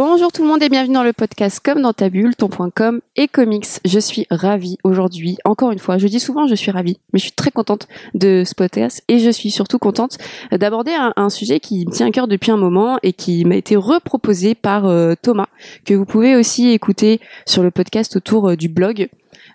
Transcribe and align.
Bonjour 0.00 0.30
tout 0.30 0.42
le 0.42 0.48
monde 0.48 0.62
et 0.62 0.68
bienvenue 0.68 0.94
dans 0.94 1.02
le 1.02 1.12
podcast 1.12 1.58
Comme 1.58 1.82
dans 1.82 1.92
ta 1.92 2.08
bulle, 2.08 2.36
ton.com 2.36 3.00
et 3.16 3.26
comics. 3.26 3.66
Je 3.84 3.98
suis 3.98 4.28
ravie 4.30 4.78
aujourd'hui, 4.84 5.38
encore 5.44 5.72
une 5.72 5.80
fois, 5.80 5.98
je 5.98 6.06
dis 6.06 6.20
souvent 6.20 6.46
je 6.46 6.54
suis 6.54 6.70
ravie, 6.70 7.00
mais 7.12 7.18
je 7.18 7.24
suis 7.24 7.32
très 7.32 7.50
contente 7.50 7.88
de 8.14 8.44
ce 8.46 8.54
podcast 8.54 9.02
et 9.08 9.18
je 9.18 9.28
suis 9.28 9.50
surtout 9.50 9.80
contente 9.80 10.16
d'aborder 10.52 10.92
un, 10.94 11.28
sujet 11.30 11.58
qui 11.58 11.84
me 11.84 11.90
tient 11.90 12.06
à 12.06 12.10
cœur 12.12 12.28
depuis 12.28 12.52
un 12.52 12.56
moment 12.56 13.00
et 13.02 13.12
qui 13.12 13.44
m'a 13.44 13.56
été 13.56 13.74
reproposé 13.74 14.54
par 14.54 14.86
euh, 14.86 15.14
Thomas, 15.20 15.48
que 15.84 15.94
vous 15.94 16.04
pouvez 16.04 16.36
aussi 16.36 16.68
écouter 16.68 17.20
sur 17.44 17.64
le 17.64 17.72
podcast 17.72 18.14
autour 18.14 18.50
euh, 18.50 18.56
du 18.56 18.68
blog 18.68 19.08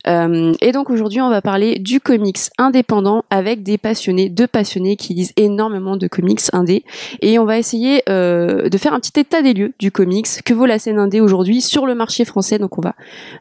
euh, 0.08 0.54
et 0.62 0.72
donc 0.72 0.90
aujourd'hui, 0.90 1.22
on 1.22 1.30
va 1.30 1.42
parler 1.42 1.80
du 1.80 2.00
comics 2.00 2.40
indépendant 2.58 3.24
avec 3.30 3.64
des 3.64 3.78
passionnés, 3.78 4.30
deux 4.30 4.48
passionnés 4.48 4.96
qui 4.96 5.14
lisent 5.14 5.34
énormément 5.38 5.98
de 5.98 6.08
comics 6.08 6.42
indé. 6.54 6.84
Et 7.22 7.40
on 7.40 7.46
va 7.46 7.58
essayer 7.58 8.04
euh, 8.10 8.70
de 8.70 8.78
faire 8.78 8.94
un 8.94 9.00
petit 9.00 9.20
état 9.20 9.42
des 9.42 9.54
lieux 9.54 9.74
du 9.80 9.92
comics, 9.92 10.28
que 10.44 10.54
vaut 10.54 10.66
la 10.66 10.80
scène 10.80 11.00
indé 11.00 11.22
aujourd'hui 11.22 11.62
sur 11.62 11.86
le 11.86 11.96
marché 11.96 12.26
français. 12.26 12.60
Donc 12.60 12.78
on 12.78 12.82
va 12.82 12.96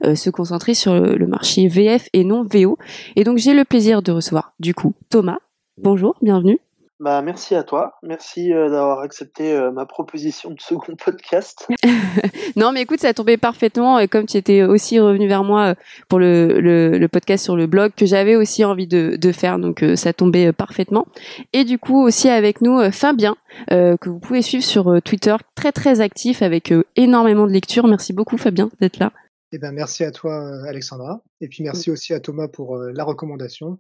euh, 0.04 0.14
se 0.14 0.30
concentrer 0.30 0.74
sur 0.74 0.94
le, 0.94 1.26
marché 1.26 1.68
VF 1.68 2.08
et 2.12 2.24
non 2.24 2.44
VO. 2.44 2.78
Et 3.16 3.24
donc 3.24 3.38
j'ai 3.38 3.54
le 3.54 3.64
plaisir 3.64 4.02
de 4.02 4.12
recevoir 4.12 4.52
du 4.60 4.74
coup 4.74 4.94
Thomas. 5.08 5.38
Bonjour, 5.78 6.16
bienvenue. 6.20 6.58
Bah, 7.02 7.20
merci 7.20 7.56
à 7.56 7.64
toi. 7.64 7.94
Merci 8.04 8.52
euh, 8.52 8.70
d'avoir 8.70 9.00
accepté 9.00 9.52
euh, 9.52 9.72
ma 9.72 9.86
proposition 9.86 10.50
de 10.50 10.60
second 10.60 10.94
podcast. 10.94 11.66
non, 12.56 12.70
mais 12.70 12.82
écoute, 12.82 13.00
ça 13.00 13.08
a 13.08 13.12
tombé 13.12 13.36
parfaitement. 13.36 13.98
Et 13.98 14.06
comme 14.06 14.24
tu 14.24 14.36
étais 14.36 14.62
aussi 14.62 15.00
revenu 15.00 15.26
vers 15.26 15.42
moi 15.42 15.70
euh, 15.70 15.74
pour 16.08 16.20
le, 16.20 16.60
le, 16.60 17.08
podcast 17.08 17.42
sur 17.42 17.56
le 17.56 17.66
blog 17.66 17.90
que 17.96 18.06
j'avais 18.06 18.36
aussi 18.36 18.64
envie 18.64 18.86
de, 18.86 19.16
de 19.20 19.32
faire, 19.32 19.58
donc 19.58 19.84
ça 19.96 20.12
tombait 20.12 20.52
parfaitement. 20.52 21.08
Et 21.52 21.64
du 21.64 21.76
coup, 21.76 22.00
aussi 22.00 22.28
avec 22.28 22.60
nous, 22.60 22.80
Fabien, 22.92 23.34
que 23.68 24.08
vous 24.08 24.20
pouvez 24.20 24.40
suivre 24.40 24.64
sur 24.64 25.02
Twitter, 25.02 25.34
très 25.56 25.72
très 25.72 26.00
actif 26.00 26.40
avec 26.40 26.72
énormément 26.94 27.48
de 27.48 27.52
lectures. 27.52 27.88
Merci 27.88 28.12
beaucoup, 28.12 28.38
Fabien, 28.38 28.70
d'être 28.80 28.98
là. 28.98 29.12
Eh 29.50 29.58
ben, 29.58 29.72
merci 29.72 30.04
à 30.04 30.12
toi, 30.12 30.64
Alexandra. 30.66 31.20
Et 31.40 31.48
puis 31.48 31.64
merci 31.64 31.90
aussi 31.90 32.14
à 32.14 32.20
Thomas 32.20 32.48
pour 32.48 32.76
la 32.78 33.04
recommandation. 33.04 33.78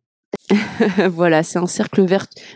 voilà, 1.10 1.42
c'est 1.42 1.58
un 1.58 1.66
cercle 1.66 2.04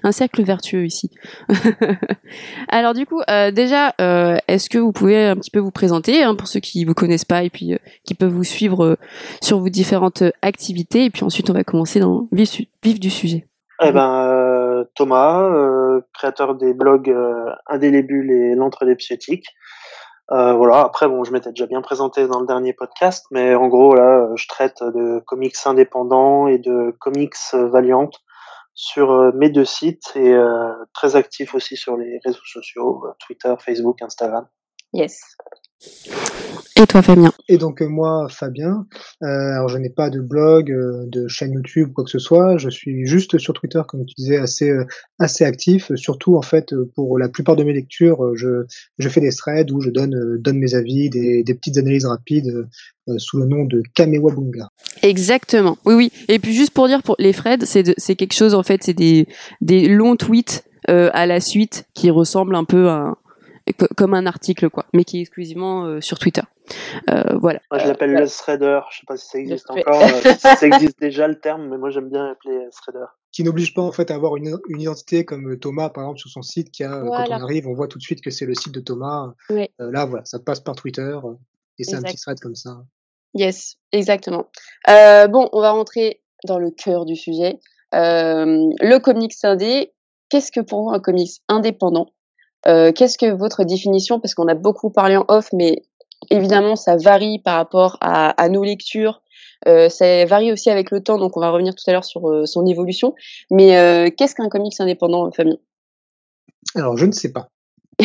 un 0.02 0.12
cercle 0.12 0.42
vertueux 0.42 0.84
ici. 0.84 1.10
Alors 2.68 2.94
du 2.94 3.06
coup, 3.06 3.20
euh, 3.30 3.50
déjà, 3.50 3.94
euh, 4.00 4.36
est-ce 4.48 4.68
que 4.68 4.78
vous 4.78 4.92
pouvez 4.92 5.26
un 5.26 5.36
petit 5.36 5.50
peu 5.50 5.58
vous 5.58 5.70
présenter 5.70 6.22
hein, 6.22 6.34
pour 6.34 6.48
ceux 6.48 6.60
qui 6.60 6.84
vous 6.84 6.94
connaissent 6.94 7.24
pas 7.24 7.42
et 7.42 7.50
puis 7.50 7.74
euh, 7.74 7.78
qui 8.04 8.14
peuvent 8.14 8.32
vous 8.32 8.44
suivre 8.44 8.96
sur 9.40 9.58
vos 9.60 9.68
différentes 9.68 10.22
activités 10.42 11.04
et 11.04 11.10
puis 11.10 11.24
ensuite 11.24 11.50
on 11.50 11.54
va 11.54 11.64
commencer 11.64 12.00
dans 12.00 12.28
le 12.30 12.36
vif, 12.82 13.00
du 13.00 13.10
sujet. 13.10 13.46
Eh 13.82 13.92
ben 13.92 14.86
Thomas, 14.94 16.00
créateur 16.14 16.54
des 16.54 16.72
blogs 16.72 17.14
Indélébule 17.66 18.30
et 18.30 18.54
l'entre 18.54 18.86
des. 18.86 18.96
Euh, 20.32 20.54
voilà. 20.54 20.80
Après, 20.80 21.08
bon, 21.08 21.24
je 21.24 21.32
m'étais 21.32 21.50
déjà 21.50 21.66
bien 21.66 21.82
présenté 21.82 22.26
dans 22.26 22.40
le 22.40 22.46
dernier 22.46 22.72
podcast, 22.72 23.26
mais 23.30 23.54
en 23.54 23.68
gros, 23.68 23.94
là, 23.94 24.28
je 24.34 24.48
traite 24.48 24.82
de 24.82 25.20
comics 25.20 25.56
indépendants 25.64 26.46
et 26.48 26.58
de 26.58 26.94
comics 26.98 27.36
valiantes 27.52 28.22
sur 28.74 29.10
euh, 29.10 29.32
mes 29.34 29.48
deux 29.48 29.64
sites 29.64 30.12
et 30.14 30.34
euh, 30.34 30.72
très 30.92 31.16
actif 31.16 31.54
aussi 31.54 31.76
sur 31.76 31.96
les 31.96 32.20
réseaux 32.24 32.44
sociaux, 32.44 33.04
Twitter, 33.18 33.54
Facebook, 33.58 34.02
Instagram. 34.02 34.46
Yes. 34.92 35.36
Et 36.78 36.86
toi, 36.86 37.00
Fabien? 37.00 37.32
Et 37.48 37.56
donc 37.56 37.80
euh, 37.80 37.88
moi, 37.88 38.26
Fabien, 38.28 38.86
euh, 39.22 39.26
alors 39.26 39.70
je 39.70 39.78
n'ai 39.78 39.88
pas 39.88 40.10
de 40.10 40.20
blog, 40.20 40.70
euh, 40.70 41.06
de 41.06 41.26
chaîne 41.26 41.52
YouTube, 41.52 41.92
quoi 41.94 42.04
que 42.04 42.10
ce 42.10 42.18
soit. 42.18 42.58
Je 42.58 42.68
suis 42.68 43.06
juste 43.06 43.38
sur 43.38 43.54
Twitter, 43.54 43.80
comme 43.88 44.04
tu 44.04 44.14
disais, 44.14 44.36
assez 44.36 44.70
assez 45.18 45.44
actif. 45.44 45.90
Surtout 45.94 46.36
en 46.36 46.42
fait, 46.42 46.74
pour 46.94 47.18
la 47.18 47.30
plupart 47.30 47.56
de 47.56 47.64
mes 47.64 47.72
lectures, 47.72 48.36
je 48.36 48.66
je 48.98 49.08
fais 49.08 49.22
des 49.22 49.32
threads 49.32 49.72
où 49.72 49.80
je 49.80 49.88
donne 49.88 50.36
donne 50.38 50.58
mes 50.58 50.74
avis, 50.74 51.08
des, 51.08 51.42
des 51.42 51.54
petites 51.54 51.78
analyses 51.78 52.04
rapides 52.04 52.68
sous 53.16 53.38
le 53.38 53.46
nom 53.46 53.64
de 53.64 53.82
Kamewa 53.94 54.34
Bunga. 54.34 54.68
Exactement. 55.00 55.78
Oui, 55.86 55.94
oui. 55.94 56.12
Et 56.28 56.38
puis 56.38 56.52
juste 56.52 56.72
pour 56.72 56.88
dire 56.88 57.02
pour 57.02 57.16
les 57.18 57.32
threads, 57.32 57.64
c'est 57.64 57.94
c'est 57.96 58.16
quelque 58.16 58.34
chose 58.34 58.52
en 58.52 58.62
fait, 58.62 58.82
c'est 58.82 58.94
des 58.94 59.26
des 59.62 59.88
longs 59.88 60.16
tweets 60.16 60.64
à 60.88 61.26
la 61.26 61.40
suite 61.40 61.86
qui 61.94 62.10
ressemblent 62.10 62.54
un 62.54 62.64
peu 62.64 62.90
à 62.90 63.16
comme 63.96 64.14
un 64.14 64.26
article 64.26 64.70
quoi, 64.70 64.86
mais 64.92 65.04
qui 65.04 65.18
est 65.18 65.20
exclusivement 65.22 65.84
euh, 65.84 66.00
sur 66.00 66.18
Twitter. 66.18 66.42
Euh, 67.10 67.36
voilà. 67.40 67.60
Moi, 67.70 67.80
je 67.80 67.88
l'appelle 67.88 68.12
le 68.12 68.28
threader. 68.28 68.80
Je 68.90 68.98
sais 68.98 69.06
pas 69.06 69.16
si 69.16 69.28
ça 69.28 69.38
existe 69.38 69.70
encore. 69.70 70.02
Euh, 70.02 70.34
ça 70.34 70.66
existe 70.66 71.00
déjà 71.00 71.26
le 71.28 71.38
terme, 71.38 71.68
mais 71.68 71.78
moi 71.78 71.90
j'aime 71.90 72.08
bien 72.08 72.26
l'appeler 72.26 72.58
threader. 72.72 73.06
Qui 73.32 73.44
n'oblige 73.44 73.74
pas 73.74 73.82
en 73.82 73.92
fait 73.92 74.10
à 74.10 74.14
avoir 74.14 74.36
une, 74.36 74.58
une, 74.68 74.80
identité 74.80 75.24
comme 75.24 75.58
Thomas 75.58 75.90
par 75.90 76.04
exemple 76.04 76.20
sur 76.20 76.30
son 76.30 76.42
site, 76.42 76.70
qui 76.70 76.84
a 76.84 77.00
quand 77.00 77.28
on 77.28 77.42
arrive, 77.42 77.68
on 77.68 77.74
voit 77.74 77.88
tout 77.88 77.98
de 77.98 78.02
suite 78.02 78.22
que 78.22 78.30
c'est 78.30 78.46
le 78.46 78.54
site 78.54 78.72
de 78.72 78.80
Thomas. 78.80 79.32
là 79.78 80.04
voilà, 80.06 80.24
ça 80.24 80.38
passe 80.38 80.60
par 80.60 80.76
Twitter 80.76 81.16
et 81.78 81.84
c'est 81.84 81.96
un 81.96 82.02
petit 82.02 82.16
thread 82.16 82.38
comme 82.40 82.54
ça. 82.54 82.78
Yes, 83.34 83.76
exactement. 83.92 84.46
bon, 84.86 85.48
on 85.52 85.60
va 85.60 85.72
rentrer 85.72 86.22
dans 86.44 86.58
le 86.58 86.70
cœur 86.70 87.04
du 87.04 87.16
sujet. 87.16 87.58
le 87.92 88.98
comics 88.98 89.34
indé. 89.42 89.92
Qu'est-ce 90.28 90.50
que 90.50 90.58
pour 90.58 90.82
vous 90.82 90.90
un 90.90 90.98
comics 90.98 91.40
indépendant? 91.48 92.08
Euh, 92.66 92.92
qu'est-ce 92.92 93.18
que 93.18 93.32
votre 93.32 93.64
définition 93.64 94.20
Parce 94.20 94.34
qu'on 94.34 94.48
a 94.48 94.54
beaucoup 94.54 94.90
parlé 94.90 95.16
en 95.16 95.24
off, 95.28 95.48
mais 95.52 95.82
évidemment, 96.30 96.76
ça 96.76 96.96
varie 96.96 97.38
par 97.38 97.56
rapport 97.56 97.98
à, 98.00 98.48
nos 98.48 98.64
lectures. 98.64 99.22
Euh, 99.66 99.88
ça 99.88 100.24
varie 100.26 100.52
aussi 100.52 100.70
avec 100.70 100.90
le 100.90 101.02
temps, 101.02 101.18
donc 101.18 101.36
on 101.36 101.40
va 101.40 101.50
revenir 101.50 101.74
tout 101.74 101.88
à 101.88 101.92
l'heure 101.92 102.04
sur 102.04 102.28
euh, 102.28 102.46
son 102.46 102.66
évolution. 102.66 103.14
Mais 103.50 104.12
qu'est-ce 104.16 104.34
qu'un 104.34 104.48
comics 104.48 104.78
indépendant, 104.80 105.30
Fabien? 105.32 105.56
Alors, 106.74 106.96
je 106.96 107.06
ne 107.06 107.12
sais 107.12 107.32
pas. 107.32 107.48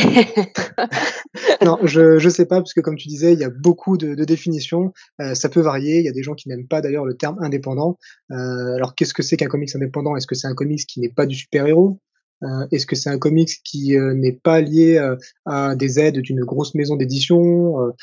non, 1.62 1.78
je 1.84 2.18
je 2.18 2.30
sais 2.30 2.46
pas 2.46 2.56
parce 2.58 2.74
que 2.74 2.80
comme 2.80 2.96
tu 2.96 3.10
disais, 3.10 3.34
il 3.34 3.40
y 3.40 3.44
a 3.44 3.50
beaucoup 3.50 3.98
de, 3.98 4.24
définitions. 4.24 4.94
ça 5.34 5.50
peut 5.50 5.60
varier. 5.60 6.00
Il 6.00 6.06
y 6.06 6.10
a 6.10 6.14
des 6.14 6.24
gens 6.24 6.34
qui 6.34 6.48
n'aiment 6.48 6.68
pas 6.68 6.80
d'ailleurs 6.80 7.04
le 7.04 7.18
terme 7.18 7.38
indépendant. 7.42 7.98
alors 8.30 8.96
qu'est-ce 8.96 9.14
que 9.14 9.24
c'est 9.24 9.36
qu'un 9.36 9.48
comics 9.48 9.76
indépendant? 9.76 10.16
Est-ce 10.16 10.28
que 10.28 10.36
c'est 10.36 10.48
un 10.48 10.56
comics 10.56 10.86
qui 10.86 11.02
n'est 11.02 11.10
pas 11.10 11.26
du 11.26 11.36
super 11.36 11.66
héros 11.66 12.00
euh, 12.44 12.68
est-ce 12.72 12.85
que 12.85 12.96
c'est 12.96 13.09
un 13.09 13.19
comics 13.19 13.62
qui 13.63 13.97
euh, 13.97 14.13
n'est 14.13 14.40
pas 14.44 14.62
lié 14.62 14.97
euh, 14.97 15.16
à 15.46 15.75
des 15.75 16.00
aides 16.00 16.19
d'une 16.19 16.44
grosse 16.44 16.75
maison 16.75 16.96
d'édition 16.96 17.94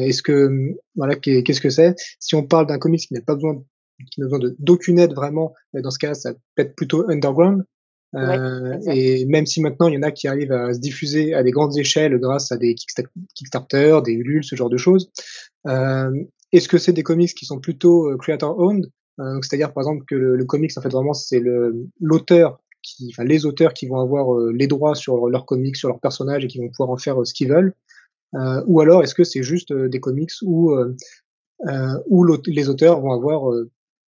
Est-ce 0.00 0.22
que 0.22 0.74
voilà, 0.96 1.16
qu'est-ce 1.16 1.60
que 1.60 1.70
c'est? 1.70 1.94
Si 2.18 2.34
on 2.34 2.42
parle 2.42 2.66
d'un 2.66 2.78
comics 2.78 3.00
qui 3.00 3.14
n'a 3.14 3.20
pas 3.20 3.34
besoin 3.34 3.62
qui 4.10 4.20
n'a 4.20 4.26
besoin 4.26 4.50
d'aucune 4.58 4.98
aide 4.98 5.14
vraiment, 5.14 5.54
dans 5.74 5.90
ce 5.90 5.98
cas, 5.98 6.14
ça 6.14 6.32
peut 6.32 6.62
être 6.62 6.74
plutôt 6.74 7.08
underground. 7.08 7.62
Euh, 8.14 8.78
et 8.88 9.24
même 9.24 9.46
si 9.46 9.62
maintenant 9.62 9.88
il 9.88 9.94
y 9.94 9.96
en 9.96 10.02
a 10.02 10.10
qui 10.10 10.28
arrivent 10.28 10.52
à 10.52 10.74
se 10.74 10.80
diffuser 10.80 11.32
à 11.32 11.42
des 11.42 11.50
grandes 11.50 11.78
échelles 11.78 12.18
grâce 12.18 12.52
à 12.52 12.58
des 12.58 12.74
Kickstarter, 12.74 14.00
des 14.04 14.12
Ulule, 14.12 14.44
ce 14.44 14.54
genre 14.54 14.68
de 14.68 14.76
choses, 14.76 15.10
euh, 15.66 16.10
est-ce 16.52 16.68
que 16.68 16.76
c'est 16.76 16.92
des 16.92 17.02
comics 17.02 17.34
qui 17.34 17.46
sont 17.46 17.58
plutôt 17.58 18.14
creator 18.18 18.58
owned, 18.58 18.90
euh, 19.20 19.38
c'est-à-dire 19.40 19.72
par 19.72 19.82
exemple 19.82 20.04
que 20.06 20.14
le, 20.14 20.36
le 20.36 20.44
comics 20.44 20.72
en 20.76 20.82
fait 20.82 20.90
vraiment 20.90 21.14
c'est 21.14 21.42
l'auteur 22.00 22.60
qui, 22.82 23.08
enfin, 23.10 23.24
les 23.24 23.46
auteurs 23.46 23.74
qui 23.74 23.86
vont 23.86 24.00
avoir 24.00 24.34
euh, 24.34 24.52
les 24.52 24.66
droits 24.66 24.94
sur 24.94 25.28
leurs 25.28 25.46
comics, 25.46 25.76
sur 25.76 25.88
leurs 25.88 26.00
personnages 26.00 26.44
et 26.44 26.48
qui 26.48 26.58
vont 26.58 26.68
pouvoir 26.68 26.90
en 26.90 26.96
faire 26.96 27.20
euh, 27.20 27.24
ce 27.24 27.34
qu'ils 27.34 27.48
veulent, 27.48 27.74
euh, 28.34 28.62
ou 28.66 28.80
alors 28.80 29.02
est-ce 29.02 29.14
que 29.14 29.24
c'est 29.24 29.42
juste 29.42 29.72
des 29.72 30.00
comics 30.00 30.30
où 30.42 30.74
où 32.08 32.26
les 32.46 32.68
auteurs 32.68 33.00
vont 33.00 33.12
avoir 33.12 33.52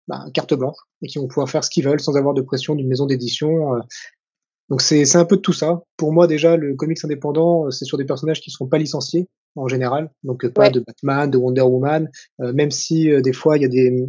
bah, 0.08 0.24
carte 0.34 0.54
blanche 0.54 0.76
et 1.02 1.06
qui 1.06 1.18
vont 1.18 1.28
pouvoir 1.28 1.48
faire 1.48 1.62
ce 1.62 1.70
qu'ils 1.70 1.84
veulent 1.84 2.00
sans 2.00 2.16
avoir 2.16 2.34
de 2.34 2.42
pression 2.42 2.74
d'une 2.74 2.88
maison 2.88 3.06
d'édition. 3.06 3.80
Donc 4.70 4.80
c'est 4.80 5.14
un 5.14 5.24
peu 5.24 5.36
de 5.36 5.40
tout 5.40 5.52
ça. 5.52 5.82
Pour 5.96 6.12
moi 6.12 6.26
déjà, 6.26 6.56
le 6.56 6.74
comics 6.74 7.04
indépendant, 7.04 7.70
c'est 7.70 7.84
sur 7.84 7.96
des 7.96 8.06
personnages 8.06 8.40
qui 8.40 8.50
ne 8.50 8.54
seront 8.54 8.66
pas 8.66 8.78
licenciés 8.78 9.28
en 9.54 9.68
général, 9.68 10.10
donc 10.24 10.48
pas 10.48 10.70
de 10.70 10.80
Batman, 10.80 11.30
de 11.30 11.38
Wonder 11.38 11.62
Woman, 11.62 12.10
même 12.40 12.72
si 12.72 13.10
des 13.22 13.32
fois 13.32 13.56
il 13.56 13.62
y 13.62 13.66
a 13.66 13.68
des, 13.68 14.08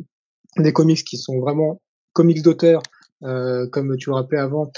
des 0.57 0.73
comics 0.73 1.03
qui 1.03 1.17
sont 1.17 1.39
vraiment 1.39 1.81
comics 2.13 2.41
d'auteur 2.41 2.81
euh, 2.81 2.94
comme 3.21 3.97
tu 3.97 4.09
le 4.09 4.15
rappelais 4.15 4.39
avant, 4.39 4.71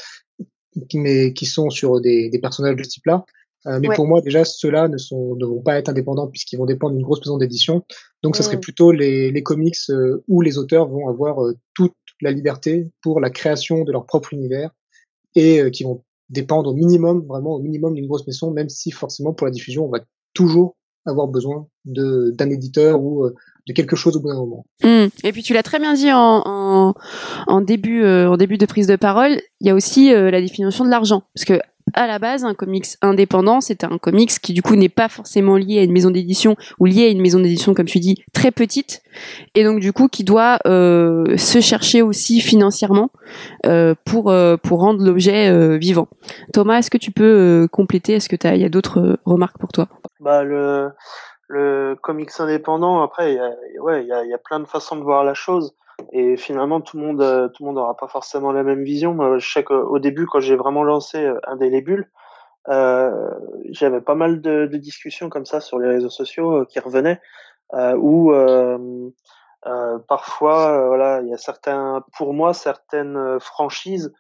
mais 0.94 1.34
qui 1.34 1.46
sont 1.46 1.70
sur 1.70 2.02
des, 2.02 2.30
des 2.30 2.40
personnages 2.40 2.76
de 2.76 2.84
ce 2.84 2.90
type-là. 2.90 3.26
Euh, 3.66 3.80
mais 3.82 3.90
pour 3.96 4.08
moi, 4.08 4.22
déjà, 4.22 4.46
ceux-là 4.46 4.88
ne, 4.88 4.98
sont, 4.98 5.36
ne 5.36 5.46
vont 5.46 5.62
pas 5.62 5.78
être 5.78 5.90
indépendants 5.90 6.28
puisqu'ils 6.28 6.58
vont 6.58 6.66
dépendre 6.66 6.96
d'une 6.96 7.04
grosse 7.04 7.20
maison 7.20 7.38
d'édition. 7.38 7.84
Donc, 8.24 8.36
ce 8.36 8.44
serait 8.44 8.60
plutôt 8.60 8.92
les, 8.92 9.32
les 9.32 9.44
comics 9.44 9.76
euh, 9.90 10.24
où 10.28 10.42
les 10.42 10.58
auteurs 10.58 10.88
vont 10.88 11.10
avoir 11.10 11.40
toute 11.74 11.94
la 12.22 12.32
liberté 12.32 12.90
pour 13.02 13.20
la 13.20 13.30
création 13.30 13.84
de 13.84 13.92
leur 13.92 14.06
propre 14.06 14.34
univers 14.34 14.72
et 15.36 15.70
qui 15.72 15.84
vont 15.84 16.04
dépendre 16.30 16.72
au 16.72 16.74
minimum, 16.74 17.26
vraiment 17.28 17.56
au 17.56 17.60
minimum 17.60 17.94
d'une 17.94 18.08
grosse 18.08 18.26
maison, 18.26 18.52
même 18.52 18.70
si 18.70 18.90
forcément 18.92 19.34
pour 19.34 19.46
la 19.46 19.52
diffusion, 19.52 19.86
on 19.86 19.90
va 19.90 20.00
toujours 20.34 20.77
avoir 21.08 21.28
besoin 21.28 21.68
d'un 21.86 22.50
éditeur 22.50 23.02
ou 23.02 23.26
euh, 23.26 23.36
de 23.68 23.74
quelque 23.74 23.96
chose 23.96 24.16
au 24.16 24.22
bout 24.22 24.30
d'un 24.30 24.36
moment. 24.36 24.66
Mmh. 24.84 25.08
Et 25.24 25.32
puis 25.32 25.44
tu 25.44 25.54
l'as 25.54 25.64
très 25.64 25.80
bien 25.80 25.94
dit 25.94 26.12
en, 26.12 26.42
en, 26.46 26.94
en 27.48 27.62
début 27.62 28.04
euh, 28.04 28.30
en 28.30 28.38
début 28.38 28.58
de 28.58 28.66
prise 28.66 28.88
de 28.88 28.96
parole, 28.96 29.40
il 29.60 29.68
y 29.68 29.70
a 29.70 29.76
aussi 29.76 30.14
euh, 30.14 30.32
la 30.32 30.42
définition 30.42 30.86
de 30.86 30.90
l'argent 30.90 31.24
parce 31.34 31.46
que 31.46 31.60
à 31.94 32.08
la 32.08 32.20
base, 32.20 32.44
un 32.44 32.54
comics 32.54 32.86
indépendant, 33.02 33.62
c'est 33.62 33.84
un 33.84 33.98
comics 33.98 34.32
qui 34.42 34.54
du 34.54 34.62
coup 34.62 34.76
n'est 34.76 34.90
pas 34.90 35.10
forcément 35.10 35.56
lié 35.56 35.80
à 35.80 35.84
une 35.84 35.92
maison 35.92 36.12
d'édition 36.12 36.56
ou 36.80 36.86
lié 36.86 37.06
à 37.06 37.10
une 37.10 37.22
maison 37.22 37.40
d'édition, 37.40 37.74
comme 37.74 37.86
tu 37.86 38.00
dis, 38.00 38.24
très 38.34 38.52
petite, 38.52 39.02
et 39.56 39.64
donc 39.64 39.80
du 39.80 39.94
coup 39.94 40.08
qui 40.08 40.24
doit 40.24 40.60
euh, 40.68 41.38
se 41.38 41.62
chercher 41.62 42.02
aussi 42.02 42.42
financièrement 42.42 43.10
euh, 43.66 43.96
pour 44.06 44.30
euh, 44.30 44.58
pour 44.58 44.80
rendre 44.80 45.04
l'objet 45.04 45.78
vivant. 45.78 46.08
Thomas, 46.54 46.80
est-ce 46.80 46.92
que 46.92 46.98
tu 46.98 47.12
peux 47.12 47.68
compléter? 47.72 48.14
Est-ce 48.14 48.30
que 48.30 48.36
il 48.56 48.62
y 48.62 48.66
a 48.66 48.70
d'autres 48.70 49.20
remarques 49.26 49.58
pour 49.58 49.72
toi? 49.72 49.88
Bah 50.20 50.44
le 50.44 50.92
le 51.50 51.96
comics 52.02 52.32
indépendant, 52.40 53.02
après, 53.02 53.40
ouais, 53.80 54.04
il 54.04 54.30
y 54.30 54.34
a 54.34 54.38
plein 54.38 54.60
de 54.60 54.66
façons 54.66 54.98
de 54.98 55.04
voir 55.04 55.24
la 55.24 55.34
chose. 55.34 55.74
Et 56.12 56.38
finalement, 56.38 56.82
tout 56.82 56.98
le 56.98 57.06
monde, 57.06 57.22
euh, 57.22 57.48
tout 57.50 57.64
le 57.64 57.68
monde 57.68 57.76
n'aura 57.76 57.96
pas 57.98 58.08
forcément 58.08 58.52
la 58.52 58.64
même 58.64 58.84
vision. 58.84 59.14
Moi, 59.14 59.38
je 59.40 59.52
sais 59.52 59.64
qu'au 59.64 60.00
début, 60.00 60.26
quand 60.26 60.40
j'ai 60.40 60.56
vraiment 60.56 60.84
lancé 60.84 61.24
euh, 61.24 61.40
Indélébule, 61.48 62.10
euh, 62.70 63.30
j'avais 63.70 64.02
pas 64.02 64.16
mal 64.16 64.42
de, 64.42 64.66
discussions 64.68 65.30
comme 65.30 65.46
ça 65.46 65.62
sur 65.62 65.80
les 65.80 65.88
réseaux 65.88 66.10
sociaux 66.10 66.62
euh, 66.62 66.66
qui 66.66 66.80
revenaient, 66.80 67.22
euh, 67.74 67.96
où 67.96 68.32
euh, 68.34 69.00
parfois, 70.08 70.88
voilà, 70.88 71.22
il 71.22 71.30
y 71.30 71.34
a 71.34 71.38
certains, 71.38 72.04
pour 72.18 72.34
moi, 72.34 72.54
certaines 72.54 73.40
franchises. 73.40 74.14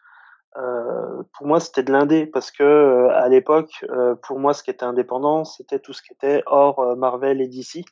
pour 0.53 1.47
moi, 1.47 1.59
c'était 1.59 1.83
de 1.83 1.91
l'indé 1.91 2.25
parce 2.25 2.51
que 2.51 3.07
à 3.11 3.29
l'époque, 3.29 3.85
pour 4.23 4.39
moi, 4.39 4.53
ce 4.53 4.63
qui 4.63 4.71
était 4.71 4.83
indépendant, 4.83 5.45
c'était 5.45 5.79
tout 5.79 5.93
ce 5.93 6.01
qui 6.01 6.11
était 6.11 6.43
hors 6.47 6.97
Marvel 6.97 7.39
et 7.39 7.47
DC, 7.47 7.85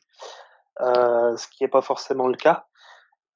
ce 0.80 1.48
qui 1.48 1.64
n'est 1.64 1.70
pas 1.70 1.80
forcément 1.80 2.28
le 2.28 2.36
cas. 2.36 2.66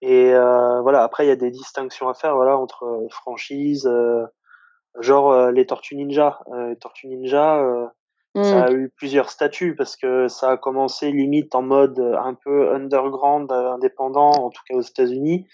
Et 0.02 0.32
euh, 0.32 0.80
voilà, 0.80 1.02
après 1.02 1.26
il 1.26 1.28
y 1.28 1.32
a 1.32 1.36
des 1.36 1.50
distinctions 1.50 2.08
à 2.08 2.14
faire 2.14 2.34
voilà 2.34 2.56
entre 2.56 2.84
euh, 2.84 3.08
franchises, 3.10 3.86
euh, 3.86 4.24
genre 4.98 5.32
euh, 5.32 5.50
les 5.50 5.66
Tortues 5.66 5.96
Ninja. 5.96 6.40
les 6.68 6.76
Tortues 6.76 7.08
Ninja, 7.08 7.62
ça 8.34 8.64
a 8.64 8.70
mmh. 8.70 8.76
eu 8.76 8.92
plusieurs 8.96 9.28
statuts 9.28 9.74
parce 9.74 9.96
que 9.96 10.28
ça 10.28 10.52
a 10.52 10.56
commencé 10.56 11.10
limite 11.10 11.54
en 11.54 11.62
mode 11.62 11.98
un 11.98 12.34
peu 12.34 12.72
underground, 12.72 13.50
indépendant, 13.52 14.30
en 14.30 14.50
tout 14.50 14.62
cas 14.68 14.76
aux 14.76 14.82
États-Unis. 14.82 15.46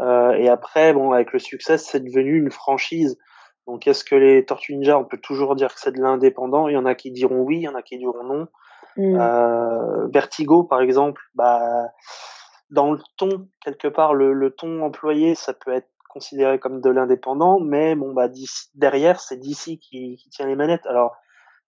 et 0.00 0.48
après, 0.48 0.92
bon, 0.92 1.12
avec 1.12 1.32
le 1.32 1.38
succès, 1.38 1.78
c'est 1.78 2.00
devenu 2.00 2.36
une 2.36 2.50
franchise. 2.50 3.18
Donc, 3.66 3.86
est-ce 3.86 4.04
que 4.04 4.14
les 4.14 4.44
Tortues 4.44 4.76
Ninja, 4.76 4.98
on 4.98 5.04
peut 5.04 5.18
toujours 5.18 5.56
dire 5.56 5.74
que 5.74 5.80
c'est 5.80 5.92
de 5.92 6.00
l'indépendant? 6.00 6.68
Il 6.68 6.74
y 6.74 6.76
en 6.76 6.84
a 6.84 6.94
qui 6.94 7.10
diront 7.10 7.40
oui, 7.40 7.56
il 7.56 7.62
y 7.62 7.68
en 7.68 7.74
a 7.74 7.82
qui 7.82 7.96
diront 7.96 8.24
non. 8.24 8.46
Mmh. 8.98 10.10
Vertigo, 10.12 10.64
par 10.64 10.82
exemple, 10.82 11.22
bah 11.34 11.88
dans 12.70 12.92
le 12.92 13.00
ton, 13.16 13.48
quelque 13.62 13.88
part, 13.88 14.14
le, 14.14 14.32
le, 14.32 14.50
ton 14.50 14.82
employé, 14.82 15.34
ça 15.34 15.54
peut 15.54 15.72
être 15.72 15.88
considéré 16.08 16.58
comme 16.58 16.80
de 16.80 16.90
l'indépendant, 16.90 17.60
mais 17.60 17.94
bon, 17.94 18.12
bah, 18.12 18.28
derrière, 18.74 19.20
c'est 19.20 19.36
DC 19.36 19.78
qui, 19.78 20.16
qui, 20.16 20.28
tient 20.30 20.46
les 20.46 20.56
manettes. 20.56 20.86
Alors, 20.86 21.16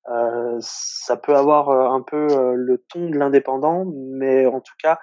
euh, 0.09 0.57
ça 0.61 1.17
peut 1.17 1.37
avoir 1.37 1.69
euh, 1.69 1.89
un 1.91 2.01
peu 2.01 2.27
euh, 2.31 2.55
le 2.55 2.79
ton 2.79 3.11
de 3.11 3.19
l'indépendant, 3.19 3.85
mais 3.87 4.47
en 4.47 4.61
tout 4.61 4.75
cas, 4.83 4.99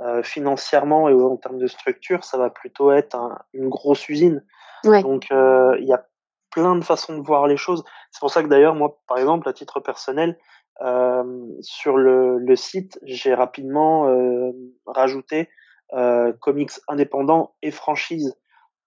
euh, 0.00 0.22
financièrement 0.22 1.08
et 1.08 1.14
en 1.14 1.36
termes 1.36 1.58
de 1.58 1.66
structure, 1.66 2.24
ça 2.24 2.38
va 2.38 2.50
plutôt 2.50 2.90
être 2.92 3.14
un, 3.14 3.38
une 3.52 3.68
grosse 3.68 4.08
usine. 4.08 4.44
Ouais. 4.84 5.02
Donc, 5.02 5.30
euh, 5.30 5.76
il 5.80 5.86
y 5.86 5.92
a 5.92 6.06
plein 6.50 6.74
de 6.74 6.84
façons 6.84 7.16
de 7.16 7.22
voir 7.22 7.46
les 7.46 7.56
choses. 7.56 7.84
C'est 8.10 8.18
pour 8.18 8.30
ça 8.30 8.42
que 8.42 8.48
d'ailleurs, 8.48 8.74
moi, 8.74 8.98
par 9.06 9.18
exemple, 9.18 9.48
à 9.48 9.52
titre 9.52 9.80
personnel, 9.80 10.38
sur 11.60 11.96
le, 11.96 12.38
le 12.38 12.56
site, 12.56 12.98
j'ai 13.02 13.34
rapidement 13.34 14.08
euh, 14.08 14.52
rajouté 14.86 15.48
euh, 15.94 16.32
comics 16.40 16.72
indépendants 16.88 17.54
et 17.62 17.70
franchises. 17.70 18.34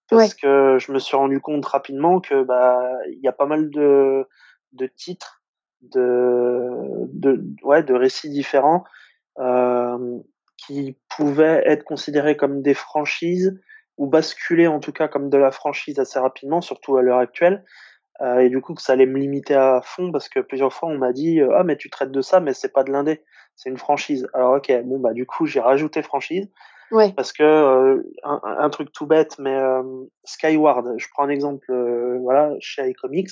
Parce 0.08 0.34
que 0.34 0.78
je 0.78 0.92
me 0.92 1.00
suis 1.00 1.16
rendu 1.16 1.40
compte 1.40 1.66
rapidement 1.66 2.20
que 2.20 2.44
bah 2.44 2.80
il 3.10 3.18
y 3.18 3.26
a 3.26 3.32
pas 3.32 3.46
mal 3.46 3.70
de 3.70 4.24
de 4.72 4.86
titres 4.86 5.42
de 5.82 6.70
de 7.12 7.44
ouais 7.64 7.82
de 7.82 7.92
récits 7.92 8.30
différents 8.30 8.84
euh, 9.40 10.18
qui 10.56 10.96
pouvaient 11.08 11.60
être 11.66 11.82
considérés 11.82 12.36
comme 12.36 12.62
des 12.62 12.74
franchises 12.74 13.60
ou 13.96 14.06
basculer 14.06 14.68
en 14.68 14.78
tout 14.78 14.92
cas 14.92 15.08
comme 15.08 15.28
de 15.28 15.38
la 15.38 15.50
franchise 15.50 15.98
assez 15.98 16.20
rapidement 16.20 16.60
surtout 16.60 16.96
à 16.96 17.02
l'heure 17.02 17.18
actuelle 17.18 17.64
euh, 18.22 18.38
et 18.38 18.48
du 18.48 18.60
coup, 18.60 18.74
que 18.74 18.82
ça 18.82 18.94
allait 18.94 19.06
me 19.06 19.18
limiter 19.18 19.54
à 19.54 19.80
fond 19.82 20.10
parce 20.10 20.28
que 20.28 20.40
plusieurs 20.40 20.72
fois, 20.72 20.88
on 20.88 20.98
m'a 20.98 21.12
dit 21.12 21.40
euh, 21.40 21.54
Ah, 21.56 21.64
mais 21.64 21.76
tu 21.76 21.90
traites 21.90 22.10
de 22.10 22.20
ça, 22.22 22.40
mais 22.40 22.54
c'est 22.54 22.72
pas 22.72 22.84
de 22.84 22.90
l'indé, 22.90 23.22
c'est 23.56 23.68
une 23.68 23.76
franchise. 23.76 24.26
Alors, 24.32 24.56
ok, 24.56 24.72
bon, 24.84 24.98
bah, 24.98 25.12
du 25.12 25.26
coup, 25.26 25.46
j'ai 25.46 25.60
rajouté 25.60 26.02
franchise. 26.02 26.48
Ouais. 26.92 27.12
Parce 27.12 27.32
que 27.32 27.42
euh, 27.42 28.02
un, 28.22 28.40
un, 28.44 28.70
truc 28.70 28.92
tout 28.92 29.06
bête, 29.06 29.38
mais 29.38 29.58
Skyward, 30.24 30.94
je 30.96 31.06
prends 31.12 31.24
un 31.24 31.28
exemple, 31.28 31.66
voilà, 32.22 32.54
chez 32.60 32.88
iComics, 32.88 33.30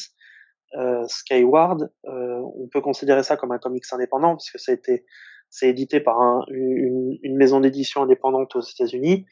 Skyward, 1.07 1.89
on 2.03 2.69
peut 2.73 2.81
considérer 2.81 3.23
ça 3.23 3.37
comme 3.37 3.53
un 3.53 3.59
comics 3.59 3.85
indépendant 3.93 4.31
parce 4.31 4.51
que 4.51 4.59
ça 4.59 4.73
a 4.73 4.75
été, 4.75 5.07
c'est 5.51 5.69
édité 5.69 6.01
par 6.01 6.21
un, 6.21 6.45
une, 6.49 7.17
une, 7.23 7.37
maison 7.37 7.61
d'édition 7.61 8.03
indépendante 8.03 8.57
aux 8.57 8.61
États-Unis. 8.61 9.25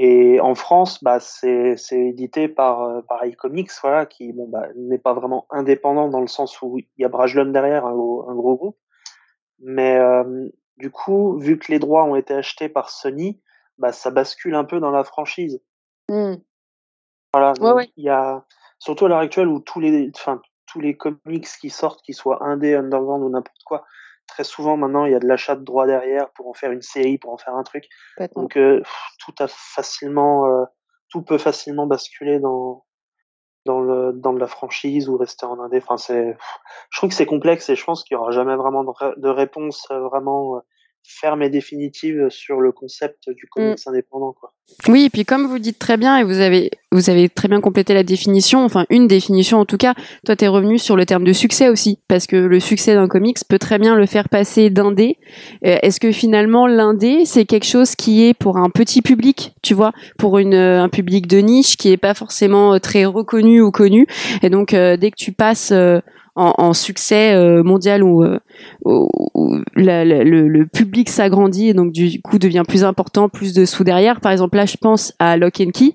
Et 0.00 0.38
en 0.38 0.54
France, 0.54 1.02
bah, 1.02 1.18
c'est 1.18 1.76
édité 1.90 2.46
par, 2.46 2.82
euh, 2.82 3.00
par 3.02 3.26
iComics, 3.26 3.72
voilà, 3.82 4.06
qui 4.06 4.32
bon, 4.32 4.46
bah, 4.48 4.68
n'est 4.76 4.98
pas 4.98 5.12
vraiment 5.12 5.48
indépendant 5.50 6.08
dans 6.08 6.20
le 6.20 6.28
sens 6.28 6.62
où 6.62 6.78
il 6.78 6.86
y 6.98 7.04
a 7.04 7.08
Brajlon 7.08 7.46
derrière, 7.46 7.84
un, 7.84 7.90
un, 7.90 8.34
gros 8.36 8.56
groupe. 8.56 8.78
Mais 9.58 9.96
euh, 9.96 10.48
du 10.76 10.92
coup, 10.92 11.36
vu 11.40 11.58
que 11.58 11.72
les 11.72 11.80
droits 11.80 12.04
ont 12.04 12.14
été 12.14 12.32
achetés 12.32 12.68
par 12.68 12.90
Sony, 12.90 13.42
bah, 13.76 13.90
ça 13.90 14.12
bascule 14.12 14.54
un 14.54 14.62
peu 14.62 14.78
dans 14.78 14.92
la 14.92 15.02
franchise. 15.02 15.60
Mmh. 16.08 16.34
Voilà, 17.32 17.52
il 17.96 18.04
y 18.04 18.08
a 18.08 18.44
surtout 18.78 19.06
à 19.06 19.08
l'heure 19.08 19.18
actuelle 19.18 19.48
où 19.48 19.58
tous 19.58 19.80
les, 19.80 20.12
enfin, 20.14 20.40
tous 20.66 20.78
les 20.78 20.96
comics 20.96 21.48
qui 21.60 21.70
sortent, 21.70 22.02
qu'ils 22.02 22.14
soient 22.14 22.44
indé, 22.44 22.76
underground 22.76 23.24
ou 23.24 23.30
n'importe 23.30 23.64
quoi, 23.64 23.84
très 24.28 24.44
souvent 24.44 24.76
maintenant 24.76 25.04
il 25.04 25.12
y 25.12 25.14
a 25.14 25.18
de 25.18 25.26
l'achat 25.26 25.56
de 25.56 25.64
droits 25.64 25.86
derrière 25.86 26.30
pour 26.30 26.48
en 26.48 26.54
faire 26.54 26.70
une 26.70 26.82
série, 26.82 27.18
pour 27.18 27.32
en 27.32 27.38
faire 27.38 27.56
un 27.56 27.64
truc. 27.64 27.88
Donc 28.36 28.56
euh, 28.56 28.82
tout 29.18 29.34
a 29.40 29.48
facilement, 29.48 30.46
euh, 30.46 30.64
tout 31.10 31.22
peut 31.22 31.38
facilement 31.38 31.86
basculer 31.86 32.38
dans 32.38 32.84
dans 33.66 33.80
le 33.80 34.12
dans 34.12 34.32
de 34.32 34.38
la 34.38 34.46
franchise 34.46 35.08
ou 35.08 35.16
rester 35.16 35.46
en 35.46 35.58
indé. 35.58 35.78
Enfin 35.78 35.96
c'est, 35.96 36.36
je 36.90 36.98
trouve 36.98 37.10
que 37.10 37.16
c'est 37.16 37.26
complexe 37.26 37.68
et 37.68 37.74
je 37.74 37.84
pense 37.84 38.04
qu'il 38.04 38.14
y 38.14 38.18
aura 38.18 38.30
jamais 38.30 38.56
vraiment 38.56 38.84
de, 38.84 39.20
de 39.20 39.28
réponse 39.28 39.86
euh, 39.90 40.00
vraiment 40.00 40.62
ferme 41.02 41.42
et 41.42 41.50
définitive 41.50 42.28
sur 42.30 42.60
le 42.60 42.72
concept 42.72 43.30
du 43.30 43.46
comics 43.46 43.78
mm. 43.84 43.90
indépendant 43.90 44.32
quoi. 44.32 44.52
Oui, 44.86 45.04
et 45.04 45.10
puis 45.10 45.24
comme 45.24 45.46
vous 45.46 45.58
dites 45.58 45.78
très 45.78 45.96
bien 45.96 46.18
et 46.18 46.24
vous 46.24 46.40
avez 46.40 46.70
vous 46.92 47.08
avez 47.08 47.28
très 47.28 47.48
bien 47.48 47.60
complété 47.60 47.94
la 47.94 48.02
définition, 48.02 48.64
enfin 48.64 48.84
une 48.90 49.06
définition 49.06 49.58
en 49.58 49.64
tout 49.64 49.78
cas, 49.78 49.94
toi 50.26 50.36
tu 50.36 50.44
es 50.44 50.48
revenu 50.48 50.78
sur 50.78 50.94
le 50.94 51.06
terme 51.06 51.24
de 51.24 51.32
succès 51.32 51.70
aussi 51.70 51.98
parce 52.06 52.26
que 52.26 52.36
le 52.36 52.60
succès 52.60 52.94
d'un 52.94 53.08
comics 53.08 53.38
peut 53.48 53.58
très 53.58 53.78
bien 53.78 53.96
le 53.96 54.04
faire 54.04 54.28
passer 54.28 54.68
d'indé. 54.68 55.16
Euh, 55.64 55.78
est-ce 55.82 56.00
que 56.00 56.12
finalement 56.12 56.66
l'indé 56.66 57.24
c'est 57.24 57.46
quelque 57.46 57.66
chose 57.66 57.94
qui 57.94 58.26
est 58.26 58.34
pour 58.34 58.58
un 58.58 58.68
petit 58.68 59.00
public, 59.00 59.54
tu 59.62 59.72
vois, 59.72 59.92
pour 60.18 60.38
une 60.38 60.54
euh, 60.54 60.82
un 60.82 60.90
public 60.90 61.26
de 61.26 61.38
niche 61.38 61.76
qui 61.76 61.90
est 61.90 61.96
pas 61.96 62.14
forcément 62.14 62.74
euh, 62.74 62.78
très 62.78 63.06
reconnu 63.06 63.62
ou 63.62 63.70
connu 63.70 64.06
et 64.42 64.50
donc 64.50 64.72
dès 64.72 65.10
que 65.10 65.16
tu 65.16 65.32
passes 65.32 65.72
en, 66.38 66.72
succès 66.72 67.34
euh, 67.34 67.62
mondial 67.62 68.02
où, 68.02 68.22
euh, 68.22 68.38
le, 69.74 70.64
public 70.64 71.08
s'agrandit 71.08 71.68
et 71.68 71.74
donc 71.74 71.92
du 71.92 72.20
coup 72.22 72.38
devient 72.38 72.62
plus 72.66 72.84
important, 72.84 73.28
plus 73.28 73.52
de 73.52 73.64
sous 73.64 73.84
derrière. 73.84 74.20
Par 74.20 74.32
exemple, 74.32 74.56
là, 74.56 74.66
je 74.66 74.76
pense 74.76 75.12
à 75.18 75.36
Lock 75.36 75.60
and 75.60 75.70
Key. 75.70 75.94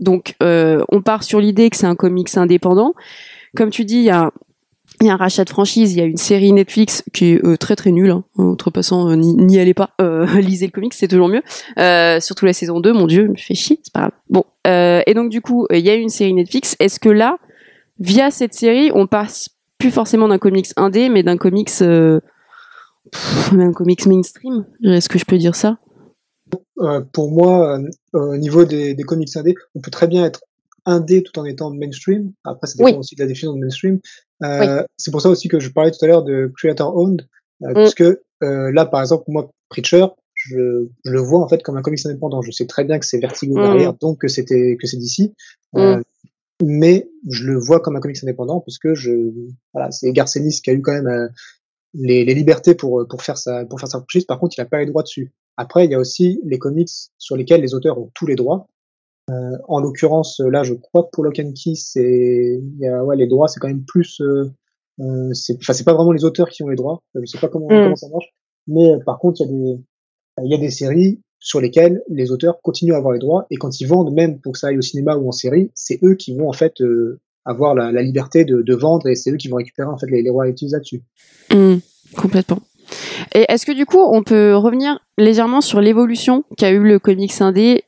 Donc, 0.00 0.34
euh, 0.42 0.82
on 0.90 1.00
part 1.00 1.22
sur 1.22 1.40
l'idée 1.40 1.70
que 1.70 1.76
c'est 1.76 1.86
un 1.86 1.94
comics 1.94 2.36
indépendant. 2.36 2.94
Comme 3.56 3.70
tu 3.70 3.84
dis, 3.84 3.98
il 3.98 4.04
y 4.04 4.10
a 4.10 4.32
un 5.00 5.16
rachat 5.16 5.44
de 5.44 5.50
franchise, 5.50 5.92
il 5.92 5.98
y 5.98 6.02
a 6.02 6.06
une 6.06 6.16
série 6.16 6.52
Netflix 6.52 7.04
qui 7.12 7.32
est 7.32 7.56
très 7.58 7.76
très 7.76 7.92
nulle. 7.92 8.10
Hein. 8.10 8.24
Outrepassant, 8.36 9.14
n'y 9.16 9.60
allez 9.60 9.74
pas. 9.74 9.90
lisez 10.40 10.66
le 10.66 10.72
comics, 10.72 10.94
c'est 10.94 11.08
toujours 11.08 11.28
mieux. 11.28 11.42
surtout 12.20 12.46
la 12.46 12.52
saison 12.52 12.80
2, 12.80 12.92
mon 12.92 13.06
dieu, 13.06 13.28
me 13.28 13.36
fait 13.36 13.54
chier, 13.54 13.78
c'est 13.82 13.92
pas 13.92 14.00
grave. 14.00 14.12
Bon, 14.28 14.44
et 14.66 15.14
donc 15.14 15.30
du 15.30 15.40
coup, 15.40 15.68
il 15.70 15.84
y 15.84 15.90
a 15.90 15.94
une 15.94 16.08
série 16.08 16.34
Netflix. 16.34 16.74
Est-ce 16.80 16.98
que 16.98 17.10
là, 17.10 17.38
via 18.00 18.32
cette 18.32 18.54
série, 18.54 18.90
on 18.92 19.06
passe 19.06 19.53
plus 19.84 19.90
forcément 19.90 20.28
d'un 20.28 20.38
comics 20.38 20.68
indé, 20.76 21.10
mais 21.10 21.22
d'un 21.22 21.36
comics, 21.36 21.70
euh, 21.82 22.18
un 23.52 23.72
comics 23.72 24.06
mainstream. 24.06 24.64
Est-ce 24.82 25.10
que 25.10 25.18
je 25.18 25.26
peux 25.26 25.36
dire 25.36 25.54
ça? 25.54 25.76
Euh, 26.78 27.02
Pour 27.12 27.30
moi, 27.30 27.78
euh, 27.78 27.90
au 28.14 28.36
niveau 28.38 28.64
des, 28.64 28.96
comics 29.06 29.36
indés, 29.36 29.54
on 29.74 29.80
peut 29.80 29.90
très 29.90 30.06
bien 30.06 30.24
être 30.24 30.42
indé 30.86 31.22
tout 31.22 31.38
en 31.38 31.44
étant 31.44 31.70
mainstream. 31.70 32.32
Après, 32.44 32.66
ça 32.66 32.82
dépend 32.82 32.98
aussi 32.98 33.14
de 33.14 33.20
la 33.20 33.26
définition 33.26 33.52
de 33.52 33.60
mainstream. 33.60 34.00
C'est 34.96 35.10
pour 35.10 35.20
ça 35.20 35.28
aussi 35.28 35.48
que 35.48 35.60
je 35.60 35.68
parlais 35.68 35.90
tout 35.90 36.02
à 36.02 36.08
l'heure 36.08 36.24
de 36.24 36.50
creator 36.56 36.96
owned, 36.96 37.26
mm. 37.60 37.74
parce 37.74 37.94
que 37.94 38.22
là, 38.40 38.86
par 38.86 39.02
exemple, 39.02 39.24
moi, 39.28 39.50
Preacher, 39.68 40.06
je, 40.32 40.86
le 41.04 41.20
vois 41.20 41.40
en 41.40 41.48
fait 41.48 41.62
comme 41.62 41.76
un 41.76 41.82
comics 41.82 42.06
indépendant. 42.06 42.40
Je 42.40 42.52
sais 42.52 42.66
très 42.66 42.84
bien 42.84 42.98
que 42.98 43.04
c'est 43.04 43.18
Vertigo 43.18 43.58
mm. 43.58 43.62
derrière, 43.62 43.92
donc 43.92 44.22
que 44.22 44.28
c'était 44.28 44.78
que 44.80 44.86
c'est 44.86 44.96
d'ici. 44.96 45.34
Mm 45.74 46.00
mais 46.62 47.08
je 47.28 47.44
le 47.44 47.58
vois 47.58 47.80
comme 47.80 47.96
un 47.96 48.00
comics 48.00 48.22
indépendant 48.22 48.60
parce 48.60 48.78
que 48.78 48.94
je 48.94 49.30
voilà 49.72 49.90
c'est 49.90 50.12
Garcenis 50.12 50.60
qui 50.62 50.70
a 50.70 50.72
eu 50.72 50.82
quand 50.82 50.92
même 50.92 51.06
euh, 51.06 51.28
les, 51.94 52.24
les, 52.24 52.34
libertés 52.34 52.74
pour 52.74 53.06
pour 53.08 53.22
faire 53.22 53.38
sa 53.38 53.64
pour 53.64 53.80
faire 53.80 53.88
sa 53.88 53.98
franchise 53.98 54.24
par 54.24 54.38
contre 54.38 54.54
il 54.56 54.60
a 54.60 54.64
pas 54.64 54.78
les 54.78 54.86
droits 54.86 55.02
dessus 55.02 55.32
après 55.56 55.84
il 55.84 55.90
y 55.90 55.94
a 55.94 55.98
aussi 55.98 56.40
les 56.44 56.58
comics 56.58 56.90
sur 57.18 57.36
lesquels 57.36 57.60
les 57.60 57.74
auteurs 57.74 57.98
ont 57.98 58.10
tous 58.14 58.26
les 58.26 58.36
droits 58.36 58.68
en 59.68 59.80
l'occurrence, 59.80 60.40
là, 60.40 60.64
je 60.64 60.74
crois 60.74 61.04
que 61.04 61.08
pour 61.12 61.24
Lock 61.24 61.38
and 61.38 61.52
Key, 61.52 61.74
c'est, 61.76 62.60
ouais, 62.80 63.16
les 63.16 63.26
droits, 63.26 63.48
c'est 63.48 63.60
quand 63.60 63.68
même 63.68 63.84
plus, 63.84 64.20
c'est, 65.32 65.56
enfin, 65.56 65.72
c'est 65.72 65.84
pas 65.84 65.94
vraiment 65.94 66.12
les 66.12 66.24
auteurs 66.24 66.48
qui 66.48 66.62
ont 66.62 66.68
les 66.68 66.76
droits. 66.76 67.02
Je 67.14 67.24
sais 67.24 67.38
pas 67.38 67.48
comment, 67.48 67.66
mm. 67.66 67.84
comment 67.84 67.96
ça 67.96 68.08
marche, 68.08 68.34
mais 68.66 68.98
par 69.04 69.18
contre, 69.18 69.40
il 69.40 69.46
y 69.46 69.48
a 69.48 69.52
des, 69.52 69.82
il 70.44 70.50
y 70.50 70.54
a 70.54 70.58
des 70.58 70.70
séries 70.70 71.20
sur 71.44 71.60
lesquelles 71.60 72.02
les 72.08 72.32
auteurs 72.32 72.62
continuent 72.62 72.94
à 72.94 72.96
avoir 72.96 73.12
les 73.12 73.18
droits 73.18 73.46
et 73.50 73.56
quand 73.56 73.78
ils 73.78 73.86
vendent, 73.86 74.14
même 74.14 74.40
pour 74.40 74.54
que 74.54 74.58
ça 74.58 74.68
aille 74.68 74.78
au 74.78 74.82
cinéma 74.82 75.14
ou 75.16 75.28
en 75.28 75.32
série, 75.32 75.70
c'est 75.74 75.98
eux 76.02 76.14
qui 76.14 76.34
vont 76.34 76.48
en 76.48 76.54
fait 76.54 76.82
avoir 77.44 77.74
la, 77.74 78.02
liberté 78.02 78.46
de, 78.46 78.62
de, 78.62 78.74
vendre 78.74 79.06
et 79.08 79.14
c'est 79.14 79.30
eux 79.30 79.36
qui 79.36 79.48
vont 79.48 79.58
récupérer 79.58 79.88
en 79.88 79.98
fait 79.98 80.06
les, 80.10 80.22
les 80.22 80.30
royalties 80.30 80.68
là-dessus. 80.68 81.02
Mmh, 81.52 81.76
complètement. 82.16 82.60
Et 83.34 83.44
est-ce 83.48 83.66
que 83.66 83.72
du 83.72 83.84
coup, 83.84 84.00
on 84.00 84.22
peut 84.22 84.56
revenir 84.56 84.98
légèrement 85.18 85.60
sur 85.60 85.82
l'évolution 85.82 86.44
qu'a 86.56 86.70
eu 86.70 86.82
le 86.82 86.98
comics 86.98 87.40
indé 87.40 87.84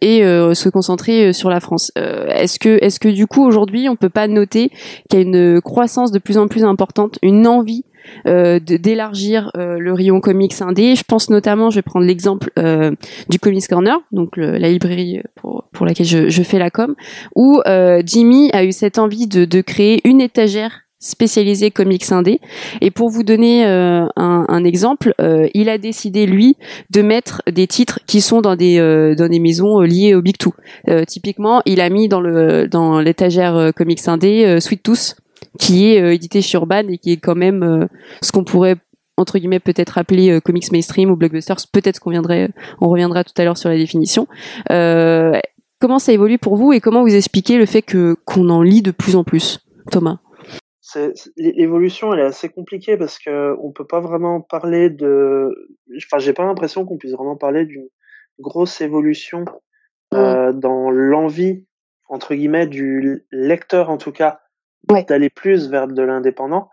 et 0.00 0.24
euh, 0.24 0.54
se 0.54 0.68
concentrer 0.68 1.28
euh, 1.28 1.32
sur 1.32 1.50
la 1.50 1.60
France. 1.60 1.92
Euh, 1.98 2.26
est-ce 2.28 2.58
que, 2.58 2.78
est-ce 2.82 3.00
que 3.00 3.08
du 3.08 3.26
coup 3.26 3.44
aujourd'hui, 3.44 3.88
on 3.88 3.96
peut 3.96 4.08
pas 4.08 4.28
noter 4.28 4.70
qu'il 5.08 5.20
y 5.20 5.22
a 5.22 5.26
une 5.26 5.60
croissance 5.60 6.12
de 6.12 6.18
plus 6.18 6.38
en 6.38 6.48
plus 6.48 6.64
importante, 6.64 7.18
une 7.22 7.46
envie 7.46 7.84
euh, 8.26 8.60
d'élargir 8.60 9.50
euh, 9.56 9.78
le 9.78 9.92
rayon 9.92 10.20
comics 10.20 10.54
indé? 10.60 10.94
Je 10.94 11.04
pense 11.04 11.30
notamment, 11.30 11.70
je 11.70 11.76
vais 11.76 11.82
prendre 11.82 12.06
l'exemple 12.06 12.50
euh, 12.58 12.92
du 13.28 13.38
Comics 13.38 13.66
Corner, 13.68 13.98
donc 14.12 14.36
la 14.36 14.68
librairie 14.70 15.22
pour, 15.34 15.64
pour 15.72 15.86
laquelle 15.86 16.06
je, 16.06 16.28
je, 16.28 16.42
fais 16.42 16.58
la 16.58 16.70
com, 16.70 16.94
où 17.34 17.60
Jimmy 18.04 18.50
a 18.52 18.64
eu 18.64 18.72
cette 18.72 18.98
envie 18.98 19.26
de, 19.26 19.44
de 19.44 19.60
créer 19.60 20.00
une 20.04 20.20
étagère 20.20 20.85
spécialisée 20.98 21.70
comics 21.70 22.10
indé. 22.10 22.40
Et 22.80 22.90
pour 22.90 23.10
vous 23.10 23.22
donner 23.22 23.64
un, 23.64 24.08
un, 24.16 24.64
exemple, 24.64 25.14
il 25.54 25.68
a 25.68 25.78
décidé 25.78 26.26
lui 26.26 26.56
de 26.90 27.02
mettre 27.02 27.42
des 27.50 27.66
titres 27.66 28.00
qui 28.06 28.20
sont 28.20 28.40
dans 28.40 28.56
des 28.56 28.78
dans 29.16 29.28
des 29.28 29.38
maisons 29.38 29.80
liées 29.80 30.14
au 30.14 30.22
Big 30.22 30.38
Two. 30.38 30.54
typiquement, 31.06 31.62
il 31.66 31.80
a 31.80 31.90
mis 31.90 32.08
dans 32.08 32.20
le 32.20 32.66
dans 32.66 32.98
l'étagère 33.00 33.72
comics 33.76 34.08
indé 34.08 34.58
Sweet 34.60 34.82
Tooth 34.82 35.16
qui 35.58 35.88
est 35.88 36.02
euh, 36.02 36.12
édité 36.12 36.42
chez 36.42 36.56
Urban 36.56 36.88
et 36.88 36.98
qui 36.98 37.12
est 37.12 37.16
quand 37.16 37.34
même 37.34 37.62
euh, 37.62 37.86
ce 38.22 38.32
qu'on 38.32 38.44
pourrait 38.44 38.76
entre 39.16 39.38
guillemets 39.38 39.60
peut-être 39.60 39.98
appeler 39.98 40.30
euh, 40.30 40.40
comics 40.40 40.70
mainstream 40.72 41.10
ou 41.10 41.16
blockbusters. 41.16 41.56
Peut-être 41.72 42.00
qu'on 42.00 42.10
viendrait, 42.10 42.50
on 42.80 42.88
reviendra 42.88 43.24
tout 43.24 43.32
à 43.38 43.44
l'heure 43.44 43.56
sur 43.56 43.70
la 43.70 43.76
définition. 43.76 44.26
comment 44.68 45.98
ça 45.98 46.12
évolue 46.12 46.38
pour 46.38 46.56
vous 46.56 46.72
et 46.72 46.80
comment 46.80 47.02
vous 47.02 47.14
expliquez 47.14 47.58
le 47.58 47.66
fait 47.66 47.82
que 47.82 48.16
qu'on 48.24 48.48
en 48.50 48.62
lit 48.62 48.82
de 48.82 48.90
plus 48.90 49.16
en 49.16 49.24
plus, 49.24 49.60
Thomas? 49.90 50.18
L'évolution, 51.36 52.12
elle 52.12 52.20
est 52.20 52.24
assez 52.24 52.48
compliquée 52.48 52.96
parce 52.96 53.18
que 53.18 53.56
on 53.60 53.72
peut 53.72 53.86
pas 53.86 54.00
vraiment 54.00 54.40
parler 54.40 54.90
de. 54.90 55.68
Enfin, 55.96 56.18
j'ai 56.18 56.32
pas 56.32 56.44
l'impression 56.44 56.84
qu'on 56.84 56.96
puisse 56.96 57.12
vraiment 57.12 57.36
parler 57.36 57.64
d'une 57.64 57.88
grosse 58.38 58.80
évolution 58.80 59.44
mmh. 60.12 60.52
dans 60.52 60.90
l'envie 60.90 61.64
entre 62.08 62.34
guillemets 62.34 62.66
du 62.66 63.26
lecteur 63.32 63.90
en 63.90 63.96
tout 63.96 64.12
cas 64.12 64.40
d'aller 65.08 65.30
plus 65.30 65.68
vers 65.68 65.88
de 65.88 66.02
l'indépendant. 66.02 66.70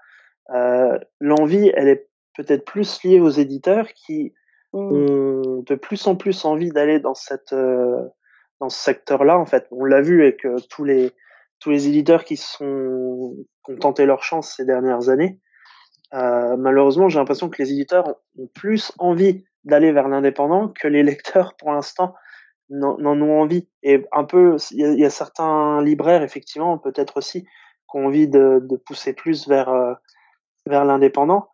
Euh, 0.54 1.00
L'envie, 1.20 1.72
elle 1.74 1.88
est 1.88 2.08
peut-être 2.36 2.66
plus 2.66 3.04
liée 3.04 3.20
aux 3.20 3.30
éditeurs 3.30 3.88
qui 3.94 4.34
mmh. 4.74 4.78
ont 4.78 5.64
de 5.66 5.76
plus 5.76 6.06
en 6.08 6.16
plus 6.16 6.46
envie 6.46 6.70
d'aller 6.70 7.00
dans 7.00 7.16
cette 7.16 7.54
euh, 7.54 8.02
dans 8.60 8.70
ce 8.70 8.80
secteur-là. 8.84 9.38
En 9.38 9.46
fait, 9.46 9.68
on 9.72 9.86
l'a 9.86 10.02
vu 10.02 10.22
avec 10.22 10.46
euh, 10.46 10.58
tous 10.70 10.84
les 10.84 11.12
tous 11.64 11.70
les 11.70 11.88
éditeurs 11.88 12.26
qui 12.26 12.36
sont 12.36 13.36
qui 13.66 13.72
ont 13.72 13.78
tenté 13.78 14.06
leur 14.06 14.22
chance 14.22 14.56
ces 14.58 14.66
dernières 14.66 15.08
années. 15.08 15.40
Euh, 16.14 16.58
malheureusement, 16.58 17.08
j'ai 17.08 17.20
l'impression 17.20 17.50
que 17.50 17.62
les 17.62 17.72
éditeurs 17.72 18.16
ont 18.38 18.48
plus 18.54 18.92
envie 19.00 19.46
d'aller 19.64 19.94
vers 19.94 20.10
l'indépendant 20.10 20.68
que 20.68 20.90
les 20.90 21.04
lecteurs, 21.04 21.56
pour 21.56 21.72
l'instant, 21.72 22.16
n'en 22.70 23.00
ont 23.00 23.40
envie. 23.40 23.70
Et 23.82 24.06
un 24.12 24.26
peu, 24.26 24.58
il 24.72 25.00
y, 25.00 25.06
a 25.06 25.10
certains 25.10 25.82
libraires, 25.82 26.22
effectivement, 26.22 26.78
peut-être 26.78 27.18
aussi, 27.18 27.48
ont 27.94 28.08
envie 28.08 28.28
de, 28.28 28.60
pousser 28.86 29.14
plus 29.14 29.48
vers 29.48 29.70
euh, 29.70 29.94
vers 30.66 30.84
l'indépendant. 30.84 31.48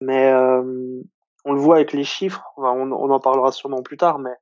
Mais 0.00 0.32
euh, 0.32 1.02
on 1.44 1.52
le 1.52 1.60
voit 1.60 1.76
avec 1.76 1.92
les 1.92 2.04
chiffres. 2.04 2.42
On, 2.56 2.90
on, 2.90 3.10
en 3.10 3.20
parlera 3.20 3.52
sûrement 3.52 3.82
plus 3.82 3.98
tard, 3.98 4.18
mais 4.18 4.34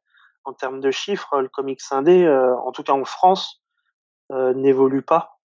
en 0.44 0.54
termes 0.54 0.80
de 0.80 0.90
chiffres, 0.90 1.40
le 1.40 1.48
comics 1.48 1.80
indé, 1.90 2.26
en 2.28 2.72
tout 2.72 2.82
cas 2.82 2.92
en 2.92 3.04
France, 3.04 3.61
n'évolue 4.54 5.02
pas. 5.02 5.38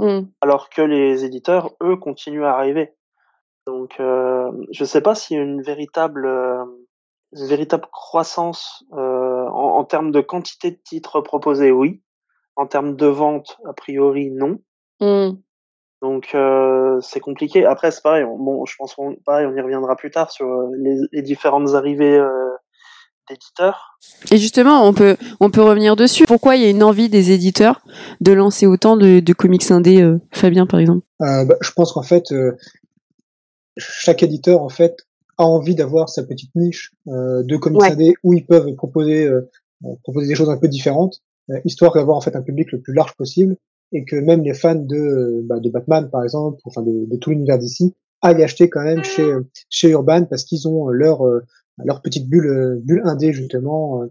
Mm. 0.00 0.22
Alors 0.40 0.70
que 0.70 0.82
les 0.82 1.24
éditeurs, 1.24 1.72
eux, 1.82 1.96
continuent 1.96 2.44
à 2.44 2.54
arriver. 2.54 2.94
Donc, 3.66 3.98
euh, 4.00 4.50
je 4.72 4.84
sais 4.84 5.00
pas 5.00 5.14
s'il 5.14 5.36
y 5.36 5.40
a 5.40 5.42
une 5.42 5.62
véritable, 5.62 6.26
une 6.26 7.46
véritable 7.46 7.86
croissance 7.92 8.84
euh, 8.92 9.46
en, 9.46 9.78
en, 9.78 9.84
termes 9.84 10.10
de 10.10 10.20
quantité 10.20 10.70
de 10.70 10.80
titres 10.84 11.20
proposés, 11.20 11.70
oui. 11.70 12.02
En 12.56 12.66
termes 12.66 12.94
de 12.96 13.06
vente, 13.06 13.58
a 13.66 13.72
priori, 13.72 14.30
non. 14.30 14.58
Mmh. 15.00 15.36
Donc 16.04 16.34
euh, 16.34 17.00
c'est 17.00 17.20
compliqué. 17.20 17.64
Après 17.64 17.90
c'est 17.90 18.02
pareil. 18.02 18.24
bon, 18.24 18.66
je 18.66 18.76
pense 18.76 18.94
qu'on 18.94 19.16
pareil, 19.24 19.46
on 19.46 19.56
y 19.56 19.60
reviendra 19.62 19.96
plus 19.96 20.10
tard 20.10 20.30
sur 20.30 20.46
euh, 20.46 20.68
les, 20.76 20.98
les 21.12 21.22
différentes 21.22 21.74
arrivées 21.74 22.18
euh, 22.18 22.50
d'éditeurs. 23.28 23.98
Et 24.30 24.36
justement, 24.36 24.86
on 24.86 24.92
peut 24.92 25.16
on 25.40 25.50
peut 25.50 25.62
revenir 25.62 25.96
dessus. 25.96 26.24
Pourquoi 26.26 26.56
il 26.56 26.62
y 26.62 26.66
a 26.66 26.70
une 26.70 26.82
envie 26.82 27.08
des 27.08 27.30
éditeurs 27.32 27.80
de 28.20 28.32
lancer 28.32 28.66
autant 28.66 28.96
de, 28.96 29.20
de 29.20 29.32
comics 29.32 29.70
indés, 29.70 30.02
euh, 30.02 30.20
Fabien 30.32 30.66
par 30.66 30.80
exemple? 30.80 31.06
Euh, 31.22 31.44
bah, 31.44 31.56
Je 31.60 31.70
pense 31.72 31.92
qu'en 31.92 32.02
fait 32.02 32.32
chaque 33.76 34.22
éditeur 34.22 34.62
en 34.62 34.68
fait 34.68 35.06
a 35.36 35.44
envie 35.44 35.74
d'avoir 35.74 36.08
sa 36.08 36.22
petite 36.22 36.54
niche 36.54 36.92
de 37.06 37.56
comics 37.56 37.82
indés 37.82 38.14
où 38.22 38.34
ils 38.34 38.46
peuvent 38.46 38.72
proposer 38.76 39.28
proposer 40.02 40.28
des 40.28 40.34
choses 40.34 40.50
un 40.50 40.56
peu 40.56 40.68
différentes, 40.68 41.22
histoire 41.64 41.92
d'avoir 41.94 42.16
en 42.16 42.20
fait 42.20 42.36
un 42.36 42.42
public 42.42 42.70
le 42.72 42.80
plus 42.80 42.94
large 42.94 43.14
possible 43.16 43.56
et 43.92 44.04
que 44.04 44.16
même 44.16 44.42
les 44.42 44.54
fans 44.54 44.74
de, 44.74 45.42
bah, 45.44 45.60
de 45.60 45.70
Batman, 45.70 46.08
par 46.10 46.24
exemple, 46.24 46.60
enfin 46.64 46.82
de, 46.82 47.06
de 47.06 47.16
tout 47.16 47.30
l'univers 47.30 47.58
d'ici, 47.58 47.94
aillent 48.22 48.42
acheter 48.42 48.68
quand 48.68 48.82
même 48.82 49.04
chez, 49.04 49.32
chez 49.68 49.90
Urban 49.90 50.24
parce 50.24 50.44
qu'ils 50.44 50.66
ont 50.66 50.88
leur, 50.88 51.26
euh, 51.26 51.44
leur 51.82 52.02
petite 52.02 52.28
bulle, 52.28 52.80
bulle 52.82 53.02
indé, 53.04 53.32
justement. 53.32 54.02
Euh, 54.02 54.06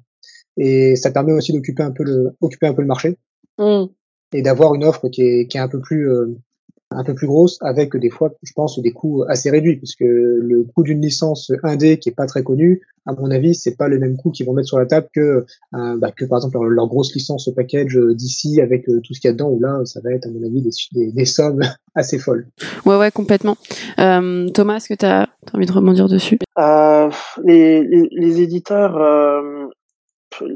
et 0.58 0.96
ça 0.96 1.12
permet 1.12 1.34
aussi 1.34 1.54
d'occuper 1.54 1.84
un 1.84 1.92
peu 1.92 2.04
le, 2.04 2.36
occuper 2.42 2.68
un 2.68 2.74
peu 2.74 2.82
le 2.82 2.88
marché. 2.88 3.18
Mmh. 3.58 3.86
Et 4.34 4.42
d'avoir 4.42 4.76
une 4.76 4.84
offre 4.84 5.10
qui 5.10 5.22
est, 5.22 5.48
qui 5.48 5.58
est 5.58 5.62
un 5.62 5.68
peu 5.68 5.80
plus, 5.80 6.10
euh, 6.10 6.36
un 6.96 7.04
peu 7.04 7.14
plus 7.14 7.28
grosse 7.28 7.58
avec 7.62 7.96
des 7.96 8.10
fois, 8.10 8.34
je 8.44 8.54
pense, 8.54 8.80
des 8.80 8.92
coûts 8.92 9.24
assez 9.28 9.50
réduits, 9.50 9.78
parce 9.78 9.96
que 9.96 10.06
le 10.06 10.64
coût 10.64 10.84
d'une 10.84 11.02
licence 11.02 11.52
indé 11.64 11.98
qui 11.98 12.10
est 12.10 12.16
pas 12.16 12.26
très 12.26 12.44
connue, 12.44 12.82
à 13.06 13.14
mon 13.14 13.32
avis, 13.32 13.54
c'est 13.54 13.76
pas 13.76 13.88
le 13.88 14.00
même 14.00 14.16
coût 14.16 14.32
qu'ils 14.32 14.46
vont 14.46 14.54
mettre 14.54 14.70
sur 14.70 14.80
la 14.80 14.86
table 14.86 15.08
que, 15.14 15.46
euh, 15.76 15.98
bah, 15.98 16.12
que 16.12 16.26
par 16.26 16.38
exemple 16.40 16.58
leur, 16.68 16.88
grosse 16.88 17.14
licence 17.14 17.50
package 17.56 17.98
d'ici 18.14 18.62
avec 18.62 18.88
euh, 18.88 19.02
tout 19.02 19.14
ce 19.14 19.20
qu'il 19.20 19.28
y 19.28 19.32
a 19.32 19.34
dedans, 19.34 19.50
où 19.50 19.60
là, 19.60 19.82
ça 19.86 20.00
va 20.02 20.12
être, 20.12 20.28
à 20.28 20.30
mon 20.30 20.44
avis, 20.46 20.62
des, 20.62 21.12
des, 21.12 21.26
sommes 21.26 21.62
assez 21.96 22.18
folles. 22.18 22.48
Ouais, 22.86 22.98
ouais, 22.98 23.12
complètement. 23.12 23.58
Euh, 24.00 24.48
Thomas, 24.50 24.78
est-ce 24.78 24.90
que 24.90 24.94
tu 24.94 25.06
as, 25.06 25.28
envie 25.54 25.66
de 25.66 25.72
rebondir 25.72 26.08
dessus? 26.08 26.40
Euh, 26.58 27.10
les, 27.44 27.84
les, 27.84 28.08
les, 28.12 28.42
éditeurs, 28.42 28.98
euh, 28.98 29.68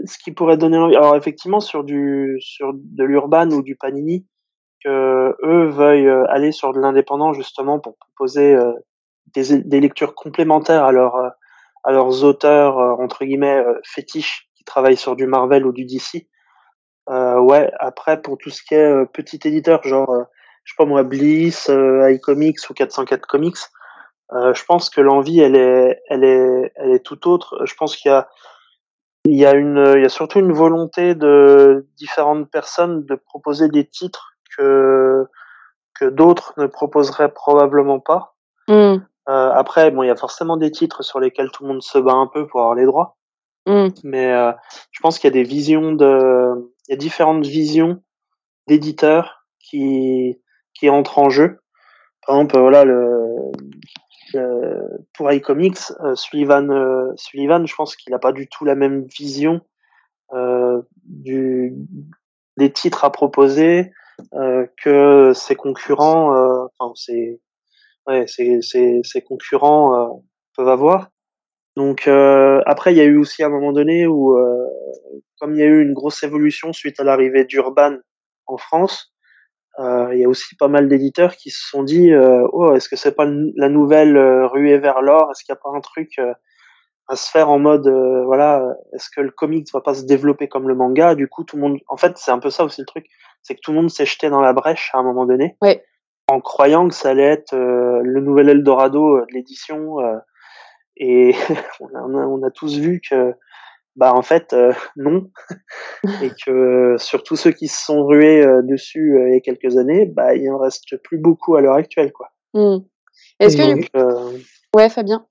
ce 0.05 0.17
qui 0.17 0.31
pourrait 0.31 0.57
donner 0.57 0.77
envie, 0.77 0.95
alors 0.95 1.15
effectivement, 1.15 1.59
sur 1.59 1.83
du 1.83 2.37
sur 2.39 2.73
de 2.73 3.03
l'urban 3.03 3.49
ou 3.51 3.61
du 3.61 3.75
panini, 3.75 4.25
que 4.83 5.35
eux 5.43 5.69
veuillent 5.69 6.07
euh, 6.07 6.25
aller 6.29 6.51
sur 6.51 6.73
de 6.73 6.79
l'indépendant 6.79 7.33
justement 7.33 7.79
pour 7.79 7.97
proposer 7.97 8.55
euh, 8.55 8.73
des, 9.33 9.79
lectures 9.79 10.15
complémentaires 10.15 10.83
à, 10.83 10.91
leur, 10.91 11.15
euh, 11.15 11.29
à 11.83 11.91
leurs 11.91 12.23
auteurs 12.23 12.77
entre 12.77 13.25
guillemets 13.25 13.63
fétiches 13.83 14.49
qui 14.55 14.63
travaillent 14.63 14.97
sur 14.97 15.15
du 15.15 15.27
Marvel 15.27 15.65
ou 15.65 15.71
du 15.71 15.85
DC. 15.85 16.27
Euh, 17.09 17.39
ouais, 17.39 17.71
après 17.79 18.21
pour 18.21 18.37
tout 18.37 18.49
ce 18.49 18.61
qui 18.63 18.75
est 18.75 19.05
petit 19.13 19.39
éditeur, 19.45 19.83
genre 19.83 20.25
je 20.63 20.73
sais 20.73 20.75
pas 20.77 20.85
moi 20.85 21.03
Bliss, 21.03 21.69
iComics 21.69 22.69
ou 22.69 22.73
404 22.73 23.25
Comics, 23.27 23.57
je 24.31 24.65
pense 24.65 24.89
que 24.89 24.99
l'envie 25.01 25.39
elle 25.39 25.55
est 25.55 26.01
elle 26.09 26.23
est 26.23 26.73
elle 26.75 26.91
est 26.91 27.05
tout 27.05 27.27
autre. 27.29 27.65
Je 27.65 27.75
pense 27.75 27.95
qu'il 27.95 28.11
y 28.11 28.13
a 28.13 28.27
il 29.25 29.37
y 29.37 29.45
a 29.45 29.53
une 29.53 29.93
il 29.95 30.01
y 30.01 30.05
a 30.05 30.09
surtout 30.09 30.39
une 30.39 30.51
volonté 30.51 31.15
de 31.15 31.87
différentes 31.95 32.49
personnes 32.49 33.05
de 33.05 33.15
proposer 33.15 33.69
des 33.69 33.85
titres 33.85 34.36
que 34.55 35.27
que 35.99 36.05
d'autres 36.05 36.53
ne 36.57 36.67
proposeraient 36.67 37.33
probablement 37.33 37.99
pas. 37.99 38.35
Mm. 38.67 38.97
Euh, 39.29 39.51
après, 39.51 39.91
bon, 39.91 40.03
il 40.03 40.07
y 40.07 40.11
a 40.11 40.15
forcément 40.15 40.57
des 40.57 40.71
titres 40.71 41.03
sur 41.03 41.19
lesquels 41.19 41.51
tout 41.51 41.63
le 41.63 41.69
monde 41.69 41.81
se 41.81 41.97
bat 41.97 42.13
un 42.13 42.27
peu 42.27 42.47
pour 42.47 42.61
avoir 42.61 42.75
les 42.75 42.85
droits. 42.85 43.17
Mm. 43.65 43.87
Mais 44.03 44.31
euh, 44.31 44.51
je 44.91 44.99
pense 45.01 45.19
qu'il 45.19 45.27
y 45.27 45.33
a 45.33 45.41
des 45.41 45.47
visions 45.47 45.91
de, 45.91 46.73
il 46.87 46.91
y 46.91 46.93
a 46.93 46.97
différentes 46.97 47.45
visions 47.45 48.01
d'éditeurs 48.67 49.45
qui 49.59 50.39
qui 50.73 50.89
entrent 50.89 51.19
en 51.19 51.29
jeu. 51.29 51.59
Par 52.25 52.35
exemple, 52.35 52.59
voilà 52.59 52.83
le, 52.83 53.51
pour 55.13 55.31
iComics, 55.31 55.91
euh, 56.01 56.15
Sullivan, 56.15 57.13
Sullivan, 57.15 57.65
je 57.65 57.75
pense 57.75 57.95
qu'il 57.95 58.11
n'a 58.11 58.19
pas 58.19 58.33
du 58.33 58.47
tout 58.47 58.65
la 58.65 58.75
même 58.75 59.05
vision 59.05 59.61
du 61.05 61.73
des 62.57 62.71
titres 62.71 63.05
à 63.05 63.11
proposer, 63.11 63.91
que 64.83 65.31
ses 65.33 65.55
concurrents, 65.55 66.35
euh, 66.35 66.65
enfin 66.77 66.93
ses, 66.95 67.41
ouais, 68.07 68.27
ses, 68.27 68.61
ses, 68.61 69.01
ses 69.03 69.21
concurrents 69.21 69.95
euh, 69.95 70.07
peuvent 70.55 70.69
avoir. 70.69 71.09
Donc 71.75 72.07
euh, 72.07 72.61
après, 72.65 72.93
il 72.93 72.97
y 72.97 73.01
a 73.01 73.05
eu 73.05 73.17
aussi 73.17 73.43
un 73.43 73.49
moment 73.49 73.71
donné 73.71 74.07
où, 74.07 74.35
euh, 74.35 74.65
comme 75.39 75.53
il 75.53 75.59
y 75.59 75.63
a 75.63 75.67
eu 75.67 75.81
une 75.81 75.93
grosse 75.93 76.23
évolution 76.23 76.73
suite 76.73 76.99
à 76.99 77.03
l'arrivée 77.03 77.45
d'Urban 77.45 77.97
en 78.47 78.57
France, 78.57 79.13
euh, 79.79 80.09
il 80.13 80.19
y 80.19 80.25
a 80.25 80.29
aussi 80.29 80.55
pas 80.55 80.69
mal 80.69 80.87
d'éditeurs 80.87 81.35
qui 81.35 81.51
se 81.51 81.67
sont 81.69 81.83
dit 81.83 82.11
oh 82.15 82.73
est-ce 82.73 82.89
que 82.89 82.95
c'est 82.95 83.15
pas 83.15 83.27
la 83.27 83.69
nouvelle 83.69 84.17
ruée 84.17 84.79
vers 84.79 85.03
l'or? 85.03 85.29
Est-ce 85.29 85.43
qu'il 85.43 85.53
n'y 85.53 85.59
a 85.59 85.61
pas 85.61 85.77
un 85.77 85.81
truc 85.81 86.19
à 87.09 87.15
se 87.15 87.29
faire 87.29 87.49
en 87.49 87.59
mode 87.59 87.87
voilà 88.25 88.65
est-ce 88.93 89.09
que 89.15 89.21
le 89.21 89.29
comics 89.29 89.67
va 89.71 89.81
pas 89.81 89.93
se 89.93 90.05
développer 90.05 90.47
comme 90.47 90.67
le 90.67 90.73
manga 90.73 91.13
Du 91.13 91.27
coup, 91.27 91.43
tout 91.43 91.57
le 91.57 91.61
monde, 91.61 91.77
en 91.87 91.97
fait, 91.97 92.17
c'est 92.17 92.31
un 92.31 92.39
peu 92.39 92.49
ça 92.49 92.65
aussi 92.65 92.81
le 92.81 92.87
truc, 92.87 93.05
c'est 93.43 93.55
que 93.55 93.61
tout 93.61 93.71
le 93.71 93.77
monde 93.77 93.89
s'est 93.89 94.05
jeté 94.05 94.29
dans 94.29 94.41
la 94.41 94.53
brèche 94.53 94.91
à 94.93 94.99
un 94.99 95.03
moment 95.03 95.25
donné, 95.25 95.55
ouais. 95.61 95.83
en 96.27 96.41
croyant 96.41 96.87
que 96.87 96.93
ça 96.93 97.09
allait 97.09 97.23
être 97.23 97.55
le 97.55 98.19
nouvel 98.21 98.49
Eldorado 98.49 99.21
de 99.21 99.33
l'édition. 99.33 99.97
Et 100.99 101.33
on 101.79 101.95
a, 101.95 102.25
on 102.25 102.43
a, 102.43 102.51
tous 102.51 102.77
vu 102.77 103.01
que, 103.01 103.33
bah 103.95 104.13
en 104.13 104.21
fait, 104.21 104.53
euh, 104.53 104.73
non. 104.95 105.29
et 106.21 106.31
que 106.45 106.95
surtout 106.97 107.35
ceux 107.35 107.51
qui 107.51 107.67
se 107.67 107.83
sont 107.83 108.05
rués 108.05 108.45
euh, 108.45 108.61
dessus 108.61 109.17
euh, 109.17 109.29
il 109.29 109.33
y 109.33 109.37
a 109.37 109.41
quelques 109.41 109.77
années, 109.77 110.05
bah 110.05 110.35
il 110.35 110.49
en 110.51 110.57
reste 110.57 110.97
plus 110.97 111.17
beaucoup 111.17 111.55
à 111.55 111.61
l'heure 111.61 111.75
actuelle, 111.75 112.11
quoi. 112.11 112.31
Mmh. 112.53 112.77
Est-ce 113.39 113.57
que 113.57 114.37
ouais, 114.75 114.89
Fabien. 114.89 115.25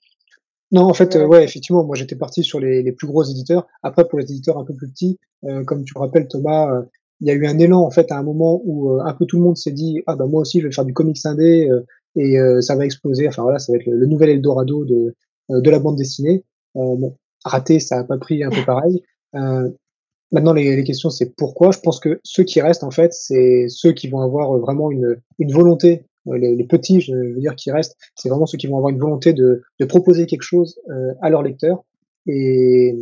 Non, 0.72 0.82
en 0.82 0.94
fait, 0.94 1.14
ouais, 1.14 1.44
effectivement, 1.44 1.84
moi 1.84 1.94
j'étais 1.94 2.16
parti 2.16 2.42
sur 2.42 2.58
les, 2.58 2.82
les, 2.82 2.92
plus 2.92 3.06
gros 3.06 3.22
éditeurs. 3.22 3.66
Après, 3.84 4.06
pour 4.06 4.18
les 4.18 4.24
éditeurs 4.24 4.58
un 4.58 4.64
peu 4.64 4.74
plus 4.74 4.90
petits, 4.90 5.18
comme 5.64 5.84
tu 5.84 5.92
me 5.96 6.00
rappelles, 6.00 6.26
Thomas, 6.26 6.82
il 7.20 7.28
y 7.28 7.30
a 7.30 7.34
eu 7.34 7.46
un 7.46 7.58
élan 7.58 7.80
en 7.80 7.90
fait 7.90 8.12
à 8.12 8.18
un 8.18 8.22
moment 8.22 8.60
où 8.64 9.00
un 9.00 9.14
peu 9.14 9.26
tout 9.26 9.36
le 9.36 9.42
monde 9.42 9.56
s'est 9.56 9.72
dit 9.72 10.02
ah 10.06 10.16
bah 10.16 10.26
moi 10.26 10.42
aussi 10.42 10.60
je 10.60 10.66
vais 10.66 10.72
faire 10.72 10.84
du 10.84 10.92
comics 10.92 11.24
indé 11.24 11.68
et 12.14 12.38
ça 12.60 12.76
va 12.76 12.84
exploser. 12.84 13.28
Enfin 13.28 13.42
voilà, 13.42 13.58
ça 13.58 13.72
va 13.72 13.78
être 13.78 13.86
le, 13.86 14.06
nouvel 14.06 14.30
Eldorado 14.30 14.84
de 14.84 15.14
euh, 15.50 15.60
de 15.60 15.70
la 15.70 15.78
bande 15.78 15.96
dessinée. 15.96 16.44
Euh, 16.76 16.96
bon, 16.96 17.16
raté, 17.44 17.78
ça 17.80 17.98
a 17.98 18.04
pas 18.04 18.18
pris 18.18 18.42
un 18.42 18.50
peu 18.50 18.64
pareil. 18.64 19.02
Euh, 19.34 19.70
maintenant, 20.32 20.52
les, 20.52 20.74
les 20.74 20.84
questions, 20.84 21.10
c'est 21.10 21.34
pourquoi. 21.36 21.70
Je 21.70 21.80
pense 21.80 22.00
que 22.00 22.20
ceux 22.24 22.42
qui 22.42 22.60
restent, 22.60 22.84
en 22.84 22.90
fait, 22.90 23.12
c'est 23.12 23.66
ceux 23.68 23.92
qui 23.92 24.08
vont 24.08 24.20
avoir 24.20 24.58
vraiment 24.58 24.90
une, 24.90 25.16
une 25.38 25.52
volonté. 25.52 26.04
Les, 26.26 26.56
les, 26.56 26.64
petits, 26.64 27.00
je 27.00 27.14
veux 27.14 27.38
dire, 27.38 27.54
qui 27.54 27.70
restent, 27.70 27.96
c'est 28.16 28.28
vraiment 28.28 28.46
ceux 28.46 28.58
qui 28.58 28.66
vont 28.66 28.78
avoir 28.78 28.90
une 28.90 28.98
volonté 28.98 29.32
de, 29.32 29.62
de 29.78 29.84
proposer 29.84 30.26
quelque 30.26 30.42
chose 30.42 30.76
à 31.22 31.30
leurs 31.30 31.42
lecteurs. 31.42 31.84
Et, 32.26 32.96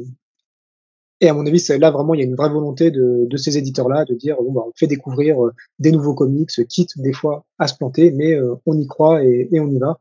et 1.20 1.28
à 1.28 1.34
mon 1.34 1.46
avis, 1.46 1.64
là 1.78 1.90
vraiment, 1.90 2.14
il 2.14 2.20
y 2.20 2.22
a 2.22 2.26
une 2.26 2.34
vraie 2.34 2.50
volonté 2.50 2.90
de, 2.90 3.26
de 3.28 3.36
ces 3.36 3.56
éditeurs-là 3.56 4.04
de 4.04 4.14
dire 4.14 4.36
bon, 4.42 4.52
bah, 4.52 4.62
on 4.66 4.72
fait 4.76 4.86
découvrir 4.86 5.36
des 5.78 5.92
nouveaux 5.92 6.14
comics, 6.14 6.50
quitte 6.68 6.98
des 6.98 7.12
fois 7.12 7.44
à 7.58 7.66
se 7.66 7.76
planter, 7.76 8.10
mais 8.10 8.36
on 8.66 8.78
y 8.78 8.86
croit 8.86 9.24
et, 9.24 9.48
et 9.52 9.60
on 9.60 9.70
y 9.70 9.78
va. 9.78 9.98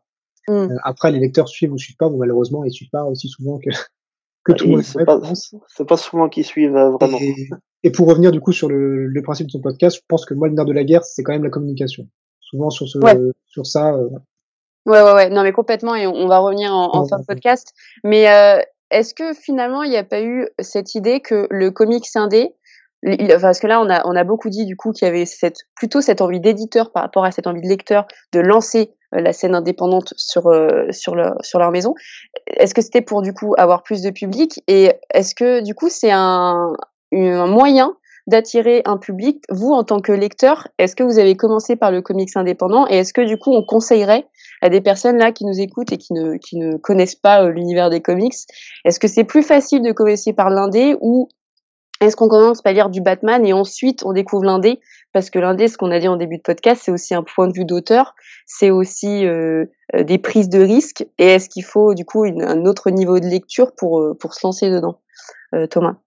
Mmh. 0.48 0.52
Euh, 0.52 0.78
après, 0.84 1.12
les 1.12 1.20
lecteurs 1.20 1.48
suivent 1.48 1.74
ou 1.74 1.78
suivent 1.78 1.98
pas. 1.98 2.10
Bon, 2.10 2.18
malheureusement, 2.18 2.64
ils 2.64 2.72
suivent 2.72 2.90
pas 2.90 3.04
aussi 3.06 3.30
souvent 3.30 3.60
que, 3.60 3.70
que 4.44 4.52
tout 4.52 4.66
le 4.66 4.72
monde. 4.72 4.84
C'est 4.84 5.86
pas, 5.86 5.98
souvent 5.98 6.30
qu'ils 6.30 6.46
suivent 6.46 6.76
euh, 6.76 6.92
vraiment. 6.92 7.20
Et, 7.84 7.92
pour 7.92 8.08
revenir 8.08 8.32
du 8.32 8.40
coup 8.40 8.52
sur 8.52 8.70
le, 8.70 9.08
le, 9.08 9.22
principe 9.22 9.48
de 9.48 9.54
ton 9.54 9.62
podcast, 9.62 9.98
je 9.98 10.02
pense 10.08 10.26
que 10.26 10.34
moi, 10.34 10.48
le 10.48 10.54
nerf 10.54 10.66
de 10.66 10.74
la 10.74 10.84
guerre, 10.84 11.04
c'est 11.04 11.24
quand 11.24 11.34
même 11.34 11.44
la 11.44 11.50
communication. 11.50 12.08
Souvent 12.40 12.70
sur 12.70 12.88
ce, 12.88 13.00
sur 13.46 13.66
ça. 13.66 13.94
Euh... 13.94 14.10
Ouais, 14.86 15.02
ouais, 15.02 15.14
ouais. 15.14 15.30
Non, 15.30 15.44
mais 15.44 15.54
complètement. 15.54 15.96
Et 15.96 16.08
on, 16.08 16.28
va 16.28 16.40
revenir 16.40 16.74
en, 16.74 16.96
en 16.96 17.08
fin 17.08 17.20
de 17.20 17.26
podcast. 17.26 17.74
Mais 18.04 18.30
euh, 18.30 18.62
est-ce 18.92 19.14
que 19.14 19.34
finalement, 19.34 19.84
il 19.84 19.90
n'y 19.90 19.98
a 19.98 20.04
pas 20.04 20.22
eu 20.22 20.48
cette 20.60 20.96
idée 20.96 21.20
que 21.20 21.48
le 21.50 21.72
comic 21.72 22.06
indé, 22.16 22.54
parce 23.42 23.60
que 23.60 23.68
là, 23.68 23.82
on 23.82 24.16
a, 24.16 24.24
beaucoup 24.24 24.50
dit 24.50 24.66
du 24.66 24.78
coup 24.78 24.92
qu'il 24.92 25.06
y 25.06 25.10
avait 25.10 25.26
plutôt 25.76 26.02
cette 26.02 26.22
envie 26.22 26.40
d'éditeur 26.40 26.92
par 26.92 27.04
rapport 27.04 27.26
à 27.26 27.32
cette 27.32 27.48
envie 27.48 27.62
de 27.62 27.68
lecteur 27.68 28.08
de 28.32 28.40
lancer 28.40 28.94
euh, 29.14 29.20
la 29.20 29.34
scène 29.34 29.56
indépendante 29.56 30.14
sur 30.16 30.48
euh, 30.48 30.86
sur 30.92 31.16
leur 31.16 31.72
maison. 31.72 31.96
Est-ce 32.48 32.74
que 32.74 32.82
c'était 32.82 33.02
pour 33.02 33.22
du 33.22 33.34
coup 33.34 33.54
avoir 33.58 33.84
plus 33.84 34.02
de 34.02 34.10
public? 34.10 34.62
Et 34.68 34.92
est-ce 35.14 35.36
que 35.36 35.62
du 35.62 35.76
coup 35.76 35.90
c'est 35.90 36.12
un, 36.12 36.74
un 37.12 37.48
moyen 37.48 37.96
d'attirer 38.28 38.82
un 38.86 38.98
public? 38.98 39.44
Vous 39.50 39.74
en 39.74 39.84
tant 39.84 40.00
que 40.00 40.14
lecteur, 40.14 40.70
est-ce 40.78 40.96
que 40.96 41.04
vous 41.04 41.20
avez 41.20 41.36
commencé 41.36 41.76
par 41.76 41.92
le 41.92 42.02
comics 42.02 42.36
indépendant? 42.36 42.88
Et 42.88 43.00
est-ce 43.00 43.14
que 43.14 43.22
du 43.22 43.38
coup 43.38 43.52
on 43.52 43.66
conseillerait 43.66 44.28
à 44.62 44.70
des 44.70 44.82
personnes 44.82 45.18
là 45.18 45.32
qui 45.32 45.46
nous 45.46 45.60
écoutent 45.60 45.92
et 45.92 45.98
qui 45.98 46.14
ne 46.14 46.38
qui 46.38 46.58
ne 46.58 46.78
connaissent 46.78 47.16
pas 47.16 47.44
euh, 47.44 47.50
l'univers 47.50 47.90
des 47.90 48.02
comics, 48.02 48.36
est-ce 48.86 49.00
que 49.00 49.08
c'est 49.08 49.24
plus 49.24 49.44
facile 49.44 49.82
de 49.82 49.92
commencer 49.92 50.34
par 50.34 50.50
l'indé 50.50 50.96
ou 51.02 51.30
est-ce 52.04 52.18
qu'on 52.18 52.28
commence 52.28 52.62
par 52.62 52.74
lire 52.74 52.90
du 52.90 53.02
Batman 53.02 53.46
et 53.46 53.54
ensuite 53.54 54.04
on 54.04 54.12
découvre 54.12 54.44
l'indé? 54.44 54.82
Parce 55.14 55.30
que 55.30 55.40
l'indé, 55.40 55.68
ce 55.68 55.78
qu'on 55.78 55.92
a 55.92 56.00
dit 56.00 56.08
en 56.08 56.18
début 56.18 56.38
de 56.38 56.42
podcast, 56.42 56.82
c'est 56.84 56.92
aussi 56.92 57.14
un 57.14 57.24
point 57.24 57.48
de 57.48 57.54
vue 57.54 57.66
d'auteur, 57.66 58.16
c'est 58.46 58.72
aussi 58.72 59.26
euh, 59.26 59.66
euh, 59.96 60.04
des 60.04 60.18
prises 60.18 60.50
de 60.50 60.60
risques. 60.60 61.06
Et 61.18 61.28
est-ce 61.28 61.48
qu'il 61.48 61.64
faut 61.64 61.94
du 61.94 62.04
coup 62.04 62.26
une, 62.26 62.44
un 62.44 62.66
autre 62.66 62.90
niveau 62.90 63.20
de 63.20 63.26
lecture 63.26 63.74
pour, 63.76 64.02
euh, 64.02 64.18
pour 64.20 64.34
se 64.34 64.46
lancer 64.46 64.70
dedans? 64.70 65.00
Thomas 65.70 65.98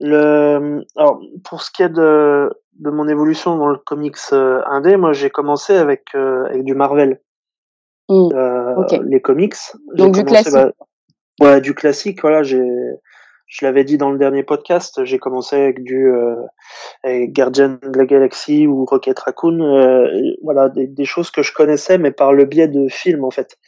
le... 0.00 0.84
Alors, 0.96 1.20
pour 1.44 1.62
ce 1.62 1.70
qui 1.70 1.82
est 1.82 1.88
de, 1.88 2.50
de 2.78 2.90
mon 2.90 3.08
évolution 3.08 3.56
dans 3.56 3.68
le 3.68 3.78
comics 3.78 4.16
indé, 4.32 4.96
moi 4.96 5.12
j'ai 5.12 5.30
commencé 5.30 5.74
avec, 5.74 6.14
avec 6.14 6.64
du 6.64 6.74
Marvel. 6.74 7.20
Mmh. 8.08 8.28
Les 9.04 9.20
comics. 9.20 9.56
Donc 9.94 10.14
du 10.14 10.24
classique. 10.24 10.52
Bah, 10.52 10.70
Ouais, 11.40 11.60
du 11.60 11.74
classique, 11.74 12.20
voilà, 12.22 12.44
j'ai 12.44 12.62
je 13.46 13.64
l'avais 13.64 13.84
dit 13.84 13.98
dans 13.98 14.10
le 14.10 14.18
dernier 14.18 14.42
podcast, 14.42 15.04
j'ai 15.04 15.18
commencé 15.18 15.56
avec 15.56 15.82
du 15.82 16.10
euh, 16.10 16.34
avec 17.02 17.32
Guardian 17.32 17.78
de 17.82 17.98
la 17.98 18.06
Galaxie 18.06 18.66
ou 18.66 18.84
Rocket 18.84 19.18
Raccoon, 19.18 19.60
euh, 19.60 20.08
voilà, 20.42 20.68
des, 20.68 20.86
des, 20.86 21.04
choses 21.04 21.30
que 21.30 21.42
je 21.42 21.52
connaissais, 21.52 21.98
mais 21.98 22.10
par 22.10 22.32
le 22.32 22.46
biais 22.46 22.68
de 22.68 22.88
films 22.88 23.24
en 23.24 23.30
fait, 23.30 23.58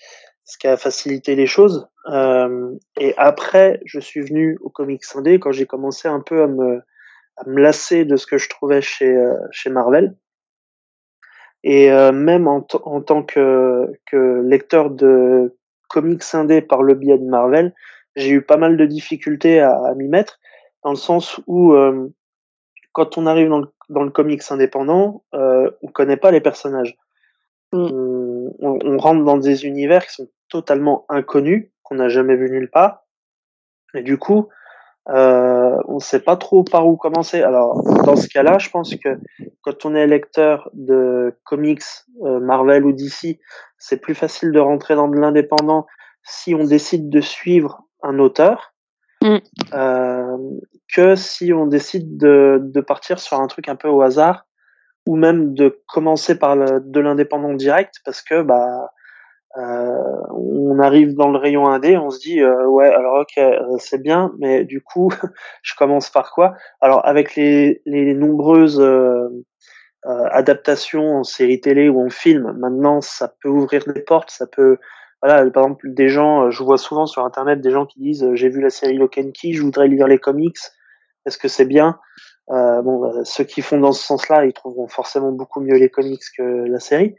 ce 0.47 0.57
qui 0.57 0.69
a 0.69 0.77
facilité 0.77 1.35
les 1.35 1.47
choses. 1.47 1.89
Euh, 2.07 2.75
et 2.99 3.15
après, 3.19 3.81
je 3.85 4.01
suis 4.01 4.21
venu 4.21 4.57
au 4.63 4.71
comics 4.71 5.03
indé 5.15 5.39
quand 5.39 5.53
j'ai 5.53 5.67
commencé 5.67 6.09
un 6.09 6.21
peu 6.21 6.43
à 6.43 6.47
me 6.47 6.81
à 7.37 7.47
me 7.47 7.61
lasser 7.61 8.07
de 8.07 8.17
ce 8.17 8.27
que 8.27 8.39
je 8.39 8.49
trouvais 8.49 8.81
chez 8.81 9.15
euh, 9.15 9.35
chez 9.51 9.69
Marvel. 9.69 10.17
Et 11.65 11.91
euh, 11.91 12.13
même 12.13 12.47
en, 12.47 12.65
en 12.85 13.01
tant 13.01 13.23
que, 13.25 13.93
que 14.07 14.41
lecteur 14.47 14.89
de 14.89 15.57
comics 15.89 16.23
indé 16.33 16.63
par 16.63 16.83
le 16.83 16.95
biais 16.95 17.19
de 17.19 17.25
Marvel, 17.25 17.75
j'ai 18.15 18.31
eu 18.31 18.43
pas 18.43 18.57
mal 18.57 18.77
de 18.77 18.87
difficultés 18.87 19.61
à, 19.61 19.73
à 19.73 19.95
m'y 19.95 20.09
mettre, 20.09 20.39
dans 20.85 20.91
le 20.91 20.97
sens 20.97 21.41
où 21.49 21.73
euh, 21.73 22.09
quand 22.93 23.19
on 23.19 23.27
arrive 23.27 23.49
dans 23.49 23.59
le, 23.59 23.67
dans 23.89 24.05
le 24.05 24.11
comics 24.11 24.43
indépendant, 24.51 25.25
euh, 25.35 25.71
on 25.83 25.89
connaît 25.89 26.17
pas 26.17 26.31
les 26.31 26.41
personnages. 26.41 26.97
Mm. 27.73 27.89
On, 28.61 28.73
on, 28.73 28.79
on, 28.85 28.99
rentre 28.99 29.25
dans 29.25 29.37
des 29.37 29.65
univers 29.67 30.07
qui 30.07 30.15
sont 30.15 30.29
totalement 30.49 31.05
inconnus, 31.09 31.71
qu'on 31.83 31.97
n'a 31.97 32.09
jamais 32.09 32.37
vu 32.37 32.51
nulle 32.51 32.71
part. 32.71 33.05
Et 33.95 34.03
du 34.03 34.19
coup, 34.19 34.49
euh, 35.09 35.77
on 35.87 35.95
ne 35.95 36.01
sait 36.01 36.21
pas 36.21 36.37
trop 36.37 36.65
par 36.65 36.87
où 36.87 36.97
commencer. 36.97 37.43
Alors, 37.43 37.83
dans 38.05 38.17
ce 38.17 38.29
cas-là, 38.29 38.59
je 38.59 38.71
pense 38.71 38.95
que 38.97 39.19
quand 39.63 39.85
on 39.85 39.95
est 39.95 40.07
lecteur 40.07 40.69
de 40.73 41.37
comics 41.45 41.83
euh, 42.25 42.41
Marvel 42.41 42.85
ou 42.85 42.93
DC, 42.93 43.39
c'est 43.79 43.99
plus 43.99 44.15
facile 44.15 44.51
de 44.51 44.59
rentrer 44.59 44.97
dans 44.97 45.09
de 45.09 45.17
l'indépendant 45.17 45.87
si 46.25 46.55
on 46.55 46.65
décide 46.65 47.09
de 47.09 47.21
suivre 47.21 47.83
un 48.03 48.19
auteur 48.19 48.75
mm. 49.23 49.37
euh, 49.75 50.37
que 50.93 51.15
si 51.15 51.53
on 51.53 51.67
décide 51.67 52.17
de, 52.17 52.59
de, 52.61 52.81
partir 52.81 53.21
sur 53.21 53.39
un 53.39 53.47
truc 53.47 53.69
un 53.69 53.77
peu 53.77 53.89
au 53.89 54.03
hasard 54.03 54.46
ou 55.07 55.17
même 55.17 55.55
de 55.55 55.81
commencer 55.87 56.39
par 56.39 56.57
le, 56.57 56.81
de 56.81 57.01
l'indépendant 57.01 57.55
direct 57.55 57.97
parce 58.05 58.23
que 58.23 58.43
bah 58.43 58.91
euh, 59.57 60.21
on 60.35 60.79
arrive 60.81 61.15
dans 61.15 61.31
le 61.31 61.39
rayon 61.39 61.67
indé, 61.67 61.97
on 61.97 62.11
se 62.11 62.21
dit 62.21 62.43
euh, 62.43 62.67
ouais 62.67 62.93
alors 62.93 63.21
ok 63.21 63.39
euh, 63.39 63.77
c'est 63.79 64.03
bien, 64.03 64.33
mais 64.39 64.65
du 64.65 64.83
coup 64.83 65.11
je 65.63 65.75
commence 65.77 66.11
par 66.11 66.33
quoi? 66.33 66.55
Alors 66.81 67.07
avec 67.07 67.37
les, 67.37 67.81
les 67.87 68.13
nombreuses 68.13 68.81
euh, 68.81 69.29
adaptations 70.05 71.17
en 71.17 71.25
série 71.25 71.61
télé 71.61 71.89
ou 71.89 72.05
en 72.05 72.11
film, 72.11 72.53
maintenant 72.59 73.01
ça 73.01 73.33
peut 73.41 73.49
ouvrir 73.49 73.85
des 73.87 74.03
portes, 74.03 74.31
ça 74.31 74.47
peut 74.47 74.77
voilà 75.23 75.49
par 75.51 75.63
exemple 75.65 75.89
des 75.95 76.09
gens, 76.11 76.51
je 76.51 76.63
vois 76.63 76.77
souvent 76.79 77.07
sur 77.07 77.25
internet 77.25 77.61
des 77.63 77.71
gens 77.71 77.87
qui 77.87 78.01
disent 78.01 78.29
j'ai 78.35 78.51
vu 78.51 78.61
la 78.61 78.71
série 78.71 78.99
Lock 78.99 79.17
and 79.19 79.31
Key, 79.33 79.53
je 79.53 79.63
voudrais 79.63 79.89
lire 79.89 80.07
les 80.07 80.19
comics, 80.19 80.59
est-ce 81.25 81.39
que 81.39 81.49
c'est 81.49 81.65
bien? 81.65 81.99
Euh, 82.51 82.81
bon, 82.83 83.01
bah, 83.01 83.25
ceux 83.25 83.45
qui 83.45 83.61
font 83.61 83.79
dans 83.79 83.93
ce 83.93 84.05
sens-là, 84.05 84.45
ils 84.47 84.53
trouveront 84.53 84.87
forcément 84.87 85.33
beaucoup 85.33 85.61
mieux 85.61 85.77
les 85.77 85.91
comics 85.91 86.23
que 86.37 86.43
la 86.43 86.79
série. 86.79 87.17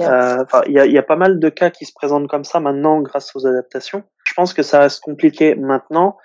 Euh, 0.00 0.44
il 0.66 0.72
y, 0.72 0.80
a, 0.80 0.86
y, 0.86 0.98
a, 0.98 1.02
pas 1.02 1.16
mal 1.16 1.38
de 1.38 1.48
cas 1.48 1.70
qui 1.70 1.84
se 1.84 1.92
présentent 1.94 2.28
comme 2.28 2.44
ça 2.44 2.58
maintenant 2.58 3.00
grâce 3.00 3.34
aux 3.36 3.46
adaptations. 3.46 4.02
Je 4.24 4.34
pense 4.34 4.54
que 4.54 4.62
ça 4.62 4.80
reste 4.80 5.00
compliqué 5.00 5.54
maintenant. 5.54 6.16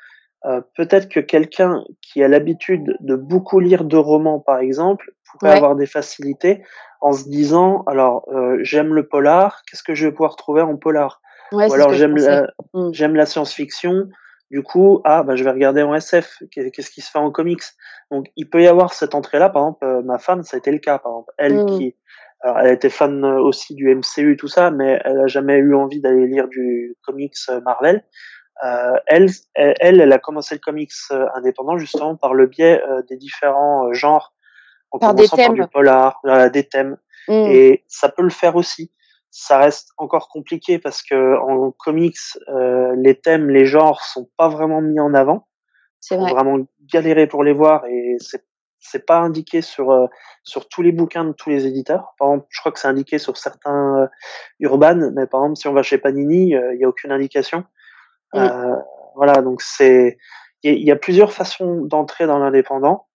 Euh, 0.45 0.62
Peut-être 0.75 1.08
que 1.08 1.19
quelqu'un 1.19 1.84
qui 2.01 2.23
a 2.23 2.27
l'habitude 2.27 2.97
de 2.99 3.15
beaucoup 3.15 3.60
lire 3.60 3.84
de 3.84 3.97
romans, 3.97 4.39
par 4.39 4.58
exemple, 4.60 5.12
pourrait 5.23 5.51
ouais. 5.51 5.58
avoir 5.58 5.75
des 5.75 5.86
facilités 5.86 6.63
en 6.99 7.13
se 7.13 7.30
disant 7.30 7.84
alors 7.88 8.27
euh, 8.34 8.58
j'aime 8.62 8.93
le 8.93 9.08
polar, 9.08 9.62
qu'est-ce 9.65 9.84
que 9.84 9.93
je 9.93 10.08
vais 10.08 10.12
pouvoir 10.12 10.36
trouver 10.36 10.62
en 10.62 10.77
polar? 10.77 11.21
Ouais, 11.51 11.69
Ou 11.69 11.73
alors 11.73 11.93
j'aime 11.93 12.15
la, 12.17 12.47
mm. 12.73 12.93
j'aime 12.93 13.15
la 13.15 13.25
science-fiction, 13.25 14.08
du 14.51 14.63
coup, 14.63 14.99
ah, 15.05 15.23
bah, 15.23 15.37
je 15.37 15.45
vais 15.45 15.49
regarder 15.49 15.81
en 15.81 15.95
SF. 15.95 16.43
Qu'est-ce 16.51 16.91
qui 16.91 16.99
se 16.99 17.09
fait 17.09 17.19
en 17.19 17.31
comics 17.31 17.63
Donc, 18.11 18.27
il 18.35 18.49
peut 18.49 18.61
y 18.61 18.67
avoir 18.67 18.93
cette 18.93 19.15
entrée-là. 19.15 19.49
Par 19.49 19.61
exemple, 19.61 19.85
euh, 19.85 20.01
ma 20.01 20.19
femme, 20.19 20.43
ça 20.43 20.57
a 20.57 20.59
été 20.59 20.71
le 20.71 20.79
cas. 20.79 20.99
Par 20.99 21.13
exemple, 21.13 21.33
elle 21.37 21.63
mmh. 21.63 21.77
qui 21.77 21.95
alors, 22.43 22.59
elle 22.59 22.73
était 22.73 22.89
fan 22.89 23.23
aussi 23.23 23.75
du 23.75 23.93
MCU 23.93 24.33
et 24.33 24.35
tout 24.35 24.47
ça, 24.47 24.71
mais 24.71 24.99
elle 25.05 25.19
a 25.19 25.27
jamais 25.27 25.57
eu 25.57 25.75
envie 25.75 26.01
d'aller 26.01 26.25
lire 26.25 26.47
du 26.47 26.97
comics 27.03 27.37
Marvel. 27.63 28.03
Euh, 28.65 28.95
elle, 29.05 29.27
elle, 29.53 30.01
elle 30.01 30.11
a 30.11 30.17
commencé 30.17 30.55
le 30.55 30.59
comics 30.59 30.91
indépendant 31.35 31.77
justement 31.77 32.15
par 32.15 32.33
le 32.33 32.47
biais 32.47 32.81
des 33.07 33.15
différents 33.15 33.93
genres, 33.93 34.33
en 34.89 34.97
par 34.97 35.11
commençant 35.11 35.35
des 35.35 35.43
thèmes. 35.43 35.55
par 35.55 35.65
du 35.67 35.71
polar, 35.71 36.21
des 36.51 36.63
thèmes. 36.63 36.97
Mm. 37.27 37.45
Et 37.51 37.83
ça 37.87 38.09
peut 38.09 38.23
le 38.23 38.31
faire 38.31 38.55
aussi. 38.55 38.91
Ça 39.32 39.58
reste 39.58 39.91
encore 39.98 40.28
compliqué 40.28 40.78
parce 40.78 41.02
que 41.02 41.38
en 41.38 41.72
comics, 41.72 42.17
euh, 42.50 42.94
les 42.98 43.15
thèmes, 43.15 43.50
les 43.50 43.65
genres 43.65 44.04
sont 44.04 44.30
pas 44.38 44.50
vraiment 44.50 44.82
mis 44.82 45.00
en 45.00 45.13
avant. 45.13 45.48
C'est 46.02 46.17
vrai. 46.17 46.32
vraiment 46.32 46.58
galérer 46.91 47.28
pour 47.28 47.44
les 47.44 47.54
voir 47.54 47.86
et 47.86 48.17
c'est 48.20 48.44
c'est 48.82 49.06
pas 49.06 49.20
indiqué 49.20 49.62
sur 49.62 49.91
euh, 49.91 50.08
sur 50.44 50.67
tous 50.67 50.82
les 50.82 50.91
bouquins 50.91 51.24
de 51.24 51.32
tous 51.32 51.50
les 51.50 51.67
éditeurs. 51.67 52.13
Par 52.17 52.30
exemple, 52.30 52.48
je 52.50 52.60
crois 52.60 52.72
que 52.72 52.80
c'est 52.80 52.88
indiqué 52.88 53.20
sur 53.20 53.38
certains 53.38 54.02
euh, 54.02 54.08
Urban, 54.60 55.12
mais 55.13 55.28
par 55.28 55.41
exemple, 55.41 55.58
si 55.58 55.67
on 55.67 55.74
va 55.74 55.84
chez 55.84 56.00
Panini, 56.00 56.56
euh, 56.56 56.74
il 56.74 56.82
y 56.82 56.84
a 56.84 56.89
aucune 56.89 57.12
indication. 57.12 57.63
Mm. 58.34 58.48
voilà, 59.15 59.41
donc 59.41 59.62
c'est 59.62 60.17
il 60.63 60.74
y, 60.74 60.86
y, 60.86 60.91
a 60.91 60.96
plusieurs 60.96 61.34
façons 61.34 61.82
d'entrer 61.82 62.28
dans 62.28 62.39
l'indépendant 62.39 63.08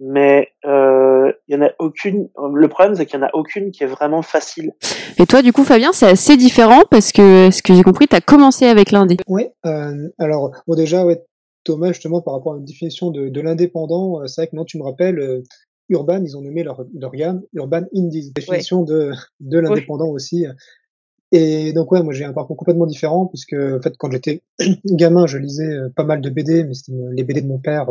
mais 0.00 0.48
euh, 0.64 1.32
il 1.48 1.54
y 1.54 1.58
en 1.58 1.62
a 1.62 1.70
aucune. 1.78 2.28
Le 2.54 2.68
problème, 2.68 2.94
c'est 2.94 3.06
qu'il 3.06 3.18
y 3.18 3.22
en 3.22 3.26
a 3.26 3.30
aucune 3.34 3.70
qui 3.70 3.84
est 3.84 3.86
vraiment 3.86 4.22
facile. 4.22 4.72
Et 5.18 5.26
toi, 5.26 5.42
du 5.42 5.52
coup, 5.52 5.64
Fabien, 5.64 5.92
c'est 5.92 6.06
assez 6.06 6.36
différent 6.36 6.82
parce 6.90 7.12
que 7.12 7.50
ce 7.50 7.62
que 7.62 7.74
j'ai 7.74 7.82
compris, 7.82 8.08
tu 8.08 8.16
as 8.16 8.20
commencé 8.20 8.66
avec 8.66 8.90
l'indé? 8.90 9.16
Oui. 9.28 9.46
Euh, 9.66 10.08
alors, 10.18 10.52
bon, 10.66 10.74
déjà, 10.74 11.04
ouais, 11.04 11.22
Thomas, 11.64 11.88
justement, 11.88 12.20
par 12.20 12.34
rapport 12.34 12.54
à 12.54 12.56
une 12.58 12.64
définition 12.64 13.10
de, 13.10 13.28
de 13.28 13.40
l'indépendant, 13.40 14.20
euh, 14.20 14.26
c'est 14.26 14.42
vrai 14.42 14.48
que 14.48 14.56
non, 14.56 14.64
tu 14.64 14.78
me 14.78 14.84
rappelles. 14.84 15.18
Euh, 15.18 15.42
Urban, 15.88 16.22
ils 16.24 16.36
ont 16.36 16.40
nommé 16.40 16.62
leur, 16.62 16.84
leur 16.98 17.12
gamme 17.12 17.42
Urban 17.52 17.82
Indies, 17.94 18.32
définition 18.32 18.82
de, 18.82 19.12
de 19.40 19.58
l'indépendant 19.58 20.08
aussi. 20.08 20.46
Et 21.32 21.72
donc 21.72 21.90
ouais, 21.90 22.02
moi 22.02 22.12
j'ai 22.12 22.24
un 22.24 22.32
parcours 22.32 22.56
complètement 22.56 22.86
différent 22.86 23.26
puisque 23.26 23.54
en 23.54 23.80
fait 23.80 23.94
quand 23.98 24.10
j'étais 24.10 24.42
gamin, 24.84 25.26
je 25.26 25.38
lisais 25.38 25.70
euh, 25.70 25.88
pas 25.94 26.04
mal 26.04 26.20
de 26.20 26.30
BD, 26.30 26.64
mais 26.64 26.74
c'était 26.74 26.92
les 27.12 27.24
BD 27.24 27.40
de 27.40 27.46
mon 27.46 27.58
père 27.58 27.88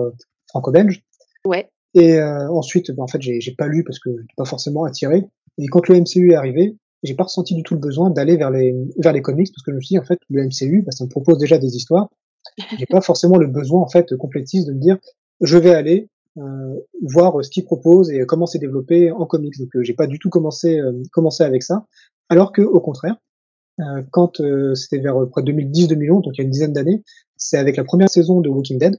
franco-belge. 0.48 1.04
Ouais. 1.46 1.70
Et 1.94 2.16
euh, 2.16 2.50
ensuite, 2.52 2.92
bah, 2.92 3.04
en 3.04 3.08
fait, 3.08 3.22
j'ai 3.22 3.56
pas 3.58 3.68
lu 3.68 3.84
parce 3.84 4.00
que 4.00 4.10
j'étais 4.12 4.34
pas 4.38 4.46
forcément 4.46 4.86
attiré. 4.86 5.26
Et 5.58 5.68
quand 5.68 5.88
le 5.88 6.00
MCU 6.00 6.32
est 6.32 6.36
arrivé, 6.36 6.78
j'ai 7.04 7.16
pas 7.16 7.24
ressenti 7.24 7.56
du 7.56 7.64
tout 7.64 7.74
le 7.74 7.80
besoin 7.80 8.10
d'aller 8.10 8.38
vers 8.38 8.52
les 8.52 8.76
vers 8.98 9.12
les 9.12 9.22
comics 9.22 9.52
parce 9.54 9.64
que 9.64 9.72
je 9.72 9.76
me 9.76 9.82
suis 9.82 9.96
dit 9.96 10.00
en 10.00 10.04
fait 10.04 10.20
le 10.30 10.44
MCU, 10.46 10.84
bah, 10.84 10.92
ça 10.92 11.04
me 11.04 11.10
propose 11.10 11.38
déjà 11.38 11.58
des 11.58 11.76
histoires. 11.76 12.10
J'ai 12.78 12.86
pas 12.86 13.02
forcément 13.02 13.38
le 13.38 13.48
besoin 13.48 13.82
en 13.82 13.88
fait 13.88 14.16
complétiste 14.18 14.68
de 14.68 14.74
me 14.74 14.80
dire 14.80 14.98
je 15.42 15.58
vais 15.58 15.74
aller 15.74 16.10
euh, 16.38 16.76
voir 17.02 17.44
ce 17.44 17.50
qu'il 17.50 17.66
propose 17.66 18.10
et 18.10 18.26
comment 18.26 18.46
c'est 18.46 18.60
développé 18.60 19.12
en 19.12 19.26
comics. 19.26 19.58
Donc 19.60 19.76
euh, 19.76 19.84
j'ai 19.84 19.94
pas 19.94 20.08
du 20.08 20.18
tout 20.20 20.30
commencé 20.30 20.80
euh, 20.80 20.94
commencé 21.12 21.44
avec 21.44 21.64
ça. 21.64 21.86
Alors 22.30 22.52
que 22.52 22.62
au 22.62 22.80
contraire, 22.80 23.18
euh, 23.80 24.02
quand 24.12 24.42
c'était 24.76 25.00
vers 25.00 25.28
près 25.30 25.42
2010-2011, 25.42 26.24
donc 26.24 26.34
il 26.36 26.38
y 26.38 26.42
a 26.42 26.44
une 26.44 26.52
dizaine 26.52 26.74
d'années, 26.74 27.04
c'est 27.36 27.58
avec 27.58 27.78
la 27.78 27.84
première 27.84 28.10
saison 28.10 28.42
de 28.42 28.50
Walking 28.50 28.80
Dead. 28.80 28.98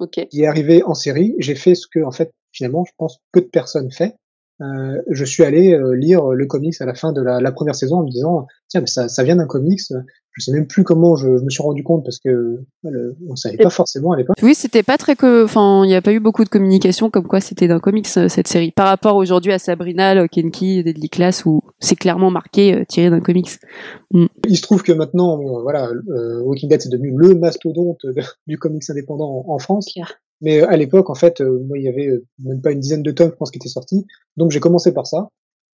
Mmh 0.00 0.06
qui 0.30 0.42
est 0.42 0.46
arrivé 0.46 0.82
en 0.84 0.94
série. 0.94 1.34
J'ai 1.38 1.54
fait 1.54 1.74
ce 1.74 1.86
que, 1.86 2.00
en 2.04 2.12
fait, 2.12 2.32
finalement, 2.52 2.84
je 2.84 2.92
pense 2.98 3.18
peu 3.32 3.40
de 3.40 3.46
personnes 3.46 3.90
fait. 3.90 4.16
Euh, 4.60 5.00
je 5.08 5.24
suis 5.24 5.44
allé 5.44 5.72
euh, 5.72 5.92
lire 5.92 6.30
le 6.30 6.46
comics 6.46 6.74
à 6.80 6.86
la 6.86 6.94
fin 6.94 7.12
de 7.12 7.22
la, 7.22 7.40
la 7.40 7.52
première 7.52 7.76
saison 7.76 7.98
en 7.98 8.04
me 8.04 8.10
disant 8.10 8.46
tiens 8.68 8.80
mais 8.80 8.88
ça, 8.88 9.08
ça 9.08 9.22
vient 9.22 9.36
d'un 9.36 9.46
comics. 9.46 9.80
Je 10.32 10.44
sais 10.44 10.52
même 10.52 10.66
plus 10.66 10.84
comment 10.84 11.16
je, 11.16 11.36
je 11.36 11.42
me 11.42 11.50
suis 11.50 11.62
rendu 11.62 11.82
compte 11.82 12.04
parce 12.04 12.18
que 12.18 12.60
le, 12.82 13.16
on 13.28 13.34
savait 13.34 13.56
pas 13.56 13.70
forcément 13.70 14.12
à 14.12 14.16
l'époque. 14.16 14.36
Oui 14.42 14.54
c'était 14.54 14.82
pas 14.82 14.96
très 14.96 15.16
que 15.16 15.44
enfin 15.44 15.84
il 15.84 15.88
n'y 15.88 15.94
a 15.94 16.02
pas 16.02 16.12
eu 16.12 16.20
beaucoup 16.20 16.44
de 16.44 16.48
communication 16.48 17.10
comme 17.10 17.26
quoi 17.26 17.40
c'était 17.40 17.68
d'un 17.68 17.80
comics 17.80 18.08
euh, 18.16 18.28
cette 18.28 18.48
série. 18.48 18.72
Par 18.72 18.88
rapport 18.88 19.16
aujourd'hui 19.16 19.52
à 19.52 19.58
Sabrina 19.58 20.26
Key 20.28 20.82
Deadly 20.82 21.08
Class 21.08 21.44
où 21.44 21.62
c'est 21.78 21.96
clairement 21.96 22.30
marqué 22.30 22.84
tiré 22.88 23.10
d'un 23.10 23.20
comics. 23.20 23.50
Mm. 24.12 24.26
il 24.48 24.56
se 24.56 24.62
trouve 24.62 24.82
que 24.82 24.92
maintenant 24.92 25.38
voilà 25.62 25.90
Walking 26.44 26.68
Dead 26.68 26.80
c'est 26.80 26.88
devenu 26.88 27.12
le 27.16 27.34
mastodonte 27.34 28.00
du 28.46 28.58
comics 28.58 28.88
indépendant 28.90 29.44
en, 29.46 29.54
en 29.54 29.58
France 29.58 29.86
mais 30.40 30.60
euh, 30.60 30.68
à 30.68 30.76
l'époque, 30.76 31.10
en 31.10 31.14
fait, 31.14 31.40
euh, 31.40 31.62
moi, 31.66 31.78
il 31.78 31.84
y 31.84 31.88
avait 31.88 32.08
euh, 32.08 32.24
même 32.38 32.60
pas 32.60 32.72
une 32.72 32.80
dizaine 32.80 33.02
de 33.02 33.10
tomes, 33.10 33.30
je 33.30 33.36
pense, 33.36 33.50
qui 33.50 33.58
étaient 33.58 33.68
sortis. 33.68 34.06
Donc, 34.36 34.50
j'ai 34.50 34.60
commencé 34.60 34.92
par 34.92 35.06
ça. 35.06 35.28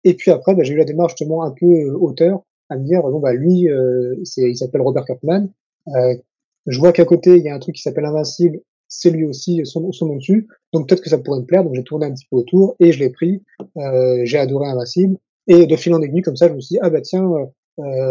Et 0.04 0.14
puis 0.14 0.30
après, 0.30 0.54
bah, 0.54 0.62
j'ai 0.62 0.74
eu 0.74 0.76
la 0.76 0.84
démarche 0.84 1.12
justement 1.12 1.42
un 1.42 1.50
peu 1.50 1.90
auteur, 1.92 2.42
à 2.68 2.76
me 2.76 2.84
dire, 2.84 3.02
bon, 3.02 3.20
bah, 3.20 3.32
lui, 3.34 3.66
il 3.66 4.56
s'appelle 4.56 4.80
Robert 4.80 5.04
Kirkman. 5.04 5.48
je 6.66 6.78
vois 6.78 6.92
qu'à 6.92 7.04
côté, 7.04 7.36
il 7.36 7.42
y 7.42 7.48
a 7.48 7.54
un 7.54 7.58
truc 7.58 7.74
qui 7.74 7.82
s'appelle 7.82 8.04
Invincible. 8.04 8.60
C'est 8.88 9.10
lui 9.10 9.24
aussi 9.24 9.60
son, 9.64 9.92
son 9.92 10.06
nom 10.06 10.16
dessus. 10.16 10.48
Donc, 10.72 10.88
peut-être 10.88 11.02
que 11.02 11.10
ça 11.10 11.18
pourrait 11.18 11.40
me 11.40 11.44
plaire. 11.44 11.64
Donc, 11.64 11.74
j'ai 11.74 11.84
tourné 11.84 12.06
un 12.06 12.12
petit 12.12 12.26
peu 12.30 12.36
autour 12.36 12.76
et 12.80 12.92
je 12.92 12.98
l'ai 12.98 13.10
pris. 13.10 13.42
j'ai 14.24 14.38
adoré 14.38 14.68
Invincible. 14.68 15.16
Et 15.48 15.66
de 15.66 15.76
fil 15.76 15.92
en 15.94 16.00
aiguille, 16.00 16.22
comme 16.22 16.36
ça, 16.36 16.48
je 16.48 16.54
me 16.54 16.60
suis 16.60 16.74
dit, 16.74 16.78
ah 16.80 16.90
bah 16.90 17.00
tiens, 17.02 17.28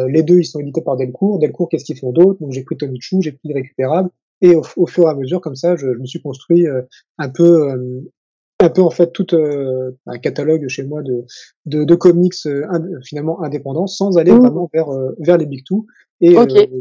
les 0.07 0.23
deux, 0.23 0.39
ils 0.39 0.45
sont 0.45 0.59
édités 0.59 0.81
par 0.81 0.97
Delcourt. 0.97 1.39
Delcourt, 1.39 1.69
qu'est-ce 1.69 1.85
qu'ils 1.85 1.97
font 1.97 2.11
d'autre? 2.11 2.39
Donc, 2.39 2.51
j'ai 2.51 2.63
pris 2.63 2.77
Tony 2.77 2.99
Chou, 3.01 3.21
j'ai 3.21 3.31
pris 3.31 3.51
Récupérable. 3.51 4.11
Et 4.41 4.55
au, 4.55 4.63
au, 4.77 4.87
fur 4.87 5.05
et 5.05 5.09
à 5.09 5.15
mesure, 5.15 5.41
comme 5.41 5.55
ça, 5.55 5.75
je, 5.75 5.93
je 5.93 5.99
me 5.99 6.05
suis 6.05 6.21
construit 6.21 6.67
euh, 6.67 6.81
un 7.17 7.29
peu, 7.29 7.71
euh, 7.71 8.01
un 8.59 8.69
peu 8.69 8.81
en 8.81 8.89
fait 8.89 9.11
tout 9.11 9.35
euh, 9.35 9.91
un 10.05 10.17
catalogue 10.17 10.67
chez 10.67 10.83
moi 10.83 11.01
de, 11.01 11.25
de, 11.65 11.83
de 11.83 11.95
comics 11.95 12.33
finalement 13.03 13.41
indépendants, 13.43 13.87
sans 13.87 14.17
aller 14.17 14.31
mmh. 14.31 14.39
vraiment 14.39 14.69
vers 14.73 14.89
vers 15.19 15.37
les 15.37 15.45
big 15.45 15.63
two. 15.65 15.85
Et 16.21 16.35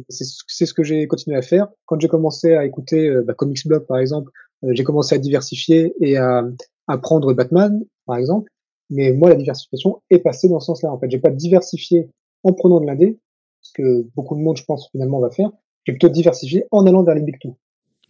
c'est 0.08 0.66
ce 0.66 0.74
que 0.74 0.82
j'ai 0.82 1.06
continué 1.06 1.36
à 1.36 1.42
faire. 1.42 1.68
Quand 1.86 2.00
j'ai 2.00 2.08
commencé 2.08 2.54
à 2.54 2.64
écouter 2.64 3.08
bah, 3.24 3.34
Comics 3.34 3.66
Blog 3.66 3.86
par 3.86 3.98
exemple, 3.98 4.32
j'ai 4.70 4.82
commencé 4.82 5.14
à 5.14 5.18
diversifier 5.18 5.94
et 6.00 6.16
à, 6.16 6.44
à 6.88 6.98
prendre 6.98 7.32
Batman 7.34 7.84
par 8.06 8.16
exemple. 8.16 8.50
Mais 8.90 9.12
moi, 9.12 9.28
la 9.28 9.36
diversification 9.36 10.02
est 10.10 10.18
passée 10.18 10.48
dans 10.48 10.60
ce 10.60 10.66
sens-là. 10.66 10.90
En 10.90 10.98
fait, 10.98 11.10
j'ai 11.10 11.18
pas 11.18 11.30
diversifié 11.30 12.08
en 12.42 12.52
prenant 12.52 12.80
de 12.80 12.86
l'indé, 12.86 13.18
ce 13.60 13.72
que 13.74 14.06
beaucoup 14.16 14.34
de 14.34 14.40
monde, 14.40 14.56
je 14.56 14.64
pense, 14.64 14.88
finalement 14.90 15.20
va 15.20 15.30
faire 15.30 15.52
j'ai 15.88 15.92
plutôt 15.92 16.10
diversifié 16.10 16.64
en 16.70 16.86
allant 16.86 17.02
vers 17.02 17.14
les 17.14 17.22
big 17.22 17.38
two. 17.40 17.56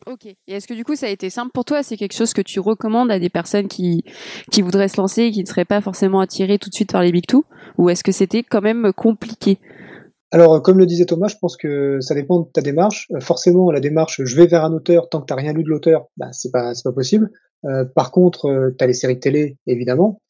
Ok. 0.07 0.27
Et 0.27 0.37
est-ce 0.49 0.67
que 0.67 0.75
du 0.75 0.85
coup 0.85 0.97
ça 0.97 1.07
a 1.07 1.11
été 1.11 1.31
simple 1.31 1.53
pour 1.53 1.65
toi? 1.65 1.85
C'est 1.85 1.97
quelque 1.97 2.15
chose 2.15 2.33
que 2.33 2.43
tu 2.43 2.59
recommandes 2.59 3.11
à 3.11 3.21
des 3.21 3.29
personnes 3.29 3.69
qui, 3.69 4.05
qui 4.51 4.63
voudraient 4.63 4.89
se 4.89 5.01
lancer 5.01 5.23
et 5.23 5.31
qui 5.31 5.43
ne 5.43 5.47
seraient 5.47 5.65
pas 5.65 5.81
forcément 5.81 6.21
attirées 6.21 6.59
tout 6.59 6.71
de 6.71 6.75
suite 6.75 6.91
par 6.91 7.03
les 7.03 7.13
big 7.13 7.27
two? 7.27 7.45
Ou 7.77 7.89
est-ce 7.89 8.03
que 8.03 8.11
c'était 8.11 8.43
quand 8.43 8.63
même 8.63 8.93
compliqué? 8.93 9.59
Alors, 10.31 10.61
comme 10.63 10.79
le 10.79 10.87
disait 10.87 11.07
Thomas, 11.07 11.29
je 11.29 11.37
pense 11.41 11.57
que 11.57 12.01
ça 12.01 12.15
dépend 12.15 12.41
de 12.41 12.49
ta 12.53 12.61
démarche. 12.61 13.07
Euh, 13.13 13.21
forcément, 13.21 13.71
la 13.71 13.81
démarche 13.81 14.23
je 14.25 14.37
vais 14.37 14.47
vers 14.47 14.65
un 14.65 14.73
auteur 14.73 15.09
tant 15.09 15.21
que 15.21 15.27
tu 15.27 15.33
n'as 15.33 15.41
rien 15.41 15.53
lu 15.53 15.63
de 15.63 15.69
l'auteur, 15.69 16.09
bah, 16.17 16.29
c'est 16.33 16.51
pas 16.51 16.75
c'est 16.75 16.85
pas 16.85 16.93
possible. 16.93 17.31
Euh, 17.65 17.85
par 17.85 18.11
contre, 18.11 18.47
euh, 18.47 18.75
tu 18.77 18.85
as 18.85 18.87
les 18.87 18.93
séries 18.93 19.21
télé, 19.21 19.57
évidemment. 19.67 20.21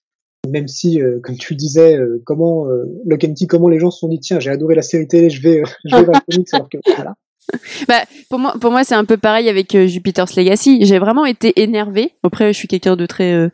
Même 0.48 0.68
si, 0.68 1.00
comme 1.24 1.37
tu 1.37 1.52
le 1.52 1.58
disais, 1.58 1.98
comment 2.24 2.64
le 2.64 3.46
comment 3.46 3.68
les 3.68 3.80
gens 3.80 3.90
se 3.90 3.98
sont 3.98 4.08
dit 4.08 4.20
tiens, 4.20 4.38
j'ai 4.38 4.50
adoré 4.50 4.76
la 4.76 4.82
série 4.82 5.06
télé, 5.08 5.30
je 5.30 5.42
vais 5.42 5.62
je 5.84 5.96
vais 5.96 6.04
vers 6.04 6.12
le 6.26 6.32
comics 6.32 6.54
alors 6.54 6.68
que 6.70 6.78
voilà. 6.94 7.14
bah, 7.88 8.02
pour 8.28 8.38
moi, 8.38 8.54
pour 8.61 8.70
moi, 8.70 8.84
c'est 8.84 8.94
un 8.94 9.04
peu 9.04 9.16
pareil 9.16 9.48
avec 9.48 9.74
euh, 9.74 9.87
Jupiter's 9.87 10.37
Legacy. 10.37 10.84
J'ai 10.84 10.98
vraiment 10.98 11.24
été 11.24 11.61
énervée. 11.61 12.12
Après, 12.22 12.52
je 12.52 12.58
suis 12.58 12.68
quelqu'un 12.68 12.96
de 12.96 13.06
très, 13.06 13.32
euh, 13.32 13.48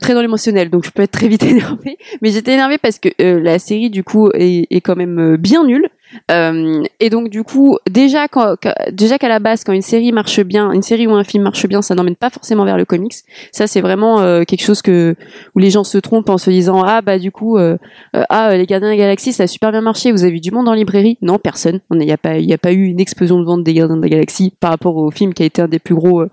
très 0.00 0.14
dans 0.14 0.22
l'émotionnel, 0.22 0.70
donc 0.70 0.84
je 0.84 0.90
peux 0.90 1.02
être 1.02 1.12
très 1.12 1.28
vite 1.28 1.42
énervée. 1.44 1.98
Mais 2.20 2.30
j'étais 2.30 2.54
énervée 2.54 2.78
parce 2.78 2.98
que 2.98 3.08
euh, 3.20 3.40
la 3.40 3.58
série, 3.58 3.90
du 3.90 4.04
coup, 4.04 4.30
est, 4.34 4.66
est 4.70 4.80
quand 4.80 4.96
même 4.96 5.36
bien 5.36 5.64
nulle. 5.64 5.88
Euh, 6.30 6.82
et 7.00 7.10
donc 7.10 7.28
du 7.28 7.44
coup, 7.44 7.78
déjà 7.88 8.28
quand, 8.28 8.56
déjà 8.90 9.18
qu'à 9.18 9.28
la 9.28 9.38
base, 9.38 9.64
quand 9.64 9.72
une 9.72 9.82
série 9.82 10.12
marche 10.12 10.40
bien, 10.40 10.72
une 10.72 10.82
série 10.82 11.06
ou 11.06 11.14
un 11.14 11.24
film 11.24 11.44
marche 11.44 11.66
bien, 11.66 11.80
ça 11.80 11.94
n'emmène 11.94 12.16
pas 12.16 12.30
forcément 12.30 12.64
vers 12.64 12.76
le 12.76 12.84
comics. 12.84 13.14
Ça, 13.52 13.66
c'est 13.66 13.80
vraiment 13.80 14.20
euh, 14.20 14.42
quelque 14.44 14.64
chose 14.64 14.82
que 14.82 15.14
où 15.54 15.58
les 15.58 15.70
gens 15.70 15.84
se 15.84 15.98
trompent 15.98 16.30
en 16.30 16.38
se 16.38 16.50
disant 16.50 16.82
ah 16.82 17.00
bah 17.02 17.18
du 17.18 17.30
coup 17.30 17.56
euh, 17.56 17.76
ah 18.12 18.56
les 18.56 18.66
Gardiens 18.66 18.88
de 18.88 18.92
la 18.92 18.98
Galaxie 18.98 19.32
ça 19.32 19.44
a 19.44 19.46
super 19.46 19.70
bien 19.70 19.80
marché. 19.80 20.12
Vous 20.12 20.24
avez 20.24 20.32
vu 20.32 20.40
du 20.40 20.50
monde 20.50 20.68
en 20.68 20.74
librairie 20.74 21.18
Non, 21.22 21.38
personne. 21.38 21.80
Il 21.92 21.98
n'y 21.98 22.12
a 22.12 22.58
pas 22.58 22.72
eu 22.72 22.84
une 22.84 23.00
explosion 23.00 23.38
de 23.38 23.44
vente 23.44 23.62
des 23.62 23.74
Gardiens 23.74 23.96
de 23.96 24.02
la 24.02 24.08
Galaxie 24.08 24.52
par 24.58 24.70
rapport 24.70 24.96
au 24.96 25.10
film 25.10 25.32
qui 25.34 25.42
a 25.42 25.46
été 25.46 25.62
un 25.62 25.68
des 25.68 25.78
plus 25.78 25.94
gros 25.94 26.24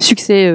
succès 0.00 0.54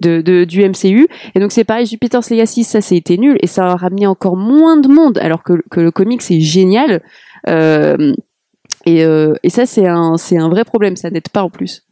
de, 0.00 0.20
de, 0.20 0.44
du 0.44 0.66
MCU. 0.66 1.06
Et 1.34 1.40
donc 1.40 1.52
c'est 1.52 1.64
pareil, 1.64 1.86
Jupiter's 1.86 2.30
Legacy, 2.30 2.64
ça 2.64 2.80
été 2.94 3.18
nul 3.18 3.36
et 3.40 3.46
ça 3.46 3.64
a 3.64 3.76
ramené 3.76 4.06
encore 4.06 4.36
moins 4.36 4.76
de 4.76 4.88
monde 4.88 5.18
alors 5.18 5.42
que, 5.42 5.54
le 5.76 5.90
comics 5.90 6.22
c'est 6.22 6.40
génial. 6.40 7.02
Euh, 7.48 8.14
et, 8.86 9.04
euh, 9.04 9.34
et, 9.42 9.50
ça, 9.50 9.66
c'est 9.66 9.86
un, 9.86 10.16
c'est 10.16 10.38
un 10.38 10.48
vrai 10.48 10.64
problème, 10.64 10.96
ça 10.96 11.10
n'aide 11.10 11.28
pas 11.28 11.42
en 11.42 11.50
plus. 11.50 11.84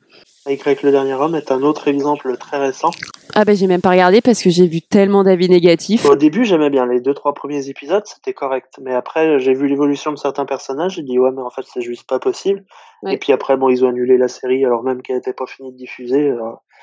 Y 0.44 0.82
le 0.82 0.90
dernier 0.90 1.14
homme 1.14 1.36
est 1.36 1.52
un 1.52 1.62
autre 1.62 1.86
exemple 1.86 2.36
très 2.36 2.58
récent. 2.58 2.90
Ah 3.34 3.44
ben 3.44 3.54
j'ai 3.54 3.68
même 3.68 3.80
pas 3.80 3.90
regardé 3.90 4.20
parce 4.20 4.42
que 4.42 4.50
j'ai 4.50 4.66
vu 4.66 4.82
tellement 4.82 5.22
d'avis 5.22 5.48
négatifs. 5.48 6.04
Au 6.04 6.16
début 6.16 6.44
j'aimais 6.44 6.68
bien 6.68 6.84
les 6.84 7.00
deux 7.00 7.14
trois 7.14 7.32
premiers 7.32 7.68
épisodes 7.68 8.02
c'était 8.06 8.32
correct 8.32 8.74
mais 8.82 8.92
après 8.92 9.38
j'ai 9.38 9.54
vu 9.54 9.68
l'évolution 9.68 10.10
de 10.10 10.18
certains 10.18 10.44
personnages 10.44 10.96
j'ai 10.96 11.02
dit 11.02 11.16
ouais 11.16 11.30
mais 11.30 11.42
en 11.42 11.50
fait 11.50 11.62
c'est 11.72 11.80
juste 11.80 12.08
pas 12.08 12.18
possible 12.18 12.64
et 13.06 13.18
puis 13.18 13.32
après 13.32 13.56
bon 13.56 13.68
ils 13.68 13.84
ont 13.84 13.88
annulé 13.88 14.18
la 14.18 14.26
série 14.26 14.64
alors 14.64 14.82
même 14.82 15.00
qu'elle 15.00 15.18
était 15.18 15.32
pas 15.32 15.46
finie 15.46 15.70
de 15.70 15.76
diffuser 15.76 16.34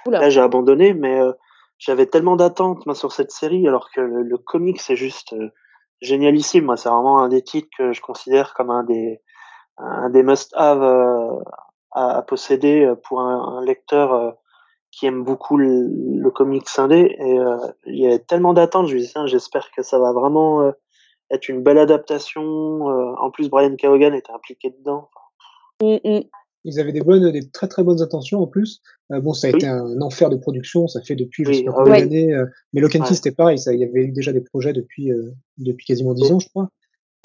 là 0.07 0.29
j'ai 0.29 0.39
abandonné 0.39 0.93
mais 0.93 1.19
euh, 1.19 1.33
j'avais 1.79 2.05
tellement 2.05 2.37
d'attentes 2.37 2.83
sur 2.95 3.11
cette 3.11 3.31
série 3.31 3.67
alors 3.67 3.89
que 3.91 3.99
le, 3.99 4.37
comic 4.37 4.79
c'est 4.79 4.95
juste 4.95 5.35
génialissime 6.01 6.65
moi 6.65 6.77
c'est 6.77 6.89
vraiment 6.89 7.19
un 7.19 7.29
des 7.29 7.41
titres 7.41 7.69
que 7.77 7.91
je 7.91 8.01
considère 8.01 8.53
comme 8.53 8.69
un 8.69 8.83
des 8.83 9.21
must-have 10.23 10.83
euh, 10.83 11.39
à, 11.91 12.21
posséder 12.21 12.93
pour 13.03 13.21
un, 13.21 13.63
lecteur 13.63 14.13
euh, 14.13 14.31
qui 14.91 15.05
aime 15.05 15.23
beaucoup 15.23 15.57
le, 15.57 15.87
le 15.87 16.31
comics 16.31 16.67
indé 16.77 17.15
et 17.19 17.39
euh, 17.39 17.57
il 17.85 17.99
y 17.99 18.07
a 18.07 18.17
tellement 18.19 18.53
d'attentes. 18.53 18.87
Je 18.87 18.97
j'espère 19.25 19.71
que 19.71 19.81
ça 19.81 19.99
va 19.99 20.13
vraiment 20.13 20.61
euh, 20.61 20.71
être 21.31 21.47
une 21.49 21.61
belle 21.61 21.77
adaptation. 21.77 22.43
Euh, 22.89 23.13
en 23.19 23.29
plus, 23.29 23.49
Brian 23.49 23.75
Keoghan 23.75 24.13
était 24.13 24.31
impliqué 24.31 24.71
dedans. 24.71 25.09
Mm, 25.81 25.97
mm. 26.03 26.23
Ils 26.65 26.79
avaient 26.79 26.91
des 26.91 27.01
bonnes, 27.01 27.31
des 27.31 27.49
très 27.49 27.67
très 27.67 27.83
bonnes 27.83 28.01
intentions 28.01 28.41
en 28.41 28.47
plus. 28.47 28.81
bon, 29.09 29.33
ça 29.33 29.47
a 29.47 29.49
été 29.49 29.65
un 29.65 30.01
enfer 30.01 30.29
de 30.29 30.35
production, 30.35 30.87
ça 30.87 31.01
fait 31.01 31.15
depuis 31.15 31.45
je 31.45 31.53
sais 31.53 31.63
pas 31.63 31.71
combien 31.71 31.99
d'années. 31.99 32.35
mais 32.73 32.81
Lock 32.81 32.95
and 32.95 33.03
Key 33.03 33.15
c'était 33.15 33.31
pareil, 33.31 33.57
ça, 33.57 33.73
il 33.73 33.79
y 33.79 33.83
avait 33.85 34.03
eu 34.03 34.11
déjà 34.11 34.33
des 34.33 34.41
projets 34.41 34.73
depuis 34.73 35.09
depuis 35.57 35.85
quasiment 35.85 36.13
dix 36.13 36.31
ans, 36.31 36.39
je 36.39 36.49
crois. 36.49 36.69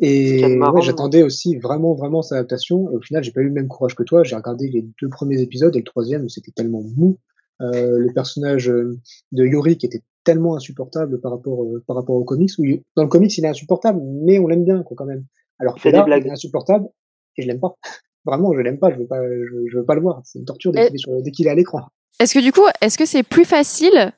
Et 0.00 0.58
ouais, 0.58 0.82
j'attendais 0.82 1.22
aussi 1.22 1.56
vraiment 1.56 1.94
vraiment 1.94 2.22
cette 2.22 2.38
adaptation. 2.38 2.90
Et 2.90 2.96
au 2.96 3.00
final, 3.00 3.22
j'ai 3.22 3.32
pas 3.32 3.40
eu 3.40 3.48
le 3.48 3.52
même 3.52 3.68
courage 3.68 3.94
que 3.94 4.02
toi. 4.02 4.24
J'ai 4.24 4.34
regardé 4.34 4.68
les 4.68 4.82
deux 5.00 5.08
premiers 5.08 5.40
épisodes 5.40 5.74
et 5.74 5.78
le 5.78 5.84
troisième, 5.84 6.28
c'était 6.28 6.50
tellement 6.50 6.82
mou. 6.96 7.18
Euh, 7.60 7.98
le 7.98 8.12
personnage 8.12 8.68
euh, 8.68 8.98
de 9.30 9.46
Yori 9.46 9.78
qui 9.78 9.86
était 9.86 10.02
tellement 10.24 10.56
insupportable 10.56 11.20
par 11.20 11.30
rapport 11.30 11.62
euh, 11.62 11.84
par 11.86 11.94
rapport 11.94 12.16
au 12.16 12.24
comics. 12.24 12.50
Où 12.58 12.64
dans 12.96 13.04
le 13.04 13.08
comics, 13.08 13.36
il 13.38 13.44
est 13.44 13.48
insupportable, 13.48 14.00
mais 14.02 14.40
on 14.40 14.48
l'aime 14.48 14.64
bien 14.64 14.82
quoi, 14.82 14.96
quand 14.96 15.04
même. 15.04 15.24
Alors 15.60 15.80
que 15.80 15.88
là, 15.88 16.18
il 16.18 16.26
est 16.26 16.30
insupportable 16.30 16.88
et 17.36 17.42
je 17.42 17.46
l'aime 17.46 17.60
pas. 17.60 17.76
Vraiment, 18.24 18.52
je 18.54 18.60
l'aime 18.60 18.78
pas. 18.78 18.90
Je 18.90 18.98
veux 18.98 19.06
pas, 19.06 19.20
je, 19.22 19.76
veux 19.76 19.84
pas 19.84 19.94
le 19.94 20.00
voir. 20.00 20.20
C'est 20.24 20.38
une 20.38 20.44
torture 20.44 20.72
dès 20.72 20.90
qu'il 21.30 21.46
est, 21.46 21.50
à 21.50 21.54
l'écran. 21.54 21.80
Est-ce 22.20 22.34
que 22.34 22.40
du 22.40 22.52
coup, 22.52 22.62
est-ce 22.80 22.96
que 22.96 23.06
c'est 23.06 23.22
plus 23.22 23.44
facile 23.44 24.12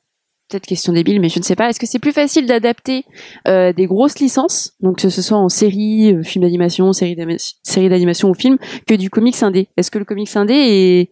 peut-être 0.48 0.66
question 0.66 0.92
débile, 0.92 1.20
mais 1.20 1.28
je 1.28 1.38
ne 1.40 1.44
sais 1.44 1.56
pas. 1.56 1.68
Est-ce 1.68 1.80
que 1.80 1.86
c'est 1.86 1.98
plus 1.98 2.12
facile 2.12 2.46
d'adapter 2.46 3.04
euh, 3.48 3.72
des 3.72 3.86
grosses 3.86 4.20
licences, 4.20 4.74
donc 4.80 4.98
que 4.98 5.08
ce 5.08 5.22
soit 5.22 5.36
en 5.36 5.48
série, 5.48 6.12
euh, 6.12 6.22
film 6.22 6.44
d'animation, 6.44 6.92
série 6.92 7.16
d'animation 7.16 8.30
ou 8.30 8.34
film, 8.34 8.56
que 8.86 8.94
du 8.94 9.10
comics 9.10 9.42
indé? 9.42 9.68
Est-ce 9.76 9.90
que 9.90 9.98
le 9.98 10.04
comics 10.04 10.36
indé 10.36 10.54
est 10.54 11.10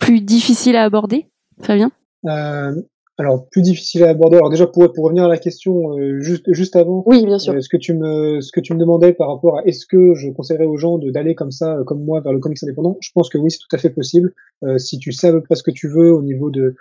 plus 0.00 0.20
difficile 0.20 0.74
à 0.74 0.82
aborder 0.82 1.26
Fabien? 1.60 1.92
Euh, 2.26 2.74
alors 3.22 3.48
plus 3.48 3.62
difficile 3.62 4.04
à 4.04 4.10
aborder. 4.10 4.36
Alors 4.36 4.50
déjà 4.50 4.66
pour 4.66 4.92
pour 4.92 5.04
revenir 5.04 5.24
à 5.24 5.28
la 5.28 5.38
question 5.38 5.96
euh, 5.98 6.20
juste 6.20 6.52
juste 6.52 6.76
avant. 6.76 7.02
Oui, 7.06 7.24
bien 7.24 7.38
sûr. 7.38 7.54
Euh, 7.54 7.60
ce 7.60 7.68
que 7.68 7.76
tu 7.76 7.94
me 7.94 8.40
ce 8.40 8.52
que 8.52 8.60
tu 8.60 8.74
me 8.74 8.78
demandais 8.78 9.12
par 9.12 9.28
rapport 9.28 9.58
à 9.58 9.64
est-ce 9.64 9.86
que 9.86 10.14
je 10.14 10.28
conseillerais 10.30 10.66
aux 10.66 10.76
gens 10.76 10.98
de 10.98 11.10
d'aller 11.10 11.34
comme 11.34 11.50
ça 11.50 11.78
comme 11.86 12.04
moi 12.04 12.20
vers 12.20 12.32
le 12.32 12.40
comics 12.40 12.62
indépendant. 12.62 12.98
Je 13.00 13.10
pense 13.14 13.28
que 13.28 13.38
oui, 13.38 13.50
c'est 13.50 13.58
tout 13.58 13.74
à 13.74 13.78
fait 13.78 13.90
possible. 13.90 14.34
si 14.76 14.98
tu 14.98 15.12
sais 15.12 15.28
à 15.28 15.32
peu 15.32 15.42
près 15.42 15.54
ce 15.54 15.62
que 15.62 15.70
tu 15.70 15.88
veux 15.88 16.12
au 16.12 16.22
niveau 16.22 16.50
de 16.50 16.74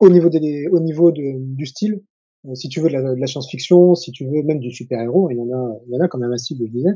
au 0.00 0.08
niveau 0.08 0.28
des 0.28 0.68
au 0.68 0.80
niveau 0.80 1.12
de, 1.12 1.34
du 1.38 1.66
style. 1.66 2.02
si 2.54 2.68
tu 2.68 2.80
veux 2.80 2.88
de 2.88 2.94
la, 2.94 3.14
la 3.14 3.26
science-fiction, 3.26 3.94
si 3.94 4.10
tu 4.10 4.26
veux 4.26 4.42
même 4.42 4.58
du 4.58 4.70
super-héros, 4.70 5.30
il 5.30 5.36
y 5.36 5.40
en 5.40 5.50
a 5.52 5.78
il 5.86 5.94
y 5.94 5.96
en 5.96 6.04
a 6.04 6.08
quand 6.08 6.18
même 6.18 6.32
assez, 6.32 6.56
je 6.56 6.64
disais. 6.64 6.90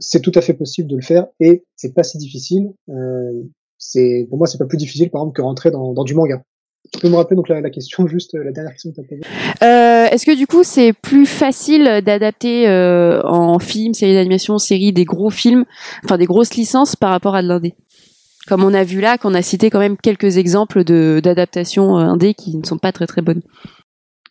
c'est 0.00 0.20
tout 0.20 0.32
à 0.34 0.40
fait 0.40 0.54
possible 0.54 0.88
de 0.88 0.96
le 0.96 1.02
faire 1.02 1.26
et 1.40 1.64
c'est 1.76 1.92
pas 1.94 2.02
si 2.02 2.18
difficile. 2.18 2.72
Euh, 2.88 3.42
c'est 3.78 4.26
pour 4.28 4.38
moi 4.38 4.46
c'est 4.46 4.58
pas 4.58 4.66
plus 4.66 4.78
difficile 4.78 5.10
par 5.10 5.20
exemple 5.22 5.36
que 5.36 5.42
rentrer 5.42 5.70
dans, 5.70 5.92
dans 5.92 6.04
du 6.04 6.14
manga. 6.14 6.42
Tu 6.92 7.00
peux 7.00 7.08
me 7.08 7.16
rappeler 7.16 7.36
donc 7.36 7.48
la, 7.48 7.60
la 7.60 7.70
question 7.70 8.06
juste 8.06 8.34
la 8.34 8.52
dernière 8.52 8.72
question 8.72 8.90
que 8.90 8.96
tu 8.96 9.00
as 9.00 9.04
posée 9.04 9.22
euh, 9.62 10.06
Est-ce 10.10 10.26
que 10.26 10.36
du 10.36 10.46
coup 10.46 10.62
c'est 10.62 10.92
plus 10.92 11.26
facile 11.26 12.02
d'adapter 12.04 12.68
euh, 12.68 13.20
en 13.24 13.58
film, 13.58 13.94
série 13.94 14.14
d'animation, 14.14 14.58
série 14.58 14.92
des 14.92 15.04
gros 15.04 15.30
films, 15.30 15.64
enfin 16.04 16.18
des 16.18 16.26
grosses 16.26 16.54
licences 16.54 16.94
par 16.94 17.10
rapport 17.10 17.34
à 17.34 17.42
de 17.42 17.48
l'indé? 17.48 17.74
Comme 18.46 18.62
on 18.62 18.74
a 18.74 18.84
vu 18.84 19.00
là, 19.00 19.16
qu'on 19.16 19.34
a 19.34 19.42
cité 19.42 19.70
quand 19.70 19.78
même 19.78 19.96
quelques 19.96 20.36
exemples 20.36 20.84
de 20.84 21.20
d'adaptations 21.24 21.98
euh, 21.98 22.02
indé 22.02 22.34
qui 22.34 22.56
ne 22.56 22.64
sont 22.64 22.78
pas 22.78 22.92
très 22.92 23.06
très 23.06 23.22
bonnes. 23.22 23.42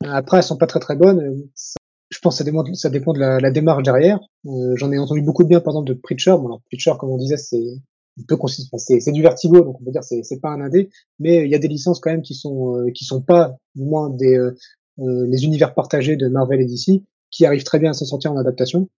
Après 0.06 0.38
elles 0.38 0.44
sont 0.44 0.58
pas 0.58 0.68
très 0.68 0.80
très 0.80 0.96
bonnes. 0.96 1.48
Je 2.10 2.20
pense 2.20 2.36
que 2.36 2.38
ça 2.38 2.44
dépend, 2.44 2.64
ça 2.76 2.90
dépend 2.92 3.14
de 3.14 3.20
la, 3.20 3.40
la 3.40 3.50
démarche 3.50 3.82
derrière. 3.82 4.20
Euh, 4.46 4.76
J'en 4.76 4.92
ai 4.92 5.00
entendu 5.00 5.22
beaucoup 5.22 5.44
de 5.44 5.50
bien 5.50 5.60
par 5.60 5.72
exemple 5.72 5.90
de 5.90 5.96
Preacher. 5.96 6.32
Bon 6.32 6.46
alors 6.46 6.62
Preacher 6.68 6.94
comme 7.00 7.10
on 7.10 7.18
disait 7.18 7.38
c'est 7.38 7.82
peut 8.28 8.38
c'est 8.78 9.12
du 9.12 9.22
vertigo 9.22 9.62
donc 9.62 9.82
on 9.82 9.84
peut 9.84 9.92
dire 9.92 10.04
c'est 10.04 10.24
c'est 10.24 10.40
pas 10.40 10.50
un 10.50 10.62
indé 10.62 10.90
mais 11.20 11.46
il 11.46 11.50
y 11.50 11.56
a 11.56 11.60
des 11.60 11.68
licences 11.68 12.00
quand 12.00 12.12
même 12.12 12.22
qui 12.22 12.36
sont 12.36 12.78
euh, 12.78 12.92
qui 12.92 13.06
sont 13.06 13.22
pas 13.22 13.58
du 13.76 13.84
moins 13.84 14.10
des 14.10 14.38
euh, 14.38 14.56
euh, 15.00 15.26
les 15.28 15.46
univers 15.46 15.74
partagés 15.74 16.16
de 16.16 16.28
Marvel 16.28 16.62
et 16.62 16.66
DC 16.66 17.02
qui 17.32 17.46
arrivent 17.46 17.64
très 17.64 17.80
bien 17.80 17.90
à 17.90 17.94
s'en 17.94 18.06
sortir 18.06 18.32
en 18.32 18.38
adaptation. 18.38 18.90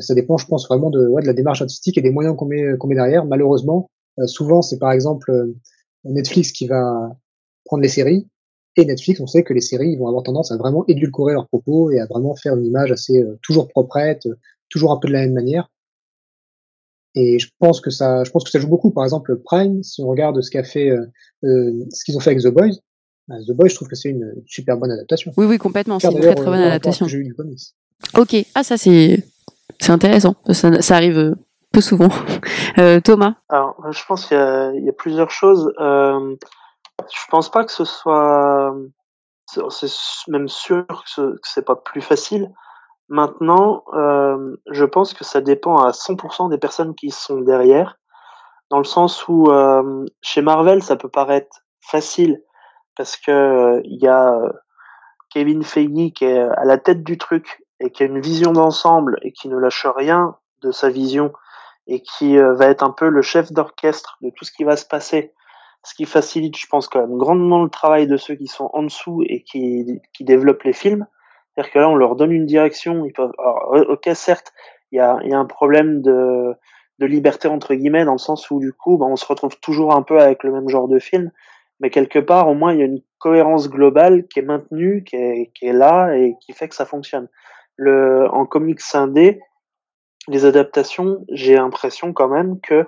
Ça 0.00 0.14
dépend 0.14 0.36
je 0.36 0.46
pense 0.46 0.68
vraiment 0.68 0.90
de 0.90 1.06
ouais, 1.06 1.22
de 1.22 1.26
la 1.26 1.32
démarche 1.32 1.62
artistique 1.62 1.96
et 1.96 2.02
des 2.02 2.10
moyens 2.10 2.36
qu'on 2.36 2.44
met 2.44 2.76
qu'on 2.78 2.88
met 2.88 2.94
derrière. 2.94 3.24
Malheureusement 3.24 3.88
souvent 4.26 4.60
c'est 4.60 4.78
par 4.78 4.92
exemple 4.92 5.32
Netflix 6.04 6.52
qui 6.52 6.66
va 6.66 7.16
prendre 7.64 7.82
les 7.82 7.88
séries 7.88 8.28
et 8.76 8.84
Netflix 8.84 9.18
on 9.20 9.26
sait 9.26 9.44
que 9.44 9.54
les 9.54 9.62
séries 9.62 9.96
vont 9.96 10.08
avoir 10.08 10.24
tendance 10.24 10.52
à 10.52 10.58
vraiment 10.58 10.84
édulcorer 10.88 11.32
leurs 11.32 11.48
propos 11.48 11.90
et 11.90 12.00
à 12.00 12.06
vraiment 12.06 12.34
faire 12.34 12.54
une 12.56 12.66
image 12.66 12.92
assez 12.92 13.24
toujours 13.42 13.68
proprette 13.68 14.28
toujours 14.68 14.92
un 14.92 14.98
peu 14.98 15.08
de 15.08 15.14
la 15.14 15.20
même 15.20 15.32
manière 15.32 15.70
et 17.18 17.38
je 17.38 17.48
pense 17.58 17.80
que 17.80 17.90
ça, 17.90 18.22
je 18.24 18.30
pense 18.30 18.44
que 18.44 18.50
ça 18.50 18.60
joue 18.60 18.68
beaucoup. 18.68 18.90
Par 18.90 19.02
exemple, 19.02 19.36
Prime, 19.44 19.82
si 19.82 20.02
on 20.02 20.06
regarde 20.06 20.40
ce 20.40 20.50
qu'a 20.50 20.62
fait, 20.62 20.90
euh, 20.90 21.04
euh 21.44 21.72
ce 21.90 22.04
qu'ils 22.04 22.16
ont 22.16 22.20
fait 22.20 22.30
avec 22.30 22.42
The 22.42 22.48
Boys, 22.48 22.76
bah, 23.26 23.36
The 23.46 23.52
Boys, 23.52 23.68
je 23.68 23.74
trouve 23.74 23.88
que 23.88 23.96
c'est 23.96 24.10
une 24.10 24.34
super 24.46 24.76
bonne 24.76 24.92
adaptation. 24.92 25.32
Oui, 25.36 25.46
oui, 25.46 25.58
complètement. 25.58 25.98
C'est 25.98 26.12
une 26.12 26.20
très 26.20 26.34
très 26.34 26.44
bonne 26.44 26.60
euh, 26.60 26.68
adaptation. 26.68 27.06
Ok, 28.16 28.36
ah 28.54 28.62
ça 28.62 28.78
c'est 28.78 29.24
c'est 29.80 29.90
intéressant. 29.90 30.36
Ça, 30.52 30.80
ça 30.80 30.96
arrive 30.96 31.18
euh, 31.18 31.34
peu 31.72 31.80
souvent. 31.80 32.08
Euh, 32.76 33.00
Thomas. 33.00 33.34
Alors, 33.48 33.74
je 33.90 34.04
pense 34.06 34.26
qu'il 34.26 34.36
y, 34.36 34.84
y, 34.84 34.88
a 34.88 34.92
plusieurs 34.92 35.32
choses. 35.32 35.72
Euh, 35.80 36.36
je 37.00 37.22
pense 37.28 37.50
pas 37.50 37.64
que 37.64 37.72
ce 37.72 37.84
soit, 37.84 38.72
c'est 39.46 39.88
même 40.28 40.46
sûr 40.46 40.86
que 40.86 41.34
c'est 41.42 41.64
pas 41.64 41.74
plus 41.74 42.00
facile. 42.00 42.52
Maintenant, 43.08 43.84
euh, 43.94 44.56
je 44.70 44.84
pense 44.84 45.14
que 45.14 45.24
ça 45.24 45.40
dépend 45.40 45.76
à 45.76 45.92
100% 45.92 46.50
des 46.50 46.58
personnes 46.58 46.94
qui 46.94 47.10
sont 47.10 47.40
derrière, 47.40 47.98
dans 48.70 48.78
le 48.78 48.84
sens 48.84 49.26
où 49.28 49.50
euh, 49.50 50.04
chez 50.20 50.42
Marvel, 50.42 50.82
ça 50.82 50.96
peut 50.96 51.08
paraître 51.08 51.64
facile 51.80 52.42
parce 52.96 53.16
que 53.16 53.30
euh, 53.30 53.80
il 53.84 54.02
y 54.02 54.08
a 54.08 54.34
euh, 54.34 54.52
Kevin 55.30 55.62
Feige 55.62 56.12
qui 56.14 56.24
est 56.24 56.38
à 56.38 56.64
la 56.64 56.78
tête 56.78 57.02
du 57.02 57.16
truc 57.16 57.62
et 57.80 57.90
qui 57.90 58.02
a 58.02 58.06
une 58.06 58.20
vision 58.20 58.52
d'ensemble 58.52 59.18
et 59.22 59.32
qui 59.32 59.48
ne 59.48 59.56
lâche 59.56 59.86
rien 59.86 60.36
de 60.62 60.70
sa 60.70 60.90
vision 60.90 61.32
et 61.86 62.02
qui 62.02 62.36
va 62.36 62.66
être 62.66 62.82
un 62.82 62.90
peu 62.90 63.08
le 63.08 63.22
chef 63.22 63.50
d'orchestre 63.50 64.18
de 64.20 64.30
tout 64.30 64.44
ce 64.44 64.52
qui 64.52 64.64
va 64.64 64.76
se 64.76 64.84
passer, 64.84 65.32
ce 65.84 65.94
qui 65.94 66.04
facilite, 66.04 66.58
je 66.58 66.66
pense, 66.66 66.86
quand 66.86 67.00
même 67.00 67.16
grandement 67.16 67.62
le 67.62 67.70
travail 67.70 68.06
de 68.06 68.18
ceux 68.18 68.34
qui 68.34 68.46
sont 68.46 68.68
en 68.74 68.82
dessous 68.82 69.22
et 69.26 69.42
qui, 69.42 69.86
qui 70.12 70.24
développent 70.24 70.64
les 70.64 70.74
films. 70.74 71.06
C'est-à-dire 71.58 71.72
que 71.72 71.78
là, 71.80 71.88
on 71.88 71.96
leur 71.96 72.14
donne 72.14 72.30
une 72.30 72.46
direction. 72.46 73.04
Ils 73.04 73.12
peuvent. 73.12 73.32
ok, 73.36 74.08
certes, 74.14 74.52
il 74.92 74.98
y 74.98 75.00
a, 75.00 75.18
y 75.24 75.32
a, 75.32 75.38
un 75.38 75.44
problème 75.44 76.02
de, 76.02 76.54
de 77.00 77.06
liberté 77.06 77.48
entre 77.48 77.74
guillemets 77.74 78.04
dans 78.04 78.12
le 78.12 78.18
sens 78.18 78.48
où 78.52 78.60
du 78.60 78.72
coup, 78.72 78.96
ben, 78.96 79.06
on 79.06 79.16
se 79.16 79.26
retrouve 79.26 79.58
toujours 79.58 79.92
un 79.92 80.02
peu 80.02 80.20
avec 80.20 80.44
le 80.44 80.52
même 80.52 80.68
genre 80.68 80.86
de 80.86 81.00
film, 81.00 81.32
mais 81.80 81.90
quelque 81.90 82.20
part, 82.20 82.46
au 82.46 82.54
moins, 82.54 82.72
il 82.72 82.78
y 82.78 82.82
a 82.82 82.84
une 82.84 83.02
cohérence 83.18 83.68
globale 83.68 84.28
qui 84.28 84.38
est 84.38 84.42
maintenue, 84.42 85.02
qui 85.02 85.16
est, 85.16 85.50
qui 85.52 85.66
est 85.66 85.72
là 85.72 86.16
et 86.16 86.36
qui 86.40 86.52
fait 86.52 86.68
que 86.68 86.76
ça 86.76 86.86
fonctionne. 86.86 87.28
Le, 87.74 88.28
en 88.32 88.46
comics 88.46 88.80
indé, 88.94 89.40
les 90.28 90.44
adaptations, 90.44 91.24
j'ai 91.28 91.56
l'impression 91.56 92.12
quand 92.12 92.28
même 92.28 92.60
que 92.60 92.86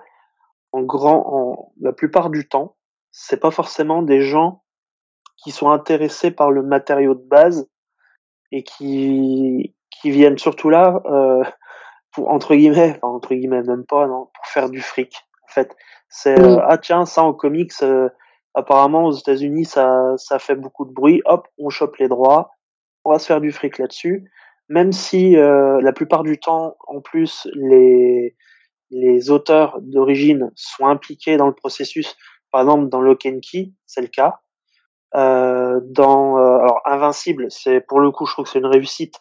en 0.70 0.82
grand, 0.82 1.24
en 1.26 1.72
la 1.80 1.92
plupart 1.92 2.30
du 2.30 2.46
temps, 2.46 2.76
c'est 3.10 3.40
pas 3.40 3.50
forcément 3.50 4.02
des 4.02 4.20
gens 4.20 4.62
qui 5.38 5.50
sont 5.50 5.70
intéressés 5.70 6.30
par 6.30 6.52
le 6.52 6.62
matériau 6.62 7.16
de 7.16 7.26
base 7.26 7.66
et 8.52 8.62
qui 8.62 9.74
qui 9.90 10.10
viennent 10.10 10.38
surtout 10.38 10.70
là 10.70 11.02
euh, 11.06 11.44
pour 12.12 12.30
entre 12.30 12.54
guillemets, 12.54 12.98
enfin, 13.02 13.14
entre 13.14 13.34
guillemets 13.34 13.62
même 13.62 13.84
pas, 13.86 14.06
non, 14.06 14.28
pour 14.34 14.46
faire 14.46 14.70
du 14.70 14.80
fric. 14.80 15.14
En 15.48 15.52
fait, 15.52 15.76
c'est 16.08 16.40
euh, 16.40 16.58
ah 16.66 16.78
tiens 16.78 17.04
ça 17.06 17.22
en 17.22 17.32
comics, 17.32 17.72
euh, 17.82 18.08
apparemment 18.54 19.04
aux 19.04 19.12
États-Unis 19.12 19.64
ça 19.64 20.14
ça 20.16 20.38
fait 20.38 20.56
beaucoup 20.56 20.84
de 20.84 20.92
bruit. 20.92 21.22
Hop, 21.24 21.48
on 21.58 21.70
chope 21.70 21.96
les 21.96 22.08
droits, 22.08 22.50
on 23.04 23.12
va 23.12 23.18
se 23.18 23.26
faire 23.26 23.40
du 23.40 23.52
fric 23.52 23.78
là-dessus. 23.78 24.30
Même 24.68 24.92
si 24.92 25.36
euh, 25.36 25.80
la 25.82 25.92
plupart 25.92 26.22
du 26.22 26.38
temps, 26.38 26.76
en 26.86 27.00
plus, 27.00 27.48
les 27.54 28.36
les 28.90 29.30
auteurs 29.30 29.80
d'origine 29.80 30.50
sont 30.54 30.86
impliqués 30.86 31.36
dans 31.36 31.46
le 31.46 31.54
processus. 31.54 32.16
Par 32.50 32.62
exemple, 32.62 32.88
dans 32.88 33.00
Lock 33.00 33.26
and 33.26 33.38
Key, 33.40 33.72
c'est 33.86 34.00
le 34.00 34.08
cas. 34.08 34.40
Euh, 35.16 35.80
dans 35.82 36.38
euh, 36.38 36.58
alors 36.58 36.80
Invincible, 36.84 37.50
c'est 37.50 37.80
pour 37.80 38.00
le 38.00 38.10
coup, 38.10 38.26
je 38.26 38.32
trouve 38.32 38.44
que 38.44 38.50
c'est 38.50 38.60
une 38.60 38.66
réussite, 38.66 39.20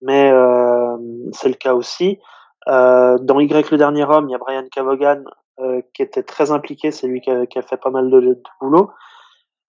mais 0.00 0.30
euh, 0.30 0.96
c'est 1.32 1.48
le 1.48 1.54
cas 1.54 1.74
aussi. 1.74 2.18
dans 2.66 3.40
Y 3.40 3.70
le 3.70 3.78
dernier 3.78 4.04
homme, 4.04 4.28
il 4.28 4.32
y 4.32 4.34
a 4.34 4.38
Brian 4.38 4.66
Cavogan 4.70 5.24
qui 5.94 6.02
était 6.02 6.22
très 6.22 6.50
impliqué, 6.50 6.90
c'est 6.90 7.06
lui 7.06 7.22
qui 7.22 7.30
a, 7.30 7.46
qui 7.46 7.58
a, 7.58 7.62
fait 7.62 7.78
pas 7.78 7.90
mal 7.90 8.10
de, 8.10 8.20
de 8.20 8.42
boulot. 8.60 8.90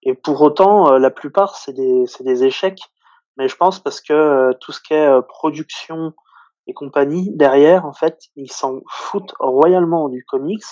Et 0.04 0.14
pour 0.14 0.42
autant, 0.42 0.98
la 0.98 1.10
plupart 1.10 1.56
c'est 1.56 1.74
des 1.74 2.06
c'est 2.08 2.24
des 2.24 2.44
échecs, 2.44 2.82
mais 3.38 3.48
je 3.48 3.56
pense 3.56 3.80
parce 3.80 4.02
que 4.02 4.54
tout 4.60 4.72
ce 4.72 4.82
qui 4.82 4.94
est 4.94 5.22
production 5.28 6.14
et 6.68 6.74
compagnie 6.74 7.32
derrière, 7.36 7.86
en 7.86 7.94
fait, 7.94 8.20
ils 8.36 8.52
s'en 8.52 8.82
foutent 8.90 9.34
royalement 9.40 10.10
du 10.10 10.26
comics, 10.26 10.64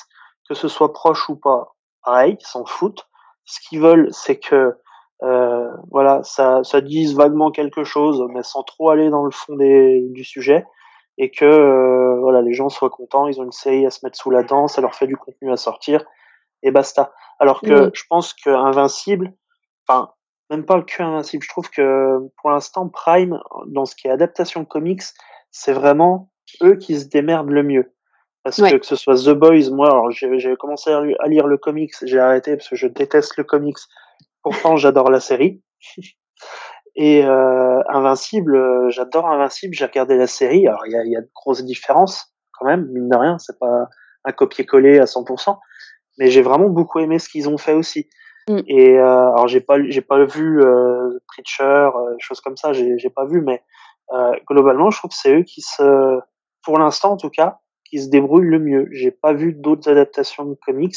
que 0.47 0.53
ce 0.53 0.67
soit 0.67 0.93
proche 0.93 1.29
ou 1.29 1.37
pas. 1.37 1.75
Pareil, 2.03 2.37
ils 2.39 2.45
s'en 2.45 2.65
foutent. 2.65 3.07
Ce 3.45 3.59
qu'ils 3.61 3.79
veulent, 3.79 4.09
c'est 4.11 4.37
que 4.37 4.75
euh, 5.23 5.69
voilà, 5.91 6.21
ça, 6.23 6.63
ça 6.63 6.81
dise 6.81 7.15
vaguement 7.15 7.51
quelque 7.51 7.83
chose, 7.83 8.23
mais 8.29 8.43
sans 8.43 8.63
trop 8.63 8.89
aller 8.89 9.09
dans 9.09 9.23
le 9.23 9.31
fond 9.31 9.55
des, 9.55 10.01
du 10.09 10.23
sujet, 10.23 10.65
et 11.17 11.31
que 11.31 11.45
euh, 11.45 12.19
voilà, 12.19 12.41
les 12.41 12.53
gens 12.53 12.69
soient 12.69 12.89
contents, 12.89 13.27
ils 13.27 13.39
ont 13.39 13.45
une 13.45 13.51
série 13.51 13.85
à 13.85 13.89
se 13.89 14.05
mettre 14.05 14.17
sous 14.17 14.31
la 14.31 14.43
dent, 14.43 14.67
ça 14.67 14.81
leur 14.81 14.95
fait 14.95 15.07
du 15.07 15.17
contenu 15.17 15.51
à 15.51 15.57
sortir, 15.57 16.03
et 16.63 16.71
basta. 16.71 17.13
Alors 17.39 17.61
que 17.61 17.91
je 17.93 18.03
pense 18.09 18.33
que 18.33 18.49
Invincible, 18.49 19.33
enfin, 19.87 20.11
même 20.49 20.65
pas 20.65 20.77
le 20.77 20.83
cul 20.83 21.01
invincible. 21.01 21.43
Je 21.43 21.49
trouve 21.49 21.69
que 21.69 22.19
pour 22.41 22.49
l'instant, 22.49 22.87
Prime, 22.87 23.39
dans 23.67 23.85
ce 23.85 23.95
qui 23.95 24.07
est 24.07 24.11
adaptation 24.11 24.65
comics, 24.65 25.03
c'est 25.51 25.73
vraiment 25.73 26.31
eux 26.61 26.75
qui 26.75 26.99
se 26.99 27.07
démerdent 27.07 27.49
le 27.49 27.63
mieux. 27.63 27.91
Parce 28.43 28.57
que 28.57 28.77
que 28.77 28.85
ce 28.85 28.95
soit 28.95 29.15
The 29.15 29.31
Boys, 29.31 29.71
moi, 29.71 29.89
alors 29.89 30.11
j'ai 30.11 30.55
commencé 30.57 30.91
à 30.91 31.27
lire 31.27 31.47
le 31.47 31.57
comics, 31.57 31.93
j'ai 32.03 32.19
arrêté 32.19 32.55
parce 32.55 32.69
que 32.69 32.75
je 32.75 32.87
déteste 32.87 33.37
le 33.37 33.43
comics. 33.43 33.77
Pourtant, 34.45 34.77
j'adore 34.77 35.09
la 35.09 35.19
série. 35.19 35.63
Et 36.95 37.25
euh, 37.25 37.81
Invincible, 37.89 38.55
euh, 38.55 38.89
j'adore 38.91 39.25
Invincible. 39.25 39.73
J'ai 39.73 39.85
regardé 39.85 40.15
la 40.17 40.27
série. 40.27 40.67
Alors 40.67 40.85
il 40.85 40.91
y 40.91 40.95
a, 40.95 41.03
y 41.03 41.15
a 41.15 41.21
de 41.21 41.29
grosses 41.33 41.63
différences 41.65 42.31
quand 42.53 42.67
même, 42.67 42.85
mine 42.91 43.09
de 43.09 43.17
rien. 43.17 43.39
C'est 43.39 43.57
pas 43.57 43.87
un 44.23 44.31
copier-coller 44.31 44.99
à 44.99 45.05
100%, 45.05 45.57
mais 46.19 46.27
j'ai 46.27 46.43
vraiment 46.43 46.69
beaucoup 46.69 46.99
aimé 46.99 47.17
ce 47.17 47.27
qu'ils 47.27 47.49
ont 47.49 47.57
fait 47.57 47.73
aussi. 47.73 48.07
Mm. 48.47 48.59
Et 48.67 48.99
euh, 48.99 49.31
alors 49.33 49.47
j'ai 49.47 49.61
pas 49.61 49.77
j'ai 49.89 50.01
pas 50.01 50.23
vu 50.25 50.61
euh, 50.61 51.17
Preacher, 51.27 51.63
euh, 51.63 52.15
choses 52.19 52.39
comme 52.39 52.55
ça. 52.55 52.71
J'ai 52.71 52.99
j'ai 52.99 53.09
pas 53.09 53.25
vu, 53.25 53.41
mais 53.41 53.63
euh, 54.13 54.33
globalement, 54.47 54.91
je 54.91 54.99
trouve 54.99 55.09
que 55.09 55.17
c'est 55.17 55.35
eux 55.35 55.43
qui 55.43 55.61
se, 55.61 56.19
pour 56.63 56.77
l'instant 56.77 57.13
en 57.13 57.17
tout 57.17 57.31
cas, 57.31 57.61
qui 57.83 57.99
se 57.99 58.09
débrouillent 58.09 58.47
le 58.47 58.59
mieux. 58.59 58.87
J'ai 58.91 59.09
pas 59.09 59.33
vu 59.33 59.53
d'autres 59.53 59.89
adaptations 59.89 60.45
de 60.45 60.53
comics 60.63 60.95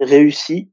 réussies 0.00 0.72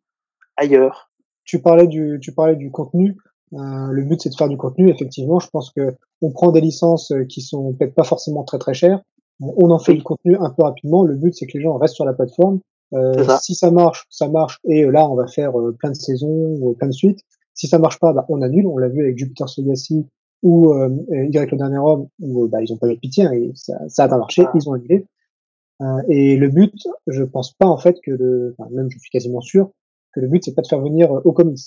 ailleurs. 0.58 1.13
Tu 1.44 1.62
parlais 1.62 1.88
du 1.88 2.20
tu 2.22 2.34
parlais 2.34 2.56
du 2.56 2.72
contenu. 2.72 3.18
Euh, 3.54 3.88
le 3.92 4.04
but 4.04 4.22
c'est 4.22 4.30
de 4.30 4.36
faire 4.36 4.50
du 4.50 4.58
contenu. 4.58 4.90
Effectivement, 4.90 5.40
je 5.40 5.48
pense 5.50 5.72
que 5.72 5.96
on 6.22 6.32
prend 6.32 6.52
des 6.52 6.62
licences 6.62 7.12
euh, 7.12 7.26
qui 7.26 7.42
sont 7.42 7.74
peut-être 7.74 7.94
pas 7.94 8.04
forcément 8.04 8.44
très 8.44 8.60
très 8.60 8.74
chères. 8.74 9.02
On 9.42 9.72
en 9.72 9.80
fait 9.80 9.94
du 9.94 10.04
contenu 10.04 10.38
un 10.38 10.50
peu 10.50 10.64
rapidement. 10.64 11.04
Le 11.04 11.16
but 11.16 11.34
c'est 11.34 11.46
que 11.46 11.58
les 11.58 11.64
gens 11.64 11.78
restent 11.78 11.96
sur 11.96 12.06
la 12.06 12.14
plateforme. 12.14 12.60
Euh, 12.94 13.26
si 13.42 13.56
ça 13.56 13.72
marche, 13.72 14.06
ça 14.10 14.30
marche. 14.30 14.60
Et 14.66 14.86
là, 14.86 15.10
on 15.10 15.16
va 15.16 15.26
faire 15.26 15.54
plein 15.80 15.90
de 15.90 15.96
saisons, 15.96 16.58
ou 16.62 16.74
plein 16.74 16.88
de 16.88 16.94
suites. 16.94 17.22
Si 17.56 17.68
ça 17.68 17.80
marche 17.80 18.00
pas, 18.00 18.14
bah, 18.14 18.26
on 18.30 18.42
annule. 18.44 18.68
On 18.68 18.78
l'a 18.78 18.88
vu 18.88 19.02
avec 19.02 19.18
Jupiter 19.18 19.48
Legacy 19.58 20.06
ou 20.44 20.74
euh, 20.74 20.90
Y 21.10 21.52
le 21.52 21.58
dernier 21.58 21.80
homme, 21.80 22.08
où 22.20 22.48
bah, 22.48 22.62
ils 22.62 22.72
ont 22.72 22.78
pas 22.78 22.88
eu 22.88 22.96
de 22.96 23.00
pitié, 23.00 23.26
hein, 23.26 23.32
et 23.32 23.52
ça, 23.56 23.80
ça 23.88 24.04
a 24.04 24.08
pas 24.10 24.18
marché, 24.18 24.44
ah. 24.46 24.52
ils 24.54 24.70
ont 24.70 24.74
annulé. 24.74 25.08
Euh, 25.82 26.02
et 26.10 26.36
le 26.36 26.50
but, 26.50 26.76
je 27.08 27.24
pense 27.24 27.54
pas 27.54 27.66
en 27.66 27.78
fait 27.78 27.96
que 28.04 28.12
le, 28.12 28.56
enfin, 28.58 28.70
même 28.72 28.92
je 28.92 29.00
suis 29.00 29.10
quasiment 29.10 29.42
sûr 29.42 29.72
que 30.14 30.20
le 30.20 30.28
but 30.28 30.44
c'est 30.44 30.54
pas 30.54 30.62
de 30.62 30.68
faire 30.68 30.82
venir 30.82 31.12
au 31.12 31.32
comics. 31.34 31.60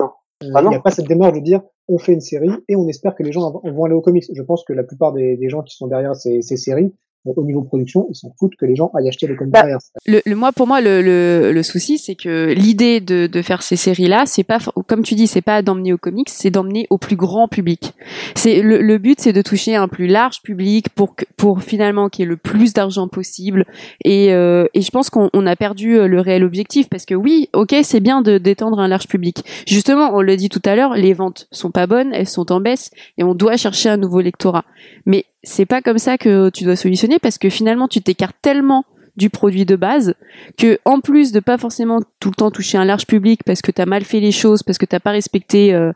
Euh, 0.00 0.06
ah 0.54 0.62
il 0.62 0.68
n'y 0.68 0.74
a 0.74 0.80
pas 0.80 0.90
cette 0.90 1.06
démarche 1.06 1.34
de 1.34 1.40
dire 1.40 1.62
on 1.88 1.98
fait 1.98 2.12
une 2.12 2.20
série 2.20 2.50
et 2.68 2.76
on 2.76 2.88
espère 2.88 3.14
que 3.14 3.22
les 3.22 3.32
gens 3.32 3.60
vont 3.64 3.84
aller 3.84 3.94
au 3.94 4.00
comics. 4.00 4.24
Je 4.32 4.42
pense 4.42 4.64
que 4.64 4.72
la 4.72 4.84
plupart 4.84 5.12
des, 5.12 5.36
des 5.36 5.48
gens 5.48 5.62
qui 5.62 5.76
sont 5.76 5.86
derrière 5.86 6.16
ces, 6.16 6.42
ces 6.42 6.56
séries 6.56 6.94
au 7.24 7.44
niveau 7.44 7.62
production, 7.62 8.06
ils 8.10 8.14
s'en 8.14 8.32
foutent 8.38 8.56
que 8.56 8.66
les 8.66 8.76
gens 8.76 8.90
aillent 8.94 9.08
acheter 9.08 9.26
les 9.26 9.36
comics 9.36 9.52
bah, 9.52 9.60
derrière. 9.62 9.78
Le, 10.06 10.20
le, 10.24 10.36
moi, 10.36 10.52
pour 10.52 10.66
moi, 10.66 10.80
le, 10.80 11.02
le, 11.02 11.52
le 11.52 11.62
souci, 11.62 11.98
c'est 11.98 12.14
que 12.14 12.52
l'idée 12.52 13.00
de, 13.00 13.26
de 13.26 13.42
faire 13.42 13.62
ces 13.62 13.76
séries-là, 13.76 14.24
c'est 14.26 14.42
pas, 14.44 14.58
comme 14.86 15.02
tu 15.02 15.14
dis, 15.14 15.26
c'est 15.26 15.42
pas 15.42 15.62
d'emmener 15.62 15.92
au 15.92 15.98
comics, 15.98 16.28
c'est 16.28 16.50
d'emmener 16.50 16.86
au 16.90 16.98
plus 16.98 17.16
grand 17.16 17.48
public. 17.48 17.94
C'est 18.34 18.62
le, 18.62 18.82
le 18.82 18.98
but, 18.98 19.20
c'est 19.20 19.32
de 19.32 19.42
toucher 19.42 19.76
un 19.76 19.88
plus 19.88 20.06
large 20.06 20.42
public 20.42 20.88
pour 20.90 21.14
que, 21.14 21.24
pour 21.36 21.62
finalement 21.62 22.08
qu'il 22.08 22.24
y 22.24 22.26
ait 22.26 22.28
le 22.28 22.36
plus 22.36 22.72
d'argent 22.72 23.08
possible. 23.08 23.66
Et, 24.04 24.32
euh, 24.32 24.66
et 24.74 24.82
je 24.82 24.90
pense 24.90 25.10
qu'on 25.10 25.30
on 25.32 25.46
a 25.46 25.56
perdu 25.56 25.98
euh, 25.98 26.08
le 26.08 26.20
réel 26.20 26.44
objectif 26.44 26.88
parce 26.88 27.04
que 27.04 27.14
oui, 27.14 27.48
ok, 27.52 27.74
c'est 27.82 28.00
bien 28.00 28.22
de 28.22 28.38
d'étendre 28.38 28.80
un 28.80 28.88
large 28.88 29.06
public. 29.06 29.44
Justement, 29.66 30.10
on 30.14 30.22
le 30.22 30.36
dit 30.36 30.48
tout 30.48 30.62
à 30.64 30.74
l'heure, 30.74 30.94
les 30.94 31.12
ventes 31.12 31.46
sont 31.50 31.70
pas 31.70 31.86
bonnes, 31.86 32.12
elles 32.12 32.28
sont 32.28 32.50
en 32.52 32.60
baisse 32.60 32.90
et 33.18 33.24
on 33.24 33.34
doit 33.34 33.56
chercher 33.56 33.88
un 33.88 33.96
nouveau 33.96 34.20
lectorat. 34.20 34.64
Mais 35.06 35.24
c'est 35.42 35.66
pas 35.66 35.82
comme 35.82 35.98
ça 35.98 36.18
que 36.18 36.50
tu 36.50 36.64
dois 36.64 36.76
solutionner 36.76 37.18
parce 37.18 37.38
que 37.38 37.50
finalement 37.50 37.88
tu 37.88 38.00
t'écartes 38.00 38.36
tellement 38.42 38.84
du 39.16 39.28
produit 39.28 39.66
de 39.66 39.76
base 39.76 40.14
que 40.56 40.78
en 40.84 41.00
plus 41.00 41.32
de 41.32 41.40
pas 41.40 41.58
forcément 41.58 42.00
tout 42.20 42.30
le 42.30 42.34
temps 42.34 42.50
toucher 42.50 42.78
un 42.78 42.84
large 42.84 43.06
public 43.06 43.42
parce 43.44 43.60
que 43.60 43.70
tu 43.70 43.82
as 43.82 43.86
mal 43.86 44.04
fait 44.04 44.20
les 44.20 44.32
choses 44.32 44.62
parce 44.62 44.78
que 44.78 44.86
t'as 44.86 45.00
pas 45.00 45.10
respecté 45.10 45.74
euh, 45.74 45.92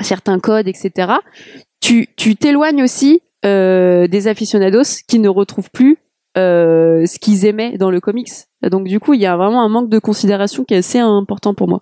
certains 0.00 0.38
codes 0.38 0.68
etc 0.68 1.12
tu 1.80 2.08
tu 2.16 2.36
t'éloignes 2.36 2.82
aussi 2.82 3.22
euh, 3.46 4.06
des 4.06 4.28
aficionados 4.28 5.02
qui 5.08 5.18
ne 5.18 5.28
retrouvent 5.28 5.70
plus 5.70 5.98
euh, 6.36 7.06
ce 7.06 7.18
qu'ils 7.18 7.46
aimaient 7.46 7.78
dans 7.78 7.90
le 7.90 8.00
comics. 8.00 8.30
Donc 8.62 8.86
du 8.86 9.00
coup 9.00 9.14
il 9.14 9.20
y 9.20 9.26
a 9.26 9.36
vraiment 9.36 9.62
un 9.62 9.68
manque 9.68 9.88
de 9.88 9.98
considération 9.98 10.64
qui 10.64 10.74
est 10.74 10.78
assez 10.78 10.98
important 10.98 11.54
pour 11.54 11.68
moi. 11.68 11.80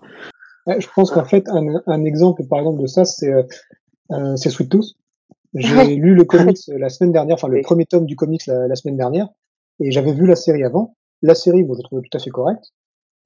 Je 0.67 0.87
pense 0.95 1.11
qu'en 1.11 1.25
fait 1.25 1.49
un, 1.49 1.65
un, 1.87 2.05
exemple 2.05 2.43
par 2.49 2.59
exemple 2.59 2.81
de 2.81 2.87
ça 2.87 3.03
c'est 3.03 3.31
c'est 4.35 4.49
Sweet 4.49 4.69
Tooth 4.69 4.95
j'ai 5.53 5.95
lu 5.95 6.15
le 6.15 6.25
comics 6.25 6.59
la 6.67 6.89
semaine 6.89 7.11
dernière, 7.11 7.35
enfin 7.35 7.47
le 7.47 7.61
premier 7.61 7.85
tome 7.85 8.05
du 8.05 8.15
comics 8.15 8.45
la, 8.47 8.75
semaine 8.75 8.97
dernière, 8.97 9.29
et 9.79 9.91
j'avais 9.91 10.13
vu 10.13 10.25
la 10.25 10.35
série 10.35 10.63
avant. 10.63 10.95
La 11.21 11.35
série, 11.35 11.63
moi, 11.63 11.75
je 11.77 11.83
trouvais 11.83 12.01
tout 12.01 12.17
à 12.17 12.19
fait 12.19 12.29
correcte. 12.29 12.71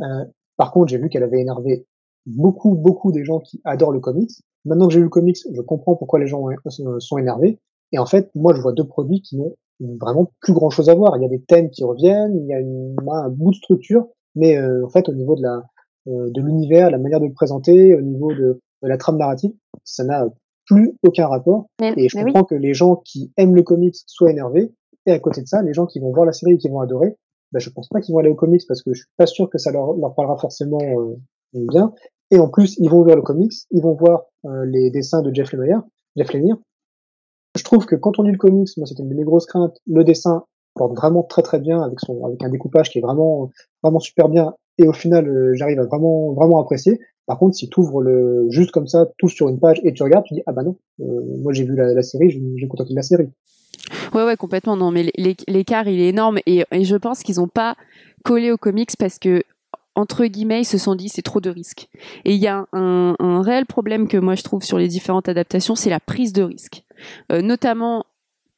Euh, 0.01 0.25
par 0.57 0.71
contre, 0.71 0.89
j'ai 0.89 0.97
vu 0.97 1.09
qu'elle 1.09 1.23
avait 1.23 1.41
énervé 1.41 1.85
beaucoup, 2.25 2.75
beaucoup 2.75 3.11
des 3.11 3.23
gens 3.23 3.39
qui 3.39 3.61
adorent 3.65 3.91
le 3.91 3.99
comics. 3.99 4.31
Maintenant 4.65 4.87
que 4.87 4.93
j'ai 4.93 4.99
lu 4.99 5.05
le 5.05 5.09
comics, 5.09 5.37
je 5.51 5.61
comprends 5.61 5.95
pourquoi 5.95 6.19
les 6.19 6.27
gens 6.27 6.47
sont 6.99 7.17
énervés. 7.17 7.59
Et 7.91 7.99
en 7.99 8.05
fait, 8.05 8.31
moi, 8.33 8.53
je 8.55 8.61
vois 8.61 8.73
deux 8.73 8.87
produits 8.87 9.21
qui 9.21 9.37
n'ont 9.37 9.55
vraiment 9.99 10.31
plus 10.39 10.53
grand 10.53 10.69
chose 10.69 10.89
à 10.89 10.95
voir. 10.95 11.17
Il 11.17 11.23
y 11.23 11.25
a 11.25 11.29
des 11.29 11.41
thèmes 11.41 11.69
qui 11.69 11.83
reviennent, 11.83 12.35
il 12.35 12.47
y 12.47 12.53
a 12.53 12.59
une, 12.59 12.95
un 13.07 13.29
bout 13.29 13.51
de 13.51 13.55
structure, 13.55 14.07
mais 14.35 14.57
euh, 14.57 14.85
en 14.85 14.89
fait, 14.89 15.09
au 15.09 15.13
niveau 15.13 15.35
de 15.35 15.43
la 15.43 15.63
euh, 16.07 16.29
de 16.31 16.41
l'univers, 16.41 16.91
la 16.91 16.97
manière 16.97 17.21
de 17.21 17.27
le 17.27 17.33
présenter, 17.33 17.95
au 17.95 18.01
niveau 18.01 18.33
de, 18.33 18.59
de 18.81 18.87
la 18.87 18.97
trame 18.97 19.17
narrative, 19.17 19.51
ça 19.85 20.03
n'a 20.03 20.27
plus 20.65 20.97
aucun 21.03 21.27
rapport. 21.27 21.67
et 21.81 22.09
je 22.09 22.17
comprends 22.17 22.43
que 22.43 22.55
les 22.55 22.73
gens 22.73 22.97
qui 22.97 23.31
aiment 23.37 23.55
le 23.55 23.63
comics 23.63 23.95
soient 24.07 24.31
énervés. 24.31 24.73
Et 25.05 25.11
à 25.11 25.19
côté 25.19 25.41
de 25.41 25.47
ça, 25.47 25.61
les 25.61 25.73
gens 25.73 25.85
qui 25.85 25.99
vont 25.99 26.11
voir 26.11 26.25
la 26.25 26.31
série 26.31 26.53
et 26.53 26.57
qui 26.57 26.69
vont 26.69 26.79
adorer, 26.79 27.17
ben, 27.51 27.59
je 27.59 27.69
pense 27.69 27.89
pas 27.89 28.01
qu'ils 28.01 28.13
vont 28.13 28.19
aller 28.19 28.29
au 28.29 28.35
comics 28.35 28.61
parce 28.67 28.81
que 28.81 28.93
je 28.93 29.01
suis 29.01 29.09
pas 29.17 29.25
sûr 29.25 29.49
que 29.49 29.57
ça 29.57 29.71
leur, 29.71 29.93
leur 29.93 30.15
parlera 30.15 30.37
forcément 30.37 30.79
euh, 30.81 31.15
bien. 31.53 31.93
Et 32.31 32.39
en 32.39 32.49
plus, 32.49 32.77
ils 32.79 32.89
vont 32.89 33.03
voir 33.03 33.15
le 33.15 33.21
comics, 33.21 33.53
ils 33.71 33.81
vont 33.81 33.93
voir 33.93 34.23
euh, 34.45 34.65
les 34.65 34.89
dessins 34.89 35.21
de 35.21 35.33
Jeff 35.33 35.51
Lemire. 35.53 35.83
Jeff 36.15 36.33
Lemire. 36.33 36.57
Je 37.55 37.63
trouve 37.63 37.85
que 37.85 37.95
quand 37.95 38.17
on 38.17 38.23
lit 38.23 38.31
le 38.31 38.37
comics, 38.37 38.69
moi 38.77 38.87
c'était 38.87 39.03
une 39.03 39.09
de 39.09 39.15
mes 39.15 39.23
grosses 39.23 39.45
craintes, 39.45 39.77
le 39.85 40.03
dessin 40.03 40.45
porte 40.73 40.95
vraiment 40.95 41.21
très 41.21 41.43
très 41.43 41.59
bien 41.59 41.83
avec 41.83 41.99
son 41.99 42.25
avec 42.25 42.43
un 42.43 42.49
découpage 42.49 42.89
qui 42.89 42.97
est 42.97 43.01
vraiment 43.01 43.51
vraiment 43.83 43.99
super 43.99 44.27
bien 44.27 44.55
et 44.79 44.87
au 44.87 44.93
final 44.93 45.27
euh, 45.27 45.53
j'arrive 45.53 45.79
à 45.79 45.85
vraiment 45.85 46.33
vraiment 46.33 46.59
apprécier. 46.59 46.99
Par 47.25 47.37
contre, 47.37 47.55
si 47.55 47.69
tu 47.69 47.79
ouvres 47.79 48.01
le 48.01 48.47
juste 48.49 48.71
comme 48.71 48.87
ça, 48.87 49.07
tout 49.17 49.29
sur 49.29 49.47
une 49.49 49.59
page 49.59 49.79
et 49.83 49.93
tu 49.93 50.03
regardes, 50.03 50.25
tu 50.25 50.33
dis 50.33 50.41
ah 50.45 50.51
bah 50.51 50.63
non, 50.63 50.77
euh, 50.99 51.21
moi 51.41 51.53
j'ai 51.53 51.63
vu 51.63 51.75
la, 51.75 52.01
série, 52.01 52.29
je 52.29 52.39
vais 52.39 52.67
contenter 52.67 52.91
de 52.91 52.95
la 52.95 53.03
série. 53.03 53.29
Ouais 54.13 54.23
ouais 54.23 54.37
complètement 54.37 54.77
non 54.77 54.91
mais 54.91 55.11
l'écart 55.47 55.87
il 55.87 55.99
est 55.99 56.09
énorme 56.09 56.39
et, 56.45 56.63
je 56.71 56.95
pense 56.95 57.23
qu'ils 57.23 57.41
ont 57.41 57.47
pas 57.47 57.75
collé 58.23 58.51
aux 58.51 58.57
comics 58.57 58.95
parce 58.97 59.19
que 59.19 59.43
entre 59.95 60.25
guillemets, 60.25 60.61
ils 60.61 60.65
se 60.65 60.79
sont 60.79 60.95
dit 60.95 61.07
c'est 61.07 61.21
trop 61.21 61.39
de 61.39 61.51
risques. 61.51 61.87
Et 62.25 62.33
il 62.33 62.41
y 62.41 62.47
a 62.47 62.65
un, 62.73 63.15
un, 63.19 63.41
réel 63.43 63.67
problème 63.67 64.07
que 64.07 64.17
moi 64.17 64.33
je 64.33 64.41
trouve 64.41 64.63
sur 64.63 64.79
les 64.79 64.87
différentes 64.87 65.29
adaptations, 65.29 65.75
c'est 65.75 65.91
la 65.91 65.99
prise 65.99 66.33
de 66.33 66.41
risque. 66.41 66.83
Euh, 67.31 67.43
notamment 67.43 68.05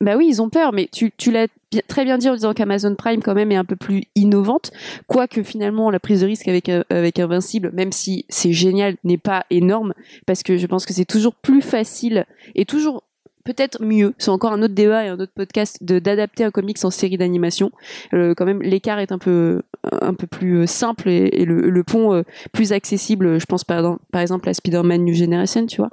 bah 0.02 0.18
oui, 0.18 0.28
ils 0.28 0.42
ont 0.42 0.50
peur, 0.50 0.74
mais 0.74 0.90
tu, 0.92 1.12
tu 1.18 1.32
l'as 1.32 1.48
très 1.88 2.04
bien 2.04 2.18
dit 2.18 2.30
en 2.30 2.34
disant 2.34 2.54
qu'Amazon 2.54 2.96
Prime 2.96 3.22
quand 3.24 3.34
même 3.34 3.52
est 3.52 3.56
un 3.56 3.66
peu 3.66 3.76
plus 3.76 4.04
innovante, 4.16 4.72
quoique 5.08 5.42
finalement 5.42 5.90
la 5.90 6.00
prise 6.00 6.22
de 6.22 6.26
risque 6.26 6.48
avec 6.48 6.70
euh, 6.70 6.84
avec 6.90 7.18
Invincible, 7.20 7.72
même 7.74 7.92
si 7.92 8.26
c'est 8.30 8.52
génial, 8.52 8.96
n'est 9.04 9.18
pas 9.18 9.46
énorme, 9.50 9.94
parce 10.26 10.44
que 10.44 10.58
je 10.58 10.68
pense 10.68 10.86
que 10.86 10.94
c'est 10.94 11.06
toujours 11.06 11.36
plus 11.36 11.62
facile 11.62 12.26
et 12.56 12.66
toujours 12.66 13.04
peut-être 13.46 13.82
mieux, 13.82 14.14
c'est 14.18 14.32
encore 14.32 14.52
un 14.52 14.62
autre 14.62 14.74
débat 14.74 15.06
et 15.06 15.08
un 15.08 15.20
autre 15.20 15.32
podcast, 15.34 15.82
de 15.82 16.00
d'adapter 16.00 16.44
un 16.44 16.52
comics 16.52 16.84
en 16.84 16.90
série 16.90 17.18
d'animation. 17.18 17.72
Euh, 18.14 18.34
quand 18.36 18.46
même, 18.46 18.62
l'écart 18.62 19.00
est 19.00 19.12
un 19.12 19.20
peu 19.20 19.62
un 20.02 20.14
peu 20.14 20.28
plus 20.28 20.60
euh, 20.60 20.68
simple 20.68 21.10
et, 21.10 21.46
le, 21.46 21.84
pont 21.84 22.14
euh, 22.14 22.24
plus 22.54 22.74
accessible. 22.74 23.40
Je 23.40 23.46
pense 23.46 23.64
par, 23.64 23.98
par 24.12 24.22
exemple 24.22 24.50
à 24.50 24.54
Spider-Man 24.54 25.04
New 25.04 25.14
Generation, 25.14 25.66
tu 25.66 25.78
vois. 25.78 25.90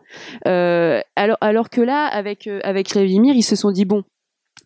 Euh, 0.47 1.01
alors 1.17 1.39
alors 1.41 1.71
que 1.71 1.81
là, 1.81 2.07
avec 2.07 2.49
avec 2.65 2.89
Révimir, 2.89 3.35
ils 3.35 3.43
se 3.43 3.57
sont 3.57 3.71
dit 3.71 3.85
bon, 3.85 4.05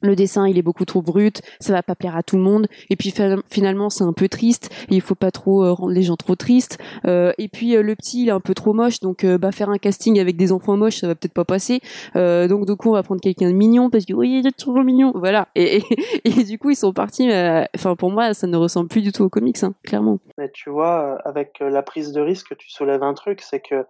le 0.06 0.16
dessin 0.16 0.46
il 0.48 0.58
est 0.58 0.62
beaucoup 0.62 0.84
trop 0.84 1.02
brut, 1.02 1.42
ça 1.60 1.72
va 1.72 1.82
pas 1.82 1.94
plaire 1.94 2.16
à 2.16 2.22
tout 2.22 2.36
le 2.36 2.42
monde. 2.42 2.66
Et 2.90 2.96
puis 2.96 3.12
finalement 3.48 3.90
c'est 3.90 4.04
un 4.04 4.12
peu 4.12 4.28
triste. 4.28 4.70
il 4.88 5.00
faut 5.00 5.14
pas 5.14 5.30
trop 5.30 5.64
euh, 5.64 5.72
rendre 5.72 5.92
les 5.92 6.02
gens 6.02 6.16
trop 6.16 6.36
tristes. 6.36 6.78
Euh, 7.06 7.32
et 7.38 7.48
puis 7.48 7.76
euh, 7.76 7.82
le 7.82 7.94
petit 7.94 8.22
il 8.22 8.28
est 8.28 8.32
un 8.32 8.40
peu 8.40 8.54
trop 8.54 8.72
moche, 8.72 9.00
donc 9.00 9.24
bah 9.24 9.52
faire 9.52 9.70
un 9.70 9.78
casting 9.78 10.18
avec 10.18 10.36
des 10.36 10.52
enfants 10.52 10.76
moches 10.76 10.98
ça 10.98 11.06
va 11.06 11.14
peut-être 11.14 11.34
pas 11.34 11.44
passer. 11.44 11.80
donc 12.14 12.66
du 12.66 12.76
coup 12.76 12.90
on 12.90 12.94
va 12.94 13.02
prendre 13.02 13.20
quelqu'un 13.20 13.50
de 13.50 13.54
mignon 13.54 13.90
parce 13.90 14.04
que 14.04 14.14
oui 14.14 14.40
il 14.40 14.46
est 14.46 14.56
trop 14.56 14.82
mignon, 14.82 15.12
voilà. 15.14 15.48
Et, 15.54 15.82
et, 16.24 16.44
du 16.44 16.58
coup 16.58 16.70
ils 16.70 16.76
sont 16.76 16.92
partis. 16.92 17.28
Enfin 17.74 17.96
pour 17.96 18.10
moi 18.10 18.34
ça 18.34 18.46
ne 18.46 18.56
ressemble 18.56 18.88
plus 18.88 19.02
du 19.02 19.12
tout 19.12 19.24
aux 19.24 19.28
comics, 19.28 19.62
hein, 19.62 19.74
clairement. 19.82 20.18
Mais 20.38 20.50
tu 20.52 20.70
vois 20.70 21.18
avec 21.24 21.58
la 21.60 21.82
prise 21.82 22.12
de 22.12 22.20
risque 22.20 22.56
tu 22.56 22.70
soulèves 22.70 23.02
un 23.02 23.14
truc, 23.14 23.40
c'est 23.42 23.60
que 23.60 23.84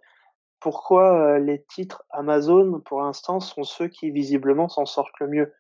pourquoi 0.61 1.39
les 1.39 1.63
titres 1.63 2.03
Amazon 2.11 2.81
pour 2.85 3.03
l'instant 3.03 3.41
sont 3.41 3.63
ceux 3.63 3.89
qui 3.89 4.11
visiblement 4.11 4.69
s'en 4.69 4.87
sortent 4.87 5.21
le 5.21 5.29
mieux? 5.29 5.53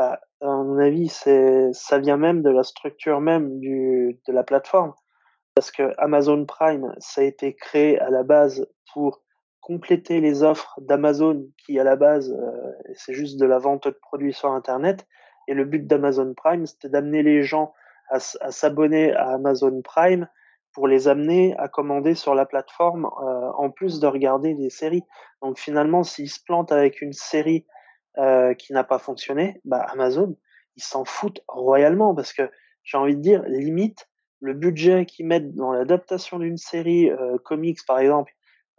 Bah, 0.00 0.18
à 0.40 0.46
mon 0.46 0.78
avis, 0.78 1.08
c'est, 1.10 1.74
ça 1.74 1.98
vient 1.98 2.16
même 2.16 2.40
de 2.40 2.48
la 2.48 2.62
structure 2.62 3.20
même 3.20 3.60
de 3.60 4.32
la 4.32 4.42
plateforme. 4.42 4.94
Parce 5.54 5.70
que 5.70 5.92
Amazon 5.98 6.46
Prime, 6.46 6.94
ça 7.00 7.20
a 7.20 7.24
été 7.24 7.54
créé 7.54 8.00
à 8.00 8.08
la 8.08 8.22
base 8.22 8.66
pour 8.94 9.20
compléter 9.60 10.22
les 10.22 10.42
offres 10.42 10.80
d'Amazon 10.80 11.46
qui, 11.58 11.78
à 11.78 11.84
la 11.84 11.96
base, 11.96 12.32
euh, 12.32 12.72
c'est 12.94 13.12
juste 13.12 13.38
de 13.38 13.44
la 13.44 13.58
vente 13.58 13.88
de 13.88 13.90
produits 13.90 14.32
sur 14.32 14.50
Internet. 14.52 15.06
Et 15.48 15.52
le 15.52 15.66
but 15.66 15.86
d'Amazon 15.86 16.32
Prime, 16.34 16.64
c'était 16.64 16.88
d'amener 16.88 17.22
les 17.22 17.42
gens 17.42 17.74
à, 18.08 18.16
à 18.40 18.50
s'abonner 18.50 19.12
à 19.12 19.32
Amazon 19.32 19.82
Prime 19.82 20.28
pour 20.72 20.88
les 20.88 21.08
amener 21.08 21.54
à 21.58 21.68
commander 21.68 22.14
sur 22.14 22.34
la 22.34 22.46
plateforme 22.46 23.04
euh, 23.04 23.50
en 23.58 23.68
plus 23.68 24.00
de 24.00 24.06
regarder 24.06 24.54
des 24.54 24.70
séries. 24.70 25.04
Donc 25.42 25.58
finalement, 25.58 26.04
s'ils 26.04 26.30
se 26.30 26.42
plantent 26.42 26.72
avec 26.72 27.02
une 27.02 27.12
série 27.12 27.66
euh, 28.18 28.54
qui 28.54 28.72
n'a 28.72 28.84
pas 28.84 28.98
fonctionné, 28.98 29.60
bah 29.64 29.86
Amazon, 29.90 30.36
ils 30.76 30.82
s'en 30.82 31.04
foutent 31.04 31.42
royalement 31.48 32.14
parce 32.14 32.32
que 32.32 32.50
j'ai 32.82 32.96
envie 32.96 33.16
de 33.16 33.20
dire, 33.20 33.42
limite, 33.46 34.08
le 34.40 34.54
budget 34.54 35.06
qu'ils 35.06 35.26
mettent 35.26 35.54
dans 35.54 35.72
l'adaptation 35.72 36.38
d'une 36.38 36.56
série 36.56 37.10
euh, 37.10 37.36
comics, 37.44 37.78
par 37.86 37.98
exemple, 37.98 38.32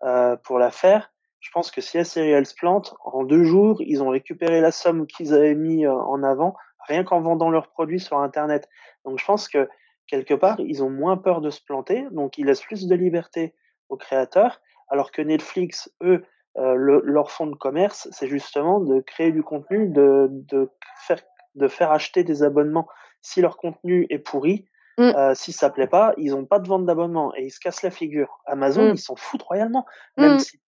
euh, 0.04 0.36
pour 0.36 0.58
la 0.58 0.72
faire, 0.72 1.12
je 1.40 1.50
pense 1.52 1.72
que 1.72 1.82
si 1.82 1.98
la 1.98 2.04
série 2.04 2.32
elle 2.32 2.46
se 2.46 2.56
plante, 2.56 2.96
en 3.04 3.24
deux 3.24 3.44
jours, 3.44 3.82
ils 3.82 4.02
ont 4.04 4.10
récupéré 4.10 4.62
la 4.62 4.72
somme 4.72 5.08
qu'ils 5.08 5.34
avaient 5.34 5.56
mis 5.56 5.86
euh, 5.86 5.94
en 5.94 6.24
avant, 6.24 6.56
rien 6.88 7.04
qu'en 7.04 7.22
vendant 7.22 7.50
leurs 7.50 7.70
produits 7.70 8.00
sur 8.00 8.18
Internet. 8.20 8.70
Donc 9.06 9.20
je 9.20 9.26
pense 9.26 9.48
que 9.48 9.68
quelque 10.08 10.34
part, 10.34 10.60
ils 10.60 10.84
ont 10.84 10.90
moins 10.90 11.18
peur 11.18 11.42
de 11.42 11.50
se 11.50 11.64
planter, 11.64 12.06
donc 12.12 12.38
ils 12.38 12.46
laissent 12.46 12.62
plus 12.62 12.88
de 12.88 12.96
liberté 12.96 13.56
aux 13.90 13.98
créateurs, 13.98 14.62
alors 14.88 15.12
que 15.12 15.22
Netflix, 15.22 15.92
eux, 16.04 16.24
euh, 16.58 16.76
le, 16.76 17.02
leur 17.06 17.32
fond 17.32 17.48
de 17.48 17.56
commerce, 17.56 18.08
c'est 18.12 18.28
justement 18.28 18.80
de 18.80 19.00
créer 19.00 19.32
du 19.32 19.44
contenu, 19.44 19.88
de, 19.88 20.28
de, 20.30 20.70
faire, 20.98 21.22
de 21.56 21.68
faire 21.68 21.92
acheter 21.92 22.24
des 22.24 22.44
abonnements. 22.44 22.88
Si 23.22 23.42
leur 23.42 23.58
contenu 23.58 24.06
est 24.10 24.20
pourri, 24.20 24.66
mm. 24.98 25.04
euh, 25.04 25.34
si 25.34 25.54
ça 25.54 25.70
plaît 25.70 25.88
pas, 25.88 26.14
ils 26.18 26.36
ont 26.36 26.46
pas 26.46 26.60
de 26.60 26.68
vente 26.68 26.86
d'abonnement 26.86 27.34
et 27.36 27.46
ils 27.46 27.52
se 27.52 27.60
cassent 27.60 27.84
la 27.84 27.92
figure. 27.92 28.42
Amazon, 28.46 28.90
mm. 28.90 28.94
ils 28.96 29.00
s'en 29.00 29.16
foutent 29.16 29.44
royalement. 29.44 29.86
Même 30.18 30.36
mm. 30.36 30.40
si, 30.40 30.60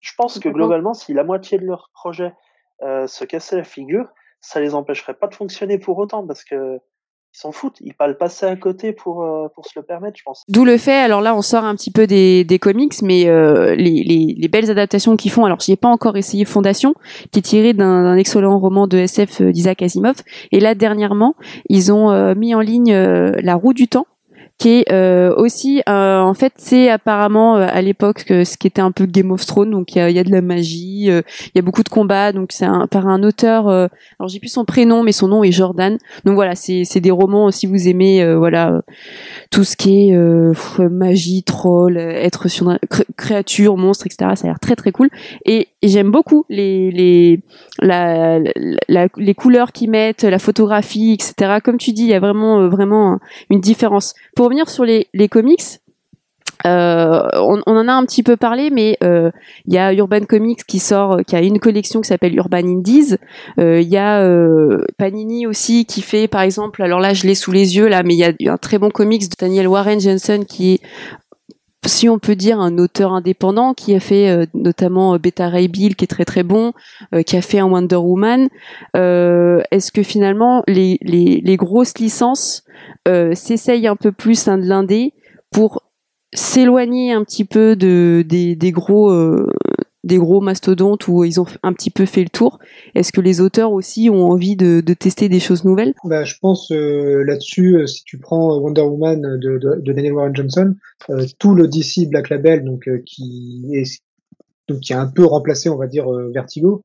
je 0.00 0.12
pense 0.16 0.38
que 0.38 0.48
globalement, 0.48 0.94
si 0.94 1.12
la 1.12 1.24
moitié 1.24 1.58
de 1.58 1.66
leur 1.66 1.90
projet 1.92 2.32
euh, 2.82 3.06
se 3.06 3.24
cassait 3.24 3.56
la 3.56 3.64
figure, 3.64 4.08
ça 4.40 4.60
les 4.60 4.74
empêcherait 4.74 5.14
pas 5.14 5.26
de 5.26 5.34
fonctionner 5.34 5.78
pour 5.78 5.98
autant 5.98 6.26
parce 6.26 6.44
que 6.44 6.78
ils 7.36 7.40
s'en 7.40 7.52
foutent, 7.52 7.76
ils 7.82 7.92
pas 7.92 8.06
le 8.06 8.16
passer 8.16 8.46
à 8.46 8.56
côté 8.56 8.92
pour 8.92 9.22
euh, 9.22 9.48
pour 9.54 9.66
se 9.66 9.72
le 9.76 9.82
permettre, 9.82 10.16
je 10.16 10.22
pense. 10.22 10.42
D'où 10.48 10.64
le 10.64 10.78
fait, 10.78 10.94
alors 10.94 11.20
là, 11.20 11.34
on 11.34 11.42
sort 11.42 11.64
un 11.64 11.74
petit 11.74 11.90
peu 11.90 12.06
des, 12.06 12.44
des 12.44 12.58
comics, 12.58 12.94
mais 13.02 13.28
euh, 13.28 13.74
les, 13.74 14.02
les, 14.04 14.34
les, 14.38 14.48
belles 14.48 14.70
adaptations 14.70 15.16
qu'ils 15.16 15.30
font. 15.30 15.44
Alors, 15.44 15.60
j'y 15.60 15.72
ai 15.72 15.76
pas 15.76 15.88
encore 15.88 16.16
essayé 16.16 16.46
Fondation, 16.46 16.94
qui 17.32 17.40
est 17.40 17.42
tiré 17.42 17.74
d'un 17.74 18.16
excellent 18.16 18.58
roman 18.58 18.86
de 18.86 18.96
SF 18.96 19.42
d'Isaac 19.42 19.82
Asimov. 19.82 20.16
Et 20.50 20.60
là, 20.60 20.74
dernièrement, 20.74 21.34
ils 21.68 21.92
ont 21.92 22.10
euh, 22.10 22.34
mis 22.34 22.54
en 22.54 22.60
ligne 22.60 22.94
La 22.94 23.54
Roue 23.54 23.74
du 23.74 23.86
Temps, 23.86 24.06
qui 24.58 24.70
est 24.70 24.92
euh, 24.92 25.34
aussi 25.36 25.82
euh, 25.86 26.18
en 26.18 26.32
fait 26.32 26.54
c'est 26.56 26.88
apparemment 26.88 27.56
euh, 27.56 27.66
à 27.70 27.82
l'époque 27.82 28.24
ce 28.26 28.56
qui 28.56 28.66
était 28.66 28.80
un 28.80 28.90
peu 28.90 29.04
Game 29.04 29.30
of 29.30 29.44
Thrones. 29.44 29.70
Donc 29.70 29.94
il 29.94 29.98
y 29.98 30.18
a, 30.18 30.24
de 30.24 30.30
la 30.30 30.40
magie 30.40 31.06
il 31.06 31.52
y 31.54 31.58
a 31.58 31.62
beaucoup 31.62 31.82
de 31.82 31.88
combats. 31.88 32.32
Donc 32.32 32.52
c'est 32.52 32.66
par 32.90 33.06
un 33.06 33.22
auteur 33.22 33.68
alors 33.68 34.28
j'ai 34.28 34.40
plus 34.40 34.48
son 34.48 34.64
prénom 34.64 35.02
mais 35.02 35.12
son 35.12 35.28
nom 35.28 35.44
est 35.44 35.52
Jordan. 35.52 35.98
Donc 36.24 36.34
voilà 36.34 36.54
c'est 36.54 36.84
c'est 36.84 37.00
des 37.00 37.10
romans 37.10 37.50
si 37.50 37.66
vous 37.66 37.88
aimez 37.88 38.34
voilà 38.34 38.80
tout 39.50 39.64
ce 39.64 39.76
qui 39.76 40.08
est 40.08 40.18
magie 40.78 41.42
troll 41.42 41.96
être 41.96 42.48
sur 42.48 42.78
créature 43.16 43.76
monstre 43.76 44.06
etc 44.06 44.32
ça 44.34 44.44
a 44.44 44.48
l'air 44.48 44.60
très 44.60 44.76
très 44.76 44.92
cool. 44.92 45.08
Et, 45.44 45.68
j'aime 45.82 46.10
beaucoup 46.10 46.44
les 46.48 46.90
les 46.90 47.42
la, 47.80 48.40
la, 48.88 49.08
les 49.16 49.34
couleurs 49.34 49.70
qu'ils 49.70 49.90
mettent 49.90 50.24
la 50.24 50.40
photographie 50.40 51.12
etc 51.12 51.58
comme 51.62 51.78
tu 51.78 51.92
dis 51.92 52.02
il 52.02 52.08
y 52.08 52.14
a 52.14 52.20
vraiment 52.20 52.68
vraiment 52.68 53.18
une 53.50 53.60
différence. 53.60 54.14
Pour 54.34 54.46
revenir 54.46 54.68
sur 54.68 54.84
les, 54.84 55.08
les 55.14 55.28
comics, 55.28 55.80
euh, 56.64 57.28
on, 57.34 57.60
on, 57.66 57.76
en 57.76 57.88
a 57.88 57.92
un 57.92 58.04
petit 58.04 58.22
peu 58.22 58.36
parlé, 58.36 58.70
mais 58.70 58.96
euh, 59.02 59.30
il 59.66 59.74
y 59.74 59.78
a 59.78 59.92
Urban 59.92 60.20
Comics 60.20 60.64
qui 60.64 60.78
sort, 60.78 61.20
qui 61.26 61.36
a 61.36 61.42
une 61.42 61.58
collection 61.58 62.00
qui 62.00 62.08
s'appelle 62.08 62.34
Urban 62.34 62.58
Indies. 62.58 63.16
Euh, 63.58 63.80
il 63.80 63.88
y 63.88 63.96
a 63.96 64.22
euh, 64.22 64.84
Panini 64.98 65.46
aussi 65.46 65.84
qui 65.84 66.02
fait, 66.02 66.28
par 66.28 66.42
exemple, 66.42 66.82
alors 66.82 67.00
là 67.00 67.14
je 67.14 67.26
l'ai 67.26 67.34
sous 67.34 67.52
les 67.52 67.76
yeux 67.76 67.88
là, 67.88 68.02
mais 68.02 68.14
il 68.14 68.18
y 68.18 68.48
a 68.48 68.52
un 68.52 68.56
très 68.56 68.78
bon 68.78 68.90
comics 68.90 69.28
de 69.28 69.36
Daniel 69.38 69.68
Warren 69.68 70.00
Johnson 70.00 70.44
qui 70.46 70.74
est 70.74 70.80
si 71.88 72.08
on 72.08 72.18
peut 72.18 72.36
dire 72.36 72.60
un 72.60 72.78
auteur 72.78 73.12
indépendant 73.12 73.74
qui 73.74 73.94
a 73.94 74.00
fait 74.00 74.28
euh, 74.28 74.46
notamment 74.54 75.16
Beta 75.18 75.48
Ray 75.48 75.68
Bill 75.68 75.96
qui 75.96 76.04
est 76.04 76.08
très 76.08 76.24
très 76.24 76.42
bon, 76.42 76.72
euh, 77.14 77.22
qui 77.22 77.36
a 77.36 77.42
fait 77.42 77.58
un 77.58 77.66
Wonder 77.66 77.96
Woman. 77.96 78.48
Euh, 78.96 79.62
est-ce 79.70 79.92
que 79.92 80.02
finalement 80.02 80.62
les, 80.66 80.98
les, 81.02 81.40
les 81.42 81.56
grosses 81.56 81.98
licences 81.98 82.64
s'essayent 83.34 83.86
un 83.86 83.94
peu 83.94 84.10
plus 84.10 84.48
hein, 84.48 84.58
de 84.58 84.64
l'indé 84.66 85.12
pour 85.52 85.82
s'éloigner 86.36 87.12
un 87.12 87.24
petit 87.24 87.44
peu 87.44 87.76
de 87.76 88.24
des, 88.26 88.70
gros 88.70 89.10
des 90.06 90.18
gros 90.18 90.40
mastodontes 90.40 91.08
où 91.08 91.24
ils 91.24 91.40
ont 91.40 91.46
un 91.64 91.72
petit 91.72 91.90
peu 91.90 92.06
fait 92.06 92.22
le 92.22 92.28
tour. 92.28 92.58
Est-ce 92.94 93.12
que 93.12 93.20
les 93.20 93.40
auteurs 93.40 93.72
aussi 93.72 94.08
ont 94.08 94.30
envie 94.30 94.56
de, 94.56 94.80
tester 94.94 95.28
des 95.28 95.40
choses 95.40 95.64
nouvelles? 95.64 95.94
Bah, 96.04 96.24
Je 96.24 96.34
pense 96.40 96.70
euh, 96.70 97.24
là-dessus, 97.24 97.76
euh, 97.76 97.86
si 97.86 98.04
tu 98.04 98.18
prends 98.18 98.56
Wonder 98.58 98.82
Woman 98.82 99.20
de, 99.20 99.58
de, 99.58 99.92
Daniel 99.92 100.12
Warren 100.12 100.34
Johnson, 100.34 100.74
euh, 101.10 101.26
tout 101.38 101.54
le 101.54 101.66
DC 101.66 102.08
Black 102.08 102.30
Label, 102.30 102.64
donc 102.64 102.88
qui 103.04 103.66
est 103.72 104.00
donc 104.68 104.80
qui 104.80 104.92
a 104.92 105.00
un 105.00 105.06
peu 105.06 105.24
remplacé, 105.24 105.68
on 105.68 105.76
va 105.76 105.86
dire, 105.86 106.10
Vertigo, 106.32 106.82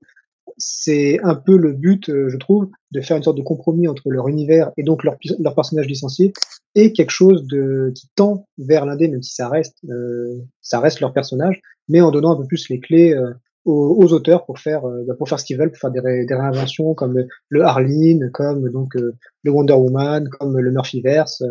c'est 0.58 1.20
un 1.24 1.34
peu 1.34 1.58
le 1.58 1.74
but, 1.74 2.06
je 2.08 2.38
trouve, 2.38 2.70
de 2.92 3.02
faire 3.02 3.18
une 3.18 3.24
sorte 3.24 3.38
de 3.38 3.42
compromis 3.42 3.88
entre 3.88 4.12
leur 4.12 4.28
univers 4.28 4.72
et 4.78 4.84
donc 4.84 5.04
leur, 5.04 5.16
leur 5.40 5.56
personnage 5.56 5.88
licencié 5.88 6.32
et 6.76 6.94
quelque 6.94 7.12
chose 7.12 7.46
de 7.48 7.92
qui 7.96 8.10
tend 8.16 8.48
vers 8.58 8.86
l'indé, 8.86 9.08
même 9.08 9.22
si 9.22 9.34
ça 9.34 9.50
reste 9.50 9.78
ça 10.62 10.80
reste 10.80 11.00
leur 11.00 11.14
personnage, 11.14 11.62
mais 11.90 12.02
en 12.02 12.12
donnant 12.12 12.32
un 12.32 12.38
peu 12.38 12.48
plus 12.48 12.70
les 12.70 12.80
clés 12.80 13.14
euh, 13.14 13.34
aux, 13.66 14.12
auteurs 14.12 14.46
pour 14.46 14.58
faire 14.58 14.88
euh, 14.88 15.04
bah, 15.08 15.14
pour 15.16 15.30
faire 15.30 15.40
ce 15.40 15.46
qu'ils 15.46 15.58
veulent, 15.58 15.72
pour 15.72 15.80
faire 15.80 15.92
des, 15.92 16.00
réinventions 16.02 16.96
comme 16.96 17.24
le, 17.50 17.64
Harleen, 17.64 18.32
comme 18.32 18.70
donc 18.70 18.96
euh, 18.96 19.16
le 19.44 19.52
Wonder 19.52 19.74
Woman, 19.74 20.28
comme 20.30 20.58
le 20.58 20.72
Murphyverse, 20.72 21.44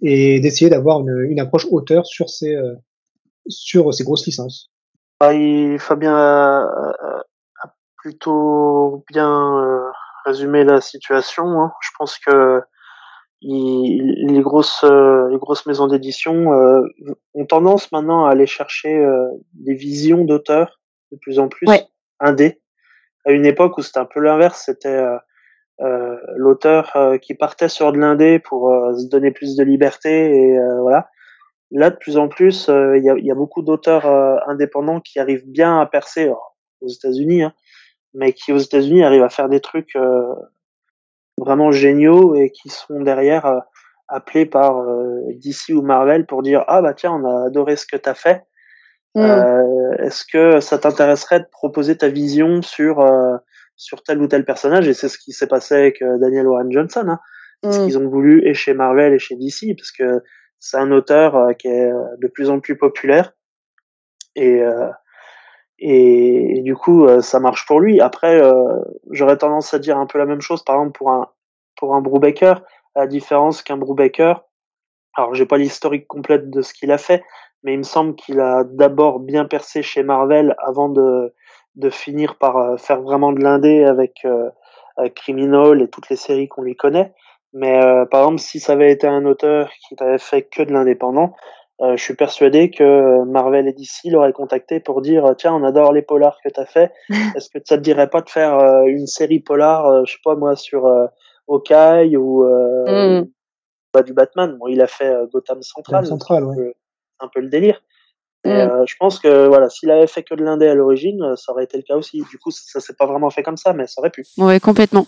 et 0.00 0.38
d'essayer 0.40 0.70
d'avoir 0.70 1.00
une, 1.00 1.40
approche 1.40 1.66
auteur 1.70 2.06
sur 2.06 2.28
ces 2.28 2.56
sur 3.48 3.92
ces 3.92 4.04
grosses 4.04 4.26
licences. 4.26 4.70
Ah, 5.20 5.32
Fabien 5.78 6.14
a, 6.14 6.94
plutôt 7.96 9.04
bien 9.08 9.82
résumé 10.24 10.62
la 10.62 10.80
situation. 10.80 11.60
Hein. 11.60 11.72
Je 11.80 11.90
pense 11.98 12.18
que 12.18 12.62
les 13.40 14.40
grosses 14.40 14.82
euh, 14.84 15.28
les 15.30 15.38
grosses 15.38 15.66
maisons 15.66 15.86
d'édition 15.86 16.52
euh, 16.52 16.82
ont 17.34 17.46
tendance 17.46 17.92
maintenant 17.92 18.26
à 18.26 18.30
aller 18.30 18.46
chercher 18.46 18.96
euh, 18.96 19.26
des 19.52 19.74
visions 19.74 20.24
d'auteurs 20.24 20.80
de 21.12 21.18
plus 21.18 21.38
en 21.38 21.48
plus 21.48 21.68
ouais. 21.68 21.86
indé 22.18 22.60
à 23.24 23.32
une 23.32 23.46
époque 23.46 23.78
où 23.78 23.82
c'était 23.82 24.00
un 24.00 24.06
peu 24.06 24.20
l'inverse 24.20 24.62
c'était 24.66 25.04
l'auteur 26.34 26.96
qui 27.22 27.34
partait 27.34 27.68
sur 27.68 27.92
de 27.92 27.98
l'indé 27.98 28.40
pour 28.40 28.68
se 28.98 29.06
donner 29.06 29.30
plus 29.30 29.54
de 29.54 29.62
liberté 29.62 30.34
et 30.34 30.58
voilà 30.80 31.08
là 31.70 31.90
de 31.90 31.96
plus 31.96 32.16
en 32.16 32.28
plus 32.28 32.68
il 32.68 33.02
y 33.04 33.10
a, 33.10 33.16
y, 33.16 33.30
a, 33.30 33.34
beaucoup 33.34 33.62
d'auteurs 33.62 34.06
indépendants 34.48 35.00
qui 35.00 35.20
arrivent 35.20 35.48
bien 35.48 35.80
à 35.80 35.86
percer 35.86 36.32
aux 36.80 36.88
États-Unis 36.88 37.44
hein, 37.44 37.52
mais 38.12 38.32
qui 38.32 38.52
aux 38.52 38.58
États-Unis 38.58 39.04
arrivent 39.04 39.22
à 39.22 39.28
faire 39.28 39.48
des 39.48 39.60
trucs 39.60 39.96
vraiment 41.38 41.70
géniaux 41.70 42.34
et 42.34 42.50
qui 42.50 42.68
sont 42.68 43.00
derrière 43.00 43.46
euh, 43.46 43.58
appelés 44.08 44.46
par 44.46 44.80
euh, 44.80 45.20
DC 45.34 45.70
ou 45.70 45.82
Marvel 45.82 46.26
pour 46.26 46.42
dire 46.42 46.64
ah 46.68 46.82
bah 46.82 46.94
tiens 46.94 47.12
on 47.12 47.24
a 47.24 47.46
adoré 47.46 47.76
ce 47.76 47.86
que 47.86 47.96
t'as 47.96 48.14
fait. 48.14 48.44
Mm. 49.14 49.20
Euh, 49.20 49.96
Est-ce 49.98 50.24
que 50.30 50.60
ça 50.60 50.78
t'intéresserait 50.78 51.40
de 51.40 51.46
proposer 51.50 51.96
ta 51.96 52.08
vision 52.08 52.62
sur 52.62 53.04
sur 53.76 54.02
tel 54.02 54.20
ou 54.20 54.26
tel 54.26 54.44
personnage? 54.44 54.88
Et 54.88 54.94
c'est 54.94 55.08
ce 55.08 55.18
qui 55.18 55.32
s'est 55.32 55.46
passé 55.46 55.74
avec 55.74 56.02
Daniel 56.02 56.46
Warren 56.46 56.70
Johnson. 56.70 57.06
Hein. 57.08 57.20
Ce 57.70 57.78
mm. 57.78 57.84
qu'ils 57.84 57.98
ont 57.98 58.08
voulu 58.08 58.46
et 58.46 58.54
chez 58.54 58.74
Marvel 58.74 59.12
et 59.14 59.18
chez 59.18 59.36
DC 59.36 59.76
parce 59.76 59.92
que 59.92 60.22
c'est 60.60 60.76
un 60.76 60.90
auteur 60.90 61.56
qui 61.58 61.68
est 61.68 61.90
de 61.90 62.28
plus 62.28 62.50
en 62.50 62.60
plus 62.60 62.76
populaire 62.76 63.32
et 64.34 64.62
et, 65.78 66.60
du 66.62 66.74
coup 66.74 67.06
euh, 67.06 67.20
ça 67.20 67.40
marche 67.40 67.66
pour 67.66 67.80
lui. 67.80 68.00
Après, 68.00 68.40
euh, 68.40 68.82
j'aurais 69.10 69.38
tendance 69.38 69.74
à 69.74 69.78
dire 69.78 69.98
un 69.98 70.06
peu 70.06 70.18
la 70.18 70.26
même 70.26 70.40
chose, 70.40 70.62
par 70.62 70.76
exemple 70.76 70.98
pour 70.98 71.10
un 71.10 71.28
pour 71.76 71.94
un 71.94 72.00
Brubaker, 72.00 72.62
à 72.94 73.00
la 73.00 73.06
différence 73.06 73.62
qu'un 73.62 73.76
Brubaker. 73.76 74.44
Alors 75.14 75.34
j'ai 75.34 75.46
pas 75.46 75.58
l'historique 75.58 76.06
complète 76.06 76.50
de 76.50 76.62
ce 76.62 76.74
qu'il 76.74 76.90
a 76.92 76.98
fait, 76.98 77.22
mais 77.62 77.74
il 77.74 77.78
me 77.78 77.84
semble 77.84 78.14
qu'il 78.16 78.40
a 78.40 78.64
d'abord 78.64 79.20
bien 79.20 79.44
percé 79.44 79.82
chez 79.82 80.02
Marvel 80.02 80.56
avant 80.58 80.88
de 80.88 81.34
de 81.76 81.90
finir 81.90 82.36
par 82.38 82.56
euh, 82.56 82.76
faire 82.76 83.00
vraiment 83.02 83.32
de 83.32 83.40
l'indé 83.40 83.84
avec, 83.84 84.26
avec 84.96 85.14
Criminal 85.14 85.80
et 85.80 85.88
toutes 85.88 86.08
les 86.08 86.16
séries 86.16 86.48
qu'on 86.48 86.62
lui 86.62 86.76
connaît. 86.76 87.14
Mais 87.54 87.80
par 88.10 88.20
exemple, 88.22 88.40
si 88.40 88.60
ça 88.60 88.74
avait 88.74 88.92
été 88.92 89.06
un 89.06 89.24
auteur 89.24 89.70
qui 89.88 89.94
n'avait 89.98 90.18
fait 90.18 90.42
que 90.42 90.62
de 90.62 90.72
l'indépendant, 90.72 91.34
euh, 91.80 91.96
je 91.96 92.02
suis 92.02 92.14
persuadé 92.14 92.70
que 92.70 93.22
Marvel 93.24 93.68
et 93.68 93.72
DC 93.72 94.10
l'auraient 94.10 94.32
contacté 94.32 94.80
pour 94.80 95.00
dire 95.00 95.34
tiens 95.36 95.54
on 95.54 95.62
adore 95.62 95.92
les 95.92 96.02
polars 96.02 96.38
que 96.42 96.48
t'as 96.48 96.66
fait. 96.66 96.92
Est-ce 97.36 97.50
que 97.50 97.58
ça 97.64 97.76
te 97.76 97.82
dirait 97.82 98.10
pas 98.10 98.20
de 98.20 98.28
faire 98.28 98.58
euh, 98.58 98.84
une 98.86 99.06
série 99.06 99.38
polar 99.38 99.86
euh, 99.86 100.02
je 100.04 100.12
sais 100.12 100.18
pas 100.24 100.34
moi 100.34 100.56
sur 100.56 100.86
euh, 100.86 101.06
Hawkeye 101.46 102.16
ou 102.16 102.44
mm. 102.44 103.28
bah, 103.94 104.02
du 104.02 104.12
Batman? 104.12 104.56
Bon 104.58 104.66
il 104.66 104.80
a 104.80 104.88
fait 104.88 105.14
Gotham 105.32 105.62
Central 105.62 106.04
Central 106.04 106.44
un, 106.44 106.54
peu, 106.54 106.72
un 107.20 107.28
peu 107.28 107.40
le 107.40 107.48
délire 107.48 107.80
Et, 108.48 108.52
Mm. 108.66 108.70
euh, 108.70 108.84
je 108.86 108.94
pense 108.98 109.18
que 109.18 109.46
voilà, 109.48 109.68
s'il 109.68 109.90
avait 109.90 110.06
fait 110.06 110.22
que 110.22 110.34
de 110.34 110.42
l'indé 110.42 110.66
à 110.66 110.74
l'origine, 110.74 111.22
euh, 111.22 111.36
ça 111.36 111.52
aurait 111.52 111.64
été 111.64 111.76
le 111.76 111.82
cas 111.82 111.96
aussi. 111.96 112.22
Du 112.30 112.38
coup, 112.38 112.50
ça, 112.50 112.60
ça 112.64 112.80
s'est 112.80 112.94
pas 112.98 113.06
vraiment 113.06 113.30
fait 113.30 113.42
comme 113.42 113.56
ça, 113.56 113.72
mais 113.72 113.86
ça 113.86 114.00
aurait 114.00 114.10
pu. 114.10 114.24
Ouais, 114.38 114.58
complètement. 114.60 115.06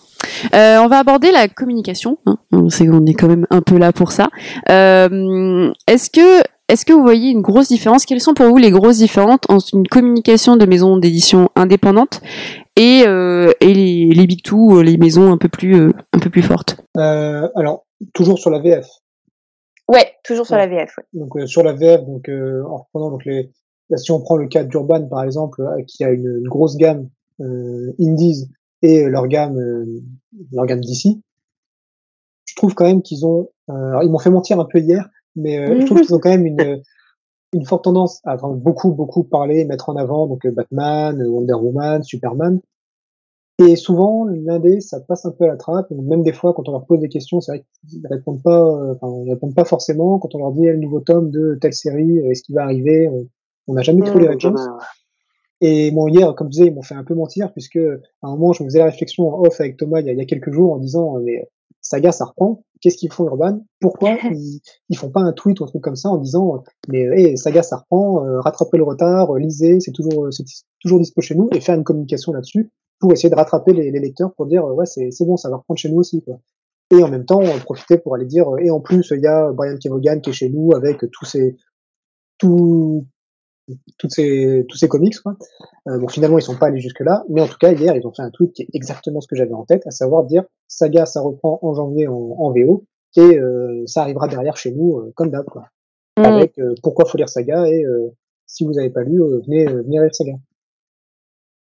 Euh, 0.53 0.77
on 0.79 0.87
va 0.87 0.99
aborder 0.99 1.31
la 1.31 1.47
communication. 1.47 2.17
Hein. 2.25 2.37
On 2.51 2.69
sait 2.69 2.85
qu'on 2.87 3.05
est 3.05 3.13
quand 3.13 3.27
même 3.27 3.47
un 3.49 3.61
peu 3.61 3.77
là 3.77 3.91
pour 3.91 4.11
ça. 4.11 4.27
Euh, 4.69 5.71
est-ce 5.87 6.09
que 6.09 6.41
est-ce 6.69 6.85
que 6.85 6.93
vous 6.93 7.01
voyez 7.01 7.31
une 7.31 7.41
grosse 7.41 7.67
différence? 7.67 8.05
Quelles 8.05 8.21
sont 8.21 8.33
pour 8.33 8.45
vous 8.47 8.57
les 8.57 8.71
grosses 8.71 8.97
différences 8.99 9.39
entre 9.49 9.65
une 9.73 9.87
communication 9.87 10.55
de 10.55 10.65
maisons 10.65 10.95
d'édition 10.97 11.49
indépendantes 11.57 12.21
et, 12.77 13.03
euh, 13.05 13.51
et 13.59 13.73
les, 13.73 14.09
les 14.13 14.25
big 14.27 14.41
two, 14.41 14.81
les 14.81 14.97
maisons 14.97 15.33
un 15.33 15.37
peu 15.37 15.49
plus 15.49 15.75
euh, 15.75 15.91
un 16.13 16.19
peu 16.19 16.29
plus 16.29 16.41
fortes? 16.41 16.77
Euh, 16.97 17.49
alors, 17.57 17.83
toujours 18.13 18.39
sur 18.39 18.49
la 18.51 18.59
VF. 18.59 18.85
Ouais, 19.91 20.13
toujours 20.23 20.45
sur 20.45 20.55
Ouais. 20.55 20.67
la 20.67 20.83
VF. 20.83 20.97
Ouais. 20.97 21.03
Donc 21.13 21.35
euh, 21.37 21.45
sur 21.45 21.63
la 21.63 21.73
VF, 21.73 22.05
donc 22.05 22.29
euh, 22.29 22.63
en 22.65 22.77
reprenant 22.77 23.11
donc 23.11 23.25
les, 23.25 23.51
là, 23.89 23.97
si 23.97 24.11
on 24.11 24.21
prend 24.21 24.37
le 24.37 24.47
cas 24.47 24.63
d'Urban 24.63 25.07
par 25.07 25.23
exemple, 25.23 25.61
euh, 25.61 25.83
qui 25.87 26.03
a 26.03 26.09
une, 26.11 26.39
une 26.41 26.47
grosse 26.47 26.77
gamme 26.77 27.09
euh, 27.41 27.93
indies 27.99 28.49
et 28.81 29.05
leur 29.09 29.27
gamme 29.27 29.57
euh, 29.57 29.85
leur 30.51 30.65
gamme 30.65 30.81
d'ici, 30.81 31.21
je 32.45 32.55
trouve 32.55 32.73
quand 32.73 32.85
même 32.85 33.01
qu'ils 33.01 33.25
ont, 33.25 33.49
euh, 33.69 33.73
alors, 33.73 34.03
ils 34.03 34.09
m'ont 34.11 34.19
fait 34.19 34.29
mentir 34.29 34.59
un 34.59 34.65
peu 34.65 34.79
hier, 34.79 35.09
mais 35.35 35.57
euh, 35.59 35.79
je 35.81 35.85
trouve 35.85 36.01
qu'ils 36.01 36.13
ont 36.15 36.19
quand 36.19 36.29
même 36.29 36.45
une 36.45 36.81
une 37.53 37.65
forte 37.65 37.83
tendance 37.83 38.21
à 38.23 38.37
vraiment 38.37 38.55
beaucoup 38.55 38.91
beaucoup 38.93 39.23
parler, 39.25 39.65
mettre 39.65 39.89
en 39.89 39.97
avant 39.97 40.25
donc 40.27 40.45
euh, 40.45 40.51
Batman, 40.51 41.21
euh, 41.21 41.27
Wonder 41.27 41.53
Woman, 41.53 42.01
Superman. 42.03 42.59
Et 43.59 43.75
souvent, 43.75 44.25
l'indé, 44.25 44.81
ça 44.81 44.99
passe 45.01 45.25
un 45.25 45.31
peu 45.31 45.43
à 45.45 45.47
la 45.47 45.55
trappe. 45.57 45.91
Donc, 45.93 46.05
même 46.05 46.23
des 46.23 46.33
fois, 46.33 46.53
quand 46.53 46.67
on 46.67 46.71
leur 46.71 46.85
pose 46.85 46.99
des 46.99 47.09
questions, 47.09 47.41
c'est 47.41 47.51
vrai 47.51 47.65
qu'ils 47.89 48.05
répondent 48.07 48.41
pas, 48.41 48.59
euh, 48.59 48.95
enfin, 48.99 49.21
ils 49.25 49.31
répondent 49.31 49.53
pas 49.53 49.65
forcément. 49.65 50.17
Quand 50.19 50.33
on 50.35 50.39
leur 50.39 50.51
dit, 50.51 50.65
eh, 50.65 50.71
le 50.71 50.79
nouveau 50.79 50.99
tome 50.99 51.29
de 51.29 51.57
telle 51.61 51.73
série, 51.73 52.19
euh, 52.19 52.31
est-ce 52.31 52.41
qu'il 52.43 52.55
va 52.55 52.63
arriver? 52.63 53.07
On- 53.67 53.73
n'a 53.73 53.83
jamais 53.83 54.01
les 54.01 54.09
Mmh, 54.11 54.17
réponses. 54.29 54.41
jamais, 54.41 54.59
ouais. 54.59 54.83
Et 55.61 55.91
bon, 55.91 56.07
hier, 56.07 56.33
comme 56.35 56.47
je 56.47 56.51
disais, 56.51 56.65
ils 56.67 56.73
m'ont 56.73 56.81
fait 56.81 56.95
un 56.95 57.03
peu 57.03 57.13
mentir, 57.13 57.51
puisque 57.53 57.77
à 57.77 58.27
un 58.27 58.31
moment, 58.31 58.51
je 58.53 58.63
me 58.63 58.69
faisais 58.69 58.79
la 58.79 58.85
réflexion 58.85 59.29
en 59.33 59.41
off 59.45 59.59
avec 59.61 59.77
Thomas 59.77 59.99
il 60.01 60.07
y 60.07 60.09
a, 60.09 60.13
il 60.13 60.17
y 60.17 60.21
a 60.21 60.25
quelques 60.25 60.51
jours 60.51 60.73
en 60.73 60.77
disant, 60.79 61.19
mais 61.19 61.47
Saga, 61.81 62.11
ça 62.11 62.25
reprend. 62.25 62.63
Qu'est-ce 62.81 62.97
qu'ils 62.97 63.11
font 63.13 63.25
Urban? 63.25 63.61
Pourquoi 63.79 64.17
ils, 64.31 64.59
ils 64.89 64.97
font 64.97 65.09
pas 65.11 65.21
un 65.21 65.33
tweet 65.33 65.59
ou 65.59 65.65
un 65.65 65.67
truc 65.67 65.83
comme 65.83 65.95
ça 65.95 66.09
en 66.09 66.17
disant, 66.17 66.63
mais 66.89 67.01
hey, 67.01 67.37
Saga, 67.37 67.61
ça 67.61 67.77
reprend, 67.77 68.25
euh, 68.25 68.39
rattrapez 68.41 68.77
le 68.77 68.83
retard, 68.83 69.35
lisez, 69.35 69.79
c'est 69.79 69.91
toujours, 69.91 70.33
c'est 70.33 70.43
toujours 70.81 70.99
dispo 70.99 71.21
chez 71.21 71.35
nous, 71.35 71.47
et 71.53 71.59
faire 71.61 71.75
une 71.75 71.83
communication 71.83 72.33
là-dessus 72.33 72.71
pour 73.01 73.11
essayer 73.11 73.29
de 73.29 73.35
rattraper 73.35 73.73
les, 73.73 73.91
les 73.91 73.99
lecteurs 73.99 74.33
pour 74.33 74.45
dire, 74.45 74.63
euh, 74.65 74.73
ouais, 74.73 74.85
c'est 74.85 75.11
c'est 75.11 75.25
bon, 75.25 75.35
ça 75.35 75.49
va 75.49 75.57
reprendre 75.57 75.79
chez 75.79 75.89
nous 75.89 75.97
aussi, 75.97 76.21
quoi. 76.23 76.39
Et 76.91 77.03
en 77.03 77.09
même 77.09 77.25
temps, 77.25 77.41
profiter 77.63 77.97
pour 77.97 78.15
aller 78.15 78.25
dire, 78.25 78.53
euh, 78.53 78.59
et 78.59 78.69
en 78.71 78.79
plus, 78.79 79.11
il 79.15 79.21
y 79.21 79.27
a 79.27 79.51
Brian 79.51 79.77
Kevogan 79.77 80.21
qui 80.21 80.29
est 80.29 80.33
chez 80.33 80.49
nous 80.49 80.73
avec 80.73 80.99
tous 81.11 81.25
ces, 81.25 81.57
tout, 82.37 83.05
toutes 83.97 84.11
ces, 84.11 84.65
tous 84.67 84.77
ces 84.77 84.87
comics, 84.87 85.17
quoi. 85.19 85.35
Euh, 85.87 85.97
bon, 85.99 86.07
finalement, 86.07 86.37
ils 86.37 86.43
sont 86.43 86.57
pas 86.57 86.67
allés 86.67 86.79
jusque-là, 86.79 87.23
mais 87.29 87.41
en 87.41 87.47
tout 87.47 87.57
cas, 87.59 87.71
hier, 87.71 87.95
ils 87.95 88.05
ont 88.05 88.13
fait 88.13 88.21
un 88.21 88.29
tweet 88.29 88.53
qui 88.53 88.63
est 88.63 88.69
exactement 88.73 89.21
ce 89.21 89.27
que 89.27 89.35
j'avais 89.35 89.53
en 89.53 89.65
tête, 89.65 89.85
à 89.87 89.91
savoir 89.91 90.25
dire 90.25 90.43
Saga, 90.67 91.05
ça 91.05 91.21
reprend 91.21 91.59
en 91.61 91.73
janvier 91.73 92.07
en, 92.07 92.13
en 92.13 92.51
VO, 92.51 92.85
et 93.17 93.37
euh, 93.37 93.83
ça 93.85 94.01
arrivera 94.01 94.27
derrière 94.27 94.57
chez 94.57 94.71
nous, 94.71 94.97
euh, 94.97 95.11
comme 95.15 95.29
d'hab, 95.29 95.45
quoi. 95.45 95.65
Mm. 96.17 96.23
Avec 96.23 96.59
euh, 96.59 96.75
pourquoi 96.83 97.05
faut 97.05 97.17
lire 97.17 97.29
Saga, 97.29 97.67
et 97.67 97.85
euh, 97.85 98.09
si 98.45 98.65
vous 98.65 98.73
n'avez 98.73 98.89
pas 98.89 99.03
lu, 99.03 99.21
euh, 99.21 99.41
venez, 99.45 99.65
venez 99.65 99.99
lire 99.99 100.13
Saga. 100.13 100.33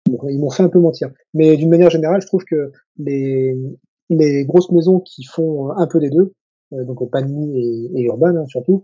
Ils 0.07 0.39
m'ont 0.39 0.49
fait 0.49 0.63
un 0.63 0.69
peu 0.69 0.79
mentir. 0.79 1.11
Mais 1.33 1.57
d'une 1.57 1.69
manière 1.69 1.89
générale, 1.89 2.21
je 2.21 2.27
trouve 2.27 2.43
que 2.43 2.71
les, 2.97 3.57
les 4.09 4.45
grosses 4.45 4.71
maisons 4.71 4.99
qui 4.99 5.23
font 5.23 5.71
un 5.71 5.87
peu 5.87 5.99
des 5.99 6.09
deux, 6.09 6.33
euh, 6.73 6.83
donc 6.83 7.09
Panini 7.09 7.59
et, 7.59 7.99
et 7.99 8.03
Urban 8.03 8.35
hein, 8.35 8.45
surtout, 8.47 8.83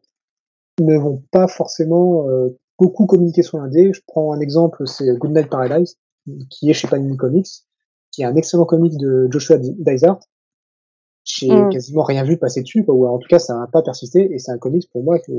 ne 0.80 0.98
vont 0.98 1.24
pas 1.32 1.48
forcément 1.48 2.28
euh, 2.30 2.50
beaucoup 2.80 3.06
communiquer 3.06 3.44
sur 3.44 3.60
l'indé. 3.60 3.92
Je 3.94 4.02
prends 4.08 4.34
un 4.34 4.40
exemple, 4.40 4.88
c'est 4.88 5.16
Goodnight 5.18 5.50
Paradise, 5.50 5.98
qui 6.50 6.70
est 6.70 6.74
chez 6.74 6.88
Panini 6.88 7.18
Comics, 7.18 7.50
qui 8.12 8.24
est 8.24 8.26
un 8.26 8.36
excellent 8.36 8.66
comics 8.66 8.98
de 8.98 9.28
Joshua 9.30 9.58
Dysart. 9.58 10.20
J'ai 11.24 11.54
Mm. 11.54 11.70
quasiment 11.70 12.02
rien 12.02 12.24
vu 12.24 12.38
passer 12.38 12.62
dessus, 12.62 12.84
quoi, 12.84 12.96
ou 12.96 13.06
en 13.06 13.20
tout 13.20 13.28
cas 13.28 13.38
ça 13.38 13.54
n'a 13.56 13.68
pas 13.68 13.84
persisté, 13.84 14.34
et 14.34 14.40
c'est 14.40 14.52
un 14.52 14.58
comics 14.58 14.90
pour 14.92 15.04
moi 15.04 15.20
que 15.20 15.32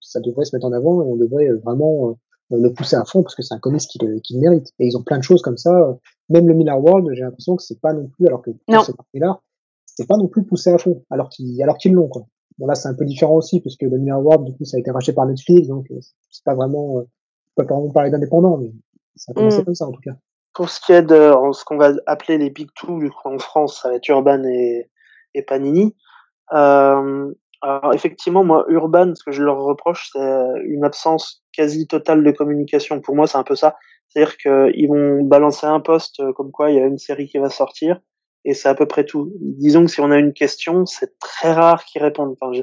ça 0.00 0.18
devrait 0.18 0.44
se 0.44 0.54
mettre 0.54 0.66
en 0.66 0.72
avant, 0.72 1.00
et 1.00 1.06
on 1.06 1.14
devrait 1.14 1.48
vraiment 1.62 2.10
euh, 2.10 2.12
le 2.50 2.72
pousser 2.72 2.96
à 2.96 3.04
fond, 3.04 3.22
parce 3.22 3.34
que 3.34 3.42
c'est 3.42 3.54
un 3.54 3.58
comics 3.58 3.82
qui 3.82 3.98
le, 3.98 4.20
qui 4.20 4.34
le 4.34 4.40
mérite. 4.40 4.68
Et 4.78 4.86
ils 4.86 4.96
ont 4.96 5.02
plein 5.02 5.18
de 5.18 5.22
choses 5.22 5.42
comme 5.42 5.58
ça. 5.58 5.70
euh, 5.74 5.92
Même 6.30 6.48
le 6.48 6.54
Miller 6.54 6.82
World, 6.82 7.08
j'ai 7.12 7.22
l'impression 7.22 7.56
que 7.56 7.62
c'est 7.62 7.80
pas 7.80 7.92
non 7.92 8.08
plus, 8.08 8.26
alors 8.26 8.42
que 8.42 8.50
c'est 8.84 8.94
Miller, 9.14 9.42
c'est 9.86 10.06
pas 10.08 10.16
non 10.16 10.28
plus 10.28 10.44
poussé 10.44 10.70
à 10.72 10.78
fond, 10.78 11.04
alors 11.10 11.28
qu'ils 11.28 11.62
alors 11.62 11.76
qu'ils 11.76 11.92
l'ont, 11.92 12.08
quoi. 12.08 12.26
Bon 12.58 12.66
là 12.66 12.74
c'est 12.74 12.88
un 12.88 12.94
peu 12.94 13.04
différent 13.04 13.34
aussi, 13.36 13.60
puisque 13.60 13.82
le 13.82 13.98
Miller 13.98 14.20
World, 14.20 14.44
du 14.44 14.52
coup, 14.56 14.64
ça 14.64 14.76
a 14.76 14.80
été 14.80 14.90
racheté 14.90 15.12
par 15.12 15.26
Netflix, 15.26 15.68
donc 15.68 15.86
euh, 15.90 15.98
c'est 16.30 16.44
pas 16.44 16.54
vraiment, 16.54 16.98
euh, 16.98 17.02
pas 17.54 17.64
vraiment 17.64 17.90
parler 17.90 18.10
d'indépendant, 18.10 18.56
mais 18.56 18.72
ça 19.16 19.32
a 19.32 19.34
commencé 19.34 19.60
Mm. 19.60 19.64
comme 19.64 19.74
ça 19.74 19.86
en 19.86 19.92
tout 19.92 20.00
cas. 20.00 20.16
Pour 20.54 20.70
ce 20.70 20.80
qui 20.80 20.92
est 20.92 21.02
de 21.02 21.32
ce 21.52 21.64
qu'on 21.64 21.76
va 21.76 21.92
appeler 22.06 22.36
les 22.38 22.50
Big 22.50 22.68
Two, 22.74 22.98
du 22.98 23.10
coup, 23.10 23.28
en 23.28 23.38
France, 23.38 23.80
ça 23.82 23.90
va 23.90 23.96
être 23.96 24.08
Urban 24.08 24.42
et, 24.44 24.90
et 25.34 25.42
Panini. 25.42 25.94
Euh, 26.52 27.32
alors 27.60 27.92
effectivement, 27.94 28.44
moi, 28.44 28.64
Urban, 28.68 29.14
ce 29.14 29.24
que 29.24 29.32
je 29.32 29.42
leur 29.42 29.58
reproche, 29.58 30.10
c'est 30.12 30.42
une 30.64 30.84
absence 30.84 31.42
quasi 31.52 31.86
totale 31.86 32.22
de 32.22 32.30
communication. 32.30 33.00
Pour 33.00 33.16
moi, 33.16 33.26
c'est 33.26 33.38
un 33.38 33.44
peu 33.44 33.56
ça. 33.56 33.76
C'est-à-dire 34.08 34.36
qu'ils 34.36 34.88
vont 34.88 35.22
balancer 35.22 35.66
un 35.66 35.80
post 35.80 36.20
euh, 36.20 36.32
comme 36.32 36.50
quoi 36.50 36.70
il 36.70 36.76
y 36.76 36.80
a 36.80 36.86
une 36.86 36.98
série 36.98 37.26
qui 37.26 37.38
va 37.38 37.50
sortir, 37.50 38.00
et 38.44 38.54
c'est 38.54 38.68
à 38.68 38.74
peu 38.74 38.86
près 38.86 39.04
tout. 39.04 39.32
Disons 39.40 39.84
que 39.84 39.90
si 39.90 40.00
on 40.00 40.10
a 40.10 40.18
une 40.18 40.32
question, 40.32 40.86
c'est 40.86 41.18
très 41.18 41.52
rare 41.52 41.84
qu'ils 41.84 42.02
répondent. 42.02 42.34
Enfin, 42.40 42.52
je 42.52 42.62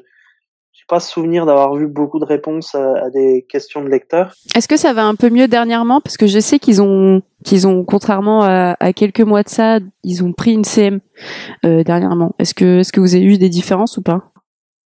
j'ai 0.77 0.83
pas 0.89 0.99
souvenir 0.99 1.45
d'avoir 1.45 1.73
vu 1.73 1.87
beaucoup 1.87 2.19
de 2.19 2.25
réponses 2.25 2.75
à, 2.75 3.05
à 3.05 3.09
des 3.09 3.45
questions 3.47 3.81
de 3.81 3.87
lecteurs. 3.87 4.33
Est-ce 4.55 4.67
que 4.67 4.75
ça 4.75 4.91
va 4.91 5.05
un 5.05 5.15
peu 5.15 5.29
mieux 5.29 5.47
dernièrement? 5.47 6.01
Parce 6.01 6.17
que 6.17 6.27
je 6.27 6.39
sais 6.39 6.59
qu'ils 6.59 6.81
ont, 6.81 7.21
qu'ils 7.45 7.65
ont, 7.65 7.85
contrairement 7.85 8.43
à, 8.43 8.75
à 8.81 8.91
quelques 8.91 9.21
mois 9.21 9.43
de 9.43 9.47
ça, 9.47 9.79
ils 10.03 10.21
ont 10.23 10.33
pris 10.33 10.51
une 10.51 10.65
CM 10.65 10.99
euh, 11.63 11.83
dernièrement. 11.83 12.35
Est-ce 12.39 12.53
que, 12.53 12.79
est-ce 12.79 12.91
que 12.91 12.99
vous 12.99 13.15
avez 13.15 13.23
eu 13.23 13.37
des 13.37 13.47
différences 13.47 13.95
ou 13.95 14.01
pas? 14.01 14.33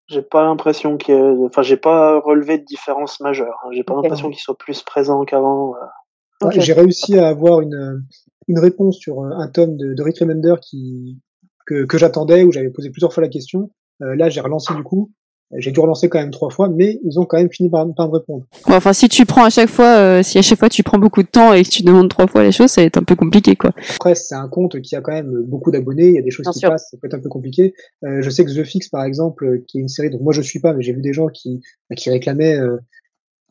J'ai 0.09 0.21
pas 0.23 0.43
l'impression 0.43 0.97
qu'il 0.97 1.15
y 1.15 1.17
ait- 1.17 1.45
enfin, 1.45 1.61
j'ai 1.61 1.77
pas 1.77 2.19
relevé 2.19 2.57
de 2.57 2.65
différence 2.65 3.19
majeure. 3.19 3.59
hein. 3.63 3.69
J'ai 3.71 3.83
pas 3.83 3.93
l'impression 4.01 4.27
qu'ils 4.31 4.41
soient 4.41 4.57
plus 4.57 4.81
présents 4.83 5.23
qu'avant. 5.25 5.75
euh. 5.75 6.49
J'ai 6.61 6.73
réussi 6.73 7.17
à 7.19 7.27
avoir 7.27 7.61
une, 7.61 8.03
une 8.47 8.59
réponse 8.59 8.97
sur 8.97 9.21
euh, 9.23 9.29
un 9.37 9.47
tome 9.49 9.77
de, 9.77 9.93
de 9.93 10.03
Rick 10.03 10.19
Remender 10.19 10.55
qui, 10.61 11.19
que, 11.67 11.85
que 11.85 11.97
j'attendais, 11.97 12.43
où 12.43 12.51
j'avais 12.51 12.69
posé 12.71 12.89
plusieurs 12.89 13.13
fois 13.13 13.21
la 13.21 13.29
question. 13.29 13.71
Euh, 14.01 14.15
là, 14.15 14.29
j'ai 14.29 14.39
relancé 14.41 14.73
du 14.73 14.83
coup. 14.83 15.11
J'ai 15.57 15.71
dû 15.71 15.79
relancer 15.79 16.09
quand 16.09 16.19
même 16.19 16.29
trois 16.29 16.51
fois, 16.51 16.69
mais 16.69 16.99
ils 17.03 17.19
ont 17.19 17.25
quand 17.25 17.37
même 17.37 17.49
fini 17.51 17.69
par, 17.69 17.87
par 17.95 18.07
me 18.07 18.17
répondre. 18.17 18.45
Ouais, 18.67 18.75
Enfin, 18.75 18.93
si 18.93 19.09
tu 19.09 19.25
prends 19.25 19.43
à 19.43 19.49
chaque 19.49 19.69
fois, 19.69 19.97
euh, 19.97 20.21
si 20.23 20.37
à 20.37 20.43
chaque 20.43 20.59
fois 20.59 20.69
tu 20.69 20.83
prends 20.83 20.99
beaucoup 20.99 21.23
de 21.23 21.27
temps 21.27 21.53
et 21.53 21.63
que 21.63 21.69
tu 21.69 21.81
demandes 21.81 22.07
trois 22.09 22.27
fois 22.27 22.43
les 22.43 22.51
choses, 22.51 22.69
ça 22.69 22.81
va 22.81 22.85
être 22.85 22.97
un 22.97 23.03
peu 23.03 23.15
compliqué, 23.15 23.55
quoi. 23.55 23.71
Après, 23.95 24.13
c'est 24.13 24.35
un 24.35 24.47
compte 24.47 24.79
qui 24.81 24.95
a 24.95 25.01
quand 25.01 25.11
même 25.11 25.31
beaucoup 25.47 25.71
d'abonnés, 25.71 26.09
il 26.09 26.13
y 26.13 26.19
a 26.19 26.21
des 26.21 26.29
choses 26.29 26.43
Bien 26.43 26.51
qui 26.51 26.59
sûr. 26.59 26.69
passent, 26.69 26.89
ça 26.91 26.97
peut 27.01 27.07
être 27.07 27.15
un 27.15 27.19
peu 27.19 27.29
compliqué. 27.29 27.73
Euh, 28.03 28.21
je 28.21 28.29
sais 28.29 28.45
que 28.45 28.51
The 28.51 28.63
Fix, 28.63 28.89
par 28.89 29.03
exemple, 29.03 29.43
euh, 29.45 29.63
qui 29.67 29.79
est 29.79 29.81
une 29.81 29.87
série, 29.87 30.11
donc 30.11 30.21
moi 30.21 30.33
je 30.33 30.41
suis 30.41 30.59
pas, 30.59 30.73
mais 30.73 30.83
j'ai 30.83 30.93
vu 30.93 31.01
des 31.01 31.13
gens 31.13 31.27
qui, 31.27 31.61
bah, 31.89 31.95
qui 31.95 32.11
réclamaient, 32.11 32.59
euh, 32.59 32.77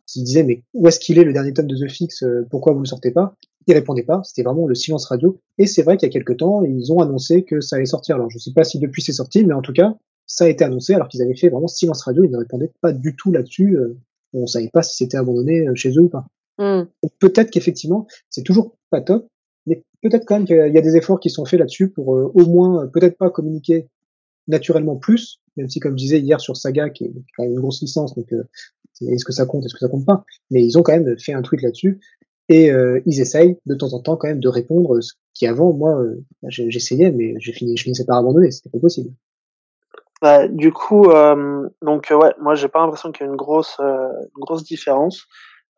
qui 0.07 0.23
disaient, 0.23 0.45
mais 0.45 0.63
où 0.75 0.87
est-ce 0.89 1.01
qu'il 1.01 1.19
est 1.19 1.25
le 1.25 1.33
dernier 1.33 1.53
tome 1.53 1.67
de 1.67 1.77
The 1.77 1.91
Fix, 1.91 2.23
euh, 2.23 2.47
pourquoi 2.51 2.73
vous 2.75 2.81
le 2.81 2.87
sortez 2.87 3.11
pas? 3.11 3.35
Ils 3.67 3.75
répondaient 3.75 4.03
pas, 4.05 4.23
c'était 4.25 4.43
vraiment 4.45 4.67
le 4.67 4.75
silence 4.75 5.05
radio. 5.07 5.41
Et 5.59 5.67
c'est 5.67 5.83
vrai 5.83 5.97
qu'il 5.99 6.07
y 6.09 6.11
a 6.11 6.13
quelques 6.13 6.39
temps, 6.39 6.63
ils 6.65 6.91
ont 6.93 7.01
annoncé 7.01 7.43
que 7.43 7.61
ça 7.61 7.77
allait 7.77 7.85
sortir. 7.85 8.15
Alors 8.15 8.31
je 8.31 8.39
sais 8.39 8.53
pas 8.55 8.65
si 8.65 8.79
depuis 8.79 9.03
c'est 9.03 9.13
sorti, 9.13 9.45
mais 9.45 9.53
en 9.53 9.61
tout 9.61 9.75
cas, 9.75 9.95
ça 10.29 10.45
a 10.45 10.49
été 10.49 10.63
annoncé 10.63 10.95
alors 10.95 11.09
qu'ils 11.09 11.23
avaient 11.23 11.35
fait 11.35 11.49
vraiment 11.49 11.67
silence 11.67 12.03
radio, 12.03 12.23
ils 12.23 12.31
ne 12.31 12.37
répondaient 12.37 12.71
pas 12.81 12.93
du 12.93 13.17
tout 13.17 13.33
là-dessus. 13.33 13.77
euh, 13.77 13.97
on 14.35 14.47
savait 14.47 14.69
pas 14.73 14.83
si 14.83 14.95
c'était 14.95 15.17
abandonné 15.17 15.67
euh, 15.67 15.75
chez 15.75 15.91
eux 15.97 16.03
ou 16.03 16.09
pas. 16.09 16.27
Mm. 16.59 16.83
Peut-être 17.19 17.51
qu'effectivement, 17.51 18.07
c'est 18.31 18.43
toujours 18.45 18.77
pas 18.91 19.01
top, 19.01 19.27
mais 19.67 19.83
peut-être 20.03 20.25
quand 20.27 20.37
même 20.37 20.47
qu'il 20.47 20.57
y 20.57 20.61
a- 20.61 20.69
il 20.69 20.75
y 20.75 20.79
a 20.79 20.83
des 20.83 20.97
efforts 20.97 21.19
qui 21.19 21.31
sont 21.31 21.45
faits 21.47 21.59
là-dessus 21.59 21.89
pour 21.89 22.15
euh, 22.15 22.31
au 22.35 22.45
moins, 22.47 22.85
euh, 22.85 22.87
peut-être 22.87 23.17
pas 23.17 23.31
communiquer 23.31 23.89
naturellement 24.47 24.97
plus, 24.97 25.41
même 25.57 25.69
si 25.69 25.81
comme 25.81 25.93
je 25.93 26.05
disais 26.05 26.21
hier 26.21 26.41
sur 26.41 26.57
Saga, 26.57 26.91
qui 26.91 27.05
est 27.05 27.13
quand 27.37 27.43
même 27.45 27.53
une 27.53 27.61
grosse 27.61 27.81
licence, 27.81 28.15
donc 28.15 28.33
euh, 28.33 28.45
est-ce 29.01 29.25
que 29.25 29.33
ça 29.33 29.47
compte, 29.47 29.65
est-ce 29.65 29.75
que 29.75 29.81
ça 29.81 29.89
compte 29.89 30.05
pas, 30.07 30.25
mais 30.51 30.65
ils 30.65 30.77
ont 30.79 30.83
quand 30.83 30.93
même 30.99 31.19
fait 31.19 31.33
un 31.33 31.43
tweet 31.43 31.63
là-dessus, 31.63 32.01
et 32.49 32.71
euh, 32.71 33.01
ils 33.07 33.21
essayent 33.21 33.57
de 33.67 33.75
temps 33.75 33.93
en 33.93 34.01
temps 34.01 34.17
quand 34.17 34.29
même 34.29 34.41
de 34.41 34.49
répondre, 34.49 35.01
ce 35.03 35.13
qui 35.35 35.47
avant, 35.47 35.73
moi, 35.73 36.01
euh, 36.03 36.25
j'essayais, 36.49 37.13
mais 37.13 37.35
j'ai 37.39 37.53
fini, 37.53 37.77
je 37.77 37.83
finissais 37.83 38.05
par 38.05 38.19
abandonner, 38.19 38.51
c'était 38.51 38.71
pas 38.71 38.79
possible. 38.79 39.11
Bah, 40.21 40.49
du 40.49 40.73
coup, 40.73 41.11
euh, 41.11 41.69
donc 41.81 42.11
euh, 42.11 42.17
ouais, 42.17 42.35
moi 42.41 42.57
j'ai 42.57 42.69
pas 42.69 42.81
l'impression 42.81 43.13
qu'il 43.13 43.25
y 43.25 43.29
ait 43.29 43.31
une 43.31 43.37
grosse, 43.37 43.77
euh, 43.79 44.09
une 44.37 44.41
grosse 44.41 44.65
différence. 44.65 45.27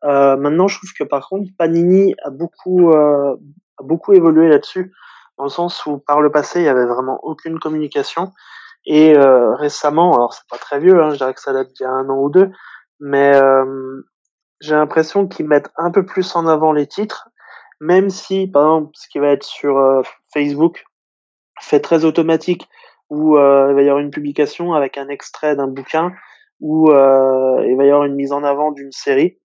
Euh, 0.03 0.35
maintenant, 0.35 0.67
je 0.67 0.77
trouve 0.77 0.93
que 0.97 1.03
par 1.03 1.29
contre, 1.29 1.51
Panini 1.59 2.15
a 2.23 2.31
beaucoup, 2.31 2.91
euh, 2.91 3.35
a 3.77 3.83
beaucoup 3.83 4.13
évolué 4.13 4.49
là-dessus, 4.49 4.91
dans 5.37 5.43
le 5.43 5.49
sens 5.51 5.85
où 5.85 5.99
par 5.99 6.21
le 6.21 6.31
passé, 6.31 6.61
il 6.61 6.65
y 6.65 6.69
avait 6.69 6.87
vraiment 6.87 7.19
aucune 7.21 7.59
communication, 7.59 8.31
et 8.85 9.15
récemment, 9.15 10.15
alors 10.15 10.33
c'est 10.33 10.47
pas 10.49 10.57
très 10.57 10.79
vieux, 10.79 11.03
hein, 11.03 11.11
je 11.11 11.17
dirais 11.17 11.35
que 11.35 11.39
ça 11.39 11.53
date 11.53 11.67
d'il 11.73 11.83
y 11.83 11.85
a 11.85 11.91
un 11.91 12.09
an 12.09 12.17
ou 12.17 12.31
deux, 12.31 12.49
mais 12.99 13.39
j'ai 14.59 14.73
l'impression 14.73 15.27
qu'ils 15.27 15.47
mettent 15.47 15.69
un 15.77 15.91
peu 15.91 16.03
plus 16.03 16.35
en 16.35 16.47
avant 16.47 16.73
les 16.73 16.87
titres, 16.87 17.29
même 17.79 18.09
si, 18.09 18.47
par 18.47 18.63
exemple, 18.63 18.91
ce 18.95 19.07
qui 19.07 19.19
va 19.19 19.27
être 19.27 19.43
sur 19.43 20.01
Facebook 20.33 20.83
fait 21.59 21.79
très 21.79 22.05
automatique, 22.05 22.67
où 23.11 23.37
euh, 23.37 23.67
il 23.69 23.75
va 23.75 23.81
y 23.81 23.89
avoir 23.89 23.99
une 23.99 24.09
publication 24.09 24.73
avec 24.73 24.97
un 24.97 25.09
extrait 25.09 25.55
d'un 25.55 25.67
bouquin, 25.67 26.13
où 26.61 26.89
euh, 26.89 27.63
il 27.67 27.75
va 27.75 27.83
y 27.83 27.89
avoir 27.89 28.05
une 28.05 28.15
mise 28.15 28.31
en 28.31 28.43
avant 28.43 28.71
d'une 28.71 28.91
série. 28.93 29.37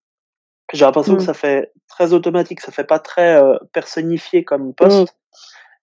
J'ai 0.72 0.84
l'impression 0.84 1.16
que 1.16 1.22
Mm. 1.22 1.26
ça 1.26 1.34
fait 1.34 1.72
très 1.88 2.12
automatique, 2.12 2.60
ça 2.60 2.70
fait 2.72 2.84
pas 2.86 3.00
très 3.00 3.42
euh, 3.42 3.56
personnifié 3.72 4.44
comme 4.44 4.72
poste. 4.72 5.16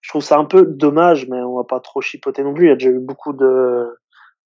Je 0.01 0.09
trouve 0.09 0.23
ça 0.23 0.37
un 0.37 0.45
peu 0.45 0.65
dommage, 0.65 1.27
mais 1.29 1.41
on 1.41 1.57
va 1.57 1.65
pas 1.65 1.79
trop 1.81 2.01
chipoter 2.01 2.43
non 2.43 2.53
plus. 2.53 2.65
Il 2.65 2.69
y 2.69 2.71
a 2.71 2.75
déjà 2.75 2.89
eu 2.89 2.99
beaucoup 2.99 3.33
de, 3.33 3.97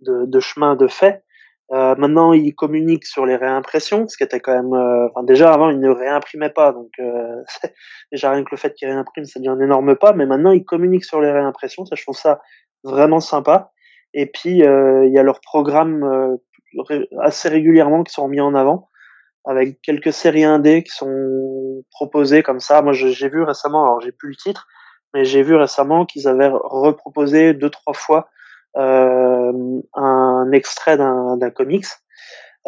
de, 0.01 0.25
de 0.25 0.39
chemins 0.39 0.75
de 0.75 0.87
fait. 0.87 1.23
Euh, 1.73 1.95
maintenant, 1.97 2.31
ils 2.33 2.55
communiquent 2.55 3.05
sur 3.05 3.25
les 3.25 3.35
réimpressions, 3.35 4.07
ce 4.07 4.15
qui 4.17 4.23
était 4.23 4.39
quand 4.39 4.53
même. 4.55 4.73
euh, 4.73 5.07
enfin, 5.09 5.23
déjà 5.23 5.53
avant, 5.53 5.69
ils 5.69 5.79
ne 5.79 5.89
réimprimaient 5.89 6.51
pas, 6.51 6.71
donc 6.71 6.89
euh, 6.99 7.43
déjà 8.11 8.31
rien 8.31 8.43
que 8.43 8.49
le 8.51 8.57
fait 8.57 8.73
qu'ils 8.73 8.87
réimpriment, 8.87 9.25
ça 9.25 9.39
devient 9.39 9.49
un 9.49 9.59
énorme 9.59 9.95
pas. 9.95 10.13
Mais 10.13 10.25
maintenant, 10.25 10.51
ils 10.51 10.63
communiquent 10.63 11.05
sur 11.05 11.21
les 11.21 11.31
réimpressions. 11.31 11.85
Ça, 11.85 11.95
je 11.95 12.03
trouve 12.03 12.15
ça 12.17 12.39
vraiment 12.83 13.19
sympa. 13.19 13.71
Et 14.13 14.25
puis, 14.25 14.63
euh, 14.63 15.05
il 15.05 15.13
y 15.13 15.19
a 15.19 15.23
leurs 15.23 15.41
programmes 15.41 16.03
euh, 16.03 17.05
assez 17.21 17.49
régulièrement 17.49 18.03
qui 18.03 18.13
sont 18.13 18.27
mis 18.27 18.41
en 18.41 18.55
avant, 18.55 18.89
avec 19.45 19.81
quelques 19.81 20.13
séries 20.13 20.43
indées 20.43 20.83
qui 20.83 20.91
sont 20.91 21.83
proposées 21.91 22.43
comme 22.43 22.59
ça. 22.59 22.81
Moi, 22.81 22.93
j'ai 22.93 23.29
vu 23.29 23.43
récemment, 23.43 23.83
alors 23.83 24.01
j'ai 24.01 24.11
plus 24.11 24.29
le 24.29 24.35
titre, 24.35 24.67
mais 25.13 25.25
j'ai 25.25 25.41
vu 25.41 25.55
récemment 25.55 26.05
qu'ils 26.05 26.27
avaient 26.27 26.49
reproposé 26.51 27.53
deux 27.53 27.69
trois 27.69 27.93
fois 27.93 28.29
euh, 28.75 29.81
un 29.93 30.51
extrait 30.51 30.97
d'un 30.97 31.49
comics. 31.49 31.85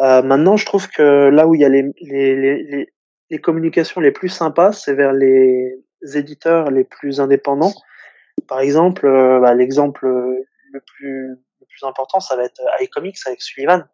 Euh, 0.00 0.22
maintenant, 0.22 0.56
je 0.56 0.64
trouve 0.64 0.88
que 0.88 1.28
là 1.28 1.46
où 1.46 1.54
il 1.54 1.60
y 1.60 1.64
a 1.64 1.68
les, 1.68 1.84
les, 2.00 2.34
les, 2.36 2.88
les 3.28 3.38
communications 3.38 4.00
les 4.00 4.12
plus 4.12 4.30
sympas, 4.30 4.72
c'est 4.72 4.94
vers 4.94 5.12
les 5.12 5.78
éditeurs 6.14 6.70
les 6.70 6.84
plus 6.84 7.20
indépendants. 7.20 7.74
Par 8.50 8.58
exemple, 8.58 9.06
euh, 9.06 9.38
bah, 9.38 9.54
l'exemple 9.54 10.06
le 10.06 10.80
plus, 10.80 11.28
le 11.28 11.66
plus 11.66 11.86
important, 11.86 12.18
ça 12.18 12.34
va 12.34 12.42
être 12.42 12.60
iComics 12.80 13.16
avec 13.24 13.40
Sullivan. 13.42 13.84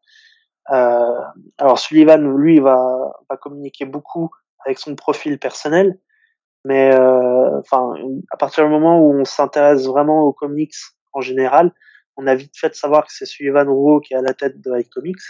Euh, 0.73 1.21
alors 1.59 1.79
Sullivan, 1.79 2.35
lui, 2.35 2.59
va, 2.59 3.13
va 3.29 3.37
communiquer 3.37 3.85
beaucoup 3.85 4.31
avec 4.65 4.79
son 4.79 4.97
profil 4.97 5.39
personnel, 5.39 5.99
mais 6.65 6.91
euh, 6.95 7.61
enfin, 7.61 7.95
à 8.31 8.39
partir 8.39 8.65
du 8.65 8.71
moment 8.71 8.99
où 8.99 9.13
on 9.13 9.27
s'intéresse 9.27 9.87
vraiment 9.87 10.23
aux 10.23 10.33
comics 10.33 10.75
en 11.13 11.21
général, 11.21 11.71
on 12.17 12.27
a 12.27 12.35
vite 12.35 12.57
fait 12.57 12.71
de 12.71 12.75
savoir 12.75 13.07
que 13.07 13.13
c'est 13.13 13.27
Sullivan 13.27 13.69
Rouault 13.69 14.01
qui 14.01 14.15
est 14.15 14.17
à 14.17 14.23
la 14.23 14.33
tête 14.33 14.59
de 14.63 14.81
iComics. 14.81 15.21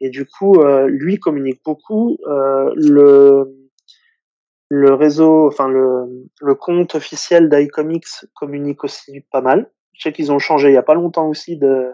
Et 0.00 0.08
du 0.08 0.24
coup, 0.24 0.60
euh, 0.60 0.86
lui 0.86 1.18
communique 1.18 1.62
beaucoup. 1.64 2.16
Euh, 2.28 2.72
le, 2.76 3.61
le 4.74 4.94
réseau, 4.94 5.48
enfin 5.48 5.68
le, 5.68 6.54
compte 6.54 6.94
officiel 6.94 7.48
d'iComics 7.48 8.26
communique 8.34 8.84
aussi 8.84 9.20
pas 9.30 9.42
mal. 9.42 9.70
Je 9.92 10.02
sais 10.02 10.12
qu'ils 10.12 10.32
ont 10.32 10.38
changé 10.38 10.68
il 10.68 10.74
y 10.74 10.78
a 10.78 10.82
pas 10.82 10.94
longtemps 10.94 11.28
aussi 11.28 11.58
de, 11.58 11.92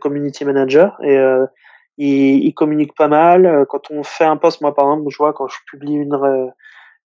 community 0.00 0.44
manager 0.44 0.98
et 1.02 1.18
euh, 1.18 1.46
ils, 1.98 2.54
communiquent 2.54 2.96
pas 2.96 3.08
mal. 3.08 3.66
Quand 3.68 3.90
on 3.90 4.02
fait 4.02 4.24
un 4.24 4.36
post, 4.36 4.60
moi 4.60 4.74
par 4.74 4.86
exemple, 4.86 5.10
je 5.10 5.18
vois 5.18 5.32
quand 5.32 5.48
je 5.48 5.58
publie 5.70 5.94
une 5.94 6.14
euh, 6.14 6.46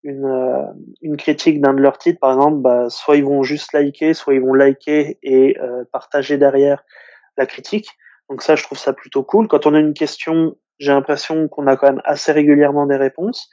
euh, 0.05 1.15
critique 1.17 1.61
d'un 1.61 1.73
de 1.73 1.81
leurs 1.81 1.97
titres, 1.97 2.19
par 2.19 2.31
exemple, 2.33 2.61
bah, 2.61 2.89
soit 2.89 3.15
ils 3.15 3.25
vont 3.25 3.43
juste 3.43 3.73
liker, 3.73 4.13
soit 4.13 4.33
ils 4.33 4.41
vont 4.41 4.53
liker 4.53 5.17
et 5.23 5.57
euh, 5.59 5.83
partager 5.91 6.37
derrière 6.37 6.83
la 7.37 7.45
critique. 7.45 7.89
Donc 8.29 8.41
ça, 8.41 8.55
je 8.55 8.63
trouve 8.63 8.77
ça 8.77 8.93
plutôt 8.93 9.23
cool. 9.23 9.47
Quand 9.47 9.65
on 9.65 9.73
a 9.73 9.79
une 9.79 9.93
question, 9.93 10.55
j'ai 10.79 10.91
l'impression 10.91 11.47
qu'on 11.47 11.67
a 11.67 11.75
quand 11.77 11.87
même 11.87 12.01
assez 12.03 12.31
régulièrement 12.31 12.85
des 12.85 12.95
réponses. 12.95 13.49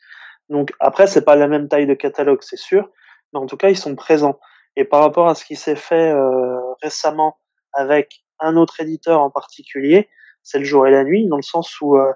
Donc 0.51 0.73
après, 0.81 1.07
c'est 1.07 1.25
pas 1.25 1.37
la 1.37 1.49
même 1.49 1.69
taille 1.69 1.87
de 1.87 1.95
catalogue, 1.95 2.43
c'est 2.43 2.59
sûr, 2.59 2.91
mais 3.33 3.41
en 3.41 3.47
tout 3.47 3.57
cas, 3.57 3.71
ils 3.71 3.79
sont 3.79 3.95
présents. 3.97 4.39
Et 4.77 4.85
par 4.85 5.01
rapport 5.01 5.29
à 5.29 5.35
ce 5.35 5.45
qui 5.45 5.57
s'est 5.57 5.77
fait 5.77 6.13
euh, 6.13 6.59
récemment 6.83 7.39
avec 7.73 8.23
un 8.41 8.57
autre 8.57 8.81
éditeur 8.81 9.21
en 9.21 9.31
particulier, 9.31 10.09
c'est 10.43 10.59
le 10.59 10.65
jour 10.65 10.87
et 10.87 10.91
la 10.91 11.05
nuit, 11.05 11.27
dans 11.29 11.37
le 11.37 11.43
sens 11.43 11.81
où 11.81 11.97
euh, 11.97 12.13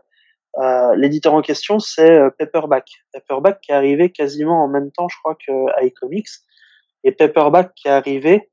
euh, 0.59 0.95
l'éditeur 0.95 1.35
en 1.35 1.43
question, 1.43 1.79
c'est 1.79 2.11
euh, 2.11 2.31
Paperback. 2.31 2.89
Paperback 3.13 3.61
qui 3.61 3.73
est 3.73 3.75
arrivé 3.75 4.11
quasiment 4.11 4.63
en 4.65 4.69
même 4.69 4.91
temps, 4.93 5.09
je 5.09 5.17
crois, 5.19 5.35
que 5.35 5.85
iComics. 5.85 6.29
Et 7.03 7.13
Paperback 7.13 7.75
qui 7.75 7.89
est 7.89 7.93
arrivé 7.93 8.51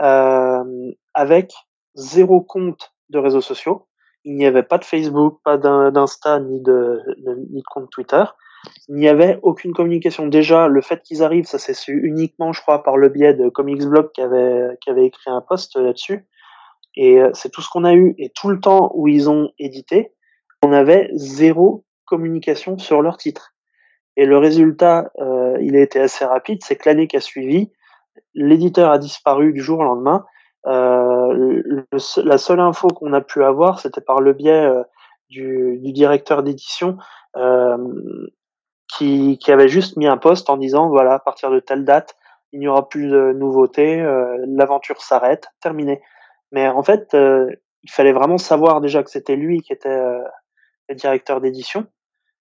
euh, 0.00 0.92
avec 1.14 1.52
zéro 1.94 2.40
compte 2.40 2.92
de 3.10 3.18
réseaux 3.18 3.40
sociaux. 3.40 3.86
Il 4.24 4.36
n'y 4.36 4.46
avait 4.46 4.62
pas 4.62 4.78
de 4.78 4.84
Facebook, 4.84 5.40
pas 5.44 5.56
d'Insta, 5.56 6.40
ni 6.40 6.60
de, 6.60 7.00
de, 7.18 7.34
ni 7.50 7.60
de 7.60 7.66
compte 7.70 7.90
Twitter. 7.90 8.24
Il 8.88 8.96
n'y 8.96 9.08
avait 9.08 9.38
aucune 9.42 9.72
communication. 9.72 10.26
Déjà, 10.26 10.68
le 10.68 10.80
fait 10.80 11.02
qu'ils 11.02 11.22
arrivent, 11.22 11.46
ça 11.46 11.58
s'est 11.58 11.74
su 11.74 12.00
uniquement, 12.02 12.52
je 12.52 12.60
crois, 12.60 12.82
par 12.82 12.96
le 12.96 13.08
biais 13.08 13.34
de 13.34 13.48
Comics 13.48 13.84
Blog 13.84 14.12
qui 14.12 14.20
avait, 14.20 14.76
qui 14.80 14.90
avait 14.90 15.06
écrit 15.06 15.30
un 15.30 15.40
post 15.40 15.76
là-dessus. 15.76 16.26
Et 16.96 17.20
c'est 17.34 17.50
tout 17.50 17.62
ce 17.62 17.70
qu'on 17.70 17.84
a 17.84 17.94
eu. 17.94 18.14
Et 18.18 18.30
tout 18.30 18.48
le 18.48 18.60
temps 18.60 18.90
où 18.94 19.08
ils 19.08 19.30
ont 19.30 19.50
édité, 19.58 20.12
on 20.62 20.72
avait 20.72 21.10
zéro 21.14 21.84
communication 22.04 22.78
sur 22.78 23.00
leur 23.00 23.16
titre. 23.16 23.54
Et 24.16 24.26
le 24.26 24.36
résultat, 24.36 25.10
euh, 25.20 25.56
il 25.60 25.76
a 25.76 25.80
été 25.80 26.00
assez 26.00 26.24
rapide, 26.24 26.62
c'est 26.62 26.76
que 26.76 26.88
l'année 26.88 27.06
qui 27.06 27.16
a 27.16 27.20
suivi, 27.20 27.70
l'éditeur 28.34 28.90
a 28.90 28.98
disparu 28.98 29.52
du 29.52 29.62
jour 29.62 29.78
au 29.78 29.84
lendemain. 29.84 30.24
Euh, 30.66 31.62
la 32.22 32.38
seule 32.38 32.60
info 32.60 32.88
qu'on 32.88 33.12
a 33.12 33.20
pu 33.20 33.42
avoir, 33.42 33.80
c'était 33.80 34.00
par 34.00 34.20
le 34.20 34.32
biais 34.32 34.66
euh, 34.66 34.82
du, 35.30 35.78
directeur 35.92 36.42
d'édition 36.42 36.98
euh, 37.36 37.78
qui, 38.96 39.38
qui, 39.38 39.52
avait 39.52 39.68
juste 39.68 39.96
mis 39.96 40.06
un 40.06 40.16
post 40.16 40.50
en 40.50 40.56
disant 40.56 40.88
voilà, 40.88 41.14
à 41.14 41.18
partir 41.18 41.50
de 41.50 41.60
telle 41.60 41.84
date, 41.84 42.16
il 42.52 42.60
n'y 42.60 42.68
aura 42.68 42.88
plus 42.88 43.08
de 43.08 43.32
nouveautés, 43.32 44.00
euh, 44.00 44.36
l'aventure 44.46 45.00
s'arrête, 45.00 45.48
terminé. 45.60 46.02
Mais 46.52 46.68
en 46.68 46.82
fait, 46.82 47.14
euh, 47.14 47.48
il 47.82 47.90
fallait 47.90 48.12
vraiment 48.12 48.38
savoir 48.38 48.80
déjà 48.80 49.02
que 49.02 49.10
c'était 49.10 49.36
lui 49.36 49.60
qui 49.62 49.72
était 49.72 49.88
euh, 49.88 50.22
le 50.88 50.94
directeur 50.94 51.40
d'édition. 51.40 51.86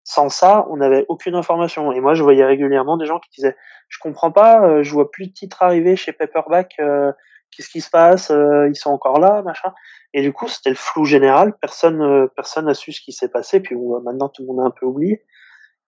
Sans 0.03 0.29
ça, 0.29 0.65
on 0.69 0.77
n'avait 0.77 1.05
aucune 1.07 1.35
information. 1.35 1.91
Et 1.91 1.99
moi, 1.99 2.15
je 2.15 2.23
voyais 2.23 2.43
régulièrement 2.43 2.97
des 2.97 3.05
gens 3.05 3.19
qui 3.19 3.29
disaient 3.29 3.55
je 3.89 3.97
comprends 3.99 4.31
pas, 4.31 4.63
euh, 4.63 4.83
je 4.83 4.91
vois 4.91 5.11
plus 5.11 5.27
de 5.27 5.33
titres 5.33 5.61
arriver 5.61 5.95
chez 5.95 6.13
Paperback. 6.13 6.75
Euh, 6.79 7.11
Qu'est-ce 7.51 7.69
qui 7.69 7.81
se 7.81 7.89
passe 7.89 8.29
euh, 8.29 8.69
Ils 8.69 8.75
sont 8.75 8.91
encore 8.91 9.19
là, 9.19 9.41
machin. 9.41 9.73
Et 10.13 10.21
du 10.21 10.31
coup, 10.31 10.47
c'était 10.47 10.69
le 10.69 10.75
flou 10.75 11.03
général. 11.05 11.55
Personne, 11.59 12.29
personne 12.35 12.65
n'a 12.65 12.75
su 12.75 12.91
ce 12.91 13.01
qui 13.01 13.11
s'est 13.11 13.29
passé. 13.29 13.59
Puis 13.59 13.75
bon, 13.75 13.99
maintenant, 14.01 14.29
tout 14.29 14.43
le 14.43 14.47
monde 14.47 14.59
a 14.59 14.63
un 14.65 14.71
peu 14.71 14.85
oublié. 14.85 15.25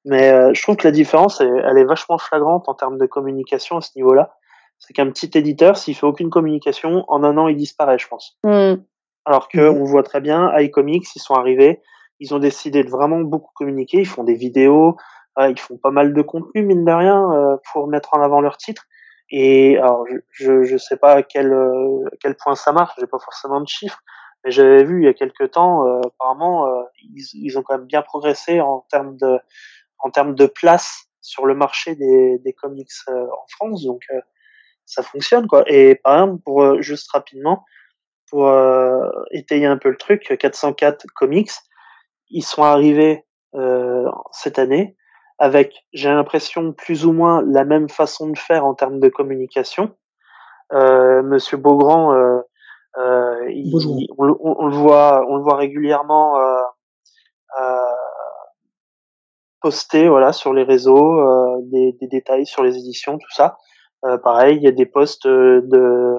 Mais 0.05 0.31
euh, 0.31 0.51
je 0.53 0.61
trouve 0.61 0.77
que 0.77 0.87
la 0.87 0.91
différence, 0.91 1.41
elle, 1.41 1.63
elle, 1.65 1.77
est 1.77 1.85
vachement 1.85 2.17
flagrante 2.17 2.67
en 2.67 2.73
termes 2.73 2.97
de 2.97 3.05
communication 3.05 3.77
à 3.77 3.81
ce 3.81 3.91
niveau-là. 3.95 4.33
C'est 4.79 4.93
qu'un 4.93 5.09
petit 5.11 5.29
éditeur, 5.35 5.77
s'il 5.77 5.95
fait 5.95 6.07
aucune 6.07 6.31
communication, 6.31 7.05
en 7.07 7.23
un 7.23 7.37
an, 7.37 7.47
il 7.47 7.55
disparaît, 7.55 7.99
je 7.99 8.07
pense. 8.07 8.39
Mm. 8.43 8.81
Alors 9.25 9.47
que 9.47 9.59
on 9.59 9.83
voit 9.83 10.03
très 10.03 10.21
bien, 10.21 10.51
iComics, 10.57 11.15
ils 11.15 11.19
sont 11.19 11.35
arrivés, 11.35 11.81
ils 12.19 12.33
ont 12.33 12.39
décidé 12.39 12.83
de 12.83 12.89
vraiment 12.89 13.21
beaucoup 13.21 13.51
communiquer. 13.53 13.99
Ils 13.99 14.07
font 14.07 14.23
des 14.23 14.33
vidéos, 14.33 14.97
euh, 15.37 15.51
ils 15.51 15.59
font 15.59 15.77
pas 15.77 15.91
mal 15.91 16.13
de 16.13 16.21
contenu 16.23 16.63
mine 16.63 16.83
de 16.83 16.91
rien 16.91 17.31
euh, 17.31 17.57
pour 17.71 17.87
mettre 17.87 18.15
en 18.15 18.21
avant 18.21 18.41
leur 18.41 18.57
titre. 18.57 18.83
Et 19.29 19.77
alors, 19.77 20.05
je, 20.09 20.17
je, 20.31 20.63
je 20.63 20.77
sais 20.77 20.97
pas 20.97 21.13
à 21.13 21.23
quel, 21.23 21.53
euh, 21.53 22.05
à 22.11 22.15
quel 22.19 22.35
point 22.35 22.55
ça 22.55 22.71
marche, 22.71 22.95
j'ai 22.99 23.07
pas 23.07 23.19
forcément 23.19 23.61
de 23.61 23.67
chiffres, 23.67 24.01
mais 24.43 24.51
j'avais 24.51 24.83
vu 24.83 25.03
il 25.03 25.05
y 25.05 25.07
a 25.07 25.13
quelques 25.13 25.51
temps, 25.51 25.87
euh, 25.87 26.01
apparemment, 26.05 26.67
ils, 27.01 27.23
ils, 27.35 27.57
ont 27.57 27.61
quand 27.61 27.77
même 27.77 27.87
bien 27.87 28.01
progressé 28.01 28.59
en 28.59 28.85
termes 28.89 29.15
de, 29.17 29.39
en 30.03 30.09
termes 30.09 30.35
de 30.35 30.45
place 30.45 31.05
sur 31.21 31.45
le 31.45 31.55
marché 31.55 31.95
des, 31.95 32.39
des 32.39 32.53
comics 32.53 32.89
euh, 33.09 33.25
en 33.25 33.45
France, 33.49 33.83
donc 33.85 34.01
euh, 34.11 34.19
ça 34.85 35.03
fonctionne 35.03 35.47
quoi. 35.47 35.63
Et 35.67 35.95
par 35.95 36.15
exemple, 36.15 36.41
pour 36.43 36.63
euh, 36.63 36.81
juste 36.81 37.11
rapidement, 37.11 37.63
pour 38.29 38.47
euh, 38.47 39.07
étayer 39.31 39.65
un 39.65 39.77
peu 39.77 39.89
le 39.89 39.97
truc, 39.97 40.35
404 40.37 41.05
comics, 41.15 41.51
ils 42.29 42.43
sont 42.43 42.63
arrivés 42.63 43.25
euh, 43.55 44.09
cette 44.31 44.57
année 44.57 44.95
avec, 45.37 45.85
j'ai 45.91 46.09
l'impression, 46.09 46.71
plus 46.71 47.05
ou 47.05 47.13
moins 47.13 47.43
la 47.45 47.65
même 47.65 47.89
façon 47.89 48.29
de 48.29 48.37
faire 48.37 48.63
en 48.63 48.75
termes 48.75 48.99
de 48.99 49.09
communication. 49.09 49.95
Euh, 50.71 51.23
Monsieur 51.23 51.57
Beaugrand, 51.57 52.13
euh, 52.13 52.39
euh, 52.97 53.49
il, 53.49 54.07
on, 54.17 54.27
on, 54.29 54.55
on, 54.59 54.67
le 54.67 54.75
voit, 54.75 55.25
on 55.27 55.37
le 55.37 55.41
voit 55.41 55.55
régulièrement 55.55 56.39
euh, 56.39 56.61
poster, 59.61 60.07
voilà, 60.07 60.33
sur 60.33 60.53
les 60.53 60.63
réseaux, 60.63 61.19
euh, 61.19 61.57
des, 61.63 61.95
des, 61.99 62.07
détails 62.07 62.45
sur 62.45 62.63
les 62.63 62.77
éditions, 62.77 63.17
tout 63.17 63.31
ça. 63.31 63.57
pareil, 64.23 64.57
il 64.57 64.63
y 64.63 64.67
a 64.67 64.71
des 64.71 64.85
posts 64.85 65.27
de, 65.27 66.17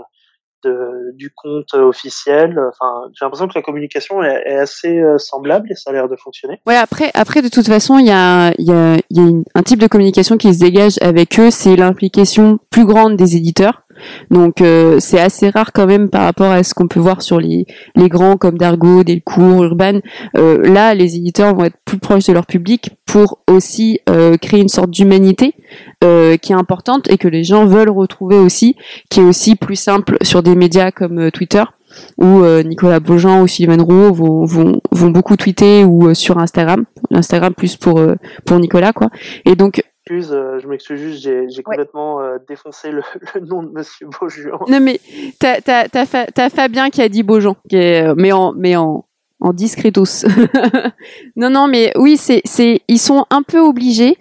de, 0.64 1.12
du 1.14 1.30
compte 1.34 1.74
officiel. 1.74 2.58
Enfin, 2.68 3.08
j'ai 3.12 3.24
l'impression 3.24 3.48
que 3.48 3.54
la 3.54 3.62
communication 3.62 4.22
est, 4.22 4.56
assez 4.56 4.98
euh, 4.98 5.18
semblable 5.18 5.70
et 5.70 5.74
ça 5.74 5.90
a 5.90 5.92
l'air 5.92 6.08
de 6.08 6.16
fonctionner. 6.16 6.60
Ouais, 6.66 6.76
après, 6.76 7.10
après 7.14 7.42
de 7.42 7.48
toute 7.48 7.66
façon, 7.66 7.98
il 7.98 8.06
y 8.06 8.10
a, 8.10 8.52
y 8.58 8.72
a, 8.72 8.96
y 9.10 9.20
a 9.20 9.24
un 9.54 9.62
type 9.62 9.80
de 9.80 9.86
communication 9.86 10.36
qui 10.36 10.52
se 10.54 10.60
dégage 10.60 10.98
avec 11.00 11.38
eux, 11.38 11.50
c'est 11.50 11.76
l'implication 11.76 12.58
plus 12.70 12.86
grande 12.86 13.16
des 13.16 13.36
éditeurs. 13.36 13.82
Donc 14.30 14.60
euh, 14.60 14.98
c'est 15.00 15.20
assez 15.20 15.50
rare 15.50 15.72
quand 15.72 15.86
même 15.86 16.08
par 16.08 16.22
rapport 16.22 16.50
à 16.50 16.62
ce 16.62 16.74
qu'on 16.74 16.88
peut 16.88 17.00
voir 17.00 17.22
sur 17.22 17.40
les, 17.40 17.66
les 17.94 18.08
grands 18.08 18.36
comme 18.36 18.58
Dargo, 18.58 19.04
Delcourt, 19.04 19.64
Urban. 19.64 20.00
Euh, 20.36 20.58
là, 20.62 20.94
les 20.94 21.16
éditeurs 21.16 21.54
vont 21.54 21.64
être 21.64 21.76
plus 21.84 21.98
proches 21.98 22.26
de 22.26 22.32
leur 22.32 22.46
public 22.46 22.90
pour 23.06 23.38
aussi 23.48 24.00
euh, 24.08 24.36
créer 24.36 24.60
une 24.60 24.68
sorte 24.68 24.90
d'humanité 24.90 25.54
qui 26.40 26.52
est 26.52 26.56
importante 26.56 27.08
et 27.12 27.16
que 27.16 27.28
les 27.28 27.44
gens 27.44 27.64
veulent 27.64 27.88
retrouver 27.88 28.36
aussi, 28.36 28.74
qui 29.08 29.20
est 29.20 29.22
aussi 29.22 29.54
plus 29.54 29.76
simple 29.76 30.16
sur 30.22 30.42
des 30.42 30.56
médias 30.56 30.90
comme 30.90 31.30
Twitter. 31.30 31.62
où 32.18 32.44
Nicolas 32.64 32.98
Beaujean 32.98 33.42
ou 33.42 33.46
Sylvain 33.46 33.80
Roux 33.80 34.12
vont, 34.12 34.44
vont, 34.44 34.80
vont 34.90 35.10
beaucoup 35.10 35.36
tweeter 35.36 35.84
ou 35.84 36.12
sur 36.12 36.38
Instagram. 36.38 36.86
Instagram 37.12 37.54
plus 37.54 37.76
pour 37.76 38.00
pour 38.44 38.58
Nicolas 38.58 38.92
quoi. 38.92 39.10
Et 39.44 39.54
donc 39.54 39.84
je 40.20 40.66
m'excuse 40.66 41.00
juste, 41.00 41.22
j'ai 41.22 41.62
complètement 41.62 42.20
défoncé 42.48 42.90
le, 42.92 43.02
nom 43.40 43.62
de 43.62 43.70
Monsieur 43.70 44.06
Beaujean. 44.06 44.58
Non 44.68 44.80
mais 44.80 45.00
t'as 45.38 45.60
as, 45.66 46.50
Fabien 46.50 46.90
qui 46.90 47.02
a 47.02 47.08
dit 47.08 47.22
Beaujean, 47.22 47.56
mais 47.72 48.32
en 48.32 48.52
mais 48.52 48.76
en 48.76 49.06
en 49.42 49.52
discretos. 49.52 50.24
non, 51.36 51.50
non, 51.50 51.66
mais 51.66 51.92
oui, 51.96 52.16
c'est, 52.16 52.42
c'est, 52.44 52.80
ils 52.86 53.00
sont 53.00 53.26
un 53.30 53.42
peu 53.42 53.58
obligés 53.58 54.16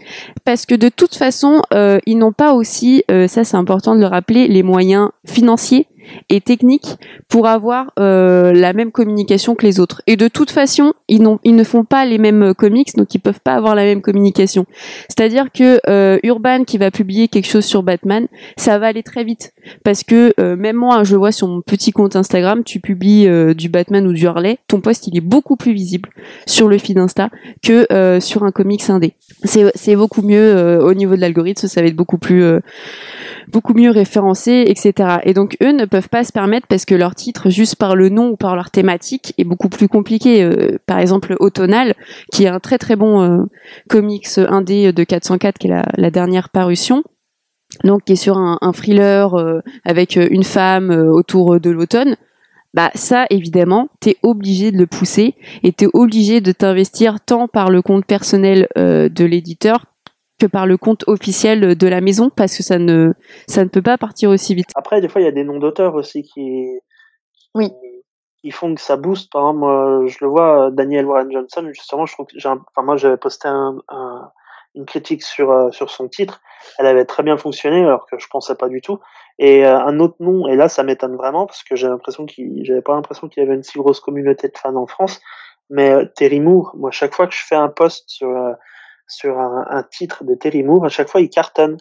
parce 0.45 0.65
que 0.65 0.73
de 0.73 0.89
toute 0.89 1.15
façon, 1.15 1.61
euh, 1.73 1.99
ils 2.07 2.17
n'ont 2.17 2.33
pas 2.33 2.53
aussi, 2.53 3.03
euh, 3.11 3.27
ça 3.27 3.43
c'est 3.43 3.55
important 3.55 3.95
de 3.95 3.99
le 3.99 4.07
rappeler, 4.07 4.47
les 4.47 4.63
moyens 4.63 5.09
financiers 5.25 5.87
et 6.29 6.41
techniques 6.41 6.97
pour 7.27 7.47
avoir 7.47 7.91
euh, 7.99 8.51
la 8.53 8.73
même 8.73 8.91
communication 8.91 9.55
que 9.55 9.65
les 9.65 9.79
autres. 9.79 10.01
Et 10.07 10.15
de 10.15 10.27
toute 10.27 10.51
façon, 10.51 10.93
ils, 11.07 11.23
ils 11.43 11.55
ne 11.55 11.63
font 11.63 11.83
pas 11.83 12.05
les 12.05 12.17
mêmes 12.17 12.43
euh, 12.43 12.53
comics, 12.53 12.95
donc 12.95 13.13
ils 13.13 13.19
peuvent 13.19 13.39
pas 13.43 13.53
avoir 13.53 13.75
la 13.75 13.83
même 13.83 14.01
communication. 14.01 14.65
C'est-à-dire 15.07 15.51
que 15.53 15.79
euh, 15.87 16.19
Urban 16.23 16.63
qui 16.63 16.77
va 16.77 16.91
publier 16.91 17.27
quelque 17.27 17.47
chose 17.47 17.65
sur 17.65 17.83
Batman, 17.83 18.27
ça 18.57 18.77
va 18.79 18.87
aller 18.87 19.03
très 19.03 19.23
vite 19.23 19.53
parce 19.83 20.03
que 20.03 20.33
même 20.55 20.75
moi, 20.75 21.03
je 21.03 21.13
le 21.13 21.19
vois 21.19 21.31
sur 21.31 21.47
mon 21.47 21.61
petit 21.61 21.91
compte 21.91 22.15
Instagram, 22.15 22.63
tu 22.63 22.79
publies 22.79 23.27
du 23.55 23.69
Batman 23.69 24.07
ou 24.07 24.13
du 24.13 24.25
Harley, 24.27 24.57
ton 24.67 24.81
post 24.81 25.07
il 25.07 25.15
est 25.15 25.21
beaucoup 25.21 25.55
plus 25.55 25.73
visible 25.73 26.09
sur 26.47 26.67
le 26.67 26.77
feed 26.77 26.97
Insta 26.97 27.29
que 27.61 27.87
sur 28.19 28.43
un 28.43 28.51
comics 28.51 28.89
indé. 28.89 29.13
C'est, 29.43 29.71
c'est 29.75 29.95
beaucoup 29.95 30.21
mieux 30.21 30.79
au 30.81 30.93
niveau 30.93 31.15
de 31.15 31.21
l'algorithme, 31.21 31.67
ça 31.67 31.81
va 31.81 31.87
être 31.87 31.95
beaucoup 31.95 32.17
plus 32.17 32.43
beaucoup 33.51 33.73
mieux 33.73 33.91
référencé, 33.91 34.63
etc. 34.67 35.17
Et 35.23 35.33
donc 35.33 35.57
eux 35.61 35.71
ne 35.71 35.85
peuvent 35.91 36.09
pas 36.09 36.23
se 36.23 36.31
permettre 36.31 36.65
parce 36.67 36.85
que 36.85 36.95
leur 36.95 37.13
titre, 37.13 37.51
juste 37.51 37.75
par 37.75 37.95
le 37.95 38.09
nom 38.09 38.29
ou 38.29 38.37
par 38.37 38.55
leur 38.55 38.71
thématique, 38.71 39.33
est 39.37 39.43
beaucoup 39.43 39.69
plus 39.69 39.87
compliqué. 39.87 40.41
Euh, 40.41 40.79
par 40.87 40.97
exemple, 40.97 41.35
Autonal, 41.39 41.93
qui 42.31 42.45
est 42.45 42.47
un 42.47 42.59
très 42.59 42.79
très 42.79 42.95
bon 42.95 43.21
euh, 43.21 43.43
comics 43.89 44.27
indé 44.37 44.91
de 44.91 45.03
404, 45.03 45.59
qui 45.59 45.67
est 45.67 45.83
la, 45.95 46.11
dernière 46.11 46.49
parution, 46.49 47.03
donc 47.83 48.05
qui 48.05 48.13
est 48.13 48.15
sur 48.15 48.37
un, 48.37 48.71
thriller 48.73 49.35
euh, 49.35 49.59
avec 49.85 50.15
une 50.15 50.43
femme 50.43 50.89
autour 50.89 51.59
de 51.59 51.69
l'automne. 51.69 52.15
Bah 52.73 52.89
ça 52.95 53.25
évidemment, 53.29 53.89
t'es 53.99 54.15
obligé 54.23 54.71
de 54.71 54.77
le 54.77 54.87
pousser 54.87 55.35
et 55.61 55.73
t'es 55.73 55.87
obligé 55.91 56.39
de 56.39 56.53
t'investir 56.53 57.19
tant 57.19 57.49
par 57.49 57.69
le 57.69 57.81
compte 57.81 58.05
personnel 58.05 58.69
de 58.77 59.25
l'éditeur 59.25 59.90
que 60.41 60.47
par 60.47 60.65
le 60.65 60.77
compte 60.77 61.03
officiel 61.07 61.75
de 61.75 61.87
la 61.87 62.01
maison 62.01 62.29
parce 62.29 62.57
que 62.57 62.63
ça 62.63 62.79
ne 62.79 63.13
ça 63.47 63.63
ne 63.63 63.69
peut 63.69 63.81
pas 63.81 63.97
partir 63.97 64.29
aussi 64.29 64.55
vite. 64.55 64.69
Après 64.75 64.99
des 64.99 65.07
fois 65.07 65.21
il 65.21 65.25
y 65.25 65.27
a 65.27 65.31
des 65.31 65.43
noms 65.43 65.59
d'auteurs 65.59 65.93
aussi 65.93 66.23
qui 66.23 66.79
oui. 67.53 67.69
qui 68.41 68.51
font 68.51 68.73
que 68.73 68.81
ça 68.81 68.97
booste. 68.97 69.31
Par 69.31 69.43
exemple 69.43 69.59
moi, 69.59 70.01
je 70.07 70.17
le 70.21 70.27
vois 70.27 70.71
Daniel 70.71 71.05
Warren 71.05 71.31
Johnson 71.31 71.69
justement 71.71 72.05
je 72.07 72.13
trouve 72.13 72.25
que 72.25 72.39
j'ai 72.39 72.49
enfin 72.49 72.83
moi 72.83 72.97
j'avais 72.97 73.17
posté 73.17 73.47
un, 73.47 73.77
une 74.73 74.85
critique 74.85 75.21
sur 75.21 75.51
euh, 75.51 75.69
sur 75.71 75.91
son 75.91 76.07
titre. 76.07 76.41
Elle 76.79 76.87
avait 76.87 77.05
très 77.05 77.21
bien 77.21 77.37
fonctionné 77.37 77.83
alors 77.83 78.07
que 78.07 78.17
je 78.17 78.27
pensais 78.27 78.55
pas 78.55 78.67
du 78.69 78.81
tout. 78.81 78.99
Et 79.37 79.65
euh, 79.65 79.77
un 79.77 79.99
autre 79.99 80.15
nom 80.19 80.47
et 80.47 80.55
là 80.55 80.69
ça 80.69 80.81
m'étonne 80.81 81.17
vraiment 81.17 81.45
parce 81.45 81.63
que 81.63 81.75
j'ai 81.75 81.87
l'impression 81.87 82.25
qu'il 82.25 82.65
j'avais 82.65 82.81
pas 82.81 82.95
l'impression 82.95 83.29
qu'il 83.29 83.43
y 83.43 83.45
avait 83.45 83.55
une 83.55 83.63
si 83.63 83.77
grosse 83.77 83.99
communauté 83.99 84.47
de 84.47 84.57
fans 84.57 84.75
en 84.75 84.87
France. 84.87 85.21
Mais 85.69 85.91
euh, 85.91 86.05
Terry 86.15 86.39
Moore 86.39 86.73
moi 86.75 86.89
chaque 86.89 87.13
fois 87.13 87.27
que 87.27 87.35
je 87.35 87.45
fais 87.45 87.55
un 87.55 87.69
post 87.69 88.05
sur 88.07 88.27
sur 89.11 89.39
un, 89.39 89.83
titre 89.83 90.23
de 90.23 90.35
Terry 90.35 90.63
Moore, 90.63 90.85
à 90.85 90.89
chaque 90.89 91.09
fois 91.09 91.21
il 91.21 91.29
cartonne. 91.29 91.77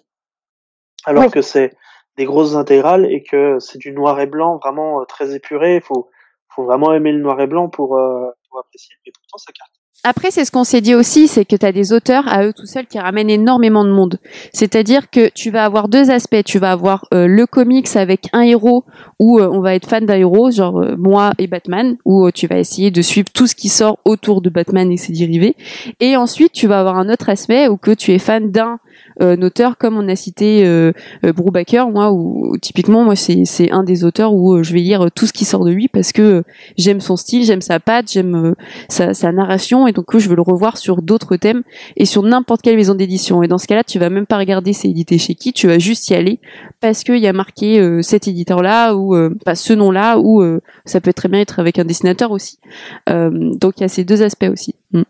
Alors 1.04 1.30
que 1.30 1.40
c'est 1.40 1.76
des 2.16 2.24
grosses 2.24 2.54
intégrales 2.54 3.06
et 3.10 3.22
que 3.22 3.58
c'est 3.58 3.78
du 3.78 3.92
noir 3.92 4.20
et 4.20 4.26
blanc 4.26 4.58
vraiment 4.58 5.00
euh, 5.00 5.04
très 5.04 5.34
épuré. 5.34 5.76
Il 5.76 5.82
faut, 5.82 6.10
faut 6.48 6.64
vraiment 6.64 6.92
aimer 6.92 7.12
le 7.12 7.20
noir 7.20 7.40
et 7.40 7.46
blanc 7.46 7.68
pour, 7.68 7.96
euh, 7.96 8.30
pour 8.48 8.58
apprécier, 8.58 8.94
mais 9.06 9.12
pourtant 9.12 9.38
ça 9.38 9.52
cartonne. 9.52 9.79
Après, 10.02 10.30
c'est 10.30 10.46
ce 10.46 10.50
qu'on 10.50 10.64
s'est 10.64 10.80
dit 10.80 10.94
aussi, 10.94 11.28
c'est 11.28 11.44
que 11.44 11.56
tu 11.56 11.66
as 11.66 11.72
des 11.72 11.92
auteurs 11.92 12.26
à 12.26 12.46
eux 12.46 12.54
tout 12.54 12.64
seuls 12.64 12.86
qui 12.86 12.98
ramènent 12.98 13.28
énormément 13.28 13.84
de 13.84 13.90
monde. 13.90 14.18
C'est-à-dire 14.52 15.10
que 15.10 15.28
tu 15.28 15.50
vas 15.50 15.64
avoir 15.64 15.88
deux 15.88 16.10
aspects. 16.10 16.42
Tu 16.44 16.58
vas 16.58 16.72
avoir 16.72 17.06
euh, 17.12 17.26
le 17.26 17.46
comics 17.46 17.88
avec 17.96 18.28
un 18.32 18.40
héros 18.40 18.84
où 19.18 19.38
euh, 19.38 19.50
on 19.52 19.60
va 19.60 19.74
être 19.74 19.86
fan 19.86 20.06
d'un 20.06 20.16
héros, 20.16 20.50
genre 20.50 20.80
euh, 20.80 20.96
moi 20.96 21.32
et 21.38 21.46
Batman, 21.46 21.98
où 22.06 22.30
tu 22.30 22.46
vas 22.46 22.58
essayer 22.58 22.90
de 22.90 23.02
suivre 23.02 23.28
tout 23.34 23.46
ce 23.46 23.54
qui 23.54 23.68
sort 23.68 23.98
autour 24.06 24.40
de 24.40 24.48
Batman 24.48 24.90
et 24.90 24.96
ses 24.96 25.12
dérivés. 25.12 25.54
Et 26.00 26.16
ensuite, 26.16 26.52
tu 26.52 26.66
vas 26.66 26.80
avoir 26.80 26.96
un 26.96 27.10
autre 27.10 27.28
aspect 27.28 27.68
où 27.68 27.76
que 27.76 27.90
tu 27.90 28.12
es 28.12 28.18
fan 28.18 28.50
d'un 28.50 28.78
euh, 29.20 29.36
auteur 29.36 29.78
comme 29.78 29.96
on 29.96 30.08
a 30.08 30.16
cité 30.16 30.66
euh, 30.66 30.92
euh 31.24 31.32
Brubaker, 31.32 31.90
moi, 31.90 32.12
où, 32.12 32.56
typiquement, 32.60 33.04
moi, 33.04 33.16
c'est, 33.16 33.70
un 33.70 33.84
des 33.84 34.04
auteurs 34.04 34.34
où 34.34 34.54
euh, 34.54 34.62
je 34.62 34.72
vais 34.72 34.80
lire 34.80 35.10
tout 35.14 35.26
ce 35.26 35.32
qui 35.32 35.44
sort 35.44 35.64
de 35.64 35.70
lui 35.70 35.88
parce 35.88 36.12
que 36.12 36.42
j'aime 36.76 37.00
son 37.00 37.16
style, 37.16 37.44
j'aime 37.44 37.60
sa 37.60 37.80
patte, 37.80 38.10
j'aime 38.10 38.54
sa, 38.88 39.14
sa, 39.14 39.32
narration, 39.32 39.86
et 39.86 39.92
donc 39.92 40.16
je 40.16 40.28
veux 40.28 40.36
le 40.36 40.42
revoir 40.42 40.76
sur 40.76 41.02
d'autres 41.02 41.36
thèmes 41.36 41.62
et 41.96 42.04
sur 42.04 42.22
n'importe 42.22 42.62
quelle 42.62 42.76
maison 42.76 42.94
d'édition. 42.94 43.42
Et 43.42 43.48
dans 43.48 43.58
ce 43.58 43.66
cas-là, 43.66 43.84
tu 43.84 43.98
vas 43.98 44.10
même 44.10 44.26
pas 44.26 44.38
regarder 44.38 44.72
c'est 44.72 44.88
édité 44.88 45.18
chez 45.18 45.34
qui, 45.34 45.52
tu 45.52 45.66
vas 45.66 45.78
juste 45.78 46.08
y 46.10 46.14
aller 46.14 46.40
parce 46.80 47.04
qu'il 47.04 47.18
y 47.18 47.26
a 47.26 47.32
marqué 47.32 48.00
cet 48.02 48.28
éditeur-là 48.28 48.94
ou 48.94 49.14
pas 49.44 49.54
ce 49.54 49.72
nom-là, 49.72 50.18
ou 50.18 50.42
ça 50.84 51.00
peut 51.00 51.12
très 51.12 51.28
bien 51.28 51.40
être 51.40 51.58
avec 51.60 51.78
un 51.78 51.84
dessinateur 51.84 52.30
aussi. 52.30 52.58
donc 53.06 53.74
il 53.78 53.80
y 53.80 53.84
a 53.84 53.88
ces 53.88 54.04
deux 54.04 54.22
aspects 54.22 54.48
aussi. 54.50 54.74
Mm. 54.92 55.02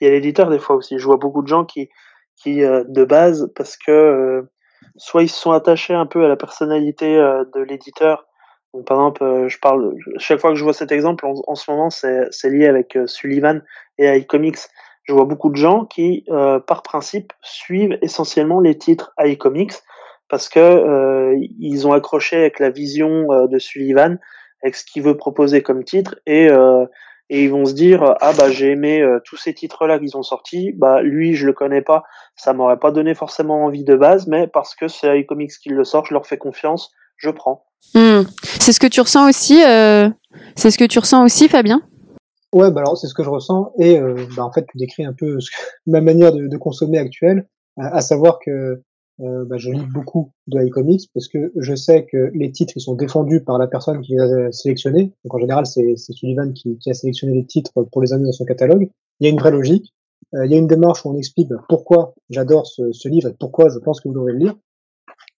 Il 0.00 0.04
y 0.04 0.10
a 0.10 0.10
l'éditeur 0.14 0.50
des 0.50 0.58
fois 0.58 0.76
aussi. 0.76 0.98
Je 0.98 1.04
vois 1.04 1.16
beaucoup 1.16 1.42
de 1.42 1.48
gens 1.48 1.64
qui 1.64 1.88
qui 2.36 2.62
euh, 2.62 2.84
de 2.86 3.04
base 3.04 3.50
parce 3.56 3.76
que 3.76 3.90
euh, 3.90 4.42
soit 4.96 5.22
ils 5.22 5.28
se 5.28 5.40
sont 5.40 5.52
attachés 5.52 5.94
un 5.94 6.06
peu 6.06 6.24
à 6.24 6.28
la 6.28 6.36
personnalité 6.36 7.16
euh, 7.16 7.44
de 7.54 7.60
l'éditeur. 7.60 8.26
Par 8.84 8.98
exemple, 8.98 9.46
je 9.48 9.58
parle 9.58 9.94
chaque 10.18 10.38
fois 10.38 10.50
que 10.50 10.56
je 10.56 10.62
vois 10.62 10.74
cet 10.74 10.92
exemple, 10.92 11.24
en, 11.24 11.54
ce 11.54 11.70
moment, 11.70 11.88
c'est 11.88 12.50
lié 12.50 12.66
avec 12.66 12.98
Sullivan 13.06 13.62
et 13.96 14.14
iComics. 14.18 14.58
Je 15.04 15.14
vois 15.14 15.24
beaucoup 15.24 15.48
de 15.48 15.56
gens 15.56 15.86
qui, 15.86 16.26
par 16.66 16.82
principe, 16.82 17.32
suivent 17.40 17.96
essentiellement 18.02 18.60
les 18.60 18.76
titres 18.76 19.14
iComics 19.18 19.72
parce 20.28 20.50
que 20.50 21.34
ils 21.58 21.86
ont 21.86 21.94
accroché 21.94 22.36
avec 22.36 22.58
la 22.58 22.68
vision 22.68 23.46
de 23.46 23.58
Sullivan, 23.58 24.18
avec 24.62 24.76
ce 24.76 24.84
qu'il 24.84 25.02
veut 25.02 25.16
proposer 25.16 25.62
comme 25.62 25.82
titre 25.82 26.16
et 26.26 26.50
et 27.28 27.44
ils 27.44 27.50
vont 27.50 27.64
se 27.64 27.72
dire 27.72 28.14
ah 28.20 28.32
bah 28.32 28.50
j'ai 28.50 28.70
aimé 28.70 29.00
euh, 29.00 29.20
tous 29.24 29.36
ces 29.36 29.54
titres 29.54 29.86
là 29.86 29.98
qu'ils 29.98 30.16
ont 30.16 30.22
sortis. 30.22 30.72
Bah 30.76 31.02
lui 31.02 31.34
je 31.34 31.46
le 31.46 31.52
connais 31.52 31.82
pas. 31.82 32.04
Ça 32.36 32.52
m'aurait 32.52 32.78
pas 32.78 32.90
donné 32.90 33.14
forcément 33.14 33.64
envie 33.64 33.84
de 33.84 33.96
base 33.96 34.26
mais 34.26 34.46
parce 34.46 34.74
que 34.74 34.88
c'est 34.88 35.20
iComics 35.20 35.58
qui 35.62 35.70
le 35.70 35.84
sort 35.84 36.06
je 36.06 36.14
leur 36.14 36.26
fais 36.26 36.38
confiance 36.38 36.92
je 37.16 37.30
prends. 37.30 37.64
Hmm. 37.94 38.22
c'est 38.42 38.72
ce 38.72 38.80
que 38.80 38.86
tu 38.86 39.00
ressens 39.00 39.28
aussi 39.28 39.62
euh... 39.62 40.08
c'est 40.56 40.70
ce 40.70 40.78
que 40.78 40.84
tu 40.84 40.98
ressens 40.98 41.24
aussi 41.24 41.48
Fabien? 41.48 41.82
Ouais 42.52 42.70
bah 42.70 42.80
alors 42.80 42.96
c'est 42.96 43.06
ce 43.06 43.14
que 43.14 43.22
je 43.22 43.30
ressens. 43.30 43.72
Et 43.78 43.98
euh, 43.98 44.26
bah, 44.36 44.44
en 44.44 44.52
fait 44.52 44.66
tu 44.70 44.78
décris 44.78 45.04
un 45.04 45.12
peu 45.12 45.40
ce 45.40 45.50
que, 45.50 45.56
ma 45.86 46.00
manière 46.00 46.32
de, 46.32 46.46
de 46.46 46.56
consommer 46.56 46.98
actuelle 46.98 47.46
à 47.78 48.00
savoir 48.00 48.38
que 48.38 48.82
euh, 49.20 49.44
bah, 49.46 49.56
je 49.56 49.70
lis 49.70 49.86
beaucoup 49.86 50.32
de 50.46 50.62
iComics 50.62 51.10
parce 51.14 51.28
que 51.28 51.50
je 51.56 51.74
sais 51.74 52.04
que 52.04 52.30
les 52.34 52.52
titres 52.52 52.74
ils 52.76 52.82
sont 52.82 52.94
défendus 52.94 53.40
par 53.40 53.58
la 53.58 53.66
personne 53.66 54.00
qui 54.02 54.12
les 54.12 54.20
a 54.20 54.52
sélectionnés. 54.52 55.12
Donc 55.24 55.34
en 55.34 55.38
général, 55.38 55.66
c'est 55.66 55.96
Sullivan 55.96 56.52
qui, 56.52 56.76
qui, 56.78 56.90
a 56.90 56.94
sélectionné 56.94 57.34
les 57.34 57.46
titres 57.46 57.72
pour 57.90 58.02
les 58.02 58.12
amener 58.12 58.26
dans 58.26 58.32
son 58.32 58.44
catalogue. 58.44 58.90
Il 59.20 59.26
y 59.26 59.30
a 59.30 59.32
une 59.32 59.38
vraie 59.38 59.50
logique. 59.50 59.94
Euh, 60.34 60.44
il 60.44 60.52
y 60.52 60.54
a 60.54 60.58
une 60.58 60.66
démarche 60.66 61.04
où 61.04 61.10
on 61.10 61.16
explique 61.16 61.48
bah, 61.48 61.64
pourquoi 61.68 62.14
j'adore 62.28 62.66
ce, 62.66 62.92
ce, 62.92 63.08
livre 63.08 63.28
et 63.28 63.34
pourquoi 63.38 63.70
je 63.70 63.78
pense 63.78 64.00
que 64.00 64.08
vous 64.08 64.14
devrez 64.14 64.32
le 64.32 64.38
lire. 64.38 64.54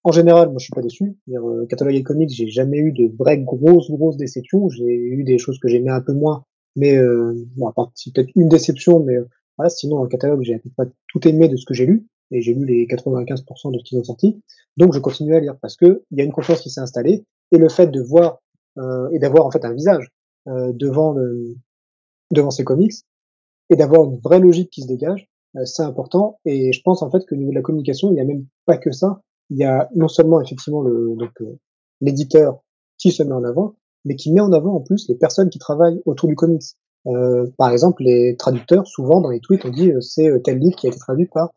En 0.03 0.11
général, 0.11 0.49
moi 0.49 0.57
je 0.59 0.65
suis 0.65 0.73
pas 0.73 0.81
déçu. 0.81 1.17
Euh, 1.29 1.65
catalogue 1.67 1.95
iComics, 1.95 2.31
j'ai 2.31 2.47
jamais 2.47 2.79
eu 2.79 2.91
de 2.91 3.09
vraies 3.17 3.39
grosses 3.39 3.91
grosses 3.91 4.17
déceptions. 4.17 4.67
J'ai 4.69 4.83
eu 4.83 5.23
des 5.23 5.37
choses 5.37 5.59
que 5.59 5.69
j'aimais 5.69 5.91
un 5.91 6.01
peu 6.01 6.13
moins, 6.13 6.43
mais 6.75 6.97
euh, 6.97 7.33
bon, 7.55 7.71
c'est 7.95 8.13
peut-être 8.13 8.31
une 8.35 8.49
déception, 8.49 8.99
mais 9.01 9.17
voilà. 9.57 9.69
Sinon, 9.69 9.97
dans 9.97 10.03
le 10.03 10.09
catalogue, 10.09 10.41
j'ai 10.41 10.55
à 10.55 10.59
peu 10.59 10.69
près 10.75 10.87
tout 11.07 11.25
aimé 11.27 11.47
de 11.47 11.55
ce 11.55 11.65
que 11.65 11.73
j'ai 11.73 11.85
lu 11.85 12.05
et 12.31 12.41
j'ai 12.41 12.53
lu 12.53 12.65
les 12.65 12.85
95% 12.85 13.71
de 13.71 13.79
ce 13.79 13.83
qu'ils 13.83 13.97
ont 13.97 14.03
sorti. 14.03 14.41
Donc 14.77 14.93
je 14.93 14.99
continue 14.99 15.35
à 15.35 15.39
lire 15.39 15.57
parce 15.61 15.75
que 15.75 16.03
il 16.11 16.17
y 16.17 16.21
a 16.21 16.23
une 16.23 16.31
confiance 16.31 16.61
qui 16.61 16.69
s'est 16.69 16.81
installée 16.81 17.25
et 17.51 17.57
le 17.57 17.69
fait 17.69 17.87
de 17.87 18.01
voir 18.01 18.39
euh, 18.77 19.09
et 19.11 19.19
d'avoir 19.19 19.45
en 19.45 19.51
fait 19.51 19.65
un 19.65 19.73
visage 19.73 20.09
euh, 20.47 20.71
devant 20.73 21.11
le, 21.11 21.55
devant 22.31 22.51
ces 22.51 22.63
comics 22.63 22.93
et 23.69 23.75
d'avoir 23.75 24.03
une 24.05 24.17
vraie 24.19 24.39
logique 24.39 24.69
qui 24.69 24.81
se 24.81 24.87
dégage, 24.87 25.27
euh, 25.57 25.65
c'est 25.65 25.83
important. 25.83 26.39
Et 26.45 26.71
je 26.73 26.81
pense 26.81 27.01
en 27.01 27.09
fait 27.09 27.25
que 27.25 27.35
au 27.35 27.37
niveau 27.37 27.51
de 27.51 27.55
la 27.55 27.61
communication, 27.61 28.09
il 28.09 28.13
n'y 28.13 28.21
a 28.21 28.25
même 28.25 28.45
pas 28.65 28.77
que 28.77 28.91
ça. 28.91 29.21
Il 29.49 29.57
y 29.57 29.63
a 29.63 29.89
non 29.95 30.07
seulement 30.07 30.41
effectivement 30.41 30.81
le 30.81 31.15
donc 31.15 31.31
euh, 31.41 31.57
l'éditeur 32.01 32.59
qui 32.97 33.11
se 33.11 33.23
met 33.23 33.33
en 33.33 33.43
avant, 33.43 33.75
mais 34.05 34.15
qui 34.15 34.31
met 34.31 34.41
en 34.41 34.53
avant 34.53 34.75
en 34.75 34.81
plus 34.81 35.07
les 35.09 35.15
personnes 35.15 35.49
qui 35.49 35.59
travaillent 35.59 36.01
autour 36.05 36.27
du 36.29 36.35
comics. 36.35 36.63
Euh, 37.07 37.47
par 37.57 37.71
exemple, 37.71 38.03
les 38.03 38.35
traducteurs, 38.37 38.85
souvent 38.85 39.21
dans 39.21 39.29
les 39.29 39.39
tweets, 39.39 39.65
on 39.65 39.69
dit 39.69 39.91
c'est 40.01 40.29
tel 40.43 40.59
livre 40.59 40.75
qui 40.75 40.87
a 40.87 40.89
été 40.89 40.99
traduit 40.99 41.27
par 41.27 41.51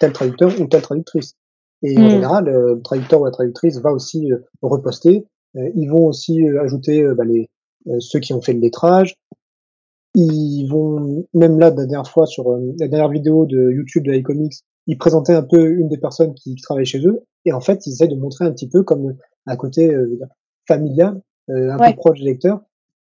tel 0.00 0.12
traducteur 0.12 0.52
ou 0.60 0.66
telle 0.66 0.82
traductrice. 0.82 1.34
Et 1.82 1.98
en 1.98 2.06
mm. 2.06 2.10
général, 2.10 2.48
euh, 2.48 2.74
le 2.76 2.82
traducteur 2.82 3.20
ou 3.20 3.24
la 3.26 3.30
traductrice 3.30 3.78
va 3.78 3.92
aussi 3.92 4.32
euh, 4.32 4.38
reposter. 4.62 5.26
Euh, 5.56 5.70
ils 5.74 5.88
vont 5.88 6.06
aussi 6.06 6.46
ajouter 6.48 7.06
bah, 7.16 7.24
les, 7.24 7.48
ceux 8.00 8.18
qui 8.18 8.32
ont 8.32 8.40
fait 8.40 8.54
le 8.54 8.60
lettrage. 8.60 9.14
Ils 10.14 10.66
vont, 10.66 11.26
même 11.34 11.58
là, 11.58 11.70
la 11.70 11.86
dernière 11.86 12.08
fois, 12.08 12.26
sur 12.26 12.56
la 12.78 12.88
dernière 12.88 13.08
vidéo 13.08 13.46
de 13.46 13.70
YouTube 13.72 14.04
de 14.04 14.14
iComics, 14.14 14.62
ils 14.86 14.96
présentaient 14.96 15.34
un 15.34 15.42
peu 15.42 15.70
une 15.70 15.88
des 15.88 15.98
personnes 15.98 16.34
qui 16.34 16.54
travaillent 16.56 16.86
chez 16.86 17.04
eux. 17.06 17.24
Et 17.44 17.52
en 17.52 17.60
fait, 17.60 17.86
ils 17.86 17.92
essaient 17.92 18.08
de 18.08 18.16
montrer 18.16 18.44
un 18.44 18.52
petit 18.52 18.68
peu 18.68 18.84
comme 18.84 19.16
un 19.46 19.56
côté 19.56 19.92
familial 20.66 21.20
un 21.48 21.76
peu 21.78 21.96
proche 21.96 22.20
des 22.20 22.26
lecteurs, 22.26 22.60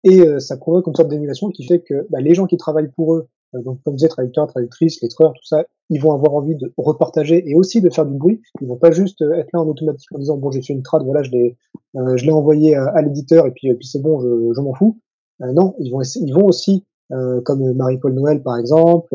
et 0.02 0.40
ça 0.40 0.56
provoque 0.56 0.88
une 0.88 0.94
sorte 0.94 1.08
d'émulation 1.08 1.50
qui 1.50 1.66
fait 1.66 1.80
que 1.80 2.06
bah, 2.10 2.20
les 2.20 2.34
gens 2.34 2.46
qui 2.46 2.56
travaillent 2.56 2.90
pour 2.90 3.14
eux, 3.14 3.28
donc 3.52 3.82
comme 3.82 3.94
disait 3.94 4.08
traducteurs, 4.08 4.46
traductrices, 4.46 5.00
lettreurs, 5.02 5.32
tout 5.32 5.44
ça, 5.44 5.64
ils 5.90 6.00
vont 6.00 6.12
avoir 6.12 6.34
envie 6.34 6.54
de 6.54 6.72
repartager 6.76 7.48
et 7.48 7.54
aussi 7.54 7.80
de 7.80 7.90
faire 7.90 8.06
du 8.06 8.16
bruit. 8.16 8.42
Ils 8.60 8.68
vont 8.68 8.76
pas 8.76 8.90
juste 8.90 9.22
être 9.22 9.48
là 9.52 9.60
en 9.60 9.68
automatique 9.68 10.10
en 10.12 10.18
disant 10.18 10.36
bon 10.36 10.50
j'ai 10.50 10.62
fait 10.62 10.74
une 10.74 10.82
trad, 10.82 11.02
voilà 11.04 11.22
je 11.22 11.30
l'ai 11.30 11.56
je 11.94 12.24
l'ai 12.24 12.32
envoyé 12.32 12.74
à, 12.74 13.00
l'éditeur 13.02 13.46
et 13.46 13.50
puis, 13.50 13.72
puis 13.74 13.86
c'est 13.86 14.00
bon, 14.02 14.20
je, 14.20 14.52
je 14.54 14.60
m'en 14.60 14.74
fous. 14.74 14.98
non, 15.40 15.74
ils 15.78 15.90
vont 15.90 16.02
ils 16.02 16.32
vont 16.32 16.46
aussi 16.46 16.84
comme 17.10 17.72
Marie-Paul 17.72 18.12
Noël 18.12 18.42
par 18.42 18.58
exemple, 18.58 19.14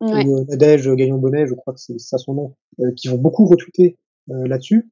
ouais. 0.00 0.26
ou 0.26 0.44
Nadège 0.44 0.88
Gagnon-Bonnet, 0.88 1.46
je 1.46 1.54
crois 1.54 1.74
que 1.74 1.80
c'est 1.80 1.98
ça 1.98 2.18
son 2.18 2.34
nom, 2.34 2.54
qui 2.96 3.08
vont 3.08 3.18
beaucoup 3.18 3.46
retweeter 3.46 3.98
là-dessus. 4.28 4.90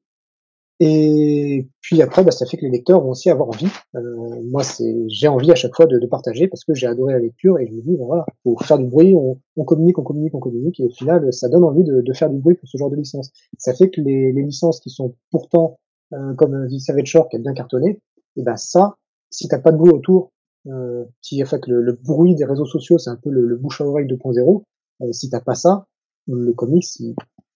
Et 0.80 1.68
puis 1.80 2.02
après, 2.02 2.24
bah, 2.24 2.32
ça 2.32 2.46
fait 2.46 2.56
que 2.56 2.64
les 2.64 2.70
lecteurs 2.70 3.00
vont 3.00 3.10
aussi 3.10 3.30
avoir 3.30 3.48
envie. 3.48 3.68
Euh, 3.94 4.42
moi, 4.50 4.62
j'ai 5.06 5.28
envie 5.28 5.52
à 5.52 5.54
chaque 5.54 5.74
fois 5.74 5.86
de, 5.86 5.98
de 5.98 6.06
partager 6.06 6.48
parce 6.48 6.64
que 6.64 6.74
j'ai 6.74 6.86
adoré 6.86 7.12
la 7.12 7.20
lecture 7.20 7.58
et 7.60 7.66
je 7.66 7.72
me 7.72 7.80
dis, 7.80 7.96
voilà, 7.96 8.26
faut 8.42 8.56
faire 8.58 8.78
du 8.78 8.86
bruit, 8.86 9.14
on, 9.14 9.38
on, 9.56 9.64
communique, 9.64 9.98
on 9.98 10.02
communique, 10.02 10.34
on 10.34 10.40
communique, 10.40 10.80
et 10.80 10.84
au 10.84 10.90
final, 10.90 11.32
ça 11.32 11.48
donne 11.48 11.64
envie 11.64 11.84
de, 11.84 12.00
de, 12.00 12.12
faire 12.12 12.28
du 12.28 12.38
bruit 12.38 12.56
pour 12.56 12.68
ce 12.68 12.76
genre 12.76 12.90
de 12.90 12.96
licence. 12.96 13.30
Ça 13.56 13.72
fait 13.72 13.90
que 13.90 14.00
les, 14.00 14.32
les 14.32 14.42
licences 14.42 14.80
qui 14.80 14.90
sont 14.90 15.14
pourtant 15.30 15.78
euh, 16.12 16.34
comme 16.34 16.66
The 16.68 16.78
Savage 16.78 17.06
Shore 17.06 17.28
qui 17.28 17.36
a 17.36 17.38
bien 17.38 17.54
cartonné, 17.54 18.00
et 18.36 18.42
ben 18.42 18.56
ça, 18.56 18.96
si 19.30 19.46
t'as 19.46 19.60
pas 19.60 19.70
de 19.70 19.76
bruit 19.76 19.92
autour, 19.92 20.32
euh, 20.66 21.04
si 21.20 21.42
en 21.42 21.46
fait 21.46 21.66
le, 21.68 21.82
le, 21.82 21.92
bruit 21.92 22.34
des 22.34 22.44
réseaux 22.44 22.66
sociaux, 22.66 22.98
c'est 22.98 23.10
un 23.10 23.18
peu 23.22 23.30
le, 23.30 23.46
le 23.46 23.56
bouche 23.56 23.80
à 23.80 23.86
oreille 23.86 24.06
2.0, 24.06 24.62
euh, 25.02 25.12
si 25.12 25.30
t'as 25.30 25.40
pas 25.40 25.54
ça, 25.54 25.86
le 26.26 26.52
comics, 26.52 26.84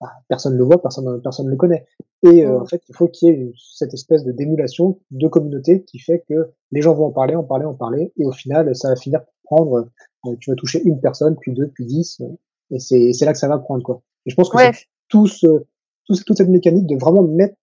bah, 0.00 0.12
personne 0.28 0.52
ne 0.52 0.58
le 0.58 0.64
voit, 0.64 0.80
personne 0.80 1.20
personne 1.22 1.46
ne 1.46 1.50
le 1.50 1.56
connaît. 1.56 1.86
Et 2.22 2.44
euh, 2.44 2.60
en 2.60 2.66
fait, 2.66 2.82
il 2.88 2.94
faut 2.94 3.08
qu'il 3.08 3.28
y 3.28 3.30
ait 3.32 3.52
cette 3.56 3.94
espèce 3.94 4.24
de 4.24 4.32
d'émulation 4.32 4.98
de 5.10 5.28
communauté 5.28 5.82
qui 5.84 5.98
fait 5.98 6.24
que 6.28 6.50
les 6.70 6.82
gens 6.82 6.94
vont 6.94 7.06
en 7.06 7.10
parler, 7.10 7.34
en 7.34 7.42
parler, 7.42 7.64
en 7.64 7.74
parler, 7.74 8.12
et 8.16 8.24
au 8.24 8.32
final, 8.32 8.74
ça 8.76 8.88
va 8.88 8.96
finir 8.96 9.20
par 9.20 9.32
prendre. 9.44 9.88
Euh, 10.26 10.36
tu 10.40 10.50
vas 10.50 10.56
toucher 10.56 10.82
une 10.84 11.00
personne, 11.00 11.36
puis 11.36 11.52
deux, 11.52 11.68
puis 11.68 11.84
dix, 11.84 12.20
euh, 12.20 12.26
et 12.70 12.78
c'est 12.78 13.12
c'est 13.12 13.24
là 13.24 13.32
que 13.32 13.38
ça 13.38 13.48
va 13.48 13.58
prendre 13.58 13.82
quoi. 13.82 14.02
Et 14.26 14.30
je 14.30 14.36
pense 14.36 14.50
que 14.50 14.56
tout 15.08 15.26
ce, 15.26 15.46
tout, 16.06 16.14
toute 16.26 16.36
cette 16.36 16.48
mécanique 16.48 16.86
de 16.86 16.96
vraiment 16.96 17.22
mettre 17.22 17.56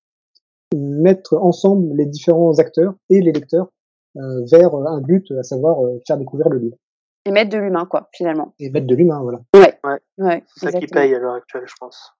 mettre 0.73 1.35
ensemble 1.35 1.95
les 1.95 2.05
différents 2.05 2.57
acteurs 2.59 2.95
et 3.09 3.21
les 3.21 3.31
lecteurs 3.31 3.71
vers 4.15 4.73
un 4.73 5.01
but, 5.01 5.29
à 5.31 5.43
savoir 5.43 5.77
faire 6.07 6.17
découvrir 6.17 6.49
le 6.49 6.59
livre. 6.59 6.77
Et 7.25 7.31
mettre 7.31 7.51
de 7.51 7.57
l'humain, 7.57 7.85
quoi, 7.85 8.09
finalement. 8.13 8.53
Et 8.59 8.69
mettre 8.69 8.87
de 8.87 8.95
l'humain, 8.95 9.21
voilà. 9.21 9.41
Ouais. 9.55 9.79
ouais. 9.83 9.99
ouais 10.17 10.43
c'est 10.55 10.71
ça 10.71 10.79
qui 10.79 10.87
paye 10.87 11.13
à 11.13 11.19
l'heure 11.19 11.33
actuelle, 11.33 11.63
je 11.65 11.73
pense. 11.79 12.13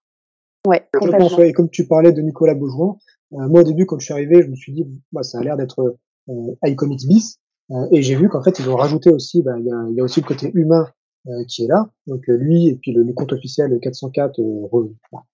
Ouais, 0.66 0.88
ouais, 1.00 1.48
et 1.48 1.52
comme 1.52 1.70
tu 1.70 1.86
parlais 1.86 2.12
de 2.12 2.20
Nicolas 2.20 2.54
Beaujoin, 2.54 2.98
euh, 3.32 3.48
moi 3.48 3.60
au 3.60 3.64
début 3.64 3.86
quand 3.86 3.98
je 3.98 4.04
suis 4.04 4.14
arrivé, 4.14 4.42
je 4.42 4.48
me 4.48 4.56
suis 4.56 4.72
dit, 4.72 4.86
bah, 5.12 5.22
ça 5.22 5.38
a 5.38 5.42
l'air 5.42 5.56
d'être 5.56 5.96
euh, 6.28 6.54
iComics 6.64 7.06
bis, 7.06 7.38
euh, 7.70 7.86
et 7.92 8.02
j'ai 8.02 8.14
vu 8.14 8.28
qu'en 8.28 8.42
fait 8.42 8.58
ils 8.58 8.68
ont 8.68 8.76
rajouté 8.76 9.10
aussi, 9.10 9.42
bah, 9.42 9.58
il 9.58 9.66
y, 9.66 9.72
a, 9.72 9.88
y, 9.90 10.00
a, 10.00 10.04
aussi 10.04 10.20
le 10.20 10.26
côté 10.26 10.50
humain 10.54 10.88
euh, 11.28 11.44
qui 11.48 11.64
est 11.64 11.68
là, 11.68 11.88
donc 12.06 12.28
euh, 12.28 12.36
lui 12.36 12.68
et 12.68 12.76
puis 12.76 12.92
le, 12.92 13.02
le, 13.02 13.12
compte 13.12 13.32
officiel 13.32 13.78
404 13.80 14.40
re, 14.40 14.88
bah, 15.12 15.24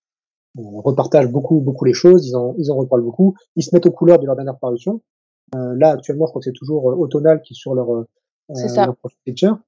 repartagent 0.54 1.30
beaucoup 1.30 1.60
beaucoup 1.60 1.84
les 1.84 1.92
choses, 1.92 2.26
ils 2.26 2.36
en 2.36 2.54
ils 2.58 2.70
en 2.70 2.76
reparlent 2.76 3.02
beaucoup, 3.02 3.34
ils 3.56 3.62
se 3.62 3.74
mettent 3.74 3.86
aux 3.86 3.92
couleurs 3.92 4.18
de 4.18 4.26
leur 4.26 4.36
dernière 4.36 4.58
parution. 4.58 5.02
là 5.54 5.90
actuellement, 5.90 6.26
je 6.26 6.30
crois 6.30 6.40
que 6.40 6.44
c'est 6.44 6.52
toujours 6.52 6.84
Autonal 6.84 7.42
qui 7.42 7.52
est 7.52 7.56
sur 7.56 7.74
leur, 7.74 8.04
leur 8.48 8.96
picture. 9.24 9.58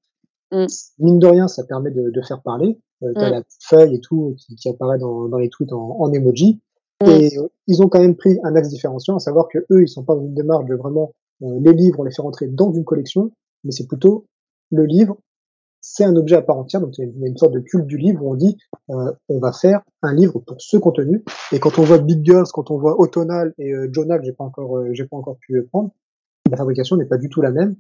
Mm. 0.53 0.67
Mine 0.99 1.19
de 1.19 1.27
rien, 1.27 1.49
ça 1.49 1.65
permet 1.65 1.91
de, 1.91 2.11
de 2.11 2.23
faire 2.23 2.43
parler. 2.43 2.79
Euh, 3.05 3.13
t'as 3.15 3.29
mm. 3.29 3.33
la 3.33 3.43
feuille 3.61 3.95
et 3.97 4.01
tout 4.01 4.35
qui, 4.39 4.57
qui 4.57 4.69
apparaît 4.69 4.99
dans, 4.99 5.29
dans, 5.29 5.39
les 5.39 5.49
tweets 5.49 5.73
en, 5.73 5.97
en 6.01 6.13
emoji. 6.13 6.61
Mm. 7.03 7.09
Et 7.09 7.39
euh, 7.39 7.49
ils 7.67 7.83
ont 7.83 7.89
quand 7.89 8.01
même 8.01 8.17
pris 8.17 8.39
un 8.43 8.55
axe 8.57 8.69
différenciant, 8.69 9.17
à 9.17 9.21
savoir 9.21 9.49
que 9.49 9.59
eux, 9.71 9.83
ils 9.83 9.89
sont 9.89 10.05
pas 10.05 10.15
dans 10.15 10.23
une 10.23 10.35
démarche 10.35 10.67
de 10.67 10.75
vraiment 10.75 11.13
euh, 11.43 11.59
les 11.61 11.73
livres, 11.73 12.01
on 12.01 12.05
les 12.05 12.13
fait 12.13 12.23
rentrer 12.23 12.47
dans 12.47 12.73
une 12.73 12.85
collection, 12.85 13.33
mais 13.65 13.73
c'est 13.73 13.87
plutôt 13.87 14.27
le 14.71 14.85
livre, 14.85 15.19
c'est 15.81 16.05
un 16.05 16.17
objet 16.17 16.37
à 16.37 16.43
part 16.43 16.57
entière, 16.57 16.81
donc 16.81 16.97
il 16.97 17.05
y 17.05 17.25
a 17.25 17.29
une 17.29 17.37
sorte 17.37 17.53
de 17.53 17.61
culte 17.61 17.87
du 17.87 17.99
livre 17.99 18.25
où 18.25 18.33
on 18.33 18.37
dit 18.37 18.57
euh, 18.91 19.13
on 19.29 19.39
va 19.39 19.53
faire 19.53 19.83
un 20.03 20.15
livre 20.15 20.39
pour 20.39 20.57
ce 20.59 20.77
contenu. 20.77 21.23
Et 21.53 21.59
quand 21.59 21.79
on 21.79 21.83
voit 21.83 21.99
Big 21.99 22.25
Girls, 22.25 22.47
quand 22.53 22.71
on 22.71 22.79
voit 22.79 22.99
Autonal 22.99 23.53
et 23.59 23.73
euh, 23.73 23.89
Jonah, 23.93 24.19
que 24.19 24.25
j'ai 24.25 24.33
pas 24.33 24.45
encore, 24.45 24.83
j'ai 24.93 25.05
pas 25.05 25.17
encore 25.17 25.37
pu 25.39 25.63
prendre, 25.65 25.91
la 26.51 26.57
fabrication 26.57 26.97
n'est 26.97 27.07
pas 27.07 27.19
du 27.19 27.29
tout 27.29 27.43
la 27.43 27.51
même. 27.51 27.77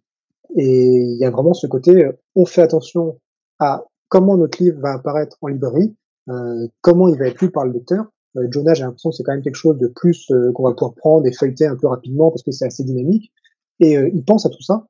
Et 0.57 0.87
il 0.87 1.16
y 1.18 1.25
a 1.25 1.31
vraiment 1.31 1.55
ce 1.55 1.66
côté, 1.66 2.07
on 2.35 2.45
fait 2.45 2.61
attention 2.61 3.18
à 3.59 3.85
comment 4.09 4.37
notre 4.37 4.63
livre 4.63 4.81
va 4.81 4.93
apparaître 4.93 5.37
en 5.41 5.49
librairie, 5.49 5.95
euh, 6.29 6.67
comment 6.81 7.09
il 7.09 7.19
va 7.19 7.27
être 7.27 7.41
lu 7.41 7.51
par 7.51 7.65
le 7.65 7.73
lecteur. 7.73 8.07
Euh, 8.37 8.47
Jonah, 8.51 8.75
j'ai 8.75 8.83
l'impression 8.83 9.11
que 9.11 9.17
c'est 9.17 9.23
quand 9.23 9.33
même 9.33 9.43
quelque 9.43 9.57
chose 9.57 9.79
de 9.79 9.89
plus 9.89 10.31
euh, 10.31 10.53
qu'on 10.53 10.65
va 10.65 10.73
pouvoir 10.73 10.95
prendre 10.95 11.27
et 11.27 11.33
feuilleter 11.33 11.67
un 11.67 11.77
peu 11.77 11.87
rapidement 11.87 12.31
parce 12.31 12.43
que 12.43 12.51
c'est 12.51 12.67
assez 12.67 12.85
dynamique. 12.85 13.33
Et 13.81 13.97
euh, 13.97 14.11
il 14.13 14.25
pense 14.25 14.47
à 14.47 14.51
tout 14.51 14.63
ça 14.63 14.87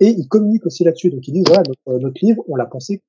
et 0.00 0.08
il 0.08 0.28
communique 0.28 0.64
aussi 0.66 0.84
là-dessus. 0.84 1.10
Donc 1.10 1.26
il 1.28 1.32
dit 1.32 1.42
voilà 1.46 1.62
notre, 1.66 1.98
notre 2.00 2.24
livre, 2.24 2.42
on 2.48 2.56
l'a 2.56 2.66
pensé 2.66 3.02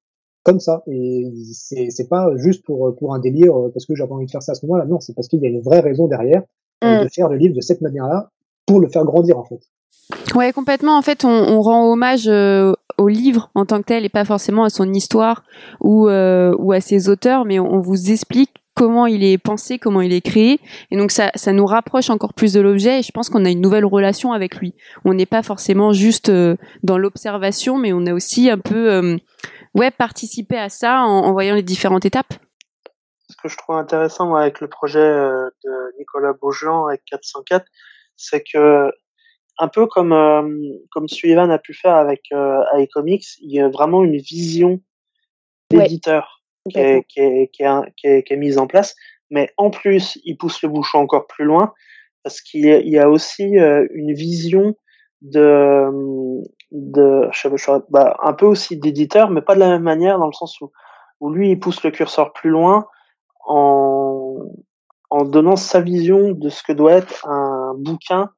comme 0.43 0.60
ça 0.60 0.84
et 0.88 1.32
c'est 1.54 1.89
c'est 1.89 2.08
pas 2.08 2.32
juste 2.38 2.66
pour 2.66 2.95
pour 2.95 3.14
un 3.14 3.20
délire 3.20 3.54
parce 3.74 3.86
que 3.86 3.93
j'avais 3.93 4.12
envie 4.12 4.26
de 4.26 4.32
faire 4.32 4.41
ça 4.41 4.54
à 4.54 4.56
ce 4.56 4.66
moment-là. 4.66 4.86
Non, 4.86 5.00
c'est 5.00 5.14
parce 5.14 5.28
qu'il 5.28 5.41
y 5.41 5.45
a 5.45 5.50
une 5.50 5.62
vraie 5.62 5.82
raison 5.82 6.08
derrière 6.08 6.43
mm. 6.82 7.04
de 7.04 7.10
faire 7.10 7.30
le 7.30 7.38
livre 7.38 7.56
de 7.56 7.62
cette 7.62 7.82
manière-là 7.82 8.32
pour 8.66 8.80
le 8.80 8.88
faire 8.88 9.04
grandir 9.04 9.38
en 9.38 9.43
fait. 9.43 9.60
Ouais, 10.36 10.54
complètement. 10.54 10.97
En 10.97 11.02
fait, 11.02 11.26
on, 11.26 11.30
on 11.30 11.62
rend 11.62 11.91
hommage 11.91 12.28
euh, 12.28 12.74
au 13.00 13.08
livre 13.08 13.50
en 13.56 13.66
tant 13.66 13.80
que 13.80 13.86
tel 13.86 14.06
et 14.06 14.10
pas 14.10 14.26
forcément 14.26 14.66
à 14.66 14.70
son 14.70 14.91
histoire 14.93 15.43
ou, 15.80 16.10
euh, 16.10 16.54
ou 16.60 16.74
à 16.74 16.82
ses 16.82 17.10
auteurs, 17.10 17.45
mais 17.45 17.60
on, 17.60 17.80
vous 17.80 18.12
explique 18.12 18.52
comment 18.76 19.08
il 19.08 19.24
est 19.24 19.38
pensé, 19.38 19.80
comment 19.80 20.02
il 20.02 20.14
est 20.14 20.22
créé. 20.22 20.60
Et 20.91 20.97
donc, 20.97 21.12
ça, 21.12 21.32
ça 21.36 21.54
nous 21.54 21.66
rapproche 21.66 22.10
encore 22.10 22.34
plus 22.34 22.54
de 22.54 22.60
l'objet 22.60 23.00
et 23.00 23.02
je 23.02 23.12
pense 23.12 23.30
qu'on 23.30 23.45
a 23.45 23.50
une 23.50 23.62
nouvelle 23.62 23.86
relation 23.86 24.34
avec 24.34 24.58
lui. 24.58 24.76
On 25.06 25.14
n'est 25.14 25.26
pas 25.26 25.43
forcément 25.43 25.93
juste 25.93 26.30
euh, 26.30 26.58
dans 26.84 26.97
l'observation, 26.97 27.78
mais 27.78 27.93
on 27.93 28.06
a 28.06 28.14
aussi 28.14 28.50
un 28.50 28.60
peu 28.60 28.91
euh, 28.91 29.18
ouais, 29.76 29.91
participé 29.91 30.58
à 30.58 30.70
ça 30.70 31.02
en, 31.02 31.32
voyant 31.32 31.56
les 31.56 31.64
différentes 31.64 32.06
étapes. 32.06 32.34
Ce 33.30 33.36
que 33.41 33.47
je 33.47 33.58
trouve 33.58 33.78
intéressant 33.78 34.36
avec 34.36 34.60
le 34.60 34.68
projet 34.68 35.00
de 35.00 35.97
Nicolas 35.97 36.34
Beaujean 36.34 36.88
avec 36.88 37.04
404, 37.06 37.66
c'est 38.18 38.43
que 38.43 38.91
un 39.60 39.68
peu 39.68 39.86
comme 39.86 40.14
euh, 40.14 40.74
comme 40.91 41.07
Sullivan 41.07 41.51
a 41.51 41.60
pu 41.60 41.74
faire 41.74 41.95
avec 41.95 42.24
euh, 42.32 42.64
iComics, 42.78 43.38
il 43.41 43.51
y 43.51 43.60
a 43.60 43.68
vraiment 43.68 44.03
une 44.03 44.18
vision 44.18 44.80
d'éditeur 45.70 46.41
ouais. 46.66 46.72
qui, 46.72 46.80
est, 46.80 47.03
qui, 47.07 47.20
est, 47.20 47.47
qui, 47.51 47.64
est, 48.07 48.24
qui, 48.24 48.34
est, 48.34 48.38
mise 48.38 48.57
en 48.57 48.68
place. 48.68 48.95
Mais 49.30 49.51
en 49.57 49.70
plus, 49.70 50.18
il 50.24 50.38
pousse 50.38 50.62
le 50.64 50.70
bouchon 50.70 50.99
encore 50.99 51.28
plus 51.28 51.45
loin 51.45 51.74
parce 52.24 52.41
qu'il 52.41 52.66
y, 52.66 52.99
a 52.99 53.10
aussi 53.10 53.60
euh, 53.60 53.86
une 53.93 54.14
vision 54.14 54.76
de, 55.22 55.89
de 56.72 57.30
je 57.32 57.39
sais, 57.39 57.49
je 57.55 57.72
bah, 57.89 58.18
un 58.24 58.34
peu 58.34 58.45
aussi 58.45 58.78
d'éditeur, 58.78 59.30
mais 59.30 59.41
pas 59.41 59.55
de 59.55 59.60
la 59.60 59.70
même 59.70 59.84
manière 59.84 60.20
dans 60.20 60.28
le 60.28 60.34
sens 60.34 60.60
où, 60.62 60.72
où 61.20 61.30
lui, 61.30 61.51
il 61.51 61.60
pousse 61.60 61.84
le 61.84 61.91
curseur 61.91 62.34
plus 62.34 62.49
loin 62.49 62.88
en, 63.45 64.38
en 65.10 65.24
donnant 65.26 65.55
sa 65.55 65.82
vision 65.82 66.32
de 66.32 66.49
ce 66.49 66.64
que 66.64 66.74
doit 66.74 66.93
être 66.93 67.28
un 67.28 67.74
bouquin 67.78 68.32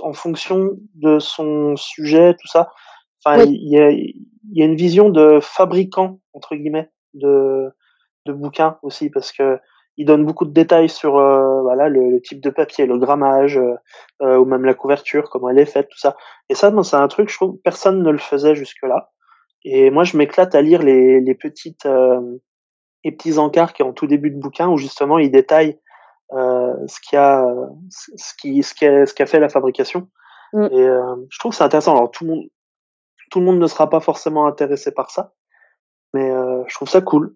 en 0.00 0.12
fonction 0.12 0.70
de 0.94 1.18
son 1.18 1.76
sujet, 1.76 2.34
tout 2.34 2.48
ça. 2.48 2.70
Enfin, 3.24 3.42
il 3.42 3.50
oui. 3.50 3.58
y, 3.62 3.78
a, 3.78 3.90
y 3.90 4.62
a 4.62 4.64
une 4.64 4.76
vision 4.76 5.10
de 5.10 5.40
fabricant 5.40 6.20
entre 6.32 6.54
guillemets 6.54 6.90
de 7.14 7.70
de 8.26 8.32
bouquins 8.32 8.78
aussi 8.82 9.10
parce 9.10 9.32
que 9.32 9.58
il 9.98 10.06
donne 10.06 10.24
beaucoup 10.24 10.44
de 10.44 10.52
détails 10.52 10.88
sur 10.88 11.18
euh, 11.18 11.60
voilà 11.62 11.88
le, 11.88 12.08
le, 12.10 12.22
type 12.22 12.40
de 12.40 12.50
papier, 12.50 12.86
le 12.86 12.98
grammage 12.98 13.58
euh, 13.58 13.74
euh, 14.22 14.38
ou 14.38 14.44
même 14.44 14.64
la 14.64 14.74
couverture, 14.74 15.28
comment 15.28 15.50
elle 15.50 15.58
est 15.58 15.66
faite, 15.66 15.88
tout 15.88 15.98
ça. 15.98 16.16
Et 16.48 16.54
ça, 16.54 16.72
c'est 16.84 16.96
un 16.96 17.08
truc, 17.08 17.28
je 17.28 17.34
trouve, 17.34 17.58
personne 17.64 18.02
ne 18.02 18.10
le 18.10 18.18
faisait 18.18 18.54
jusque 18.54 18.84
là. 18.84 19.10
Et 19.64 19.90
moi, 19.90 20.04
je 20.04 20.16
m'éclate 20.16 20.54
à 20.54 20.62
lire 20.62 20.82
les, 20.82 21.20
les 21.20 21.34
petites 21.34 21.84
euh, 21.84 22.20
les 23.04 23.10
petits 23.10 23.38
encarts 23.38 23.72
qui 23.72 23.82
est 23.82 23.84
en 23.84 23.92
tout 23.92 24.06
début 24.06 24.30
de 24.30 24.38
bouquin 24.38 24.68
où 24.68 24.76
justement 24.76 25.18
il 25.18 25.30
détaille 25.32 25.78
ce 26.30 27.00
qui 27.00 27.16
a 27.16 27.46
ce 27.90 28.34
qui 28.38 28.62
ce 28.62 28.74
qui 28.74 28.86
a, 28.86 29.06
ce 29.06 29.14
qui 29.14 29.22
a 29.22 29.26
fait 29.26 29.40
la 29.40 29.48
fabrication 29.48 30.08
mm. 30.52 30.68
et 30.72 30.80
euh, 30.80 31.16
je 31.30 31.38
trouve 31.38 31.52
que 31.52 31.56
c'est 31.56 31.64
intéressant 31.64 31.96
alors 31.96 32.10
tout 32.10 32.24
le 32.24 32.30
monde 32.30 32.44
tout 33.30 33.40
le 33.40 33.46
monde 33.46 33.58
ne 33.58 33.66
sera 33.66 33.88
pas 33.90 34.00
forcément 34.00 34.46
intéressé 34.46 34.92
par 34.92 35.10
ça 35.10 35.32
mais 36.14 36.30
euh, 36.30 36.62
je 36.66 36.74
trouve 36.74 36.88
ça 36.88 37.00
cool 37.00 37.34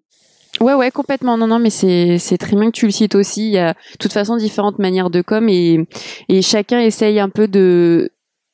Ouais, 0.61 0.74
ouais, 0.74 0.90
complètement. 0.90 1.38
Non, 1.38 1.47
non, 1.47 1.59
mais 1.59 1.70
c'est 1.70 2.18
c'est 2.18 2.36
très 2.36 2.55
bien 2.55 2.66
que 2.66 2.76
tu 2.76 2.84
le 2.84 2.93
cites 2.93 3.14
aussi. 3.14 3.47
Il 3.47 3.53
y 3.53 3.59
a 3.59 3.72
de 3.72 3.99
toute 3.99 4.12
façon 4.12 4.36
différentes 4.36 4.78
manières 4.78 5.09
de 5.09 5.22
com 5.22 5.49
et 5.49 5.86
et 6.28 6.43
chacun 6.43 6.78
essaye 6.78 7.18
un 7.18 7.30
peu 7.30 7.49
de 7.49 8.11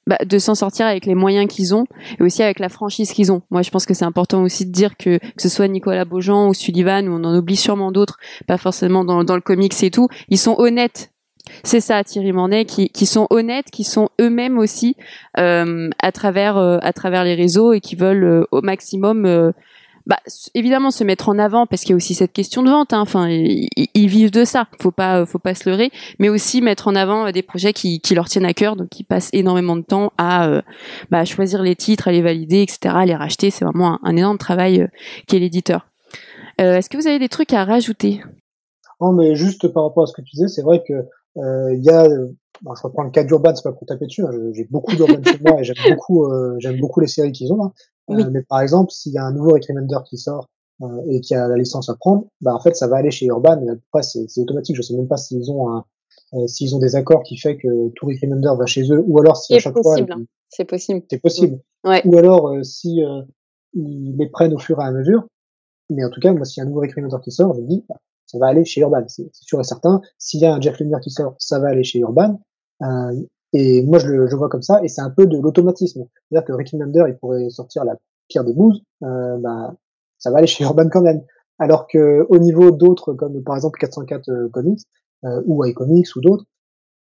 bah, 0.09 0.17
de 0.25 0.39
s'en 0.39 0.55
sortir 0.55 0.87
avec 0.87 1.05
les 1.05 1.15
moyens 1.15 1.47
qu'ils 1.49 1.75
ont 1.75 1.85
et 2.19 2.23
aussi 2.23 2.43
avec 2.43 2.61
la 2.61 2.71
franchise 2.71 3.13
qu'ils 3.13 3.31
ont. 3.31 3.43
Moi, 3.51 3.61
je 3.61 3.69
pense 3.69 3.85
que 3.85 3.93
c'est 3.93 4.07
important 4.07 4.43
aussi 4.43 4.65
de 4.65 4.73
dire 4.73 4.97
que 4.97 5.19
que 5.19 5.43
ce 5.43 5.51
soit 5.51 5.69
Nicolas 5.69 6.07
Beaujean 6.07 6.49
ou 6.49 6.55
Sullivan, 6.55 7.07
ou 7.09 7.13
on 7.13 7.25
en 7.25 7.37
oublie 7.37 7.57
sûrement 7.57 7.93
d'autres, 7.93 8.17
pas 8.47 8.57
forcément 8.57 9.05
dans, 9.05 9.35
le 9.35 9.43
comics 9.43 9.83
et 9.83 9.91
tout, 9.91 10.09
ils 10.31 10.39
sont 10.39 10.55
honnêtes. 10.57 11.13
C'est 11.63 11.81
ça, 11.81 12.03
Thierry 12.05 12.33
Mornay, 12.33 12.65
qui, 12.65 12.89
qui 12.89 13.05
sont 13.05 13.27
honnêtes, 13.29 13.71
qui 13.71 13.85
sont 13.85 14.09
eux-mêmes 14.19 14.57
aussi 14.57 14.97
euh, 15.39 15.91
à 16.03 16.11
travers 16.11 16.57
euh, 16.57 16.79
à 16.81 16.95
travers 16.95 17.25
les 17.25 17.35
réseaux 17.35 17.75
et 17.75 17.81
qui 17.81 17.95
veulent 17.95 18.25
euh, 18.25 18.45
au 18.51 18.63
maximum 18.63 19.53
bah, 20.09 20.19
évidemment 20.55 20.91
se 20.91 21.05
mettre 21.05 21.29
en 21.29 21.39
avant 21.39 21.67
parce 21.67 21.83
qu'il 21.83 21.91
y 21.91 21.93
a 21.93 21.97
aussi 21.97 22.15
cette 22.15 22.33
question 22.33 22.63
de 22.63 22.71
vente. 22.71 22.93
Hein. 22.93 23.01
Enfin, 23.01 23.29
ils, 23.29 23.69
ils, 23.95 24.09
vivent 24.09 24.31
de 24.31 24.45
ça. 24.45 24.67
Faut 24.81 24.91
pas, 24.91 25.27
faut 25.27 25.39
pas 25.39 25.55
se 25.55 25.69
leurrer. 25.69 25.91
Mais 26.19 26.29
aussi 26.31 26.63
mettre 26.63 26.89
en 26.89 26.95
avant 26.95 27.31
des 27.31 27.43
projets 27.43 27.73
qui, 27.73 28.01
qui 28.01 28.15
leur 28.15 28.27
tiennent 28.29 28.47
à 28.47 28.55
cœur, 28.55 28.75
donc 28.75 28.89
qui 28.89 29.05
passent 29.05 29.31
énormément 29.33 29.77
de 29.77 29.83
temps 29.83 30.13
à 30.19 30.49
euh, 30.49 30.63
bah, 31.11 31.25
choisir 31.25 31.63
les 31.63 31.77
titres, 31.77 32.09
à 32.09 32.13
les 32.13 32.23
valider, 32.23 32.63
etc., 32.63 32.95
à 32.97 33.05
les 33.05 33.15
racheter. 33.15 33.51
C'est 33.51 33.65
vraiment 33.65 33.99
un, 34.03 34.17
énorme 34.17 34.39
travail 34.39 34.81
euh, 34.81 34.89
qu'est 35.27 35.39
l'éditeur. 35.39 35.87
Euh, 36.61 36.79
Est-ce 36.79 36.89
que 36.89 36.97
vous 36.97 37.07
avez 37.07 37.19
des 37.19 37.29
trucs 37.29 37.53
à 37.53 37.65
rajouter? 37.65 38.23
Non, 39.01 39.13
mais 39.13 39.37
juste 39.37 39.69
par 39.69 39.85
rapport 39.85 40.05
à 40.05 40.07
ce 40.07 40.13
que 40.15 40.23
tu 40.23 40.35
disais, 40.35 40.49
c'est 40.49 40.63
vrai 40.63 40.83
que 40.89 41.05
il 41.37 41.85
y 41.85 41.91
a 41.91 42.09
je 42.63 42.83
reprends 42.83 43.03
le 43.03 43.11
cas 43.11 43.25
d'Urban, 43.25 43.55
c'est 43.55 43.63
pas 43.63 43.73
pour 43.73 43.87
taper 43.87 44.07
dessus. 44.07 44.25
Hein, 44.25 44.31
j'ai 44.53 44.65
beaucoup 44.65 44.95
d'Urban 44.95 45.23
chez 45.25 45.39
moi 45.45 45.61
et 45.61 45.65
j'aime 45.65 45.77
beaucoup, 45.89 46.25
euh, 46.25 46.57
j'aime 46.59 46.79
beaucoup 46.81 47.01
les 47.01 47.07
séries 47.07 47.33
qu'ils 47.33 47.53
ont. 47.53 47.65
Hein. 47.65 47.73
Oui. 48.09 48.23
Euh, 48.23 48.31
mais 48.31 48.43
par 48.43 48.61
exemple, 48.61 48.91
s'il 48.91 49.13
y 49.13 49.19
a 49.19 49.25
un 49.25 49.33
nouveau 49.33 49.53
Rick 49.53 49.67
Remender 49.69 49.99
qui 50.09 50.19
sort 50.19 50.49
euh, 50.83 51.03
et 51.11 51.21
qui 51.21 51.35
a 51.35 51.49
la 51.49 51.57
licence 51.57 51.89
à 51.89 51.95
prendre, 51.95 52.27
bah 52.41 52.55
en 52.55 52.61
fait, 52.61 52.75
ça 52.77 52.87
va 52.87 52.97
aller 52.97 53.11
chez 53.11 53.27
Urban. 53.27 53.61
Mais 53.61 53.73
après, 53.73 54.03
c'est 54.03 54.41
automatique. 54.41 54.77
Je 54.77 54.83
sais 54.83 54.95
même 54.95 55.09
pas 55.09 55.17
s'ils 55.17 55.51
ont 55.51 55.71
un, 55.71 55.85
s'ils 56.47 56.75
ont 56.75 56.79
des 56.79 56.97
accords 56.97 57.23
qui 57.23 57.37
fait 57.37 57.57
que 57.57 57.89
tout 57.91 58.07
Rick 58.07 58.21
Remender 58.21 58.51
va 58.59 58.67
chez 58.67 58.91
eux, 58.91 59.03
ou 59.07 59.19
alors 59.21 59.37
si 59.37 59.55
à 59.55 59.59
chaque 59.59 59.75
possible. 59.75 60.13
fois, 60.13 60.23
c'est 60.49 60.65
possible. 60.65 61.03
C'est 61.11 61.21
possible. 61.21 61.61
Ouais. 61.85 62.07
Ou 62.07 62.17
alors 62.17 62.55
si 62.63 63.01
ils 63.75 64.17
les 64.17 64.29
prennent 64.29 64.55
au 64.55 64.59
fur 64.59 64.81
et 64.81 64.85
à 64.85 64.91
mesure. 64.91 65.27
Mais 65.91 66.05
en 66.05 66.11
tout 66.11 66.21
cas, 66.21 66.33
moi, 66.33 66.45
s'il 66.45 66.61
y 66.61 66.63
a 66.63 66.65
un 66.65 66.69
nouveau 66.69 66.81
Rick 66.81 66.95
Remender 66.95 67.17
qui 67.23 67.31
sort, 67.31 67.55
je 67.55 67.61
me 67.61 67.67
dis, 67.67 67.85
bah, 67.89 67.97
ça 68.27 68.39
va 68.39 68.49
aller 68.49 68.65
chez 68.65 68.83
Urban, 68.83 69.05
c'est 69.09 69.29
sûr 69.33 69.59
et 69.59 69.65
certain. 69.65 70.03
S'il 70.19 70.41
y 70.41 70.45
a 70.45 70.55
un 70.55 70.61
Jeff 70.61 70.79
Lemire 70.79 71.01
qui 71.01 71.11
sort, 71.11 71.35
ça 71.39 71.59
va 71.59 71.69
aller 71.69 71.85
chez 71.85 71.99
Urban. 72.01 72.41
Euh, 72.83 73.13
et 73.53 73.83
moi, 73.83 73.99
je 73.99 74.09
le 74.09 74.27
je 74.27 74.37
vois 74.37 74.49
comme 74.49 74.63
ça, 74.63 74.83
et 74.83 74.89
c'est 74.89 75.01
un 75.01 75.11
peu 75.11 75.27
de 75.27 75.39
l'automatisme. 75.39 76.05
C'est-à-dire 76.29 76.47
que 76.47 76.53
Ricky 76.53 76.77
Mander, 76.77 77.05
il 77.09 77.17
pourrait 77.17 77.49
sortir 77.51 77.85
la 77.85 77.97
pire 78.29 78.45
des 78.45 78.53
bouses, 78.53 78.83
euh, 79.03 79.39
bah, 79.39 79.75
ça 80.19 80.31
va 80.31 80.39
aller 80.39 80.47
chez 80.47 80.65
Urban 80.65 80.89
quand. 80.91 81.05
Alors 81.59 81.87
que 81.89 82.27
au 82.29 82.39
niveau 82.39 82.71
d'autres, 82.71 83.15
comme 83.15 83.43
par 83.43 83.57
exemple 83.57 83.79
404 83.81 84.29
euh, 84.29 84.49
Comics, 84.51 84.81
euh, 85.25 85.43
ou 85.47 85.65
iComics, 85.65 86.15
ou 86.17 86.21
d'autres, 86.21 86.45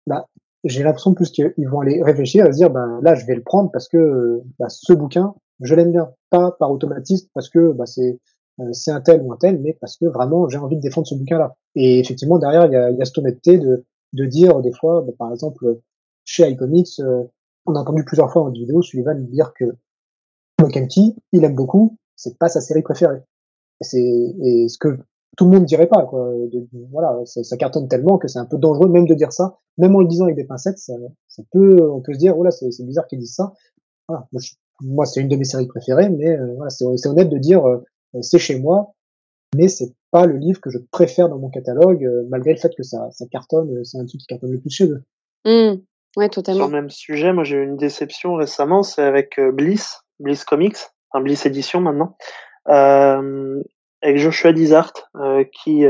bah, 0.07 0.27
j'ai 0.63 0.84
l'impression 0.84 1.13
plus 1.13 1.32
qu'ils 1.32 1.53
vont 1.69 1.82
aller 1.82 2.01
réfléchir 2.01 2.45
et 2.45 2.51
se 2.51 2.57
dire, 2.57 2.69
bah, 2.71 2.99
là, 3.01 3.15
je 3.15 3.25
vais 3.25 3.36
le 3.36 3.43
prendre 3.43 3.71
parce 3.71 3.88
que 3.88 4.41
bah, 4.59 4.67
ce 4.69 4.93
bouquin, 4.93 5.36
je 5.59 5.75
l'aime 5.75 5.91
bien. 5.91 6.11
Pas 6.29 6.51
par 6.59 6.71
automatisme, 6.71 7.27
parce 7.34 7.49
que 7.49 7.71
bah, 7.73 7.86
c'est 7.86 8.19
c'est 8.73 8.91
un 8.91 9.01
tel 9.01 9.21
ou 9.23 9.34
un 9.34 9.38
tel, 9.38 9.59
mais 9.59 9.73
parce 9.82 9.97
que 9.97 10.05
vraiment, 10.05 10.47
j'ai 10.47 10.57
envie 10.57 10.75
de 10.75 10.82
défendre 10.82 11.07
ce 11.07 11.15
bouquin-là. 11.15 11.55
Et 11.75 11.99
effectivement, 11.99 12.38
derrière, 12.38 12.65
il 12.67 12.73
y 12.73 12.75
a, 12.75 12.91
y 12.91 13.01
a 13.01 13.05
cette 13.05 13.17
honnêteté 13.17 13.57
de 13.57 13.86
de 14.13 14.25
dire 14.25 14.61
des 14.61 14.73
fois, 14.73 15.01
bah, 15.01 15.13
par 15.17 15.32
exemple, 15.32 15.79
chez 16.32 16.49
iComics, 16.49 16.99
euh, 16.99 17.23
on 17.65 17.75
a 17.75 17.79
entendu 17.79 18.05
plusieurs 18.05 18.32
fois 18.32 18.43
en 18.43 18.51
vidéo 18.51 18.82
Sullivan 18.82 19.15
dire 19.27 19.53
que 19.53 19.65
Mokemki, 20.61 21.15
il 21.34 21.43
aime 21.43 21.55
beaucoup, 21.55 21.97
c'est 22.15 22.38
pas 22.38 22.47
sa 22.47 22.61
série 22.61 22.82
préférée. 22.82 23.21
C'est 23.82 23.99
et 23.99 24.67
ce 24.69 24.77
que 24.77 24.99
tout 25.38 25.45
le 25.45 25.51
monde 25.51 25.65
dirait 25.65 25.88
pas 25.88 26.05
quoi. 26.05 26.32
Voilà, 26.91 27.17
ça, 27.25 27.57
cartonne 27.57 27.88
tellement 27.88 28.17
que 28.17 28.27
c'est 28.27 28.39
un 28.39 28.45
peu 28.45 28.57
dangereux 28.57 28.89
même 28.89 29.07
de 29.07 29.13
dire 29.13 29.34
ça, 29.34 29.57
même 29.77 29.95
en 29.95 30.01
le 30.01 30.07
disant 30.07 30.25
avec 30.25 30.36
des 30.36 30.45
pincettes, 30.45 30.77
ça, 30.77 30.93
peut, 31.51 31.89
on 31.91 32.01
peut 32.01 32.13
se 32.13 32.19
dire 32.19 32.38
oh 32.38 32.43
là 32.43 32.51
c'est 32.51 32.86
bizarre 32.86 33.07
qu'ils 33.07 33.19
disent 33.19 33.36
ça. 33.36 33.53
Moi, 34.84 35.05
c'est 35.05 35.21
une 35.21 35.27
de 35.27 35.36
mes 35.36 35.43
séries 35.43 35.67
préférées, 35.67 36.09
mais 36.09 36.29
euh, 36.29 36.55
voilà, 36.55 36.69
c'est 36.69 37.07
honnête 37.07 37.29
de 37.29 37.38
dire 37.38 37.65
euh, 37.65 37.84
c'est 38.21 38.39
chez 38.39 38.59
moi, 38.59 38.93
mais 39.55 39.67
c'est 39.67 39.93
pas 40.11 40.25
le 40.25 40.38
livre 40.38 40.59
que 40.59 40.69
je 40.69 40.79
préfère 40.91 41.29
dans 41.29 41.38
mon 41.38 41.49
catalogue, 41.49 42.07
malgré 42.29 42.51
le 42.51 42.59
fait 42.59 42.73
que 42.75 42.84
ça, 42.84 43.09
ça 43.11 43.25
cartonne, 43.27 43.84
c'est 43.86 43.97
un 43.97 44.05
truc 44.05 44.21
qui 44.21 44.27
cartonne 44.27 44.51
le 44.51 44.59
plus 44.59 44.71
chez 44.71 44.88
eux. 44.88 45.03
Mmh. 45.45 45.82
Ouais, 46.18 46.30
totalement. 46.30 46.66
Sur 46.66 46.68
le 46.68 46.82
même 46.82 46.89
sujet, 46.89 47.34
moi 47.34 47.43
j'ai 47.43 47.57
eu 47.57 47.64
une 47.64 47.78
déception 47.78 48.36
récemment, 48.36 48.84
c'est 48.84 49.03
avec 49.03 49.39
euh, 49.39 49.51
Bliss, 49.51 50.01
Bliss 50.20 50.43
Comics, 50.43 50.78
enfin 51.09 51.24
Bliss 51.24 51.45
Édition 51.45 51.82
maintenant, 51.82 52.18
euh, 52.68 53.62
avec 54.01 54.18
Joshua 54.18 54.51
Dizart, 54.51 54.93
euh, 55.16 55.43
qui 55.51 55.86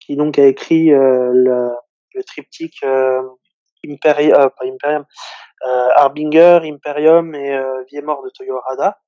qui 0.00 0.16
donc 0.16 0.38
a 0.38 0.46
écrit 0.46 0.88
le, 0.88 1.72
le, 2.14 2.24
triptyque 2.24 2.84
Imperium, 3.86 4.50
pas 4.58 4.66
Imperium, 4.66 5.04
Harbinger, 5.62 6.60
Imperium 6.64 7.34
et 7.34 7.58
Vie 7.90 7.96
et 7.98 8.02
mort 8.02 8.22
de 8.22 8.30
Toyo 8.30 8.58
Harada 8.58 8.98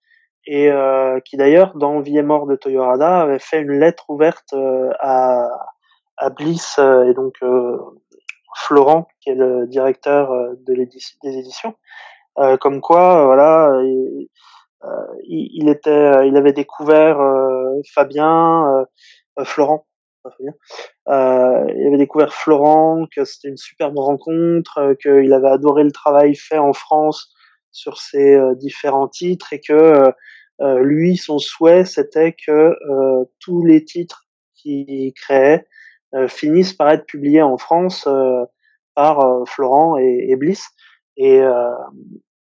et 0.46 0.70
euh, 0.70 1.20
qui 1.20 1.36
d'ailleurs 1.36 1.74
dans 1.74 2.00
Vie 2.00 2.18
et 2.18 2.22
mort 2.22 2.46
de 2.46 2.56
Toyorada 2.56 3.22
avait 3.22 3.38
fait 3.38 3.60
une 3.60 3.78
lettre 3.78 4.08
ouverte 4.08 4.52
euh, 4.52 4.90
à, 5.00 5.48
à 6.16 6.30
Bliss 6.30 6.76
euh, 6.78 7.04
et 7.04 7.14
donc 7.14 7.34
Florent 8.56 9.08
qui 9.20 9.30
est 9.30 9.34
le 9.34 9.66
directeur 9.66 10.30
de 10.66 10.74
des 10.74 11.38
éditions. 11.38 11.74
Comme 12.60 12.80
quoi 12.80 13.24
voilà 13.24 13.80
il, 13.82 14.28
il, 15.28 15.68
était 15.68 16.26
il 16.26 16.36
avait 16.36 16.52
découvert 16.52 17.18
Fabien 17.94 18.86
Florent 19.44 19.86
il 20.40 21.86
avait 21.86 21.96
découvert 21.96 22.34
Florent 22.34 23.06
que 23.14 23.24
c'était 23.24 23.48
une 23.48 23.56
superbe 23.56 23.98
rencontre 23.98 24.94
qu'il 25.00 25.32
avait 25.32 25.48
adoré 25.48 25.84
le 25.84 25.92
travail 25.92 26.34
fait 26.34 26.58
en 26.58 26.72
France 26.72 27.32
sur 27.72 27.98
ces 27.98 28.38
différents 28.56 29.08
titres 29.08 29.52
et 29.52 29.60
que 29.60 30.12
euh, 30.60 30.82
lui, 30.82 31.16
son 31.16 31.38
souhait, 31.38 31.84
c'était 31.84 32.32
que 32.32 32.50
euh, 32.50 33.24
tous 33.40 33.64
les 33.64 33.84
titres 33.84 34.26
qu'il 34.54 35.12
créait 35.14 35.58
euh, 35.60 35.85
finissent 36.28 36.72
par 36.72 36.90
être 36.90 37.06
publiés 37.06 37.42
en 37.42 37.58
France 37.58 38.08
par 38.94 39.46
Florent 39.46 39.96
et, 39.98 40.34
Bliss. 40.36 40.68
Et, 41.16 41.42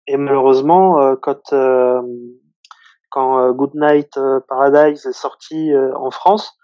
malheureusement, 0.09 1.15
quand 1.17 1.53
quand 3.09 3.51
Goodnight 3.51 4.19
Paradise 4.47 5.05
est 5.05 5.13
sorti 5.13 5.71
en 5.95 6.11
France, 6.11 6.57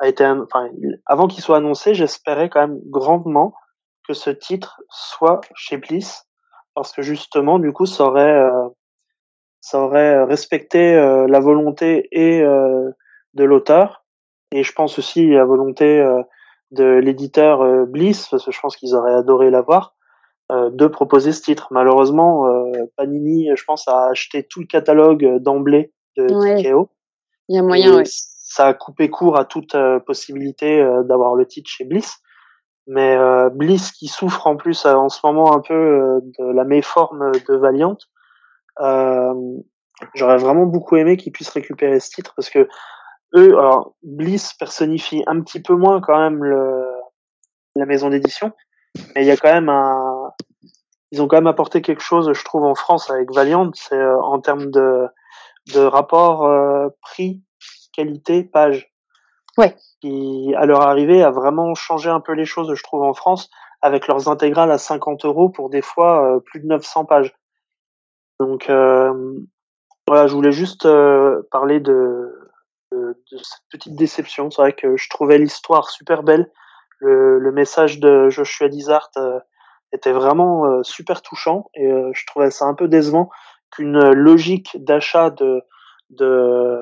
a 0.00 0.08
été, 0.08 0.30
avant 1.06 1.26
qu'il 1.26 1.42
soit 1.42 1.56
annoncé, 1.56 1.94
j'espérais 1.94 2.48
quand 2.48 2.60
même 2.60 2.80
grandement 2.84 3.54
que 4.06 4.14
ce 4.14 4.30
titre 4.30 4.80
soit 4.88 5.40
chez 5.54 5.78
Bliss, 5.78 6.26
parce 6.74 6.92
que 6.92 7.02
justement, 7.02 7.58
du 7.58 7.72
coup, 7.72 7.86
ça 7.86 8.04
aurait 8.04 8.50
ça 9.66 9.80
aurait 9.80 10.14
euh, 10.14 10.24
respecté 10.24 10.94
euh, 10.94 11.26
la 11.28 11.40
volonté 11.40 12.08
et 12.12 12.40
euh, 12.40 12.88
de 13.34 13.44
l'auteur 13.44 14.04
et 14.52 14.62
je 14.62 14.72
pense 14.72 14.96
aussi 15.00 15.26
la 15.30 15.44
volonté 15.44 16.00
de 16.70 16.84
l'éditeur 16.84 17.86
Bliss 17.86 18.28
parce 18.28 18.44
que 18.44 18.50
je 18.50 18.60
pense 18.60 18.76
qu'ils 18.76 18.94
auraient 18.94 19.14
adoré 19.14 19.50
l'avoir 19.50 19.94
de 20.50 20.86
proposer 20.86 21.32
ce 21.32 21.42
titre. 21.42 21.68
Malheureusement, 21.70 22.44
Panini, 22.96 23.50
je 23.56 23.64
pense, 23.64 23.88
a 23.88 24.08
acheté 24.08 24.44
tout 24.44 24.60
le 24.60 24.66
catalogue 24.66 25.38
d'emblée 25.38 25.92
de 26.16 26.32
ouais. 26.32 26.56
Tikeo. 26.56 26.88
Il 27.48 27.56
y 27.56 27.58
a 27.58 27.62
moyen, 27.62 27.96
oui. 27.96 28.04
Ça 28.06 28.66
a 28.66 28.74
coupé 28.74 29.10
court 29.10 29.36
à 29.36 29.44
toute 29.44 29.76
possibilité 30.06 30.84
d'avoir 31.04 31.34
le 31.34 31.46
titre 31.46 31.70
chez 31.70 31.84
Bliss. 31.84 32.18
Mais 32.86 33.16
Bliss 33.54 33.92
qui 33.92 34.08
souffre 34.08 34.46
en 34.46 34.56
plus 34.56 34.86
en 34.86 35.08
ce 35.08 35.20
moment 35.24 35.52
un 35.52 35.60
peu 35.60 36.20
de 36.38 36.44
la 36.52 36.64
méforme 36.64 37.32
de 37.48 37.54
Valiant, 37.56 37.98
euh, 38.80 39.34
J'aurais 40.14 40.36
vraiment 40.36 40.66
beaucoup 40.66 40.96
aimé 40.96 41.16
qu'ils 41.16 41.32
puissent 41.32 41.50
récupérer 41.50 42.00
ce 42.00 42.10
titre 42.10 42.34
parce 42.36 42.50
que 42.50 42.68
eux, 43.36 43.58
alors 43.58 43.94
Bliss 44.02 44.54
personnifie 44.54 45.22
un 45.26 45.40
petit 45.40 45.60
peu 45.60 45.74
moins 45.74 46.00
quand 46.00 46.18
même 46.18 46.42
le, 46.42 46.86
la 47.76 47.86
maison 47.86 48.10
d'édition, 48.10 48.52
mais 49.14 49.22
il 49.22 49.26
y 49.26 49.30
a 49.30 49.36
quand 49.36 49.52
même 49.52 49.68
un, 49.68 50.32
ils 51.12 51.22
ont 51.22 51.28
quand 51.28 51.36
même 51.36 51.46
apporté 51.46 51.82
quelque 51.82 52.02
chose, 52.02 52.32
je 52.32 52.44
trouve, 52.44 52.64
en 52.64 52.74
France 52.74 53.10
avec 53.10 53.32
Valiant, 53.32 53.70
c'est 53.74 53.94
euh, 53.94 54.20
en 54.20 54.40
termes 54.40 54.70
de, 54.70 55.06
de 55.72 55.80
rapport 55.80 56.44
euh, 56.44 56.88
prix, 57.00 57.42
qualité, 57.92 58.42
page. 58.42 58.92
Ouais. 59.56 59.74
Qui, 60.00 60.52
à 60.56 60.66
leur 60.66 60.82
arrivée, 60.82 61.22
a 61.22 61.30
vraiment 61.30 61.74
changé 61.74 62.10
un 62.10 62.20
peu 62.20 62.32
les 62.32 62.44
choses, 62.44 62.74
je 62.74 62.82
trouve, 62.82 63.02
en 63.02 63.14
France, 63.14 63.48
avec 63.80 64.08
leurs 64.08 64.28
intégrales 64.28 64.70
à 64.70 64.78
50 64.78 65.24
euros 65.24 65.48
pour 65.48 65.70
des 65.70 65.82
fois 65.82 66.36
euh, 66.36 66.40
plus 66.40 66.60
de 66.60 66.66
900 66.66 67.04
pages. 67.04 67.34
Donc 68.38 68.66
voilà, 68.66 70.26
je 70.26 70.34
voulais 70.34 70.52
juste 70.52 70.86
parler 71.50 71.80
de, 71.80 72.30
de, 72.96 73.38
cette 73.38 73.62
petite 73.70 73.96
déception. 73.96 74.50
C'est 74.50 74.62
vrai 74.62 74.72
que 74.72 74.96
je 74.96 75.08
trouvais 75.08 75.38
l'histoire 75.38 75.90
super 75.90 76.22
belle. 76.22 76.50
Le, 76.98 77.38
le, 77.38 77.52
message 77.52 78.00
de 78.00 78.30
Joshua 78.30 78.68
Dizart 78.68 79.10
euh, 79.18 79.38
était 79.92 80.12
vraiment 80.12 80.64
euh, 80.66 80.82
super 80.82 81.20
touchant 81.20 81.70
et 81.74 81.86
euh, 81.86 82.10
je 82.14 82.24
trouvais 82.26 82.50
ça 82.50 82.64
un 82.64 82.74
peu 82.74 82.88
décevant 82.88 83.28
qu'une 83.70 83.98
logique 84.12 84.82
d'achat 84.82 85.30
de, 85.30 85.62
de 86.10 86.80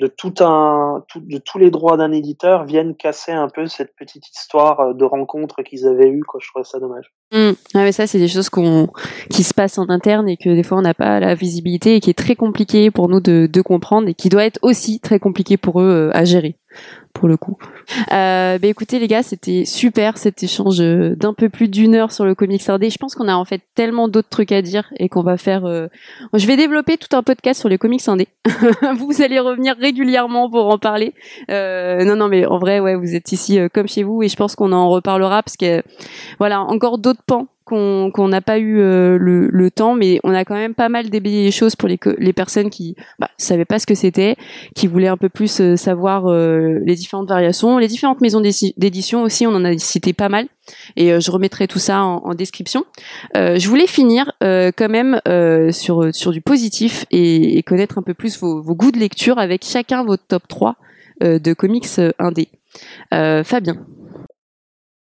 de 0.00 0.06
tout 0.06 0.34
un 0.40 1.04
de 1.14 1.38
tous 1.38 1.58
les 1.58 1.70
droits 1.70 1.98
d'un 1.98 2.10
éditeur 2.10 2.64
viennent 2.64 2.94
casser 2.94 3.32
un 3.32 3.48
peu 3.48 3.66
cette 3.66 3.94
petite 3.94 4.26
histoire 4.28 4.94
de 4.94 5.04
rencontre 5.04 5.62
qu'ils 5.62 5.86
avaient 5.86 6.08
eue 6.08 6.22
quoi. 6.22 6.40
Je 6.42 6.48
trouvais 6.48 6.64
ça 6.64 6.80
dommage. 6.80 7.12
Mmh. 7.32 7.52
ah 7.74 7.84
mais 7.84 7.92
ça 7.92 8.06
c'est 8.06 8.18
des 8.18 8.28
choses 8.28 8.48
qu'on 8.48 8.88
qui 9.28 9.42
se 9.42 9.52
passent 9.54 9.78
en 9.78 9.88
interne 9.90 10.28
et 10.28 10.36
que 10.36 10.48
des 10.48 10.62
fois 10.62 10.78
on 10.78 10.82
n'a 10.82 10.94
pas 10.94 11.20
la 11.20 11.34
visibilité 11.34 11.96
et 11.96 12.00
qui 12.00 12.10
est 12.10 12.18
très 12.18 12.34
compliqué 12.34 12.90
pour 12.90 13.08
nous 13.08 13.20
de, 13.20 13.46
de 13.46 13.60
comprendre 13.60 14.08
et 14.08 14.14
qui 14.14 14.30
doit 14.30 14.44
être 14.44 14.58
aussi 14.62 15.00
très 15.00 15.18
compliqué 15.18 15.56
pour 15.56 15.80
eux 15.80 16.10
à 16.14 16.24
gérer 16.24 16.56
pour 17.12 17.28
le 17.28 17.36
coup. 17.36 17.58
Euh, 18.12 18.58
bah 18.58 18.68
écoutez 18.68 18.98
les 18.98 19.08
gars, 19.08 19.22
c'était 19.22 19.64
super 19.64 20.16
cet 20.16 20.42
échange 20.42 20.78
d'un 20.78 21.34
peu 21.34 21.48
plus 21.48 21.68
d'une 21.68 21.94
heure 21.94 22.12
sur 22.12 22.24
le 22.24 22.34
comics 22.34 22.68
indé. 22.68 22.90
Je 22.90 22.98
pense 22.98 23.14
qu'on 23.14 23.28
a 23.28 23.34
en 23.34 23.44
fait 23.44 23.62
tellement 23.74 24.08
d'autres 24.08 24.28
trucs 24.28 24.52
à 24.52 24.62
dire 24.62 24.90
et 24.96 25.08
qu'on 25.08 25.22
va 25.22 25.36
faire. 25.36 25.64
Euh... 25.64 25.88
Je 26.34 26.46
vais 26.46 26.56
développer 26.56 26.96
tout 26.96 27.14
un 27.16 27.22
podcast 27.22 27.60
sur 27.60 27.68
les 27.68 27.78
comics 27.78 28.06
indés. 28.08 28.28
vous 28.96 29.22
allez 29.22 29.40
revenir 29.40 29.76
régulièrement 29.76 30.50
pour 30.50 30.68
en 30.68 30.78
parler. 30.78 31.14
Euh, 31.50 32.04
non 32.04 32.16
non 32.16 32.28
mais 32.28 32.46
en 32.46 32.58
vrai 32.58 32.80
ouais 32.80 32.94
vous 32.94 33.14
êtes 33.14 33.32
ici 33.32 33.58
euh, 33.58 33.68
comme 33.72 33.88
chez 33.88 34.02
vous 34.02 34.22
et 34.22 34.28
je 34.28 34.36
pense 34.36 34.54
qu'on 34.54 34.72
en 34.72 34.88
reparlera 34.88 35.42
parce 35.42 35.56
que 35.56 35.82
voilà 36.38 36.60
encore 36.60 36.98
d'autres 36.98 37.22
pans 37.26 37.48
qu'on 37.70 38.28
n'a 38.28 38.40
pas 38.40 38.58
eu 38.58 38.80
euh, 38.80 39.16
le, 39.16 39.48
le, 39.48 39.70
temps, 39.70 39.94
mais 39.94 40.18
on 40.24 40.34
a 40.34 40.44
quand 40.44 40.56
même 40.56 40.74
pas 40.74 40.88
mal 40.88 41.08
déblayé 41.08 41.44
les 41.44 41.50
choses 41.52 41.76
pour 41.76 41.88
les, 41.88 41.98
les 42.18 42.32
personnes 42.32 42.68
qui 42.68 42.96
bah, 43.20 43.30
savaient 43.38 43.64
pas 43.64 43.78
ce 43.78 43.86
que 43.86 43.94
c'était, 43.94 44.36
qui 44.74 44.88
voulaient 44.88 45.08
un 45.08 45.16
peu 45.16 45.28
plus 45.28 45.60
euh, 45.60 45.76
savoir 45.76 46.26
euh, 46.26 46.80
les 46.84 46.96
différentes 46.96 47.28
variations, 47.28 47.78
les 47.78 47.86
différentes 47.86 48.20
maisons 48.20 48.40
d'édition 48.40 49.22
aussi, 49.22 49.46
on 49.46 49.54
en 49.54 49.64
a 49.64 49.78
cité 49.78 50.12
pas 50.12 50.28
mal, 50.28 50.48
et 50.96 51.20
je 51.20 51.30
remettrai 51.30 51.68
tout 51.68 51.78
ça 51.78 52.02
en, 52.02 52.22
en 52.24 52.34
description. 52.34 52.84
je 53.34 53.68
voulais 53.68 53.86
finir 53.86 54.32
quand 54.40 54.88
même 54.88 55.20
sur, 55.72 56.14
sur 56.14 56.32
du 56.32 56.40
positif 56.40 57.06
et, 57.10 57.58
et, 57.58 57.62
connaître 57.62 57.98
un 57.98 58.02
peu 58.02 58.14
plus 58.14 58.38
vos, 58.38 58.62
vos, 58.62 58.74
goûts 58.74 58.92
de 58.92 58.98
lecture 58.98 59.38
avec 59.38 59.64
chacun 59.64 60.04
votre 60.04 60.24
top 60.26 60.46
3 60.48 60.76
de 61.20 61.52
comics 61.54 61.86
indé. 62.18 62.48
Fabien. 63.10 63.76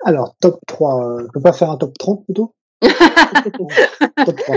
Alors, 0.06 0.36
top 0.40 0.60
3, 0.68 1.24
on 1.24 1.28
peut 1.34 1.42
pas 1.42 1.54
faire 1.54 1.72
un 1.72 1.78
top 1.78 1.98
30 1.98 2.26
plutôt? 2.26 2.54
Top 4.26 4.36
3. 4.36 4.56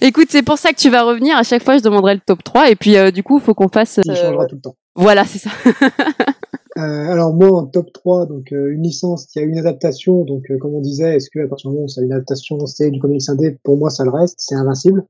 Écoute, 0.00 0.28
c'est 0.30 0.42
pour 0.42 0.58
ça 0.58 0.72
que 0.72 0.78
tu 0.78 0.90
vas 0.90 1.02
revenir. 1.02 1.36
À 1.36 1.42
chaque 1.42 1.62
fois, 1.62 1.76
je 1.76 1.82
demanderai 1.82 2.14
le 2.14 2.20
top 2.20 2.42
3. 2.44 2.70
Et 2.70 2.76
puis, 2.76 2.96
euh, 2.96 3.10
du 3.10 3.22
coup, 3.22 3.38
il 3.38 3.42
faut 3.42 3.54
qu'on 3.54 3.68
fasse. 3.68 4.00
Il 4.04 4.14
changera 4.14 4.46
tout 4.46 4.54
le 4.54 4.60
temps. 4.60 4.76
Voilà, 4.96 5.24
c'est 5.24 5.38
ça. 5.38 5.50
euh, 6.78 6.80
alors, 6.80 7.34
moi, 7.34 7.50
en 7.50 7.66
top 7.66 7.92
3, 7.92 8.26
donc 8.26 8.52
euh, 8.52 8.72
une 8.72 8.82
licence 8.82 9.26
qui 9.26 9.38
a 9.38 9.42
une 9.42 9.58
adaptation. 9.58 10.24
Donc, 10.24 10.50
euh, 10.50 10.58
comme 10.58 10.74
on 10.74 10.80
disait, 10.80 11.16
est-ce 11.16 11.30
que 11.30 11.44
à 11.44 11.48
partir 11.48 11.70
du 11.70 11.74
moment 11.74 11.86
où 11.86 11.88
ça 11.88 12.00
a 12.00 12.04
une 12.04 12.12
adaptation, 12.12 12.64
c'est 12.66 12.90
du 12.90 13.00
comics 13.00 13.28
indé 13.28 13.58
Pour 13.62 13.76
moi, 13.76 13.90
ça 13.90 14.04
le 14.04 14.10
reste. 14.10 14.36
C'est 14.38 14.54
invincible. 14.54 15.04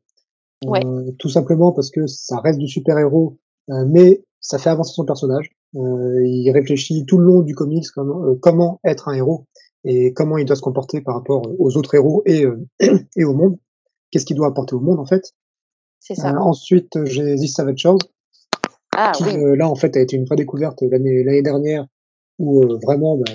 Ouais. 0.66 0.80
tout 1.18 1.28
simplement 1.28 1.72
parce 1.72 1.90
que 1.90 2.06
ça 2.06 2.38
reste 2.40 2.58
du 2.58 2.68
super-héros, 2.68 3.36
mais 3.68 4.24
ça 4.40 4.56
fait 4.56 4.70
avancer 4.70 4.94
son 4.94 5.04
personnage. 5.04 5.50
il 5.74 6.50
réfléchit 6.54 7.04
tout 7.04 7.18
le 7.18 7.26
long 7.26 7.42
du 7.42 7.54
comics 7.54 7.84
comment, 7.94 8.34
comment 8.40 8.80
être 8.82 9.08
un 9.08 9.12
héros 9.12 9.44
et 9.84 10.12
comment 10.12 10.38
il 10.38 10.44
doit 10.46 10.56
se 10.56 10.62
comporter 10.62 11.00
par 11.00 11.14
rapport 11.14 11.42
aux 11.58 11.76
autres 11.76 11.94
héros 11.94 12.22
et, 12.26 12.44
euh, 12.44 12.66
et 13.16 13.24
au 13.24 13.34
monde? 13.34 13.58
Qu'est-ce 14.10 14.24
qu'il 14.24 14.36
doit 14.36 14.48
apporter 14.48 14.74
au 14.74 14.80
monde 14.80 15.00
en 15.00 15.06
fait? 15.06 15.34
C'est 16.00 16.14
ça. 16.14 16.34
Euh, 16.34 16.38
ensuite, 16.38 17.04
j'ai 17.04 17.36
The 17.36 17.46
Savage 17.46 17.78
Shores, 17.78 17.98
ah, 18.96 19.12
qui 19.14 19.24
oui. 19.24 19.36
euh, 19.36 19.56
là 19.56 19.68
en 19.68 19.74
fait 19.74 19.96
a 19.96 20.00
été 20.00 20.16
une 20.16 20.24
vraie 20.24 20.36
découverte 20.36 20.82
l'année 20.82 21.24
l'année 21.24 21.42
dernière, 21.42 21.86
où 22.38 22.62
euh, 22.62 22.78
vraiment 22.82 23.16
bah, 23.16 23.32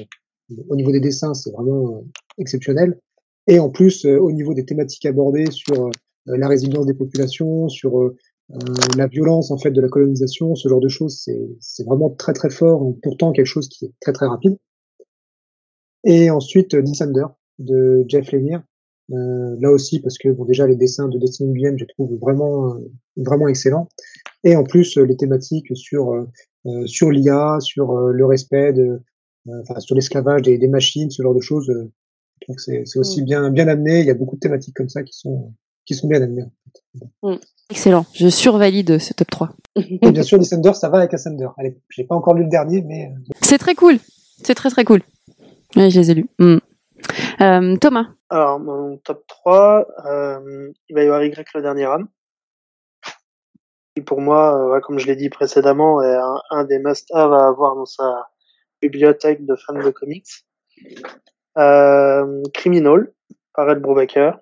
au 0.70 0.76
niveau 0.76 0.92
des 0.92 1.00
dessins 1.00 1.34
c'est 1.34 1.52
vraiment 1.52 1.98
euh, 1.98 2.02
exceptionnel. 2.38 3.00
Et 3.48 3.60
en 3.60 3.70
plus 3.70 4.06
au 4.06 4.32
niveau 4.32 4.54
des 4.54 4.64
thématiques 4.64 5.06
abordées 5.08 5.50
sur 5.50 5.90
la 6.28 6.48
résilience 6.48 6.86
des 6.86 6.94
populations, 6.94 7.68
sur 7.68 8.12
la 8.96 9.08
violence 9.08 9.50
en 9.50 9.58
fait 9.58 9.72
de 9.72 9.82
la 9.82 9.88
colonisation, 9.88 10.54
ce 10.54 10.70
genre 10.70 10.82
de 10.82 10.88
choses, 10.88 11.28
c'est 11.60 11.84
vraiment 11.84 12.12
très 12.12 12.34
très 12.34 12.52
fort. 12.52 12.94
Pourtant 13.02 13.32
quelque 13.32 13.48
chose 13.48 13.68
qui 13.68 13.86
est 13.86 13.94
très 14.02 14.14
très 14.14 14.28
rapide. 14.28 14.56
Et 16.04 16.30
ensuite 16.30 16.76
Descender 16.76 17.26
de 17.60 18.06
Jeff 18.08 18.32
Lemire. 18.32 18.64
Euh, 19.12 19.56
là 19.60 19.72
aussi 19.72 20.00
parce 20.00 20.20
que 20.20 20.30
bon 20.30 20.46
déjà 20.46 20.68
les 20.68 20.76
dessins 20.76 21.08
de 21.08 21.18
Destiny 21.18 21.50
Nguyen 21.50 21.76
je 21.78 21.86
trouve 21.86 22.14
vraiment 22.20 22.76
vraiment 23.16 23.48
excellents 23.48 23.90
et 24.44 24.56
en 24.56 24.64
plus 24.64 24.98
les 24.98 25.18
thématiques 25.18 25.76
sur 25.76 26.14
euh, 26.14 26.86
sur 26.86 27.10
l'IA 27.10 27.58
sur 27.60 27.98
euh, 27.98 28.12
le 28.12 28.26
respect 28.28 28.72
de 28.72 29.02
enfin 29.62 29.80
sur 29.80 29.96
l'esclavage 29.96 30.44
des, 30.44 30.60
des, 30.60 30.68
machines 30.68 31.10
ce 31.10 31.24
genre 31.24 31.34
de 31.34 31.40
choses 31.42 31.74
donc 32.48 32.60
c'est 32.60 32.84
c'est 32.86 33.00
aussi 33.00 33.24
Mm. 33.24 33.26
bien 33.26 33.50
bien 33.50 33.68
amené 33.68 34.02
il 34.02 34.06
y 34.06 34.12
a 34.12 34.14
beaucoup 34.14 34.36
de 34.36 34.42
thématiques 34.42 34.76
comme 34.76 34.90
ça 34.90 35.02
qui 35.02 35.18
sont 35.18 35.56
qui 35.86 35.96
sont 35.96 36.08
bien 36.08 36.22
amenées 36.22 36.46
Excellent. 37.72 38.06
Je 38.14 38.30
survalide 38.30 39.00
ce 39.00 39.14
top 39.14 39.32
3. 39.32 39.50
et 39.76 40.12
bien 40.12 40.22
sûr 40.22 40.38
Descender 40.38 40.74
ça 40.76 40.90
va 40.90 41.00
avec 41.00 41.16
Ascender 41.16 41.48
allez 41.58 41.80
j'ai 41.90 42.04
pas 42.04 42.14
encore 42.14 42.36
lu 42.36 42.44
le 42.44 42.50
dernier 42.50 42.84
mais 42.84 43.06
euh, 43.06 43.34
C'est 43.42 43.58
très 43.58 43.74
cool. 43.74 43.98
C'est 44.44 44.54
très 44.54 44.70
très 44.70 44.86
cool. 44.86 45.02
Ouais, 45.76 45.90
je 45.90 46.00
les 46.00 46.12
ai 46.12 46.14
lus. 46.16 46.30
Mm. 46.40 46.58
Euh, 47.42 47.78
Thomas. 47.78 48.08
Alors, 48.30 48.60
mon 48.60 48.98
top 48.98 49.26
3, 49.28 49.88
euh, 50.06 50.72
il 50.90 50.96
va 50.96 51.04
y 51.04 51.06
avoir 51.06 51.24
Y 51.24 51.54
le 51.56 51.62
dernier 51.62 51.86
âme. 51.86 52.08
Qui 53.96 54.02
pour 54.02 54.22
moi, 54.22 54.76
euh, 54.78 54.80
comme 54.82 55.00
je 55.00 55.08
l'ai 55.08 55.16
dit 55.16 55.30
précédemment, 55.30 56.02
est 56.04 56.16
un, 56.16 56.42
un 56.52 56.64
des 56.64 56.80
must-have 56.80 57.34
à 57.34 57.48
avoir 57.48 57.76
dans 57.76 57.86
sa 57.86 58.30
bibliothèque 58.82 59.46
de 59.46 59.56
fans 59.56 59.74
de 59.82 59.90
comics. 59.90 60.46
Criminal, 62.54 63.12
par 63.54 63.70
Ed 63.70 63.80
Brubaker, 63.80 64.40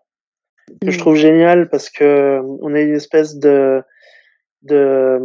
que 0.82 0.92
je 0.92 0.98
Mm. 0.98 1.00
trouve 1.00 1.16
génial 1.16 1.70
parce 1.70 1.90
que 1.90 2.40
on 2.62 2.74
a 2.76 2.82
une 2.82 2.94
espèce 2.96 3.38
de 3.38 3.82
de 4.64 5.20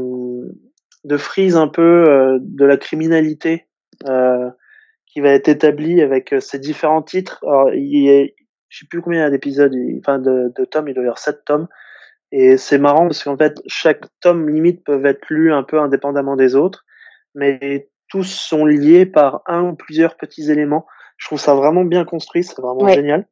de 1.04 1.16
frise 1.16 1.56
un 1.56 1.68
peu 1.68 2.38
de 2.40 2.64
la 2.64 2.76
criminalité 2.76 3.66
euh, 4.06 4.48
qui 5.12 5.20
va 5.20 5.30
être 5.30 5.48
établie 5.48 6.00
avec 6.00 6.32
euh, 6.32 6.40
ces 6.40 6.58
différents 6.58 7.02
titres. 7.02 7.38
Alors, 7.46 7.72
il 7.74 8.02
y 8.02 8.10
a, 8.10 8.26
je 8.68 8.78
sais 8.78 8.86
plus 8.88 9.02
combien 9.02 9.28
d'épisodes, 9.30 9.74
enfin 9.98 10.18
de, 10.18 10.52
de 10.56 10.64
tomes, 10.64 10.88
il 10.88 10.94
doit 10.94 11.02
y 11.04 11.06
avoir 11.06 11.18
sept 11.18 11.44
tomes. 11.44 11.68
Et 12.30 12.56
c'est 12.56 12.78
marrant 12.78 13.02
parce 13.06 13.22
qu'en 13.22 13.36
fait, 13.36 13.60
chaque 13.66 14.06
tome 14.20 14.48
limite 14.48 14.84
peuvent 14.84 15.04
être 15.04 15.28
lus 15.28 15.52
un 15.52 15.62
peu 15.64 15.78
indépendamment 15.78 16.34
des 16.34 16.54
autres, 16.54 16.84
mais 17.34 17.90
tous 18.08 18.24
sont 18.24 18.64
liés 18.64 19.04
par 19.04 19.42
un 19.46 19.62
ou 19.62 19.74
plusieurs 19.74 20.16
petits 20.16 20.50
éléments. 20.50 20.86
Je 21.18 21.26
trouve 21.26 21.38
ça 21.38 21.54
vraiment 21.54 21.84
bien 21.84 22.06
construit, 22.06 22.42
c'est 22.42 22.58
vraiment 22.60 22.80
Ouais. 22.84 22.94
génial. 22.94 23.26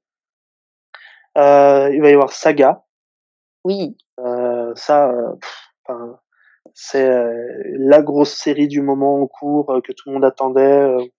Euh, 1.38 1.88
il 1.94 2.02
va 2.02 2.10
y 2.10 2.12
avoir 2.12 2.32
Saga, 2.32 2.84
Oui. 3.64 3.96
euh, 4.18 4.72
ça, 4.74 5.10
euh, 5.88 6.12
c'est 6.74 7.08
euh, 7.08 7.62
la 7.78 8.02
grosse 8.02 8.34
série 8.34 8.68
du 8.68 8.82
moment 8.82 9.22
en 9.22 9.26
cours 9.26 9.70
euh, 9.70 9.80
que 9.80 9.92
tout 9.92 10.08
le 10.08 10.14
monde 10.14 10.24
attendait. 10.24 11.10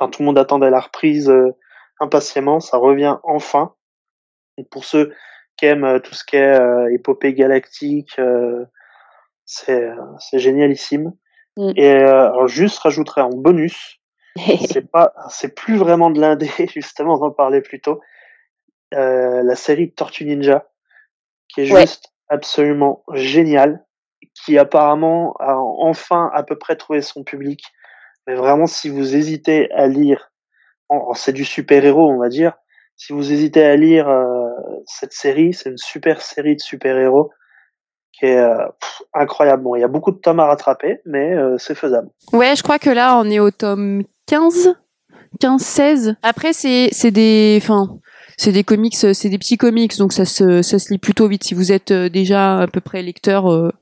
Enfin, 0.00 0.10
tout 0.10 0.22
le 0.22 0.26
monde 0.26 0.38
attendait 0.38 0.70
la 0.70 0.80
reprise 0.80 1.28
euh, 1.28 1.54
impatiemment. 2.00 2.58
Ça 2.58 2.78
revient 2.78 3.18
enfin. 3.22 3.74
Et 4.56 4.64
pour 4.64 4.84
ceux 4.84 5.14
qui 5.58 5.66
aiment 5.66 5.84
euh, 5.84 5.98
tout 5.98 6.14
ce 6.14 6.24
qui 6.24 6.36
est 6.36 6.58
euh, 6.58 6.90
épopée 6.92 7.34
galactique, 7.34 8.18
euh, 8.18 8.64
c'est 9.44 9.90
c'est 10.18 10.38
génialissime. 10.38 11.12
Mm. 11.58 11.72
Et 11.76 11.94
euh, 11.94 12.30
alors 12.30 12.48
juste 12.48 12.78
rajouterai 12.78 13.20
en 13.20 13.30
bonus, 13.30 14.00
c'est 14.68 14.90
pas, 14.90 15.12
c'est 15.28 15.54
plus 15.54 15.76
vraiment 15.76 16.10
de 16.10 16.18
l'indé 16.20 16.50
justement, 16.74 17.18
on 17.20 17.26
en 17.26 17.30
parlait 17.30 17.60
plus 17.60 17.80
tôt. 17.80 18.00
Euh, 18.94 19.42
la 19.42 19.54
série 19.54 19.92
Tortue 19.92 20.24
Ninja, 20.24 20.66
qui 21.48 21.60
est 21.60 21.72
Ouais. 21.72 21.82
juste 21.82 22.12
absolument 22.28 23.04
géniale, 23.12 23.84
qui 24.34 24.56
apparemment 24.56 25.34
a 25.40 25.56
enfin 25.56 26.30
à 26.32 26.42
peu 26.42 26.56
près 26.56 26.76
trouvé 26.76 27.02
son 27.02 27.22
public. 27.22 27.62
Mais 28.26 28.34
vraiment, 28.34 28.66
si 28.66 28.88
vous 28.88 29.16
hésitez 29.16 29.70
à 29.72 29.86
lire, 29.86 30.30
c'est 31.14 31.32
du 31.32 31.44
super-héros, 31.44 32.10
on 32.10 32.18
va 32.18 32.28
dire. 32.28 32.54
Si 32.96 33.12
vous 33.12 33.32
hésitez 33.32 33.64
à 33.64 33.76
lire 33.76 34.08
euh, 34.08 34.48
cette 34.86 35.12
série, 35.12 35.54
c'est 35.54 35.70
une 35.70 35.78
super 35.78 36.20
série 36.20 36.56
de 36.56 36.60
super-héros 36.60 37.30
qui 38.12 38.26
est 38.26 38.38
euh, 38.38 38.66
incroyable. 39.14 39.62
Bon, 39.62 39.74
il 39.74 39.80
y 39.80 39.84
a 39.84 39.88
beaucoup 39.88 40.10
de 40.10 40.18
tomes 40.18 40.40
à 40.40 40.44
rattraper, 40.44 41.00
mais 41.06 41.34
euh, 41.34 41.56
c'est 41.58 41.74
faisable. 41.74 42.10
Ouais, 42.32 42.54
je 42.56 42.62
crois 42.62 42.78
que 42.78 42.90
là, 42.90 43.16
on 43.16 43.24
est 43.30 43.38
au 43.38 43.50
tome 43.50 44.02
15, 44.26 44.74
15, 45.40 45.62
16. 45.62 46.16
Après, 46.22 46.52
c'est, 46.52 46.90
des, 47.10 47.62
c'est 48.36 48.52
des 48.52 48.64
comics, 48.64 48.94
c'est 48.94 49.28
des 49.30 49.38
petits 49.38 49.56
comics, 49.56 49.96
donc 49.96 50.12
ça 50.12 50.26
se, 50.26 50.60
ça 50.60 50.78
se 50.78 50.92
lit 50.92 50.98
plutôt 50.98 51.26
vite. 51.26 51.44
Si 51.44 51.54
vous 51.54 51.72
êtes 51.72 51.92
déjà 51.92 52.58
à 52.60 52.66
peu 52.66 52.82
près 52.82 53.00
lecteur, 53.02 53.72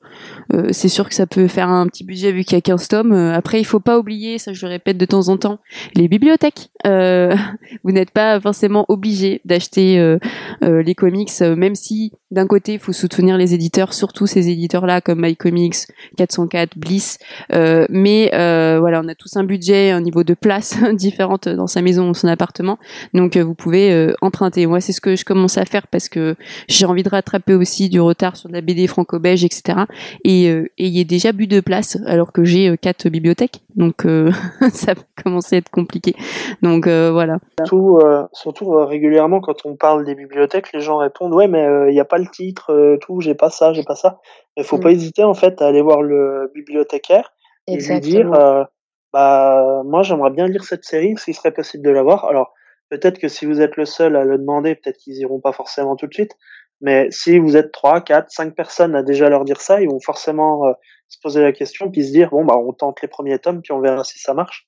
euh, 0.54 0.68
c'est 0.72 0.88
sûr 0.88 1.08
que 1.08 1.14
ça 1.14 1.26
peut 1.26 1.46
faire 1.48 1.68
un 1.68 1.86
petit 1.86 2.04
budget 2.04 2.32
vu 2.32 2.44
qu'il 2.44 2.56
y 2.56 2.58
a 2.58 2.62
15 2.62 2.88
tomes. 2.88 3.12
Euh, 3.12 3.34
Après, 3.34 3.60
il 3.60 3.64
faut 3.64 3.80
pas 3.80 3.98
oublier, 3.98 4.38
ça 4.38 4.52
je 4.52 4.64
le 4.64 4.70
répète 4.70 4.96
de 4.96 5.04
temps 5.04 5.28
en 5.28 5.36
temps, 5.36 5.58
les 5.94 6.08
bibliothèques. 6.08 6.70
Euh, 6.86 7.34
vous 7.84 7.92
n'êtes 7.92 8.10
pas 8.10 8.40
forcément 8.40 8.84
obligé 8.88 9.40
d'acheter 9.44 10.16
les 10.62 10.94
comics, 10.94 11.30
même 11.40 11.74
si 11.74 12.12
d'un 12.30 12.46
côté, 12.46 12.74
il 12.74 12.78
faut 12.78 12.92
soutenir 12.92 13.38
les 13.38 13.54
éditeurs, 13.54 13.94
surtout 13.94 14.26
ces 14.26 14.50
éditeurs-là 14.50 15.00
comme 15.00 15.22
MyComics, 15.22 15.86
404, 16.16 16.76
Bliss. 16.76 17.18
Mais 17.50 18.28
voilà, 18.32 19.00
on 19.02 19.08
a 19.08 19.14
tous 19.14 19.36
un 19.36 19.44
budget, 19.44 19.90
un 19.90 20.00
niveau 20.00 20.24
de 20.24 20.34
place 20.34 20.76
différente 20.92 21.48
dans 21.48 21.66
sa 21.66 21.82
maison 21.82 22.10
ou 22.10 22.14
son 22.14 22.28
appartement. 22.28 22.78
Donc 23.14 23.36
vous 23.36 23.54
pouvez 23.54 24.12
emprunter. 24.20 24.66
Moi, 24.66 24.80
c'est 24.80 24.92
ce 24.92 25.00
que 25.00 25.16
je 25.16 25.24
commence 25.24 25.58
à 25.58 25.64
faire 25.64 25.86
parce 25.86 26.08
que 26.08 26.36
j'ai 26.68 26.86
envie 26.86 27.02
de 27.02 27.08
rattraper 27.08 27.54
aussi 27.54 27.88
du 27.88 28.00
retard 28.00 28.36
sur 28.36 28.48
de 28.48 28.54
la 28.54 28.60
BD 28.60 28.86
franco-belge, 28.86 29.44
etc. 29.44 29.80
Et 30.24 30.48
euh, 30.50 30.68
et 30.78 30.86
il 30.86 30.96
y 30.96 31.00
a 31.00 31.04
déjà 31.04 31.32
bu 31.32 31.46
de 31.46 31.60
place 31.60 31.98
alors 32.06 32.32
que 32.32 32.44
j'ai 32.44 32.68
euh, 32.68 32.76
quatre 32.76 33.08
bibliothèques. 33.08 33.60
Donc 33.76 34.04
euh, 34.06 34.30
ça 34.72 34.94
peut 34.94 35.02
commencer 35.22 35.56
à 35.56 35.58
être 35.58 35.70
compliqué. 35.70 36.14
Donc 36.62 36.86
euh, 36.86 37.10
voilà. 37.12 37.38
Surtout, 37.60 37.98
euh, 38.02 38.24
surtout 38.32 38.74
euh, 38.74 38.84
régulièrement, 38.84 39.40
quand 39.40 39.64
on 39.64 39.76
parle 39.76 40.04
des 40.04 40.14
bibliothèques, 40.14 40.72
les 40.72 40.80
gens 40.80 40.98
répondent 40.98 41.34
ouais, 41.34 41.48
mais 41.48 41.64
il 41.88 41.92
n'y 41.92 42.00
a 42.00 42.04
pas 42.04 42.18
le 42.18 42.26
titre, 42.26 42.72
euh, 42.72 42.96
tout, 43.00 43.20
j'ai 43.20 43.34
pas 43.34 43.50
ça, 43.50 43.72
j'ai 43.72 43.84
pas 43.84 43.94
ça. 43.96 44.20
Il 44.56 44.64
faut 44.64 44.78
Mm. 44.78 44.82
pas 44.82 44.90
hésiter 44.92 45.24
en 45.24 45.34
fait 45.34 45.60
à 45.62 45.66
aller 45.66 45.82
voir 45.82 46.02
le 46.02 46.50
bibliothécaire 46.54 47.32
et 47.66 47.76
lui 47.76 48.00
dire 48.00 48.32
euh, 48.32 48.64
Bah, 49.12 49.82
moi, 49.84 50.02
j'aimerais 50.02 50.30
bien 50.30 50.46
lire 50.46 50.64
cette 50.64 50.84
série, 50.84 51.14
s'il 51.16 51.34
serait 51.34 51.52
possible 51.52 51.82
de 51.84 51.90
la 51.90 52.02
voir. 52.02 52.26
Alors, 52.26 52.52
peut-être 52.90 53.18
que 53.18 53.28
si 53.28 53.46
vous 53.46 53.60
êtes 53.60 53.76
le 53.76 53.84
seul 53.86 54.16
à 54.16 54.24
le 54.24 54.36
demander, 54.38 54.74
peut-être 54.74 54.98
qu'ils 54.98 55.16
iront 55.18 55.40
pas 55.40 55.52
forcément 55.52 55.96
tout 55.96 56.06
de 56.06 56.14
suite. 56.14 56.32
Mais 56.80 57.10
si 57.10 57.38
vous 57.38 57.56
êtes 57.56 57.72
trois, 57.72 58.00
quatre, 58.00 58.30
cinq 58.30 58.54
personnes 58.54 58.94
à 58.94 59.02
déjà 59.02 59.28
leur 59.28 59.44
dire 59.44 59.60
ça, 59.60 59.80
ils 59.80 59.88
vont 59.88 60.00
forcément 60.00 60.66
euh, 60.66 60.72
se 61.08 61.18
poser 61.20 61.42
la 61.42 61.52
question 61.52 61.90
puis 61.90 62.06
se 62.06 62.12
dire 62.12 62.30
bon 62.30 62.44
bah 62.44 62.56
on 62.56 62.72
tente 62.72 63.02
les 63.02 63.08
premiers 63.08 63.38
tomes 63.38 63.62
puis 63.62 63.72
on 63.72 63.80
verra 63.80 64.04
si 64.04 64.18
ça 64.18 64.34
marche. 64.34 64.67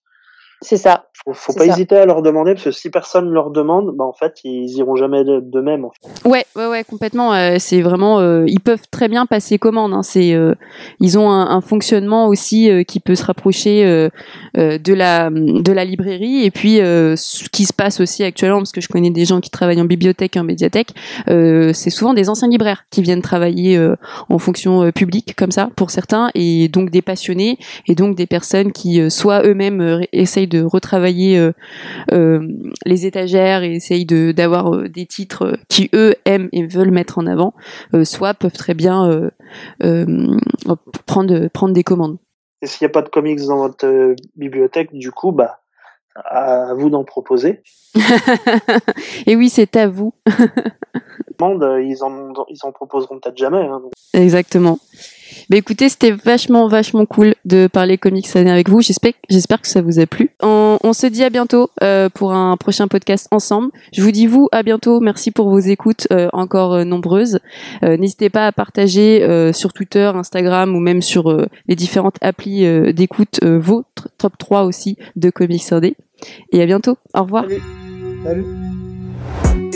C'est 0.62 0.77
ça. 0.77 1.07
Faut, 1.24 1.35
faut 1.35 1.53
pas 1.53 1.66
ça. 1.66 1.73
hésiter 1.73 1.97
à 1.97 2.07
leur 2.07 2.23
demander 2.23 2.53
parce 2.55 2.65
que 2.65 2.70
si 2.70 2.89
personne 2.91 3.31
leur 3.31 3.51
demande, 3.51 3.95
bah 3.97 4.05
en 4.05 4.12
fait 4.12 4.41
ils 4.45 4.70
iront 4.78 4.95
jamais 4.97 5.23
de, 5.24 5.61
même. 5.61 5.85
En 5.85 5.91
fait. 5.91 6.28
Ouais, 6.28 6.45
ouais, 6.57 6.66
ouais, 6.66 6.85
complètement. 6.85 7.35
euh, 7.35 7.57
c'est 7.59 7.82
vraiment, 7.82 8.20
euh, 8.20 8.45
ils 8.47 8.61
peuvent 8.61 8.82
très 8.91 9.09
bien 9.09 9.27
passer 9.27 9.59
commande. 9.59 9.93
Hein, 9.93 10.03
c'est, 10.03 10.32
euh, 10.35 10.55
ils 10.99 11.19
ont 11.19 11.31
un, 11.31 11.51
un 11.51 11.61
fonctionnement 11.61 12.27
aussi 12.28 12.70
euh, 12.70 12.82
qui 12.85 13.01
peut 13.01 13.15
se 13.15 13.24
rapprocher 13.24 13.85
euh, 13.85 14.09
euh, 14.57 14.78
de 14.78 14.95
la 14.95 15.31
de 15.31 15.73
la 15.73 15.85
librairie 15.85 16.45
et 16.45 16.51
puis 16.51 16.81
euh, 16.81 17.16
ce 17.16 17.49
qui 17.51 17.65
se 17.65 17.73
passe 17.73 18.01
aussi 18.01 18.23
actuellement 18.24 18.59
parce 18.59 18.73
que 18.73 18.81
je 18.81 18.89
connais 18.89 19.11
des 19.11 19.24
gens 19.27 19.41
qui 19.41 19.51
travaillent 19.51 19.81
en 19.81 19.85
bibliothèque 19.87 20.37
et 20.37 20.41
en 20.41 20.45
médiathèque. 20.45 20.95
euh, 21.28 21.73
c'est 21.74 21.91
souvent 21.91 22.15
des 22.15 22.28
anciens 22.28 22.49
libraires 22.49 22.85
qui 22.91 23.03
viennent 23.03 23.23
travailler 23.23 23.77
euh, 23.77 23.95
en 24.28 24.39
fonction 24.39 24.82
euh, 24.85 24.91
publique 24.93 25.35
comme 25.37 25.53
ça 25.53 25.70
pour 25.77 25.91
certains 25.91 26.31
et 26.35 26.69
donc 26.69 26.91
des 26.91 27.03
passionnés 27.03 27.59
et 27.87 27.95
donc 27.95 28.15
des 28.16 28.27
personnes 28.27 28.73
qui 28.73 29.01
euh, 29.01 29.11
soit 29.11 29.43
eux-mêmes 29.47 29.81
euh, 29.81 30.01
essayent 30.12 30.47
de 30.51 30.62
retravailler 30.62 31.39
euh, 31.39 31.52
euh, 32.12 32.47
les 32.85 33.06
étagères 33.06 33.62
et 33.62 33.72
essayent 33.74 34.05
de 34.05 34.32
d'avoir 34.32 34.74
euh, 34.74 34.89
des 34.89 35.06
titres 35.06 35.56
qui 35.68 35.89
eux 35.94 36.14
aiment 36.27 36.51
et 36.52 36.66
veulent 36.66 36.90
mettre 36.90 37.18
en 37.18 37.27
avant, 37.27 37.55
soit 38.05 38.35
peuvent 38.35 38.52
très 38.52 38.74
bien 38.74 39.31
prendre 41.06 41.48
prendre 41.48 41.74
des 41.74 41.85
commandes. 41.85 42.18
Et 42.62 42.66
s'il 42.66 42.85
n'y 42.85 42.90
a 42.90 42.93
pas 42.93 43.02
de 43.02 43.09
comics 43.09 43.40
dans 43.47 43.56
votre 43.56 44.14
bibliothèque, 44.36 44.93
du 44.93 45.10
coup, 45.10 45.32
bah 45.32 45.60
à 46.16 46.74
vous 46.74 46.90
d'en 46.90 47.05
proposer. 47.05 47.62
et 49.27 49.36
oui, 49.36 49.48
c'est 49.48 49.77
à 49.77 49.89
vous. 49.89 50.12
Ils 51.43 52.05
en 52.05 52.32
ils 52.51 52.59
en 52.64 52.72
proposeront 52.72 53.18
peut-être 53.18 53.39
jamais. 53.39 53.64
Hein. 53.64 53.81
Exactement. 54.12 54.78
Bah 55.48 55.57
écoutez, 55.57 55.89
c'était 55.89 56.11
vachement 56.12 56.69
vachement 56.69 57.07
cool 57.07 57.35
de 57.44 57.66
parler 57.66 57.98
comics 57.98 58.27
année 58.36 58.51
avec 58.51 58.69
vous. 58.69 58.81
J'espère 58.81 59.12
j'espère 59.28 59.61
que 59.61 59.69
ça 59.69 59.82
vous 59.82 59.98
a 59.98 60.07
plu. 60.07 60.31
On, 60.43 60.93
se 60.93 61.07
dit 61.07 61.23
à 61.24 61.31
bientôt 61.31 61.70
euh, 61.82 62.09
pour 62.09 62.32
un 62.32 62.57
prochain 62.57 62.89
podcast 62.89 63.28
ensemble. 63.31 63.70
Je 63.93 64.02
vous 64.02 64.11
dis 64.11 64.27
vous 64.27 64.48
à 64.52 64.62
bientôt. 64.62 65.01
Merci 65.01 65.31
pour 65.31 65.48
vos 65.48 65.59
écoutes 65.59 66.09
euh, 66.12 66.28
encore 66.32 66.74
euh, 66.74 66.85
nombreuses. 66.85 67.39
N'hésitez 67.82 68.31
pas 68.31 68.47
à 68.47 68.52
partager 68.52 69.51
sur 69.52 69.73
Twitter, 69.73 70.11
Instagram 70.15 70.74
ou 70.74 70.81
même 70.81 71.02
sur 71.02 71.47
les 71.66 71.77
différentes 71.77 72.16
applis 72.20 72.65
d'écoute 72.93 73.40
tr- 73.43 73.82
top 74.19 74.39
3 74.39 74.65
aussi 74.65 74.97
de 75.16 75.31
comics 75.31 75.73
indé. 75.73 75.97
Et 76.52 76.62
à 76.62 76.66
bientôt. 76.66 76.97
Au 77.15 77.23
revoir. 77.23 77.47
Salut. 78.24 79.69